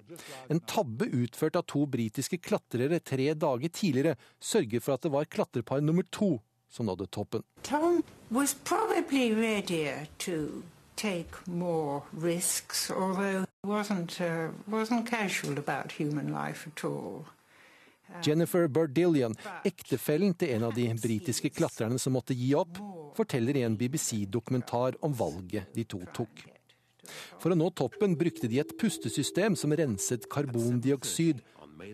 En 0.51 0.61
tabbe 0.61 1.07
utført 1.07 1.57
av 1.57 1.67
to 1.71 1.87
britiske 1.87 2.41
klatrere 2.43 3.01
tre 3.01 3.33
dager 3.35 3.73
tidligere 3.73 4.17
sørger 4.43 4.85
for 4.85 4.99
at 4.99 5.07
det 5.07 5.15
var 5.15 5.31
klatrepar 5.31 5.81
nummer 5.85 6.07
to 6.11 6.37
som 6.71 6.87
nådde 6.87 7.07
toppen. 7.07 7.43
Tom 7.63 8.03
was 8.31 8.55
probably 8.55 9.35
readier 9.35 10.07
to 10.19 10.63
take 10.97 11.31
more 11.47 12.03
risks, 12.13 12.91
although 12.91 13.45
he 13.63 13.69
wasn't, 13.69 14.21
uh, 14.21 14.51
wasn't 14.67 15.07
casual 15.07 15.59
about 15.59 15.93
human 15.93 16.33
life 16.33 16.69
at 16.69 16.85
all. 16.85 17.25
Jennifer 18.23 18.69
Berdillion, 18.69 19.37
ektefellen 19.65 20.35
til 20.35 20.57
en 20.57 20.65
av 20.67 20.75
de 20.75 20.89
britiske 20.99 21.51
klatrerne 21.55 21.99
som 21.99 22.17
måtte 22.17 22.35
gi 22.35 22.51
opp, 22.59 22.81
forteller 23.17 23.57
i 23.57 23.63
en 23.63 23.77
BBC-dokumentar 23.79 24.99
om 25.07 25.15
valget 25.15 25.71
de 25.75 25.85
to 25.85 26.03
tok. 26.15 26.50
For 27.41 27.53
å 27.53 27.59
nå 27.59 27.71
toppen 27.77 28.17
brukte 28.19 28.51
de 28.51 28.61
et 28.63 28.77
pustesystem 28.81 29.57
som 29.59 29.75
renset 29.77 30.29
karbondioksid, 30.31 31.43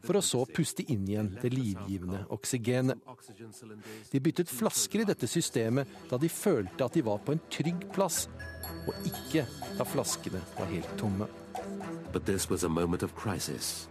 for 0.03 0.19
å 0.19 0.25
så 0.25 0.43
puste 0.51 0.85
inn 0.93 1.07
igjen 1.07 1.29
det 1.41 1.53
livgivende 1.55 2.25
oksygenet. 2.35 2.99
De 4.11 4.23
byttet 4.23 4.51
flasker 4.51 5.05
i 5.05 5.09
dette 5.09 5.29
systemet 5.31 6.11
da 6.11 6.19
de 6.21 6.31
følte 6.33 6.89
at 6.89 6.97
de 6.97 7.05
var 7.07 7.23
på 7.23 7.37
en 7.37 7.45
trygg 7.53 7.87
plass, 7.95 8.27
og 8.87 9.07
ikke 9.07 9.47
da 9.79 9.87
flaskene 9.87 10.43
var 10.59 10.73
helt 10.73 10.97
tomme. 11.01 11.31
But 12.13 12.27
this 12.27 12.51
was 12.51 12.65
a 12.65 12.69
moment 12.69 13.03
of 13.03 13.15
crisis, 13.15 13.89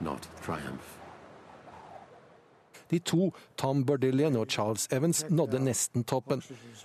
not 0.00 0.28
triumph. 0.44 0.97
De 2.88 3.00
to, 3.04 3.30
Tom 3.56 3.84
Bordillion 3.84 4.36
og 4.40 4.48
Charles 4.52 4.88
Evans, 4.92 5.24
nådde 5.28 5.60
nesten 5.60 6.04
toppen. 6.08 6.42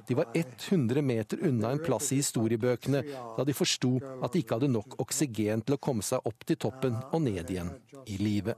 De 0.07 0.17
var 0.19 0.27
100 0.33 1.01
meter 1.01 1.47
unna 1.47 1.71
en 1.71 1.83
plass 1.83 2.11
i 2.11 2.19
historiebøkene 2.19 3.03
da 3.37 3.45
de 3.47 3.55
forsto 3.55 3.95
at 4.21 4.33
de 4.33 4.43
ikke 4.43 4.59
hadde 4.59 4.73
nok 4.73 4.99
oksygen 5.03 5.63
til 5.63 5.77
å 5.77 5.81
komme 5.81 6.05
seg 6.05 6.27
opp 6.27 6.45
til 6.47 6.59
toppen 6.59 6.99
og 7.11 7.23
ned 7.25 7.49
igjen 7.49 7.73
i 8.05 8.19
live. 8.19 8.57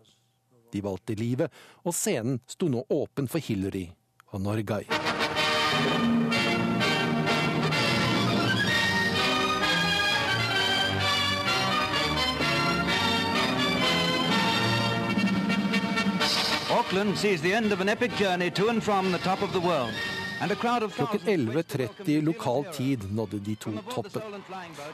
De 0.73 0.81
valgte 0.83 1.15
livet, 1.15 1.53
og 1.85 1.95
scenen 1.95 2.41
sto 2.49 2.67
nå 2.71 2.83
åpen 2.91 3.29
for 3.31 3.39
Hillary 3.39 3.87
og 4.33 4.41
Norgay. 4.43 6.24
Auckland 16.85 17.17
sees 17.17 17.41
the 17.41 17.53
end 17.53 17.73
of 17.73 17.81
an 17.81 17.89
epic 17.89 18.11
journey 18.15 18.51
to 18.51 18.69
and 18.69 18.83
from 18.83 19.11
the 19.11 19.17
top 19.17 19.41
of 19.41 19.51
the 19.53 19.59
world. 19.59 19.93
Klokken 20.95 21.19
11.30 21.19 22.21
lokal 22.21 22.63
tid 22.63 23.13
nådde 23.13 23.39
de 23.39 23.55
to 23.55 23.71
toppen. 23.89 24.21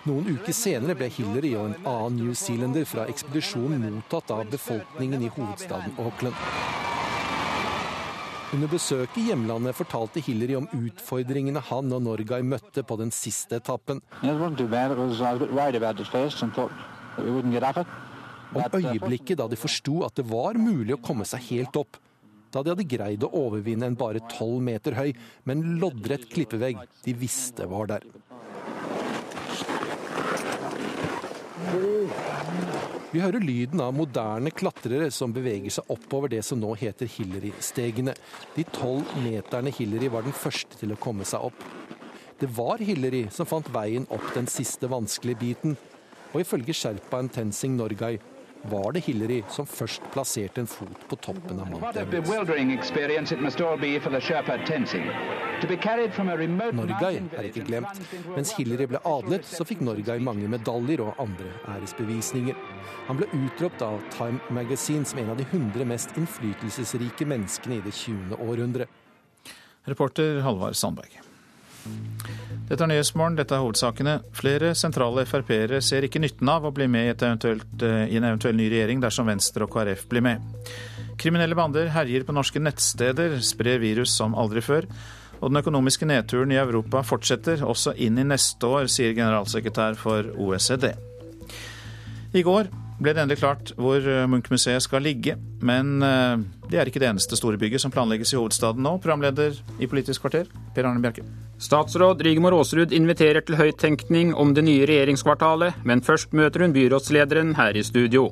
Noen 0.04 0.28
uker 0.28 0.54
senere 0.54 0.96
ble 0.96 1.10
Hillary 1.12 1.52
og 1.60 1.66
en 1.66 1.76
annen 1.84 2.22
New 2.22 2.34
Zealander 2.34 2.86
fra 2.88 3.04
ekspedisjonen 3.12 3.84
mottatt 3.98 4.32
av 4.32 4.46
befolkningen 4.54 5.26
i 5.28 5.32
hovedstaden 5.36 5.98
Auckland. 6.00 6.36
Under 8.54 8.72
besøket 8.72 9.18
i 9.18 9.26
hjemlandet 9.28 9.76
fortalte 9.76 10.24
Hillary 10.24 10.56
om 10.62 10.70
utfordringene 10.72 11.60
han 11.74 11.92
og 11.92 12.06
Norgay 12.08 12.48
møtte 12.56 12.86
på 12.88 12.96
den 13.04 13.12
siste 13.12 13.60
etappen. 13.60 14.00
Om 18.52 18.82
øyeblikket 18.82 19.40
da 19.40 19.48
de 19.48 19.60
forsto 19.60 20.02
at 20.04 20.18
det 20.20 20.26
var 20.28 20.60
mulig 20.60 20.98
å 20.98 21.04
komme 21.04 21.28
seg 21.28 21.46
helt 21.52 21.78
opp. 21.80 22.00
Da 22.52 22.64
de 22.64 22.74
hadde 22.74 22.88
greid 22.92 23.24
å 23.24 23.32
overvinne 23.46 23.88
en 23.88 23.96
bare 23.96 24.20
tolv 24.34 24.60
meter 24.66 24.98
høy, 24.98 25.14
men 25.48 25.78
loddrett 25.80 26.28
klippevegg 26.34 26.82
de 27.06 27.14
visste 27.16 27.68
var 27.72 27.94
der. 27.94 28.08
Vi 33.12 33.20
hører 33.20 33.44
lyden 33.44 33.82
av 33.84 33.94
moderne 33.96 34.52
klatrere 34.56 35.08
som 35.12 35.34
beveger 35.36 35.72
seg 35.78 35.92
oppover 35.92 36.32
det 36.32 36.42
som 36.48 36.60
nå 36.60 36.74
heter 36.80 37.08
Hillary-stegene. 37.12 38.16
De 38.56 38.66
tolv 38.76 39.08
meterne 39.24 39.72
Hillary 39.76 40.08
var 40.12 40.28
den 40.28 40.36
første 40.36 40.80
til 40.80 40.92
å 40.92 41.00
komme 41.00 41.28
seg 41.28 41.48
opp. 41.52 41.64
Det 42.40 42.50
var 42.56 42.84
Hillary 42.84 43.26
som 43.32 43.48
fant 43.48 43.68
veien 43.72 44.08
opp 44.12 44.28
den 44.36 44.48
siste 44.52 44.90
vanskelige 44.92 45.40
biten, 45.44 45.80
og 46.32 46.44
ifølge 46.44 46.76
sherpaen 46.76 47.30
Tensing 47.32 47.76
Norgay 47.80 48.20
var 48.64 48.92
det 48.94 49.00
Hillary 49.06 49.44
som 49.50 49.66
først 49.66 50.02
plasserte 50.14 50.62
en 50.62 50.68
fot 50.70 51.06
på 51.10 51.16
toppen 51.16 51.60
av 51.60 51.70
Mount 51.72 51.96
Everest. 51.98 52.30
Norgay 56.74 57.20
er 57.38 57.50
ikke 57.50 57.66
glemt. 57.68 58.02
Mens 58.36 58.54
Hillary 58.58 58.88
ble 58.92 59.02
adlet, 59.06 59.46
så 59.46 59.66
fikk 59.68 59.82
Norgay 59.86 60.22
mange 60.24 60.50
medaljer 60.50 61.04
og 61.06 61.20
andre 61.22 61.50
æresbevisninger. 61.76 62.56
Han 63.10 63.22
ble 63.22 63.30
utropt 63.42 63.82
av 63.86 64.00
Time 64.16 64.40
Magazine 64.50 65.06
som 65.06 65.20
en 65.24 65.34
av 65.34 65.42
de 65.42 65.48
100 65.50 65.86
mest 65.86 66.16
innflytelsesrike 66.18 67.26
menneskene 67.30 67.80
i 67.80 67.84
det 67.86 67.94
20. 67.98 68.38
århundre. 68.42 68.90
Reporter 69.90 70.42
Halvard 70.46 70.78
Sandberg. 70.78 71.31
Dette 72.72 72.86
er 72.86 72.88
Nyhetsmorgen, 72.88 73.36
dette 73.36 73.56
er 73.58 73.64
hovedsakene. 73.66 74.14
Flere 74.38 74.70
sentrale 74.80 75.26
Frp-ere 75.28 75.82
ser 75.84 76.06
ikke 76.08 76.22
nytten 76.24 76.48
av 76.48 76.64
å 76.64 76.72
bli 76.72 76.88
med 76.88 77.10
i, 77.10 77.28
eh, 77.28 78.06
i 78.08 78.18
en 78.18 78.28
eventuell 78.30 78.56
ny 78.56 78.70
regjering 78.72 79.02
dersom 79.04 79.28
Venstre 79.28 79.66
og 79.66 79.74
KrF 79.74 80.08
blir 80.08 80.24
med. 80.24 80.40
Kriminelle 81.20 81.56
bander 81.56 81.92
herjer 81.92 82.24
på 82.24 82.34
norske 82.34 82.62
nettsteder, 82.64 83.42
sprer 83.44 83.82
virus 83.84 84.16
som 84.16 84.34
aldri 84.34 84.62
før. 84.62 84.88
Og 85.42 85.50
den 85.50 85.62
økonomiske 85.62 86.06
nedturen 86.06 86.52
i 86.54 86.60
Europa 86.62 87.02
fortsetter 87.04 87.66
også 87.66 87.96
inn 87.98 88.18
i 88.22 88.24
neste 88.24 88.62
år, 88.64 88.88
sier 88.88 89.14
generalsekretær 89.18 89.98
for 89.98 90.24
OECD. 90.38 90.94
I 92.34 92.44
går 92.46 92.70
ble 93.02 93.16
det 93.16 93.24
endelig 93.24 93.42
klart 93.42 93.72
hvor 93.80 93.98
eh, 94.00 94.28
Munch-museet 94.30 94.84
skal 94.86 95.04
ligge. 95.06 95.36
Men 95.66 96.02
eh, 96.06 96.44
det 96.70 96.80
er 96.80 96.90
ikke 96.90 97.02
det 97.02 97.10
eneste 97.10 97.38
store 97.40 97.60
bygget 97.62 97.84
som 97.84 97.94
planlegges 97.94 98.34
i 98.34 98.40
hovedstaden 98.40 98.84
nå. 98.86 98.98
Programleder 99.02 99.58
i 99.82 99.90
Politisk 99.90 100.26
kvarter, 100.26 100.50
Per 100.76 100.88
Arne 100.88 101.02
Bjerke. 101.04 101.26
Statsråd 101.62 102.24
Rigmor 102.26 102.56
Aasrud 102.58 102.94
inviterer 102.96 103.44
til 103.46 103.60
høyttenkning 103.60 104.34
om 104.34 104.56
det 104.58 104.66
nye 104.66 104.88
regjeringskvartalet, 104.90 105.84
men 105.86 106.02
først 106.02 106.34
møter 106.34 106.66
hun 106.66 106.74
byrådslederen 106.74 107.54
her 107.60 107.78
i 107.78 107.86
studio. 107.86 108.32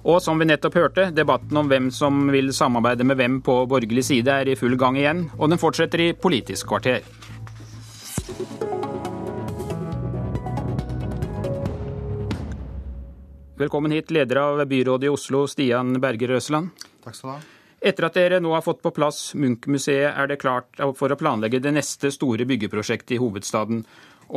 Og 0.00 0.22
som 0.24 0.38
vi 0.40 0.46
nettopp 0.48 0.78
hørte, 0.78 1.10
debatten 1.12 1.58
om 1.60 1.68
hvem 1.68 1.90
som 1.92 2.30
vil 2.32 2.54
samarbeide 2.56 3.04
med 3.04 3.18
hvem 3.20 3.40
på 3.44 3.58
borgerlig 3.68 4.06
side 4.06 4.32
er 4.32 4.48
i 4.48 4.56
full 4.56 4.78
gang 4.80 4.96
igjen, 4.96 5.26
og 5.36 5.50
den 5.52 5.60
fortsetter 5.60 6.06
i 6.06 6.12
Politisk 6.16 6.70
kvarter. 6.70 7.04
Velkommen 13.60 13.92
hit, 13.92 14.10
leder 14.10 14.36
av 14.36 14.66
byrådet 14.66 15.04
i 15.04 15.08
Oslo, 15.08 15.42
Stian 15.46 16.00
Berger 16.00 16.28
Røsland. 16.28 16.70
Takk 17.04 17.16
skal 17.16 17.28
du 17.28 17.32
ha. 17.34 17.40
Etter 17.90 18.06
at 18.06 18.14
dere 18.16 18.38
nå 18.40 18.54
har 18.54 18.62
fått 18.64 18.80
på 18.80 18.92
plass 18.96 19.34
Munch-museet, 19.36 20.14
er 20.16 20.30
det 20.30 20.38
klart 20.40 20.80
for 20.96 21.12
å 21.12 21.18
planlegge 21.20 21.60
det 21.60 21.74
neste 21.76 22.08
store 22.08 22.46
byggeprosjektet 22.48 23.18
i 23.18 23.20
hovedstaden. 23.20 23.82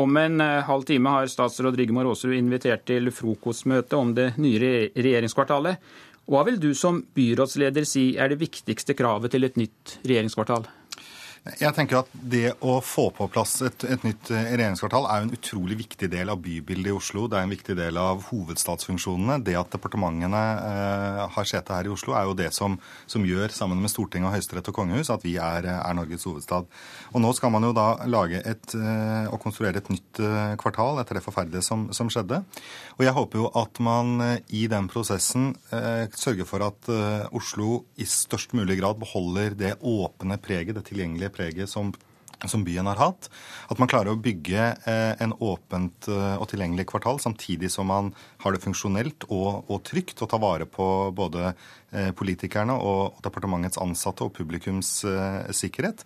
Om 0.04 0.20
en 0.20 0.44
eh, 0.44 0.60
halv 0.68 0.84
time 0.90 1.16
har 1.16 1.32
statsråd 1.32 1.80
Rigmor 1.80 2.12
Aasrud 2.12 2.36
invitert 2.36 2.84
til 2.91 3.08
frokostmøte 3.16 3.95
om 3.95 4.12
det 4.18 4.34
nye 4.44 4.91
regjeringskvartalet. 4.91 5.80
Hva 6.28 6.44
vil 6.50 6.60
du 6.60 6.74
som 6.76 7.00
byrådsleder 7.16 7.88
si 7.88 8.10
er 8.20 8.34
det 8.34 8.41
viktigste 8.44 8.91
kravet 9.00 9.32
til 9.32 9.48
et 9.48 9.56
nytt 9.56 10.02
regjeringskvartal? 10.04 10.68
Jeg 11.44 11.76
tenker 11.76 11.98
at 11.99 12.11
Det 12.14 12.53
å 12.64 12.78
få 12.80 13.10
på 13.11 13.26
plass 13.28 13.57
et, 13.68 13.84
et, 13.84 14.03
nytt 14.07 14.30
eh, 14.32 14.53
regjeringskvartal 14.56 15.07
er 15.11 15.20
jo 15.20 15.26
en 15.28 15.34
utrolig 15.36 15.76
viktig 15.82 16.07
del 16.07 16.32
av 16.32 16.40
bybildet 16.40 16.88
i 16.88 16.95
Oslo. 16.95 17.26
Det 17.28 17.36
er 17.36 17.44
en 17.44 17.52
viktig 17.52 17.76
del 17.76 17.99
av 17.99 18.22
hovedstadsfunksjonene. 18.30 19.41
Det 19.44 19.57
at 19.60 19.74
departementene 19.76 20.40
eh, 20.40 21.20
har 21.36 21.49
sete 21.49 21.76
her 21.76 21.90
i 21.90 21.91
Oslo, 21.91 22.15
er 22.15 22.30
jo 22.30 22.38
det 22.40 22.48
som, 22.56 22.78
som 23.11 23.28
gjør, 23.28 23.52
sammen 23.52 23.84
med 23.84 23.91
Stortinget 23.91 24.30
og 24.30 24.38
Høyesterett 24.38 24.70
og 24.72 24.78
kongehus, 24.78 25.11
at 25.11 25.26
vi 25.28 25.36
er, 25.36 25.68
er, 25.74 25.98
Norges 25.98 26.24
hovedstad. 26.30 26.70
Og 27.11 27.24
Nå 27.26 27.34
skal 27.36 27.52
man 27.52 27.68
jo 27.68 27.74
da 27.76 27.90
lage 28.07 28.40
et, 28.40 28.78
eh, 28.80 29.28
og 29.28 29.41
konstruere 29.44 29.84
et 29.84 29.91
nytt 29.91 30.24
eh, 30.24 30.56
kvartal 30.64 31.03
etter 31.03 31.20
det 31.20 31.26
forferdelige 31.28 31.68
som, 31.68 31.90
som, 31.91 32.07
skjedde. 32.14 32.40
Og 32.94 33.03
jeg 33.06 33.15
håper 33.15 33.41
jo 33.41 33.49
at 33.57 33.80
man 33.84 34.22
eh, 34.22 34.40
i 34.53 34.64
den 34.72 34.90
prosessen 34.91 35.52
eh, 35.74 36.06
sørger 36.14 36.48
for 36.49 36.65
at 36.68 36.90
Oslo 37.34 37.84
i 37.98 38.06
størst 38.07 38.53
mulig 38.57 38.80
grad 38.82 38.99
beholder 39.02 39.56
det 39.57 39.76
åpne 39.82 40.38
preget, 40.41 40.76
det 40.78 40.86
tilgjengelige 40.90 41.34
preget 41.34 41.72
som, 41.72 41.94
som 42.49 42.64
byen 42.64 42.88
har 42.90 42.99
hatt. 42.99 43.30
At 43.72 43.80
man 43.82 43.90
klarer 43.91 44.14
å 44.14 44.20
bygge 44.20 44.65
eh, 44.90 45.14
en 45.24 45.36
åpent 45.40 46.10
eh, 46.11 46.36
og 46.38 46.48
tilgjengelig 46.52 46.88
kvartal 46.91 47.22
samtidig 47.24 47.72
som 47.74 47.90
man 47.90 48.11
har 48.44 48.56
det 48.56 48.64
funksjonelt 48.64 49.28
og, 49.30 49.64
og 49.72 49.84
trygt 49.88 50.22
og 50.24 50.32
tar 50.32 50.41
vare 50.44 50.68
på 50.70 50.88
både 51.15 51.52
eh, 51.52 52.11
politikerne 52.18 52.76
og 52.76 53.22
departementets 53.24 53.80
ansatte 53.82 54.26
og 54.26 54.34
publikums 54.36 54.91
sikkerhet. 55.56 56.03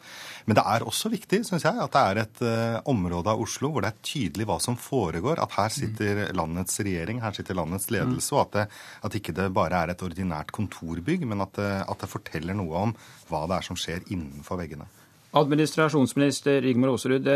Men 0.47 0.59
det 0.59 0.65
er 0.69 0.85
også 0.87 1.11
viktig 1.11 1.41
synes 1.47 1.65
jeg, 1.65 1.77
at 1.83 1.93
det 1.93 2.03
er 2.03 2.21
et 2.23 2.43
område 2.89 3.33
av 3.33 3.41
Oslo 3.41 3.71
hvor 3.73 3.83
det 3.83 3.91
er 3.91 4.05
tydelig 4.05 4.47
hva 4.49 4.59
som 4.63 4.77
foregår. 4.79 5.41
At 5.43 5.57
her 5.57 5.73
sitter 5.73 6.23
landets 6.37 6.79
regjering, 6.83 7.21
her 7.23 7.35
sitter 7.35 7.57
landets 7.57 7.89
ledelse, 7.93 8.33
og 8.35 8.45
at, 8.45 8.53
det, 8.57 8.83
at 9.09 9.17
ikke 9.19 9.35
det 9.37 9.49
bare 9.55 9.83
er 9.83 9.93
et 9.93 10.05
ordinært 10.05 10.53
kontorbygg, 10.55 11.27
men 11.29 11.43
at 11.45 11.57
det, 11.57 11.73
at 11.87 12.03
det 12.03 12.11
forteller 12.11 12.57
noe 12.57 12.87
om 12.87 12.95
hva 13.31 13.45
det 13.49 13.59
er 13.59 13.67
som 13.67 13.79
skjer 13.79 14.05
innenfor 14.13 14.61
veggene. 14.61 14.87
Administrasjonsminister 15.35 16.61
Rigmor 16.63 16.93
Aasrud, 16.93 17.27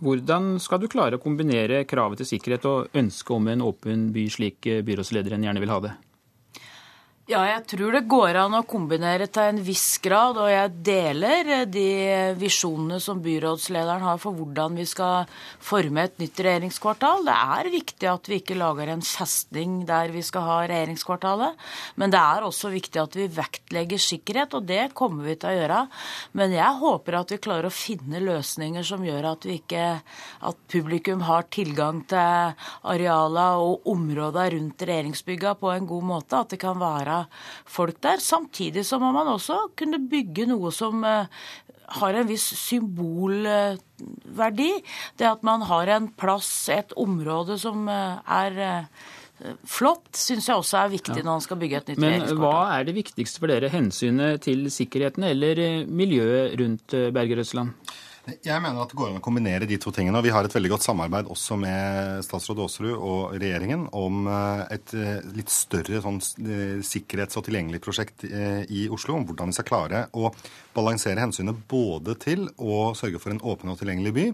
hvordan 0.00 0.54
skal 0.62 0.80
du 0.80 0.88
klare 0.90 1.18
å 1.18 1.22
kombinere 1.22 1.84
kravet 1.88 2.22
til 2.22 2.30
sikkerhet 2.32 2.64
og 2.70 2.96
ønsket 2.96 3.36
om 3.36 3.52
en 3.52 3.66
åpen 3.68 4.08
by, 4.14 4.26
slik 4.32 4.64
byrådslederen 4.86 5.44
gjerne 5.44 5.62
vil 5.62 5.74
ha 5.74 5.82
det? 5.84 5.92
Ja, 7.24 7.38
jeg 7.48 7.62
tror 7.72 7.94
det 7.94 8.02
går 8.12 8.36
an 8.36 8.52
å 8.52 8.66
kombinere 8.68 9.24
til 9.32 9.46
en 9.48 9.58
viss 9.64 9.96
grad, 10.04 10.36
og 10.36 10.50
jeg 10.52 10.72
deler 10.84 11.48
eh, 11.54 11.62
de 11.64 11.84
visjonene 12.36 12.98
som 13.00 13.22
byrådslederen 13.24 14.02
har 14.04 14.18
for 14.20 14.36
hvordan 14.36 14.76
vi 14.76 14.84
skal 14.84 15.24
forme 15.56 16.04
et 16.04 16.20
nytt 16.20 16.42
regjeringskvartal. 16.44 17.24
Det 17.24 17.36
er 17.56 17.70
viktig 17.72 18.10
at 18.10 18.28
vi 18.28 18.42
ikke 18.42 18.58
lager 18.60 18.92
en 18.92 19.04
festning 19.08 19.78
der 19.88 20.12
vi 20.12 20.20
skal 20.20 20.44
ha 20.44 20.58
regjeringskvartalet, 20.68 21.64
men 21.96 22.12
det 22.12 22.20
er 22.20 22.44
også 22.44 22.74
viktig 22.74 23.00
at 23.00 23.16
vi 23.16 23.30
vektlegger 23.38 24.04
sikkerhet, 24.04 24.58
og 24.60 24.68
det 24.68 24.82
kommer 24.92 25.24
vi 25.30 25.38
til 25.40 25.54
å 25.54 25.56
gjøre. 25.62 25.80
Men 26.36 26.52
jeg 26.58 26.80
håper 26.84 27.18
at 27.22 27.32
vi 27.32 27.40
klarer 27.48 27.70
å 27.70 27.72
finne 27.72 28.20
løsninger 28.20 28.84
som 28.84 29.08
gjør 29.08 29.30
at 29.30 29.48
vi 29.48 29.56
ikke 29.62 29.86
at 30.44 30.60
publikum 30.76 31.24
har 31.24 31.48
tilgang 31.48 32.04
til 32.04 32.52
arealer 32.92 33.64
og 33.64 33.90
områder 33.96 34.58
rundt 34.58 34.88
regjeringsbygga 34.92 35.56
på 35.64 35.72
en 35.72 35.88
god 35.88 36.08
måte. 36.12 36.44
At 36.44 36.52
det 36.52 36.60
kan 36.60 36.76
være 36.76 37.13
folk 37.76 38.00
der. 38.04 38.22
Samtidig 38.22 38.84
så 38.86 39.00
må 39.02 39.12
man 39.14 39.30
også 39.34 39.56
kunne 39.78 40.00
bygge 40.10 40.46
noe 40.50 40.72
som 40.74 41.04
eh, 41.08 41.26
har 41.98 42.20
en 42.20 42.28
viss 42.28 42.46
symbolverdi. 42.58 44.70
Det 45.18 45.28
at 45.28 45.44
man 45.46 45.66
har 45.68 45.96
en 45.96 46.08
plass, 46.20 46.52
et 46.72 46.94
område 47.00 47.58
som 47.60 47.88
eh, 47.90 48.38
er 48.38 48.62
eh, 48.68 49.10
flott, 49.68 50.08
syns 50.16 50.48
jeg 50.48 50.56
også 50.56 50.78
er 50.80 50.94
viktig 50.94 51.20
ja. 51.20 51.26
når 51.26 51.40
man 51.40 51.44
skal 51.44 51.60
bygge 51.60 51.82
et 51.82 51.92
nytt 51.92 52.04
Men 52.04 52.24
hva 52.38 52.58
er 52.78 52.88
det 52.88 52.96
viktigste 52.96 53.42
for 53.42 53.52
dere? 53.52 53.72
Hensynet 53.72 54.44
til 54.46 54.70
sikkerheten 54.72 55.26
eller 55.26 55.84
miljøet 55.90 56.54
rundt 56.60 56.96
Bergerøsland? 57.14 57.74
Jeg 58.24 58.56
mener 58.64 58.80
at 58.80 58.88
det 58.88 58.96
går 58.96 59.10
an 59.10 59.18
å 59.18 59.24
kombinere 59.24 59.66
de 59.68 59.76
to 59.80 59.90
tingene. 59.92 60.16
og 60.16 60.24
Vi 60.24 60.32
har 60.32 60.46
et 60.46 60.54
veldig 60.54 60.70
godt 60.72 60.86
samarbeid 60.86 61.28
også 61.28 61.58
med 61.60 62.24
statsråd 62.24 62.62
Aasrud 62.64 62.94
og 62.94 63.34
regjeringen 63.36 63.84
om 63.92 64.24
eh, 64.32 64.62
et 64.78 64.94
eh, 64.96 65.26
litt 65.36 65.52
større 65.52 66.00
sånn, 66.00 66.20
eh, 66.40 66.78
sikkerhets- 66.80 67.36
og 67.36 67.44
tilgjengelig 67.44 67.82
prosjekt 67.84 68.24
i 68.24 68.86
Oslo. 68.88 69.18
Om 69.18 69.26
hvordan 69.28 69.52
vi 69.52 69.58
skal 69.58 69.68
klare 69.68 70.04
å 70.16 70.30
balansere 70.76 71.20
hensynet 71.20 71.66
både 71.68 72.16
til 72.22 72.48
å 72.56 72.94
sørge 72.96 73.20
for 73.20 73.34
en 73.34 73.42
åpen 73.44 73.74
og 73.74 73.80
tilgjengelig 73.82 74.14
by, 74.16 74.26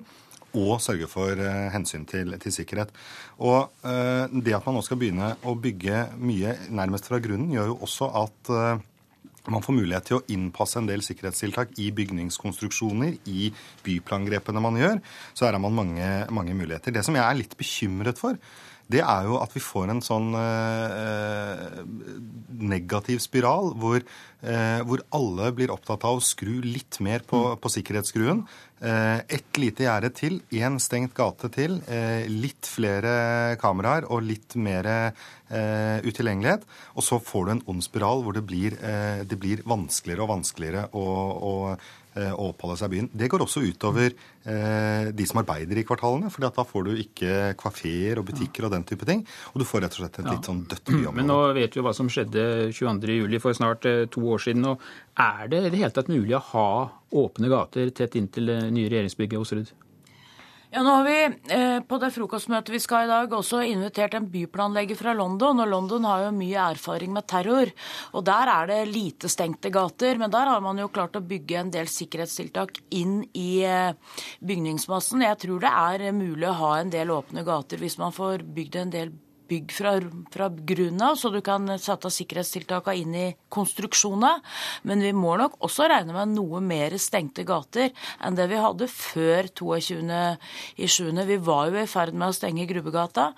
og 0.60 0.78
sørge 0.82 1.06
for 1.10 1.38
hensyn 1.74 2.06
til, 2.10 2.34
til 2.42 2.54
sikkerhet. 2.54 2.90
Og 3.38 3.70
Det 3.82 4.54
at 4.56 4.66
man 4.66 4.74
nå 4.74 4.82
skal 4.82 4.98
begynne 4.98 5.36
å 5.46 5.54
bygge 5.54 6.08
mye 6.18 6.56
nærmest 6.74 7.06
fra 7.06 7.20
grunnen, 7.22 7.52
gjør 7.54 7.70
jo 7.70 7.76
også 7.86 8.08
at 8.18 8.50
man 9.48 9.64
får 9.64 9.76
mulighet 9.78 10.08
til 10.10 10.18
å 10.18 10.24
innpasse 10.32 10.80
en 10.80 10.88
del 10.90 11.00
sikkerhetstiltak 11.04 11.72
i 11.80 11.88
bygningskonstruksjoner, 11.96 13.16
i 13.32 13.48
byplangrepene 13.86 14.62
man 14.62 14.76
gjør. 14.76 15.00
Så 15.32 15.46
her 15.46 15.56
har 15.56 15.62
man 15.64 15.76
mange, 15.76 16.08
mange 16.34 16.56
muligheter. 16.56 16.92
Det 16.92 17.04
som 17.06 17.16
jeg 17.16 17.24
er 17.24 17.38
litt 17.40 17.56
bekymret 17.58 18.20
for, 18.20 18.36
det 18.90 19.02
er 19.04 19.28
jo 19.28 19.38
at 19.40 19.54
vi 19.54 19.62
får 19.62 19.92
en 19.92 20.02
sånn 20.04 20.32
eh, 20.38 21.80
negativ 22.60 23.20
spiral 23.22 23.72
hvor, 23.78 24.02
eh, 24.42 24.80
hvor, 24.86 25.04
alle 25.14 25.50
blir 25.56 25.72
opptatt 25.72 26.04
av 26.08 26.18
å 26.18 26.24
skru 26.24 26.58
litt 26.64 26.98
mer 27.04 27.24
på, 27.26 27.40
mm. 27.52 27.60
på 27.62 27.72
sikkerhetsskruen. 27.76 28.42
Eh, 28.80 29.18
et 29.36 29.60
lite 29.60 29.86
gjerde 29.86 30.10
til, 30.16 30.40
én 30.56 30.78
stengt 30.82 31.14
gate 31.16 31.52
til, 31.54 31.78
eh, 31.86 32.26
litt 32.30 32.68
flere 32.68 33.56
kameraer 33.60 34.08
og 34.10 34.24
litt 34.26 34.56
mer 34.58 34.88
eh, 34.90 36.00
utilgjengelighet. 36.06 36.66
Og 36.96 37.06
så 37.06 37.20
får 37.22 37.46
du 37.46 37.54
en 37.56 37.64
ond 37.74 37.86
spiral 37.86 38.24
hvor 38.26 38.36
det 38.36 38.46
blir, 38.48 38.78
eh, 38.80 39.22
det 39.28 39.38
blir 39.40 39.64
vanskeligere 39.68 40.26
og 40.26 40.34
vanskeligere 40.34 40.86
å, 40.96 41.06
å 41.50 41.54
å 42.34 42.50
oppholde 42.50 42.76
seg 42.80 42.90
i 42.90 42.94
byen. 42.96 43.08
Det 43.14 43.28
går 43.30 43.44
også 43.44 43.62
utover 43.62 44.10
eh, 44.10 45.10
de 45.14 45.26
som 45.28 45.40
arbeider 45.42 45.78
i 45.78 45.84
kvartalene. 45.86 46.30
for 46.30 46.46
da 46.46 46.64
får 46.66 46.88
du 46.88 46.92
ikke 46.98 47.54
kafeer 47.60 48.18
og 48.20 48.26
butikker 48.30 48.66
og 48.66 48.74
den 48.74 48.86
type 48.88 49.06
ting. 49.06 49.22
Og 49.54 49.62
du 49.62 49.66
får 49.68 49.84
rett 49.86 49.98
og 49.98 50.02
slett 50.02 50.18
et 50.22 50.30
litt 50.30 50.48
sånn 50.48 50.64
dødt 50.70 50.84
byområde. 50.90 51.16
Men 51.20 51.30
nå 51.30 51.40
vet 51.56 51.76
vi 51.76 51.84
hva 51.84 51.94
som 51.96 52.10
skjedde 52.10 52.72
22.07. 52.74 53.38
for 53.42 53.56
snart 53.56 53.86
eh, 53.86 54.06
to 54.10 54.24
år 54.26 54.42
siden. 54.42 54.66
og 54.72 54.82
Er 55.18 55.46
det 55.52 55.64
i 55.66 55.70
det 55.70 55.84
hele 55.84 55.94
tatt 55.94 56.10
mulig 56.10 56.34
å 56.38 56.44
ha 56.52 56.70
åpne 57.10 57.50
gater 57.50 57.94
tett 57.94 58.18
inntil 58.18 58.50
nye 58.70 58.90
regjeringsbygget 58.90 59.38
hos 59.38 59.54
Rudd? 59.54 59.72
Ja, 60.70 60.84
nå 60.86 60.90
har 60.94 61.04
vi 61.04 61.54
eh, 61.54 61.80
På 61.82 61.96
det 61.98 62.12
frokostmøtet 62.14 62.70
vi 62.70 62.78
skal 62.78 63.08
i 63.08 63.10
dag, 63.10 63.32
også 63.34 63.64
invitert 63.66 64.12
en 64.14 64.28
byplanlegger 64.30 64.94
fra 64.94 65.14
London. 65.18 65.58
og 65.64 65.66
London 65.66 66.04
har 66.06 66.28
jo 66.28 66.36
mye 66.36 66.66
erfaring 66.70 67.10
med 67.10 67.26
terror. 67.26 67.72
og 68.14 68.24
Der 68.24 68.52
er 68.52 68.70
det 68.70 68.92
lite 68.92 69.28
stengte 69.28 69.72
gater. 69.74 70.14
Men 70.18 70.30
der 70.30 70.46
har 70.46 70.60
man 70.62 70.78
jo 70.78 70.86
klart 70.86 71.18
å 71.18 71.24
bygge 71.26 71.58
en 71.58 71.72
del 71.74 71.90
sikkerhetstiltak 71.90 72.78
inn 72.94 73.24
i 73.34 73.64
eh, 73.66 73.98
bygningsmassen. 74.46 75.26
Jeg 75.26 75.40
tror 75.42 75.58
det 75.66 75.74
er 75.74 76.12
mulig 76.14 76.46
å 76.46 76.58
ha 76.62 76.70
en 76.78 76.94
del 76.94 77.10
åpne 77.10 77.42
gater 77.42 77.82
hvis 77.82 77.98
man 77.98 78.14
får 78.14 78.46
bygd 78.46 78.78
en 78.84 78.94
del 78.94 79.12
bygg 79.50 79.74
fra, 79.74 79.96
fra 80.32 80.48
grunnen 80.48 81.02
av, 81.04 81.18
så 81.18 81.30
du 81.34 81.40
kan 81.44 81.66
sette 81.80 82.10
sikkerhetstiltakene 82.14 83.00
inn 83.00 83.16
i 83.18 83.26
konstruksjonene. 83.52 84.40
Men 84.88 85.02
vi 85.04 85.12
må 85.16 85.34
nok 85.40 85.58
også 85.64 85.88
regne 85.90 86.14
med 86.14 86.34
noe 86.36 86.62
mer 86.64 86.94
stengte 87.00 87.44
gater 87.48 87.90
enn 88.22 88.38
det 88.38 88.46
vi 88.50 88.60
hadde 88.60 88.88
før 88.90 89.50
22.07. 89.60 91.24
Vi 91.30 91.38
var 91.50 91.70
jo 91.70 91.80
i 91.82 91.88
ferd 91.90 92.16
med 92.16 92.30
å 92.30 92.36
stenge 92.36 92.68
Grubbegata. 92.70 93.30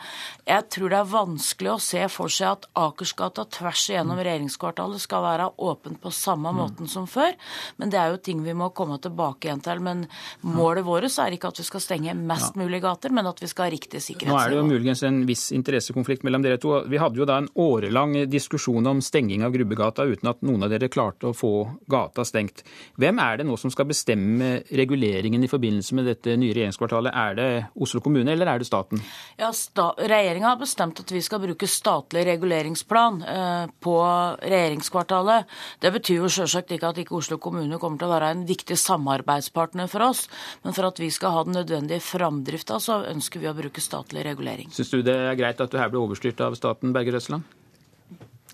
Jeg 0.48 0.68
tror 0.74 0.92
det 0.92 1.00
er 1.00 1.12
vanskelig 1.12 1.74
å 1.74 1.80
se 1.82 2.04
for 2.12 2.32
seg 2.32 2.50
at 2.52 2.68
Akersgata 2.78 3.46
tvers 3.56 3.86
igjennom 3.90 4.20
regjeringskvartalet 4.20 5.02
skal 5.02 5.24
være 5.26 5.50
åpent 5.62 6.00
på 6.02 6.12
samme 6.14 6.52
mm. 6.52 6.60
måten 6.60 6.90
som 6.90 7.08
før. 7.10 7.34
Men 7.80 7.92
det 7.92 8.00
er 8.00 8.12
jo 8.12 8.22
ting 8.22 8.42
vi 8.44 8.56
må 8.56 8.70
komme 8.76 8.98
tilbake 9.02 9.48
igjen 9.48 9.62
til. 9.64 9.82
Men 9.84 10.06
målet 10.44 10.86
vårt 10.86 11.00
er 11.02 11.34
ikke 11.34 11.50
at 11.50 11.58
vi 11.58 11.66
skal 11.66 11.82
stenge 11.82 12.14
mest 12.16 12.56
mulig 12.58 12.82
gater, 12.84 13.12
men 13.14 13.26
at 13.26 13.40
vi 13.42 13.48
skal 13.50 13.66
ha 13.66 13.72
riktig 13.74 14.02
sikkerhetsnivå. 14.04 14.36
Nå 14.36 14.42
er 14.42 14.52
det 14.52 14.60
jo 14.60 14.68
muligens 14.68 15.02
en 15.06 15.22
viss 15.28 15.48
interessekonflikt 15.54 16.01
konflikt 16.02 16.26
mellom 16.26 16.42
dere 16.42 16.58
to. 16.60 16.82
Vi 16.90 17.00
hadde 17.00 17.22
jo 17.22 17.28
da 17.28 17.38
en 17.40 17.48
årelang 17.62 18.16
diskusjon 18.30 18.86
om 18.90 19.00
stenging 19.04 19.44
av 19.46 19.54
Grubbegata 19.54 20.06
uten 20.08 20.32
at 20.32 20.42
noen 20.42 20.66
av 20.66 20.72
dere 20.72 20.90
klarte 20.92 21.30
å 21.30 21.36
få 21.36 21.52
gata 21.90 22.24
stengt. 22.26 22.64
Hvem 23.00 23.20
er 23.22 23.40
det 23.40 23.46
nå 23.48 23.56
som 23.60 23.70
skal 23.72 23.88
bestemme 23.90 24.54
reguleringen 24.74 25.44
i 25.44 25.50
forbindelse 25.50 25.98
med 25.98 26.10
dette 26.10 26.36
nye 26.40 26.54
regjeringskvartalet? 26.56 27.14
Er 27.14 27.38
det 27.38 27.48
Oslo 27.82 28.02
kommune 28.02 28.34
eller 28.34 28.50
er 28.50 28.62
det 28.62 28.68
staten? 28.68 29.02
Ja, 29.40 29.52
Regjeringa 29.52 30.52
har 30.52 30.60
bestemt 30.60 31.00
at 31.00 31.12
vi 31.12 31.22
skal 31.22 31.40
bruke 31.42 31.68
statlig 31.70 32.24
reguleringsplan 32.26 33.22
eh, 33.22 33.64
på 33.82 33.96
regjeringskvartalet. 34.42 35.50
Det 35.82 35.92
betyr 35.94 36.22
jo 36.22 36.30
selvsagt 36.32 36.74
ikke 36.74 36.92
at 36.92 37.00
ikke 37.02 37.16
Oslo 37.18 37.38
kommune 37.42 37.78
kommer 37.82 38.00
til 38.00 38.08
å 38.08 38.14
være 38.14 38.32
en 38.34 38.44
viktig 38.48 38.76
samarbeidspartner 38.80 39.90
for 39.92 40.08
oss. 40.08 40.26
Men 40.64 40.76
for 40.76 40.88
at 40.88 41.00
vi 41.02 41.10
skal 41.14 41.36
ha 41.36 41.44
den 41.46 41.56
nødvendige 41.58 42.02
framdrifta, 42.04 42.80
så 42.82 43.02
ønsker 43.12 43.42
vi 43.42 43.50
å 43.50 43.56
bruke 43.56 43.84
statlig 43.84 44.24
regulering. 44.26 44.72
Syns 44.74 44.92
du 44.92 45.02
det 45.04 45.14
er 45.14 45.38
greit 45.38 45.60
at 45.62 45.72
du 45.72 45.78
her 45.80 45.91
blir 45.92 46.02
overstyrt 46.02 46.40
av 46.44 46.56
staten, 46.58 46.94
Berger 46.96 47.18
Røsland? 47.18 47.58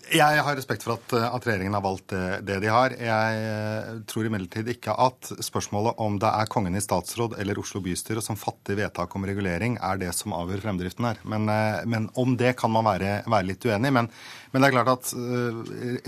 Jeg 0.09 0.41
har 0.41 0.55
respekt 0.57 0.81
for 0.85 0.95
at, 0.95 1.11
at, 1.13 1.43
regjeringen 1.45 1.75
har 1.77 1.83
valgt 1.85 2.09
det, 2.09 2.39
det, 2.47 2.55
de 2.63 2.69
har. 2.71 2.93
Jeg 2.97 3.41
eh, 3.45 3.89
tror 4.09 4.25
imidlertid 4.25 4.71
ikke 4.73 4.95
at 5.05 5.29
spørsmålet 5.45 6.01
om 6.01 6.17
det 6.21 6.31
er 6.31 6.49
Kongen 6.49 6.77
i 6.77 6.81
statsråd 6.81 7.35
eller 7.41 7.59
Oslo 7.61 7.81
bystyre 7.85 8.23
som 8.25 8.39
fatter 8.39 8.79
vedtak 8.79 9.13
om 9.15 9.27
regulering, 9.29 9.77
er 9.77 10.01
det 10.01 10.09
som 10.17 10.33
avgjør 10.33 10.63
fremdriften 10.65 11.09
her. 11.11 11.21
Men, 11.29 11.45
eh, 11.53 11.81
men 11.85 12.09
om 12.17 12.33
det 12.39 12.55
kan 12.57 12.73
man 12.73 12.87
være, 12.89 13.19
være 13.29 13.49
litt 13.51 13.69
uenig. 13.69 13.93
Men, 13.99 14.09
men, 14.49 14.61
det 14.63 14.71
er 14.71 14.77
klart 14.79 14.93
at 14.95 15.11
uh, 15.13 15.59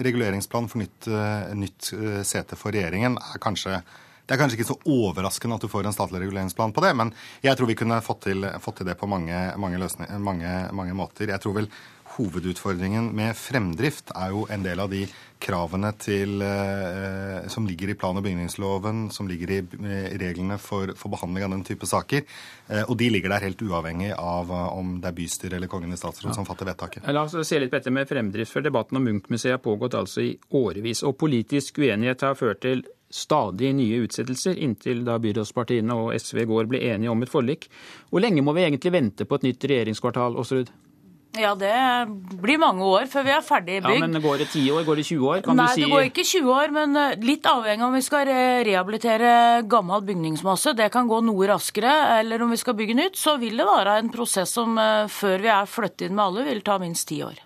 reguleringsplanen 0.01 0.71
for 0.71 0.81
nytt, 0.81 1.09
nytt 1.61 1.91
sete 2.25 2.57
for 2.57 2.73
regjeringen 2.73 3.19
er 3.21 3.43
kanskje 3.43 3.83
det 4.25 4.35
er 4.35 4.41
kanskje 4.41 4.59
ikke 4.59 4.69
så 4.71 4.79
overraskende 4.89 5.57
at 5.57 5.63
du 5.65 5.71
får 5.71 5.87
en 5.87 5.95
statlig 5.95 6.23
reguleringsplan 6.25 6.75
på 6.75 6.83
det, 6.85 6.93
men 6.97 7.13
jeg 7.43 7.57
tror 7.57 7.71
vi 7.71 7.77
kunne 7.79 8.01
fått 8.05 8.27
til, 8.29 8.45
fått 8.63 8.81
til 8.81 8.91
det 8.91 8.99
på 8.99 9.09
mange, 9.09 9.39
mange, 9.59 9.89
mange, 10.19 10.53
mange 10.77 10.95
måter. 10.97 11.33
Jeg 11.33 11.43
tror 11.43 11.57
vel 11.61 11.71
hovedutfordringen 12.17 13.11
med 13.15 13.35
fremdrift 13.37 14.11
er 14.15 14.33
jo 14.33 14.45
en 14.51 14.63
del 14.65 14.81
av 14.83 14.91
de 14.91 15.05
kravene 15.41 15.91
til, 15.97 16.41
eh, 16.45 17.47
som 17.49 17.65
ligger 17.67 17.89
i 17.89 17.95
plan- 17.97 18.17
og 18.17 18.23
bygningsloven, 18.23 19.09
som 19.11 19.27
ligger 19.27 19.51
i 19.51 19.57
eh, 19.57 20.17
reglene 20.21 20.57
for, 20.61 20.93
for, 20.95 21.09
behandling 21.09 21.47
av 21.47 21.51
den 21.55 21.63
type 21.63 21.87
saker. 21.87 22.23
Eh, 22.67 22.83
og 22.83 22.97
de 22.97 23.09
ligger 23.09 23.33
der 23.33 23.47
helt 23.47 23.61
uavhengig 23.61 24.11
av 24.13 24.51
eh, 24.51 24.77
om 24.77 24.99
det 25.01 25.09
er 25.09 25.17
bystyret 25.17 25.57
eller 25.57 25.71
Kongen 25.71 25.93
i 25.93 25.97
statsråd 25.97 26.31
ja. 26.31 26.37
som 26.37 26.45
fatter 26.45 26.69
vedtaket. 26.69 27.09
La 27.09 27.25
oss 27.25 27.35
se 27.47 27.59
litt 27.59 27.71
på 27.71 27.79
dette 27.79 27.93
med 27.93 28.09
fremdrift, 28.09 28.53
for 28.53 28.61
debatten 28.61 28.99
om 28.99 29.07
Munch-museet 29.07 29.57
har 29.57 29.63
pågått 29.63 29.97
altså 29.97 30.25
i 30.25 30.35
årevis. 30.49 31.05
Og 31.07 31.17
politisk 31.17 31.81
uenighet 31.81 32.27
har 32.27 32.37
ført 32.37 32.61
til 32.67 32.85
stadig 33.11 33.73
nye 33.77 34.03
utsettelser, 34.05 34.59
inntil 34.59 35.03
da 35.07 35.17
byrådspartiene 35.21 35.97
og 35.97 36.13
SV 36.17 36.45
i 36.45 36.47
går 36.49 36.71
ble 36.71 36.83
enige 36.91 37.11
om 37.11 37.25
et 37.25 37.31
forlik. 37.31 37.67
Hvor 38.09 38.23
lenge 38.23 38.43
må 38.45 38.55
vi 38.57 38.65
egentlig 38.65 38.95
vente 38.95 39.27
på 39.27 39.39
et 39.39 39.49
nytt 39.49 39.69
regjeringskvartal, 39.71 40.39
Aasrud? 40.39 40.71
Ja, 41.39 41.53
det 41.55 41.71
blir 42.43 42.59
mange 42.59 42.83
år 42.83 43.05
før 43.07 43.23
vi 43.23 43.31
er 43.31 43.43
ferdig 43.45 43.77
bygd. 43.85 44.01
Ja, 44.01 44.07
men 44.07 44.23
Går 44.23 44.41
det 44.41 44.47
10 44.51 44.71
år? 44.75 44.83
Går 44.83 44.99
det 44.99 45.05
20 45.07 45.29
år? 45.29 45.43
Kan 45.45 45.55
Nei, 45.55 45.67
si... 45.71 45.83
det 45.85 45.91
går 45.93 46.07
ikke 46.09 46.25
20 46.27 46.51
år, 46.51 46.73
men 46.75 46.99
eh, 46.99 47.13
litt 47.23 47.47
avhengig 47.47 47.85
av 47.85 47.87
om 47.87 47.95
vi 47.95 48.01
skal 48.03 48.31
rehabilitere 48.67 49.35
gammel 49.71 50.03
bygningsmasse. 50.09 50.75
Det 50.75 50.89
kan 50.91 51.07
gå 51.07 51.21
noe 51.23 51.47
raskere. 51.53 51.93
Eller 52.17 52.43
om 52.43 52.51
vi 52.51 52.59
skal 52.59 52.75
bygge 52.75 52.97
nytt, 52.99 53.15
så 53.19 53.37
vil 53.39 53.63
det 53.63 53.69
være 53.69 53.95
en 54.01 54.11
prosess 54.11 54.51
som 54.59 54.75
eh, 54.75 55.07
før 55.11 55.39
vi 55.45 55.53
er 55.55 55.71
flyttet 55.71 56.09
inn 56.09 56.19
med 56.19 56.25
alle, 56.25 56.45
vil 56.51 56.61
ta 56.67 56.75
minst 56.83 57.07
ti 57.07 57.21
år. 57.23 57.39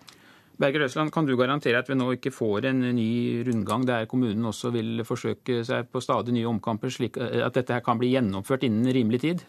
Berger 0.56 0.86
Røsland, 0.86 1.11
kan 1.11 1.26
du 1.27 1.36
garantere 1.36 1.82
at 1.82 1.90
vi 1.90 1.98
nå 1.99 2.14
ikke 2.15 2.32
får 2.32 2.69
en 2.69 2.80
ny 2.95 3.44
rundgang 3.44 3.84
der 3.88 4.06
kommunen 4.07 4.48
også 4.48 4.72
vil 4.72 5.03
forsøke 5.07 5.64
seg 5.68 5.90
på 5.91 5.99
stadig 6.03 6.36
nye 6.36 6.48
omkamper, 6.48 6.94
slik 6.94 7.19
at 7.19 7.57
dette 7.57 7.76
her 7.76 7.84
kan 7.84 7.99
bli 7.99 8.14
gjennomført 8.14 8.64
innen 8.64 8.88
rimelig 8.95 9.22
tid? 9.26 9.44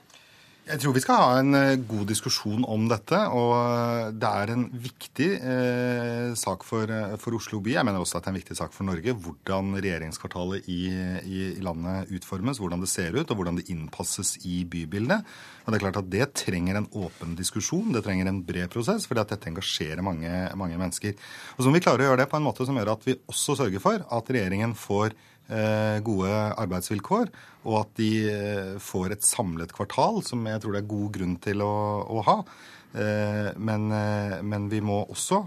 Jeg 0.67 0.81
tror 0.83 0.97
vi 0.97 1.01
skal 1.05 1.21
ha 1.23 1.35
en 1.39 1.55
eh, 1.55 1.77
god 1.87 2.09
diskusjon 2.11 2.65
om 2.67 2.89
dette. 2.91 3.19
Og 3.39 3.53
eh, 3.55 4.09
det 4.19 4.31
er 4.43 4.51
en 4.51 4.65
viktig 4.83 5.29
eh, 5.39 6.33
sak 6.35 6.65
for, 6.67 6.91
eh, 6.91 7.15
for, 7.23 7.37
Oslo 7.39 7.61
by. 7.63 7.77
Jeg 7.77 7.87
mener 7.87 8.03
også 8.03 8.19
at 8.19 8.27
det 8.27 8.33
er 8.33 8.35
en 8.35 8.41
viktig 8.41 8.57
sak 8.59 8.75
for 8.75 8.89
Norge. 8.89 9.15
Hvordan 9.15 9.77
regjeringskvartalet 9.79 10.67
i, 10.67 10.81
i, 11.23 11.45
landet 11.63 12.11
utformes, 12.19 12.59
hvordan 12.59 12.83
det 12.83 12.91
ser 12.91 13.15
ut 13.15 13.31
og 13.31 13.39
hvordan 13.39 13.61
det 13.61 13.69
innpasses 13.71 14.41
i 14.43 14.65
bybildet. 14.67 15.23
Og 15.63 15.71
Det 15.71 15.79
er 15.79 15.85
klart 15.85 16.01
at 16.03 16.11
det 16.11 16.29
trenger 16.43 16.81
en 16.81 16.91
åpen 16.99 17.39
diskusjon, 17.39 17.95
det 17.95 18.03
trenger 18.03 18.27
en 18.33 18.43
bred 18.47 18.67
prosess, 18.75 19.07
fordi 19.07 19.23
at 19.23 19.37
dette 19.37 19.53
engasjerer 19.53 20.03
mange, 20.03 20.33
mange 20.59 20.83
mennesker. 20.83 21.15
Og 21.55 21.63
så 21.63 21.71
må 21.71 21.79
vi 21.79 21.87
klare 21.87 22.03
å 22.03 22.11
gjøre 22.11 22.25
det 22.25 22.31
på 22.35 22.41
en 22.41 22.47
måte 22.47 22.67
som 22.67 22.75
gjør 22.75 22.97
at 22.97 23.07
vi 23.07 23.19
også 23.31 23.61
sørger 23.63 23.87
for 23.87 24.03
at 24.03 24.35
regjeringen 24.35 24.75
får 24.79 25.15
gode 26.03 26.31
arbeidsvilkår, 26.59 27.31
og 27.67 27.75
at 27.83 27.91
de 27.99 28.13
eh, 28.31 28.79
får 28.83 29.13
et 29.17 29.25
samlet 29.27 29.73
kvartal, 29.75 30.23
som 30.27 30.47
jeg 30.47 30.61
tror 30.63 30.73
det 30.75 30.81
er 30.85 30.95
god 30.95 31.09
grunn 31.19 31.37
til 31.43 31.59
å, 31.67 31.75
å 32.07 32.23
ha. 32.27 32.37
Eh, 32.97 33.49
men, 33.59 33.83
men, 34.47 34.69
vi 34.73 34.81
må 34.83 35.05
også 35.05 35.45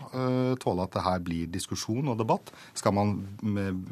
tåle 0.61 0.83
at 0.85 0.93
det 0.95 1.05
her 1.05 1.19
blir 1.25 1.51
diskusjon 1.51 2.09
og 2.11 2.19
debatt. 2.19 2.51
Skal 2.77 2.93
man 2.95 3.07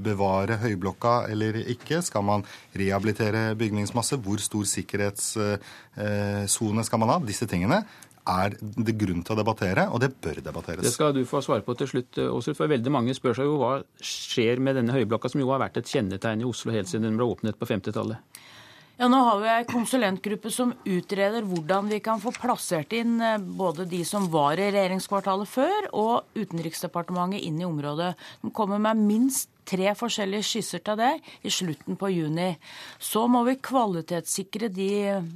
bevare 0.03 0.59
Høyblokka 0.61 1.13
eller 1.31 1.51
ikke? 1.63 1.97
Skal 2.05 2.23
man 2.27 2.41
rehabilitere 2.77 3.55
bygningsmasse? 3.59 4.15
Hvor 4.23 4.39
stor 4.43 4.65
sikkerhetssone 4.69 6.84
skal 6.88 6.99
man 7.03 7.13
ha? 7.15 7.19
Disse 7.23 7.45
tingene 7.49 7.79
er 8.27 8.57
det 8.59 8.97
grunn 8.99 9.23
til 9.25 9.35
å 9.35 9.39
debattere, 9.39 9.87
og 9.91 10.01
det 10.03 10.11
bør 10.23 10.41
debatteres. 10.43 10.85
Det 10.85 10.93
skal 10.93 11.15
du 11.15 11.23
få 11.27 11.41
svare 11.45 11.65
på 11.65 11.75
til 11.79 11.89
slutt, 11.93 12.19
Åshild. 12.27 12.57
For 12.59 12.71
veldig 12.71 12.93
mange 12.93 13.15
spør 13.17 13.37
seg 13.39 13.49
jo 13.49 13.57
hva 13.61 13.73
skjer 14.03 14.61
med 14.63 14.79
denne 14.79 14.95
høyblokka, 14.95 15.31
som 15.31 15.43
jo 15.43 15.49
har 15.53 15.63
vært 15.63 15.79
et 15.81 15.91
kjennetegn 15.91 16.43
i 16.43 16.49
Oslo 16.49 16.75
helt 16.75 16.91
siden 16.91 17.09
den 17.09 17.19
ble 17.19 17.29
åpnet 17.31 17.59
på 17.59 17.69
50-tallet? 17.69 18.43
Ja, 18.97 19.05
Nå 19.13 19.17
har 19.21 19.41
vi 19.43 19.49
ei 19.53 19.65
konsulentgruppe 19.69 20.49
som 20.49 20.71
utreder 20.89 21.45
hvordan 21.45 21.89
vi 21.91 21.99
kan 22.01 22.17
få 22.21 22.31
plassert 22.33 22.95
inn 22.97 23.19
eh, 23.21 23.37
både 23.37 23.85
de 23.85 23.99
som 24.09 24.25
var 24.33 24.57
i 24.57 24.71
regjeringskvartalet 24.73 25.51
før, 25.51 25.91
og 25.93 26.39
Utenriksdepartementet 26.39 27.45
inn 27.45 27.61
i 27.61 27.67
området. 27.67 28.15
De 28.41 28.49
kommer 28.57 28.81
med 28.81 29.03
minst 29.05 29.51
tre 29.68 29.94
forskjellige 29.98 30.45
skisser 30.48 30.84
til 30.85 30.99
det 30.99 31.14
i 31.48 31.52
slutten 31.53 31.98
på 31.99 32.11
juni. 32.14 32.49
Så 32.99 33.26
må 33.31 33.44
vi 33.48 33.57
kvalitetssikre 33.64 34.72
de 34.73 34.89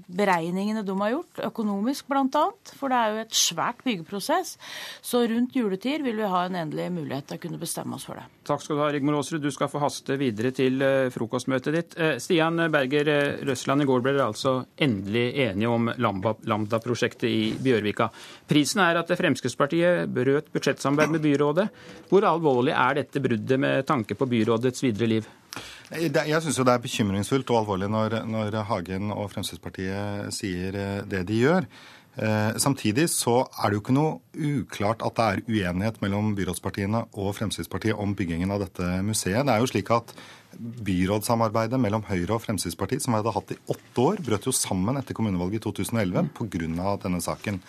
beregningene 0.07 0.85
de 0.87 0.95
har 1.01 1.15
gjort, 1.15 1.43
økonomisk 1.51 2.09
bl.a. 2.11 2.45
For 2.77 2.91
det 2.91 2.99
er 2.99 3.15
jo 3.15 3.23
et 3.25 3.37
svært 3.37 3.81
byggeprosess. 3.85 4.55
Så 5.03 5.25
rundt 5.29 5.55
juletid 5.57 6.05
vil 6.05 6.19
vi 6.21 6.31
ha 6.31 6.45
en 6.47 6.59
endelig 6.63 6.89
mulighet 6.93 7.29
til 7.29 7.39
å 7.39 7.43
kunne 7.45 7.61
bestemme 7.61 7.97
oss 7.97 8.07
for 8.07 8.19
det. 8.19 8.27
Takk 8.47 8.63
skal 8.63 8.77
du 8.77 8.83
ha, 8.83 8.89
Rigmor 8.93 9.19
Aasrud. 9.19 9.43
Du 9.43 9.51
skal 9.53 9.69
få 9.71 9.81
haste 9.83 10.17
videre 10.19 10.53
til 10.55 10.81
eh, 10.81 11.11
frokostmøtet 11.13 11.75
ditt. 11.75 11.97
Eh, 11.99 12.15
Stian 12.21 12.57
Berger 12.73 13.11
eh, 13.11 13.43
Røsland, 13.47 13.83
i 13.83 13.89
går 13.89 14.01
ble 14.03 14.15
dere 14.15 14.29
altså 14.31 14.55
endelig 14.81 15.27
enige 15.45 15.69
om 15.69 15.91
Lambda-prosjektet 16.01 17.27
i 17.29 17.51
Bjørvika. 17.61 18.09
Prisen 18.49 18.81
er 18.83 19.01
at 19.01 19.13
Fremskrittspartiet 19.17 20.09
brøt 20.11 20.49
budsjettsamarbeid 20.53 21.15
med 21.15 21.25
byrådet. 21.25 21.67
Hvor 22.09 22.25
alvorlig 22.27 22.73
er 22.75 22.97
dette 23.01 23.21
bruddet 23.23 23.61
med 23.61 23.85
tanke 23.87 24.17
på 24.17 24.20
byrådets 24.29 24.83
videre 24.83 25.07
liv? 25.07 25.29
Jeg 25.91 26.43
syns 26.43 26.59
det 26.61 26.71
er 26.71 26.83
bekymringsfullt 26.83 27.49
og 27.51 27.63
alvorlig 27.63 27.89
når, 27.91 28.21
når 28.23 28.61
Hagen 28.69 29.11
og 29.11 29.31
Fremskrittspartiet 29.33 30.31
sier 30.35 30.77
det 31.09 31.25
de 31.27 31.41
gjør. 31.41 31.67
Eh, 32.19 32.57
samtidig 32.59 33.07
så 33.11 33.37
er 33.47 33.71
det 33.71 33.77
jo 33.77 33.81
ikke 33.85 33.95
noe 33.95 34.19
uklart 34.35 35.03
at 35.05 35.15
det 35.15 35.25
er 35.27 35.41
uenighet 35.47 36.01
mellom 36.03 36.33
byrådspartiene 36.35 37.05
og 37.15 37.33
Fremskrittspartiet 37.37 37.99
om 37.99 38.15
byggingen 38.15 38.51
av 38.51 38.65
dette 38.65 38.87
museet. 39.07 39.45
Det 39.47 39.53
er 39.53 39.63
jo 39.63 39.71
slik 39.71 39.91
at 39.95 40.15
Byrådssamarbeidet 40.61 41.79
mellom 41.79 42.03
Høyre 42.03 42.35
og 42.35 42.41
Fremskrittspartiet, 42.43 43.01
som 43.03 43.15
vi 43.15 43.21
hadde 43.21 43.31
hatt 43.33 43.53
i 43.55 43.59
åtte 43.71 44.03
år, 44.03 44.19
brøt 44.25 44.47
jo 44.49 44.53
sammen 44.55 44.99
etter 44.99 45.15
kommunevalget 45.15 45.61
i 45.61 45.63
2011 45.63 46.27
pga. 46.35 46.97
denne 47.05 47.21
saken. 47.23 47.61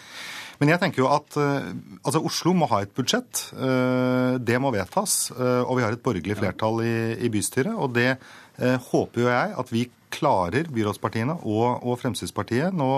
Men 0.63 0.71
jeg 0.71 0.79
tenker 0.79 1.03
jo 1.03 1.09
at 1.11 1.35
uh, 1.43 1.73
altså 2.07 2.21
Oslo 2.23 2.53
må 2.55 2.69
ha 2.71 2.85
et 2.85 2.93
budsjett. 2.95 3.49
Uh, 3.51 4.39
det 4.39 4.61
må 4.63 4.71
vedtas. 4.71 5.33
Uh, 5.35 5.67
og 5.67 5.81
vi 5.81 5.83
har 5.83 5.97
et 5.97 6.05
borgerlig 6.05 6.39
flertall 6.39 6.85
i, 6.87 6.95
i 7.19 7.31
bystyret. 7.33 7.75
Og 7.75 7.91
det 7.99 8.15
håper 8.63 9.23
jo 9.25 9.31
jeg 9.33 9.55
at 9.59 9.71
vi 9.73 9.87
klarer, 10.13 10.69
byrådspartiene 10.71 11.39
og, 11.49 11.83
og 11.89 11.97
Fremskrittspartiet, 11.99 12.77
nå 12.77 12.89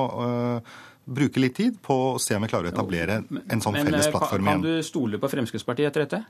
bruke 1.04 1.40
litt 1.40 1.54
tid 1.56 1.76
på 1.84 1.94
å 1.94 2.18
se 2.20 2.34
om 2.34 2.42
vi 2.42 2.50
klarer 2.50 2.68
å 2.68 2.72
etablere 2.74 3.20
en 3.22 3.62
sånn 3.62 3.76
Men, 3.78 3.86
felles 3.86 4.10
plattform 4.10 4.48
igjen. 4.50 4.64
Kan 4.64 4.66
du 4.66 4.84
stole 4.84 5.20
på 5.22 5.30
Fremskrittspartiet 5.30 5.92
etter 5.92 6.04
dette? 6.04 6.20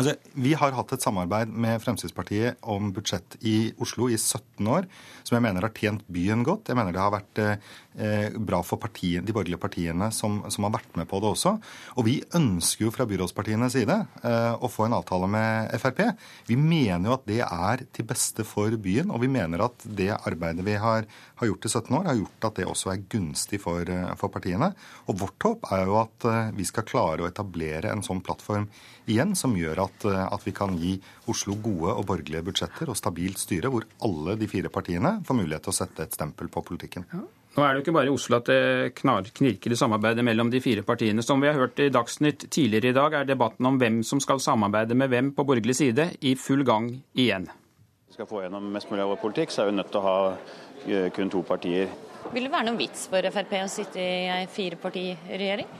Altså, 0.00 0.14
vi 0.40 0.54
har 0.56 0.72
hatt 0.72 0.92
et 0.94 1.04
samarbeid 1.04 1.50
med 1.52 1.80
Fremskrittspartiet 1.82 2.62
om 2.72 2.88
budsjett 2.96 3.34
i 3.44 3.74
Oslo 3.82 4.06
i 4.08 4.16
17 4.16 4.64
år, 4.72 4.86
som 5.20 5.36
jeg 5.36 5.44
mener 5.44 5.66
har 5.66 5.74
tjent 5.76 6.06
byen 6.08 6.40
godt. 6.46 6.70
Jeg 6.70 6.78
mener 6.78 6.94
det 6.96 7.02
har 7.02 7.12
vært 7.12 7.40
eh, 7.42 8.38
bra 8.40 8.62
for 8.64 8.80
partiet, 8.80 9.20
de 9.26 9.34
borgerlige 9.36 9.60
partiene 9.60 10.08
som, 10.16 10.40
som, 10.48 10.64
har 10.64 10.72
vært 10.78 10.96
med 10.96 11.10
på 11.10 11.20
det 11.20 11.34
også. 11.34 11.52
Og 12.00 12.08
vi 12.08 12.16
ønsker 12.38 12.86
jo 12.86 12.94
fra 12.94 13.04
byrådspartienes 13.10 13.76
side 13.76 13.98
eh, 14.24 14.54
å 14.56 14.70
få 14.72 14.88
en 14.88 14.96
avtale 14.96 15.28
med 15.28 15.76
Frp. 15.82 16.00
Vi 16.48 16.56
mener 16.56 17.10
jo 17.10 17.16
at 17.18 17.28
det 17.28 17.42
er 17.44 17.84
til 17.92 18.08
beste 18.08 18.48
for 18.48 18.72
byen, 18.80 19.12
og 19.12 19.20
vi 19.26 19.28
mener 19.36 19.66
at 19.68 19.84
det 19.84 20.08
arbeidet 20.16 20.64
vi 20.64 20.78
har, 20.80 21.04
har 21.42 21.50
gjort 21.50 21.66
i 21.66 21.68
17 21.68 21.96
år, 21.96 22.04
har 22.04 22.18
gjort 22.20 22.46
at 22.48 22.58
det 22.60 22.66
også 22.70 22.92
er 22.92 23.02
gunstig 23.10 23.60
for, 23.62 23.90
eh, 23.90 24.14
for 24.20 24.32
partiene. 24.32 24.72
Og 25.10 25.18
vårt 25.18 25.46
håp 25.46 25.66
er 25.74 25.84
jo 25.88 25.98
at 26.00 26.26
eh, 26.30 26.54
vi 26.56 26.66
skal 26.68 26.86
klare 26.86 27.24
å 27.24 27.28
etablere 27.28 27.90
en 27.90 28.04
sånn 28.06 28.22
plattform 28.24 28.68
igjen, 29.10 29.34
som 29.38 29.56
gjør 29.58 29.84
at, 29.86 30.06
eh, 30.06 30.24
at, 30.24 30.46
vi 30.46 30.54
kan 30.54 30.76
gi 30.78 30.96
Oslo 31.30 31.56
gode 31.62 31.94
og 31.96 32.06
borgerlige 32.06 32.46
budsjetter 32.46 32.90
og 32.90 32.98
stabilt 32.98 33.42
styre, 33.42 33.70
hvor 33.72 33.86
alle 34.06 34.36
de 34.38 34.50
fire 34.50 34.70
partiene 34.72 35.18
får 35.26 35.38
mulighet 35.38 35.66
til 35.66 35.74
å 35.74 35.78
sette 35.82 36.06
et 36.06 36.18
stempel 36.18 36.50
på 36.52 36.64
politikken. 36.66 37.06
Ja. 37.12 37.24
Nå 37.52 37.64
er 37.66 37.74
det 37.74 37.82
jo 37.82 37.84
ikke 37.84 37.96
bare 37.98 38.08
i 38.08 38.12
Oslo 38.14 38.38
at 38.38 38.46
det 38.48 38.94
knirker 38.96 39.74
i 39.74 39.76
samarbeidet 39.76 40.24
mellom 40.24 40.48
de 40.48 40.60
fire 40.64 40.84
partiene. 40.88 41.20
Som 41.20 41.42
vi 41.42 41.50
har 41.50 41.58
hørt 41.58 41.82
i 41.84 41.90
Dagsnytt 41.92 42.46
tidligere 42.48 42.94
i 42.94 42.96
dag, 42.96 43.12
er 43.12 43.28
debatten 43.28 43.68
om 43.68 43.76
hvem 43.80 44.00
som 44.08 44.22
skal 44.24 44.40
samarbeide 44.40 44.96
med 44.96 45.12
hvem 45.12 45.34
på 45.36 45.44
borgerlig 45.44 45.76
side, 45.76 46.14
i 46.24 46.32
full 46.40 46.64
gang 46.64 46.88
igjen. 47.12 47.50
Skal 48.12 48.26
få 48.28 48.42
gjennom 48.42 48.66
mest 48.68 48.90
mulig 48.90 49.00
av 49.00 49.08
vår 49.14 49.20
politikk, 49.22 49.52
så 49.54 49.62
er 49.62 49.70
vi 49.70 49.76
nødt 49.78 49.88
til 49.88 50.02
å 50.02 50.04
ha 50.04 50.16
eh, 50.84 51.06
kun 51.16 51.30
to 51.32 51.40
partier 51.48 51.88
Vil 52.34 52.44
det 52.44 52.50
være 52.52 52.66
noen 52.68 52.76
vits 52.76 53.06
for 53.08 53.24
Frp 53.32 53.54
å 53.62 53.70
sitte 53.72 54.02
i 54.02 54.26
ei 54.28 54.42
firepartiregjering? 54.52 55.70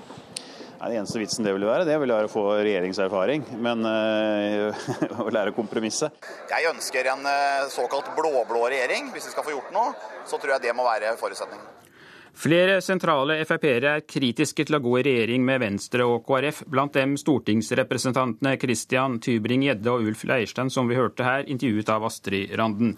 Nei, 0.81 0.89
det 0.89 0.97
eneste 0.97 1.21
vitsen 1.21 1.45
det 1.45 1.53
ville 1.53 1.69
være, 1.69 1.85
det 1.85 1.99
ville 2.01 2.17
være 2.17 2.31
å 2.31 2.33
få 2.33 2.47
regjeringserfaring, 2.57 3.45
men 3.63 3.85
øh, 3.85 4.89
å 5.27 5.29
lære 5.29 5.53
å 5.53 5.59
kompromisse. 5.59 6.09
Jeg 6.49 6.71
ønsker 6.73 7.13
en 7.13 7.29
øh, 7.29 7.69
såkalt 7.71 8.09
blå-blå 8.17 8.65
regjering. 8.65 9.13
Hvis 9.13 9.29
vi 9.29 9.37
skal 9.37 9.47
få 9.47 9.53
gjort 9.53 9.71
noe, 9.77 9.93
så 10.25 10.41
tror 10.41 10.57
jeg 10.57 10.65
det 10.65 10.75
må 10.75 10.89
være 10.89 11.13
forutsetningen. 11.21 11.92
Flere 12.33 12.79
sentrale 12.81 13.37
Frp-ere 13.45 13.91
er 13.99 14.05
kritiske 14.09 14.65
til 14.65 14.79
å 14.79 14.81
gå 14.83 14.95
i 14.99 15.03
regjering 15.05 15.45
med 15.45 15.61
Venstre 15.61 16.07
og 16.09 16.25
KrF, 16.27 16.63
blant 16.73 16.95
dem 16.97 17.13
stortingsrepresentantene 17.21 18.55
Christian 18.61 19.19
Tybring-Gjedde 19.23 19.93
og 19.93 20.09
Ulf 20.09 20.25
Leirstein, 20.31 20.73
som 20.73 20.89
vi 20.89 20.97
hørte 20.97 21.27
her, 21.27 21.45
intervjuet 21.45 21.93
av 21.93 22.07
Astrid 22.09 22.55
Randen. 22.59 22.97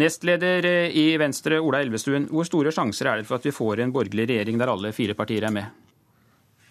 Nestleder 0.00 0.64
i 0.96 1.10
Venstre, 1.20 1.60
Ola 1.60 1.82
Elvestuen, 1.84 2.30
hvor 2.32 2.48
store 2.48 2.72
sjanser 2.72 3.12
er 3.12 3.20
det 3.20 3.28
for 3.28 3.36
at 3.36 3.46
vi 3.46 3.52
får 3.52 3.84
en 3.84 3.92
borgerlig 3.92 4.30
regjering 4.30 4.60
der 4.60 4.72
alle 4.72 4.94
fire 4.96 5.16
partier 5.18 5.44
er 5.44 5.54
med? 5.54 5.87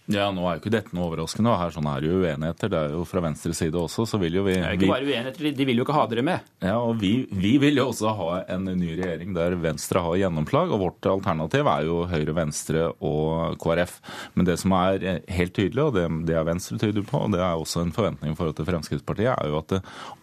Ja, 0.07 0.29
nå 0.31 0.45
er 0.47 0.55
jo 0.55 0.61
ikke 0.61 0.71
dette 0.71 0.95
noe 0.95 1.09
overraskende. 1.09 1.51
og 1.51 1.59
Her 1.59 1.73
sånn 1.75 1.88
er 1.91 2.03
det 2.03 2.07
jo 2.07 2.19
uenigheter. 2.21 2.71
Det 2.71 2.79
er 2.79 2.93
jo 2.95 3.01
fra 3.07 3.23
venstre 3.25 3.51
side 3.57 3.75
også. 3.75 4.05
så 4.07 4.19
vil 4.21 4.38
jo 4.39 4.45
vi... 4.45 4.53
Det 4.55 4.63
er 4.63 4.77
ikke 4.77 4.91
bare 4.93 5.07
uenigheter, 5.07 5.49
De 5.57 5.65
vil 5.67 5.81
jo 5.81 5.84
ikke 5.84 5.97
ha 5.97 6.05
dere 6.07 6.23
med. 6.23 6.45
Ja, 6.63 6.77
og 6.79 7.01
vi, 7.01 7.11
vi, 7.27 7.57
vil 7.59 7.81
jo 7.81 7.89
også 7.91 8.13
ha 8.15 8.29
en 8.55 8.69
ny 8.69 8.93
regjering 8.93 9.35
der 9.35 9.57
Venstre 9.59 10.03
har 10.05 10.15
gjennomslag. 10.23 10.71
og 10.71 10.79
Vårt 10.85 11.09
alternativ 11.11 11.67
er 11.73 11.89
jo 11.89 11.97
Høyre, 12.07 12.38
Venstre 12.38 12.85
og 13.03 13.59
KrF. 13.59 13.97
Men 14.39 14.47
det 14.47 14.55
som 14.63 14.77
er 14.79 15.03
helt 15.27 15.55
tydelig, 15.57 15.84
og 15.84 15.99
det, 15.99 16.07
det 16.29 16.39
er 16.39 16.47
Venstre 16.47 16.79
tydelig 16.79 17.03
på, 17.11 17.25
og 17.25 17.35
det 17.35 17.43
er 17.43 17.59
også 17.59 17.84
en 17.84 17.95
forventning 17.95 18.31
i 18.31 18.39
forhold 18.39 18.55
til 18.61 18.69
Fremskrittspartiet, 18.71 19.34
er 19.35 19.51
jo 19.51 19.59
at 19.59 19.75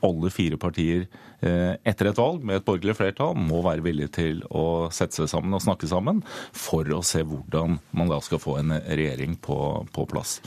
alle 0.09 0.33
fire 0.33 0.61
partier 0.61 1.05
etter 1.45 2.11
et 2.11 2.19
valg 2.19 2.45
med 2.47 2.61
et 2.61 2.67
borgerlig 2.67 2.97
flertall 2.99 3.35
må 3.39 3.63
være 3.65 3.85
villige 3.85 4.13
til 4.19 4.43
å 4.51 4.91
sette 4.95 5.19
seg 5.19 5.31
sammen 5.31 5.57
og 5.57 5.65
snakke 5.65 5.89
sammen 5.91 6.23
for 6.57 6.89
å 6.95 7.03
se 7.05 7.25
hvordan 7.27 7.79
man 7.97 8.13
da 8.13 8.21
skal 8.25 8.43
få 8.43 8.59
en 8.63 8.77
regjering 8.85 9.37
på 9.45 9.59
på 9.95 10.07
plass. 10.11 10.39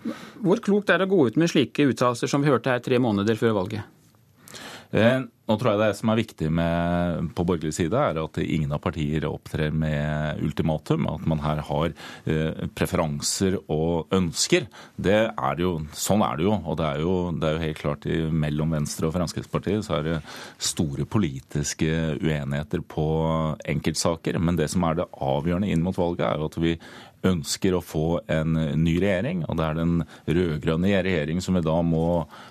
Hvor 0.44 0.62
klokt 0.64 0.90
er 0.94 1.02
det 1.02 1.10
å 1.10 1.14
gå 1.16 1.28
ut 1.30 1.38
med 1.40 1.52
slike 1.52 1.88
uttalelser 1.92 2.32
som 2.32 2.44
vi 2.44 2.52
hørte 2.52 2.74
her 2.74 2.84
tre 2.84 3.00
måneder 3.02 3.40
før 3.40 3.56
valget? 3.62 3.97
Eh, 4.96 5.20
nå 5.48 5.56
tror 5.56 5.72
jeg 5.74 5.80
Det 5.80 5.96
som 5.96 6.12
er 6.12 6.20
viktig 6.20 6.50
med, 6.52 7.30
på 7.36 7.46
borgerlig 7.48 7.74
side, 7.76 7.96
er 7.96 8.20
at 8.20 8.40
ingen 8.44 8.72
av 8.76 8.82
partier 8.84 9.24
opptrer 9.30 9.72
med 9.72 10.42
ultimatum. 10.44 11.08
At 11.08 11.24
man 11.28 11.40
her 11.44 11.62
har 11.70 11.94
eh, 12.28 12.68
preferanser 12.76 13.56
og 13.64 14.12
ønsker. 14.16 14.68
Det 14.96 15.20
er 15.32 15.64
jo, 15.64 15.78
sånn 15.96 16.24
er 16.26 16.40
det 16.40 16.48
jo. 16.50 16.58
Og 16.66 16.80
det 16.80 16.88
er 16.90 17.04
jo, 17.04 17.16
det 17.32 17.48
er 17.48 17.56
jo 17.56 17.64
helt 17.64 17.82
klart 17.82 18.08
i, 18.12 18.20
mellom 18.28 18.76
Venstre 18.76 19.08
og 19.08 19.16
Fremskrittspartiet 19.16 19.88
så 19.88 20.00
er 20.00 20.08
det 20.08 20.18
store 20.60 21.08
politiske 21.08 21.92
uenigheter 22.20 22.84
på 22.84 23.08
enkeltsaker. 23.64 24.40
Men 24.44 24.60
det 24.60 24.68
som 24.74 24.84
er 24.88 25.00
det 25.00 25.10
avgjørende 25.16 25.72
inn 25.72 25.86
mot 25.86 25.96
valget, 25.96 26.28
er 26.28 26.42
jo 26.44 26.52
at 26.52 26.60
vi 26.60 26.76
ønsker 27.32 27.78
å 27.78 27.84
få 27.84 28.06
en 28.32 28.56
ny 28.82 28.96
regjering. 29.04 29.44
Og 29.48 29.60
det 29.60 29.68
er 29.68 29.80
den 29.80 29.96
rød-grønne 30.28 30.94
regjeringen 31.06 31.44
som 31.44 31.58
vi 31.58 31.64
da 31.66 31.76
må, 31.86 32.06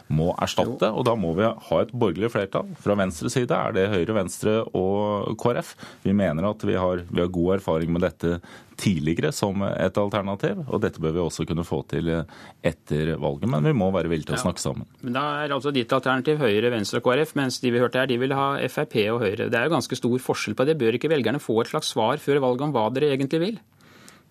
må 0.08 0.30
erstatte. 0.42 0.92
Og 0.92 1.06
da 1.08 1.16
må 1.18 1.32
vi 1.38 1.46
ha 1.46 1.80
et 1.82 1.94
borgerlig 1.94 2.32
flertall. 2.34 2.70
Fra 2.82 2.98
venstre 2.98 3.32
side 3.32 3.56
er 3.56 3.76
det 3.76 3.88
Høyre, 3.92 4.18
Venstre 4.20 4.60
og 4.76 5.34
KrF. 5.42 5.74
Vi 6.04 6.14
mener 6.16 6.50
at 6.50 6.64
vi 6.66 6.78
har, 6.78 7.04
vi 7.08 7.24
har 7.24 7.32
god 7.32 7.58
erfaring 7.58 7.92
med 7.94 8.06
dette 8.06 8.38
tidligere 8.76 9.32
som 9.32 9.62
et 9.66 9.96
alternativ, 9.96 10.58
og 10.68 10.82
dette 10.84 11.00
bør 11.00 11.14
vi 11.16 11.22
også 11.22 11.46
kunne 11.48 11.64
få 11.64 11.80
til 11.88 12.10
etter 12.12 13.14
valget. 13.22 13.48
Men 13.52 13.64
vi 13.64 13.74
må 13.76 13.88
være 13.94 14.10
villige 14.12 14.30
til 14.30 14.36
å 14.36 14.42
snakke 14.42 14.62
sammen. 14.62 14.88
Men 15.00 15.16
Da 15.16 15.24
er 15.44 15.54
altså 15.56 15.72
ditt 15.74 15.92
alternativ 15.96 16.42
Høyre, 16.42 16.72
Venstre 16.74 17.00
og 17.00 17.08
KrF, 17.08 17.32
mens 17.40 17.60
de 17.62 17.72
vi 17.72 17.80
hørte 17.80 18.02
her, 18.02 18.10
de 18.10 18.20
vil 18.20 18.36
ha 18.36 18.50
Frp 18.68 18.98
og 19.14 19.22
Høyre. 19.24 19.48
Det 19.48 19.56
er 19.56 19.68
jo 19.68 19.76
ganske 19.78 19.96
stor 19.96 20.18
forskjell 20.28 20.58
på 20.58 20.68
det. 20.68 20.76
Bør 20.80 20.98
ikke 20.98 21.12
velgerne 21.12 21.40
få 21.42 21.62
et 21.62 21.72
slags 21.72 21.94
svar 21.94 22.20
før 22.22 22.42
valget 22.44 22.68
om 22.68 22.76
hva 22.76 22.88
dere 22.92 23.14
egentlig 23.16 23.42
vil? 23.42 23.58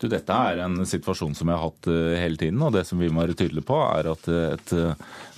Du, 0.05 0.11
dette 0.11 0.37
er 0.37 0.59
en 0.61 0.83
situasjon 0.85 1.33
som 1.33 1.49
vi 1.49 1.55
har 1.55 1.63
hatt 1.63 1.87
eh, 1.89 2.15
hele 2.21 2.37
tiden. 2.37 2.61
og 2.61 2.75
Det 2.75 2.83
som 2.85 3.01
vi 3.01 3.09
må 3.09 3.23
være 3.23 3.37
tydelige 3.39 3.65
på, 3.65 3.79
er 3.89 4.11
at 4.11 4.27
eh, 4.29 4.53
et 4.53 4.73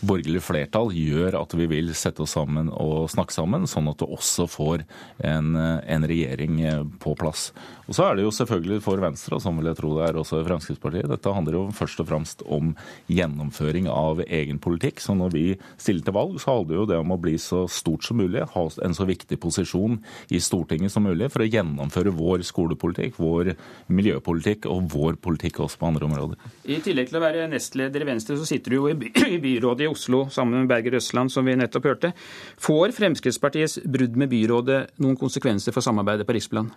borgerlig 0.06 0.44
flertall 0.46 0.92
gjør 0.94 1.40
at 1.40 1.56
vi 1.58 1.68
vil 1.72 1.94
sette 1.98 2.22
oss 2.26 2.36
sammen 2.38 2.70
og 2.70 3.10
snakke 3.12 3.34
sammen, 3.34 3.66
sånn 3.70 3.90
at 3.90 4.02
du 4.02 4.06
også 4.08 4.48
får 4.52 4.84
en, 5.26 5.56
en 5.58 6.08
regjering 6.08 6.60
på 7.02 7.16
plass. 7.18 7.50
Og 7.88 7.96
Så 7.96 8.04
er 8.04 8.18
det 8.18 8.26
jo 8.26 8.34
selvfølgelig 8.36 8.82
for 8.84 9.00
Venstre, 9.00 9.38
og 9.38 9.44
sånn 9.44 9.58
vil 9.62 9.70
jeg 9.72 9.80
tro 9.80 9.94
det 9.96 10.10
er 10.10 10.20
også 10.20 10.42
Fremskrittspartiet, 10.44 11.08
dette 11.08 11.34
handler 11.34 11.56
jo 11.56 11.64
først 11.76 12.02
og 12.04 12.10
fremst 12.10 12.44
om 12.44 12.74
gjennomføring 13.08 13.88
av 13.92 14.20
egen 14.26 14.60
politikk. 14.64 15.00
Så 15.04 15.16
når 15.16 15.32
vi 15.34 15.46
stiller 15.80 16.04
til 16.04 16.18
valg, 16.18 16.36
så 16.44 16.58
handler 16.58 16.74
det 16.74 16.82
jo 16.82 16.88
det 16.92 17.00
om 17.00 17.16
å 17.16 17.20
bli 17.22 17.38
så 17.40 17.64
stort 17.72 18.04
som 18.04 18.20
mulig, 18.20 18.44
ha 18.52 18.66
en 18.84 18.98
så 18.98 19.08
viktig 19.08 19.40
posisjon 19.40 20.02
i 20.34 20.42
Stortinget 20.44 20.92
som 20.92 21.08
mulig 21.08 21.32
for 21.32 21.46
å 21.46 21.48
gjennomføre 21.48 22.12
vår 22.18 22.44
skolepolitikk, 22.48 23.16
vår 23.22 23.54
miljøpolitikk 23.88 24.68
og 24.72 24.92
vår 24.92 25.20
politikk 25.24 25.64
også 25.64 25.80
på 25.80 25.92
andre 25.94 26.10
områder. 26.10 26.52
I 26.68 26.82
tillegg 26.84 27.10
til 27.10 27.22
å 27.22 27.24
være 27.24 27.48
nestleder 27.52 28.04
i 28.04 28.10
Venstre, 28.12 28.36
så 28.36 28.48
sitter 28.48 28.76
du 28.76 28.80
jo 28.82 28.92
i 28.92 29.40
byrådet 29.48 29.87
i 29.88 29.92
Oslo 29.92 30.26
sammen 30.34 30.62
med 30.62 30.72
Berger 30.72 31.00
Østland, 31.00 31.34
som 31.34 31.48
vi 31.48 31.56
nettopp 31.58 31.88
hørte. 31.90 32.14
Får 32.62 32.94
Fremskrittspartiets 33.00 33.80
brudd 33.88 34.20
med 34.20 34.32
byrådet 34.36 34.84
noen 35.02 35.18
konsekvenser 35.20 35.76
for 35.76 35.86
samarbeidet 35.86 36.28
på 36.28 36.38
riksplan? 36.38 36.70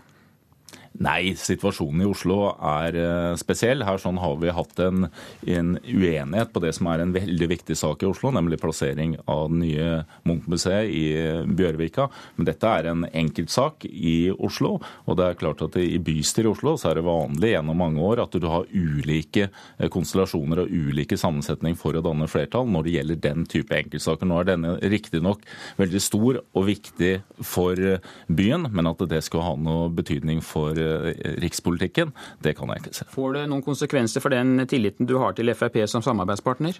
Nei, 0.98 1.36
situasjonen 1.38 2.02
i 2.02 2.08
Oslo 2.10 2.48
er 2.50 2.96
eh, 2.98 3.34
spesiell. 3.38 3.84
Her 3.86 4.00
sånn 4.02 4.18
har 4.18 4.34
vi 4.42 4.50
hatt 4.52 4.80
en, 4.82 5.06
en, 5.46 5.76
uenighet 5.86 6.50
på 6.50 6.62
det 6.64 6.72
som 6.76 6.88
er 6.90 7.04
en 7.04 7.12
veldig 7.14 7.46
viktig 7.52 7.76
sak 7.78 8.02
i 8.02 8.08
Oslo, 8.08 8.32
nemlig 8.34 8.58
plassering 8.60 9.14
av 9.30 9.46
det 9.52 9.60
nye 9.60 9.86
Munch-museet 10.26 10.90
i 10.90 11.04
Bjørvika. 11.46 12.08
Men 12.36 12.48
dette 12.48 12.72
er 12.74 12.88
en 12.90 13.06
enkeltsak 13.06 13.86
i 13.86 14.32
Oslo. 14.34 14.80
Og 15.06 15.20
det 15.20 15.28
er 15.28 15.38
klart 15.38 15.62
at 15.68 15.78
i 15.78 16.00
bystyret 16.02 16.50
i 16.50 16.52
Oslo 16.56 16.74
så 16.80 16.90
er 16.90 16.98
det 16.98 17.06
vanlig 17.06 17.54
gjennom 17.54 17.80
mange 17.80 18.02
år 18.10 18.24
at 18.26 18.34
du 18.34 18.48
har 18.50 18.66
ulike 18.74 19.46
eh, 19.46 19.88
konstellasjoner 19.94 20.64
og 20.64 20.74
ulike 20.74 21.18
sammensetning 21.20 21.78
for 21.78 21.94
å 21.94 22.04
danne 22.04 22.28
flertall 22.28 22.66
når 22.66 22.88
det 22.88 22.96
gjelder 22.98 23.22
den 23.28 23.46
type 23.48 23.78
enkeltsaker. 23.78 24.26
Nå 24.26 24.42
er 24.42 24.50
denne 24.50 24.74
riktignok 24.82 25.46
veldig 25.78 26.02
stor 26.02 26.42
og 26.42 26.68
viktig 26.68 27.14
for 27.46 27.78
byen, 28.26 28.68
men 28.74 28.90
at 28.90 29.08
det 29.14 29.22
skal 29.24 29.46
ha 29.46 29.56
noe 29.56 29.88
betydning 29.94 30.42
for 30.44 30.79
Eh, 30.79 30.79
rikspolitikken, 31.42 32.14
det 32.44 32.56
kan 32.58 32.72
jeg 32.72 32.84
ikke 32.84 32.96
se. 32.96 33.08
Får 33.12 33.38
det 33.38 33.46
noen 33.50 33.64
konsekvenser 33.66 34.24
for 34.24 34.34
den 34.34 34.66
tilliten 34.70 35.08
du 35.08 35.18
har 35.22 35.36
til 35.36 35.52
Frp 35.54 35.82
som 35.90 36.04
samarbeidspartner? 36.04 36.78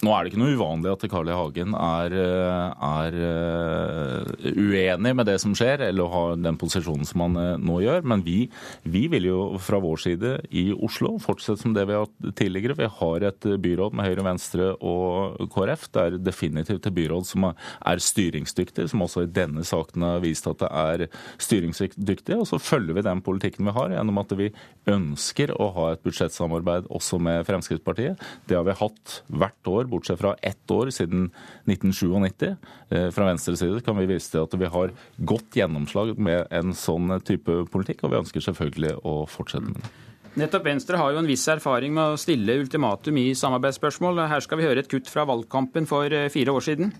Nå 0.00 0.12
er 0.14 0.24
det 0.24 0.30
ikke 0.30 0.40
noe 0.40 0.54
uvanlig 0.56 0.92
at 0.94 1.02
Carl 1.12 1.28
I. 1.28 1.34
Hagen 1.36 1.74
er, 1.76 2.14
eh, 2.16 2.86
er, 2.86 3.16
eh, 3.20 4.50
uenig 4.56 5.12
med 5.16 5.26
det 5.28 5.36
som 5.42 5.52
skjer, 5.52 5.82
eller 5.90 6.08
har 6.08 6.36
den 6.40 6.56
posisjonen 6.56 7.04
som 7.04 7.20
han 7.20 7.36
eh, 7.36 7.58
nå 7.60 7.80
gjør. 7.84 8.06
Men 8.08 8.24
vi, 8.24 8.48
vi, 8.84 9.08
vil 9.12 9.28
jo 9.28 9.40
fra 9.60 9.80
vår 9.80 10.00
side 10.00 10.30
i 10.56 10.70
Oslo 10.72 11.18
fortsette 11.20 11.60
som 11.60 11.74
det 11.76 11.84
vi 11.84 11.96
har 11.98 12.06
hatt 12.06 12.34
tidligere. 12.34 12.78
Vi 12.78 12.88
har 12.88 13.26
et 13.28 13.40
byråd 13.60 13.92
med 13.92 14.08
Høyre, 14.08 14.24
Venstre 14.24 14.70
og 14.80 15.36
KrF. 15.52 15.90
Det 15.92 16.06
er 16.06 16.18
definitivt 16.30 16.88
et 16.88 16.96
byråd 16.96 17.28
som 17.28 17.50
er 17.50 18.00
styringsdyktig, 18.00 18.88
som 18.88 19.04
også 19.04 19.26
i 19.26 19.32
denne 19.32 19.66
saken 19.68 20.06
har 20.06 20.24
vist 20.24 20.48
at 20.48 20.64
det 20.64 20.72
er 20.72 21.06
styringsdyktig. 21.44 22.38
Og 22.40 22.48
så 22.48 22.60
følger 22.60 22.96
vi 22.96 23.04
den 23.04 23.20
politikken 23.20 23.68
vi 23.68 23.76
har, 23.76 23.92
gjennom 23.92 24.24
at 24.24 24.32
vi 24.40 24.48
ønsker 24.88 25.52
å 25.60 25.68
ha 25.76 25.90
et 25.92 26.04
budsjettsamarbeid 26.08 26.88
også 26.88 27.20
med 27.20 27.44
Fremskrittspartiet. 27.44 28.16
Det 28.48 28.56
har 28.56 28.64
vi 28.64 28.80
hatt 28.80 29.20
hvert 29.28 29.68
år 29.68 29.89
bortsett 29.90 30.20
fra 30.20 30.34
ett 30.42 30.70
år 30.70 30.92
siden 30.94 31.28
1997. 31.68 32.54
Eh, 32.90 33.08
fra 33.14 33.30
venstre 33.30 33.56
side 33.58 33.82
kan 33.86 33.98
vi 33.98 34.08
vise 34.10 34.32
til 34.32 34.44
at 34.44 34.54
vi 34.60 34.70
har 34.70 34.94
godt 35.18 35.58
gjennomslag 35.60 36.14
med 36.18 36.46
en 36.50 36.76
sånn 36.76 37.16
type 37.26 37.64
politikk, 37.72 38.04
og 38.04 38.14
vi 38.14 38.22
ønsker 38.22 38.46
selvfølgelig 38.46 38.96
å 39.04 39.24
fortsette 39.30 39.66
med 39.66 39.82
det. 39.82 39.92
Nettopp 40.38 40.68
Venstre 40.68 40.98
har 41.00 41.10
jo 41.10 41.18
en 41.18 41.26
viss 41.26 41.42
erfaring 41.50 41.90
med 41.96 42.12
å 42.12 42.18
stille 42.20 42.54
ultimatum 42.60 43.16
i 43.18 43.32
samarbeidsspørsmål. 43.34 44.22
Her 44.30 44.44
skal 44.44 44.60
vi 44.60 44.68
høre 44.68 44.84
et 44.84 44.90
kutt 44.90 45.10
fra 45.10 45.24
valgkampen 45.26 45.88
for 45.90 46.06
eh, 46.14 46.30
fire 46.30 46.54
år 46.54 46.66
siden. 46.68 46.94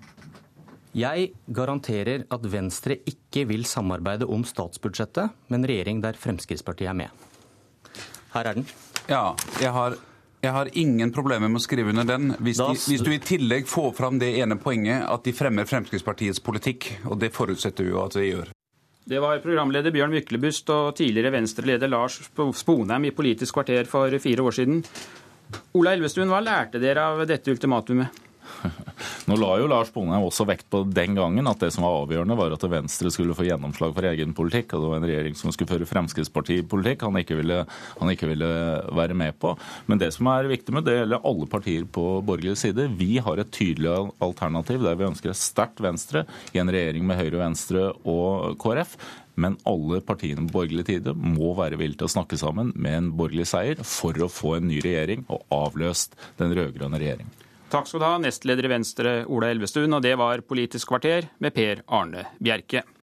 Jeg 0.98 1.28
garanterer 1.46 2.24
at 2.34 2.46
Venstre 2.50 2.96
ikke 3.06 3.44
vil 3.46 3.62
samarbeide 3.68 4.26
om 4.26 4.42
statsbudsjettet 4.42 5.30
med 5.46 5.60
en 5.60 5.68
regjering 5.70 6.02
der 6.02 6.18
Fremskrittspartiet 6.18 6.90
er 6.90 6.98
med. 7.04 7.28
Her 8.34 8.50
er 8.50 8.58
den. 8.58 8.66
Ja, 9.06 9.36
jeg 9.62 9.70
har 9.74 9.94
jeg 10.40 10.52
har 10.56 10.70
ingen 10.72 11.12
problemer 11.12 11.50
med 11.50 11.60
å 11.60 11.64
skrive 11.64 11.92
under 11.92 12.06
den, 12.08 12.32
hvis, 12.40 12.60
de, 12.60 12.76
hvis, 12.88 13.02
du 13.04 13.12
i 13.12 13.20
tillegg 13.20 13.68
får 13.68 13.92
fram 13.98 14.20
det 14.22 14.30
ene 14.40 14.56
poenget 14.60 15.04
at 15.04 15.26
de 15.26 15.34
fremmer 15.36 15.68
Fremskrittspartiets 15.68 16.40
politikk. 16.44 16.88
Og 17.10 17.18
det 17.20 17.32
forutsetter 17.36 17.84
vi 17.84 17.92
jo 17.92 18.00
at 18.00 18.16
vi 18.16 18.30
gjør. 18.30 18.54
Det 19.10 19.20
var 19.20 19.42
programleder 19.44 19.92
Bjørn 19.92 20.14
Myklebust 20.14 20.70
og 20.72 20.94
tidligere 20.96 21.32
Venstre-leder 21.34 21.90
Lars 21.90 22.20
Sponheim 22.56 23.08
i 23.08 23.14
Politisk 23.16 23.58
kvarter 23.58 23.88
for 23.90 24.16
fire 24.22 24.46
år 24.46 24.56
siden. 24.56 24.82
Ola 25.76 25.92
Elvestuen, 25.96 26.30
hva 26.30 26.40
lærte 26.44 26.80
dere 26.80 27.08
av 27.10 27.24
dette 27.28 27.52
ultimatumet? 27.52 28.29
Nå 29.28 29.36
la 29.40 29.50
jo 29.60 29.68
Lars 29.70 29.90
Bonheim 29.94 30.24
også 30.26 30.46
vekt 30.48 30.66
på 30.72 30.82
den 30.88 31.16
gangen 31.18 31.48
at 31.50 31.62
det 31.62 31.70
som 31.74 31.84
var 31.86 32.02
avgjørende, 32.02 32.36
var 32.38 32.54
at 32.54 32.66
Venstre 32.70 33.12
skulle 33.12 33.36
få 33.36 33.46
gjennomslag 33.46 33.94
for 33.96 34.08
egen 34.10 34.34
politikk. 34.36 34.74
og 34.74 34.82
Det 34.82 34.90
var 34.90 35.00
en 35.00 35.08
regjering 35.10 35.38
som 35.38 35.54
skulle 35.54 35.70
føre 35.70 35.88
Fremskrittspartipolitikk 35.88 37.06
han 37.06 37.20
ikke 37.20 37.38
ville, 37.40 37.62
han 38.00 38.12
ikke 38.12 38.30
ville 38.30 38.50
være 38.96 39.16
med 39.18 39.38
på. 39.40 39.54
Men 39.90 40.02
det 40.02 40.12
som 40.16 40.28
er 40.32 40.50
viktig 40.50 40.74
med 40.76 40.86
det 40.88 40.98
gjelder 41.00 41.24
alle 41.30 41.48
partier 41.50 41.86
på 41.86 42.06
borgerlig 42.26 42.58
side. 42.60 42.90
Vi 43.00 43.16
har 43.22 43.40
et 43.40 43.54
tydelig 43.54 43.94
alternativ 44.22 44.84
der 44.84 44.98
vi 44.98 45.08
ønsker 45.08 45.32
et 45.32 45.40
sterkt 45.40 45.82
Venstre 45.84 46.26
i 46.54 46.62
en 46.62 46.70
regjering 46.70 47.06
med 47.06 47.20
Høyre, 47.20 47.42
Venstre 47.44 47.90
og 48.04 48.56
KrF. 48.60 48.96
Men 49.40 49.56
alle 49.68 50.02
partiene 50.04 50.44
på 50.44 50.58
borgerlig 50.58 50.86
tide 50.90 51.14
må 51.16 51.54
være 51.58 51.78
villige 51.80 52.02
til 52.02 52.10
å 52.10 52.14
snakke 52.16 52.38
sammen 52.40 52.74
med 52.76 52.96
en 52.96 53.12
borgerlig 53.16 53.48
seier 53.48 53.80
for 53.86 54.16
å 54.20 54.28
få 54.32 54.58
en 54.58 54.68
ny 54.68 54.82
regjering 54.84 55.24
og 55.32 55.46
avløst 55.54 56.18
den 56.40 56.52
rød-grønne 56.56 57.00
regjeringen. 57.00 57.39
Takk 57.70 57.86
skal 57.86 58.00
du 58.02 58.04
ha, 58.08 58.16
nestleder 58.18 58.66
i 58.66 58.70
Venstre 58.72 59.10
Ola 59.30 59.52
Elvestuen, 59.54 59.92
og 59.94 60.02
det 60.02 60.16
var 60.18 60.42
Politisk 60.42 60.90
kvarter 60.90 61.28
med 61.38 61.54
Per 61.54 61.84
Arne 61.86 62.24
Bjerke. 62.42 62.82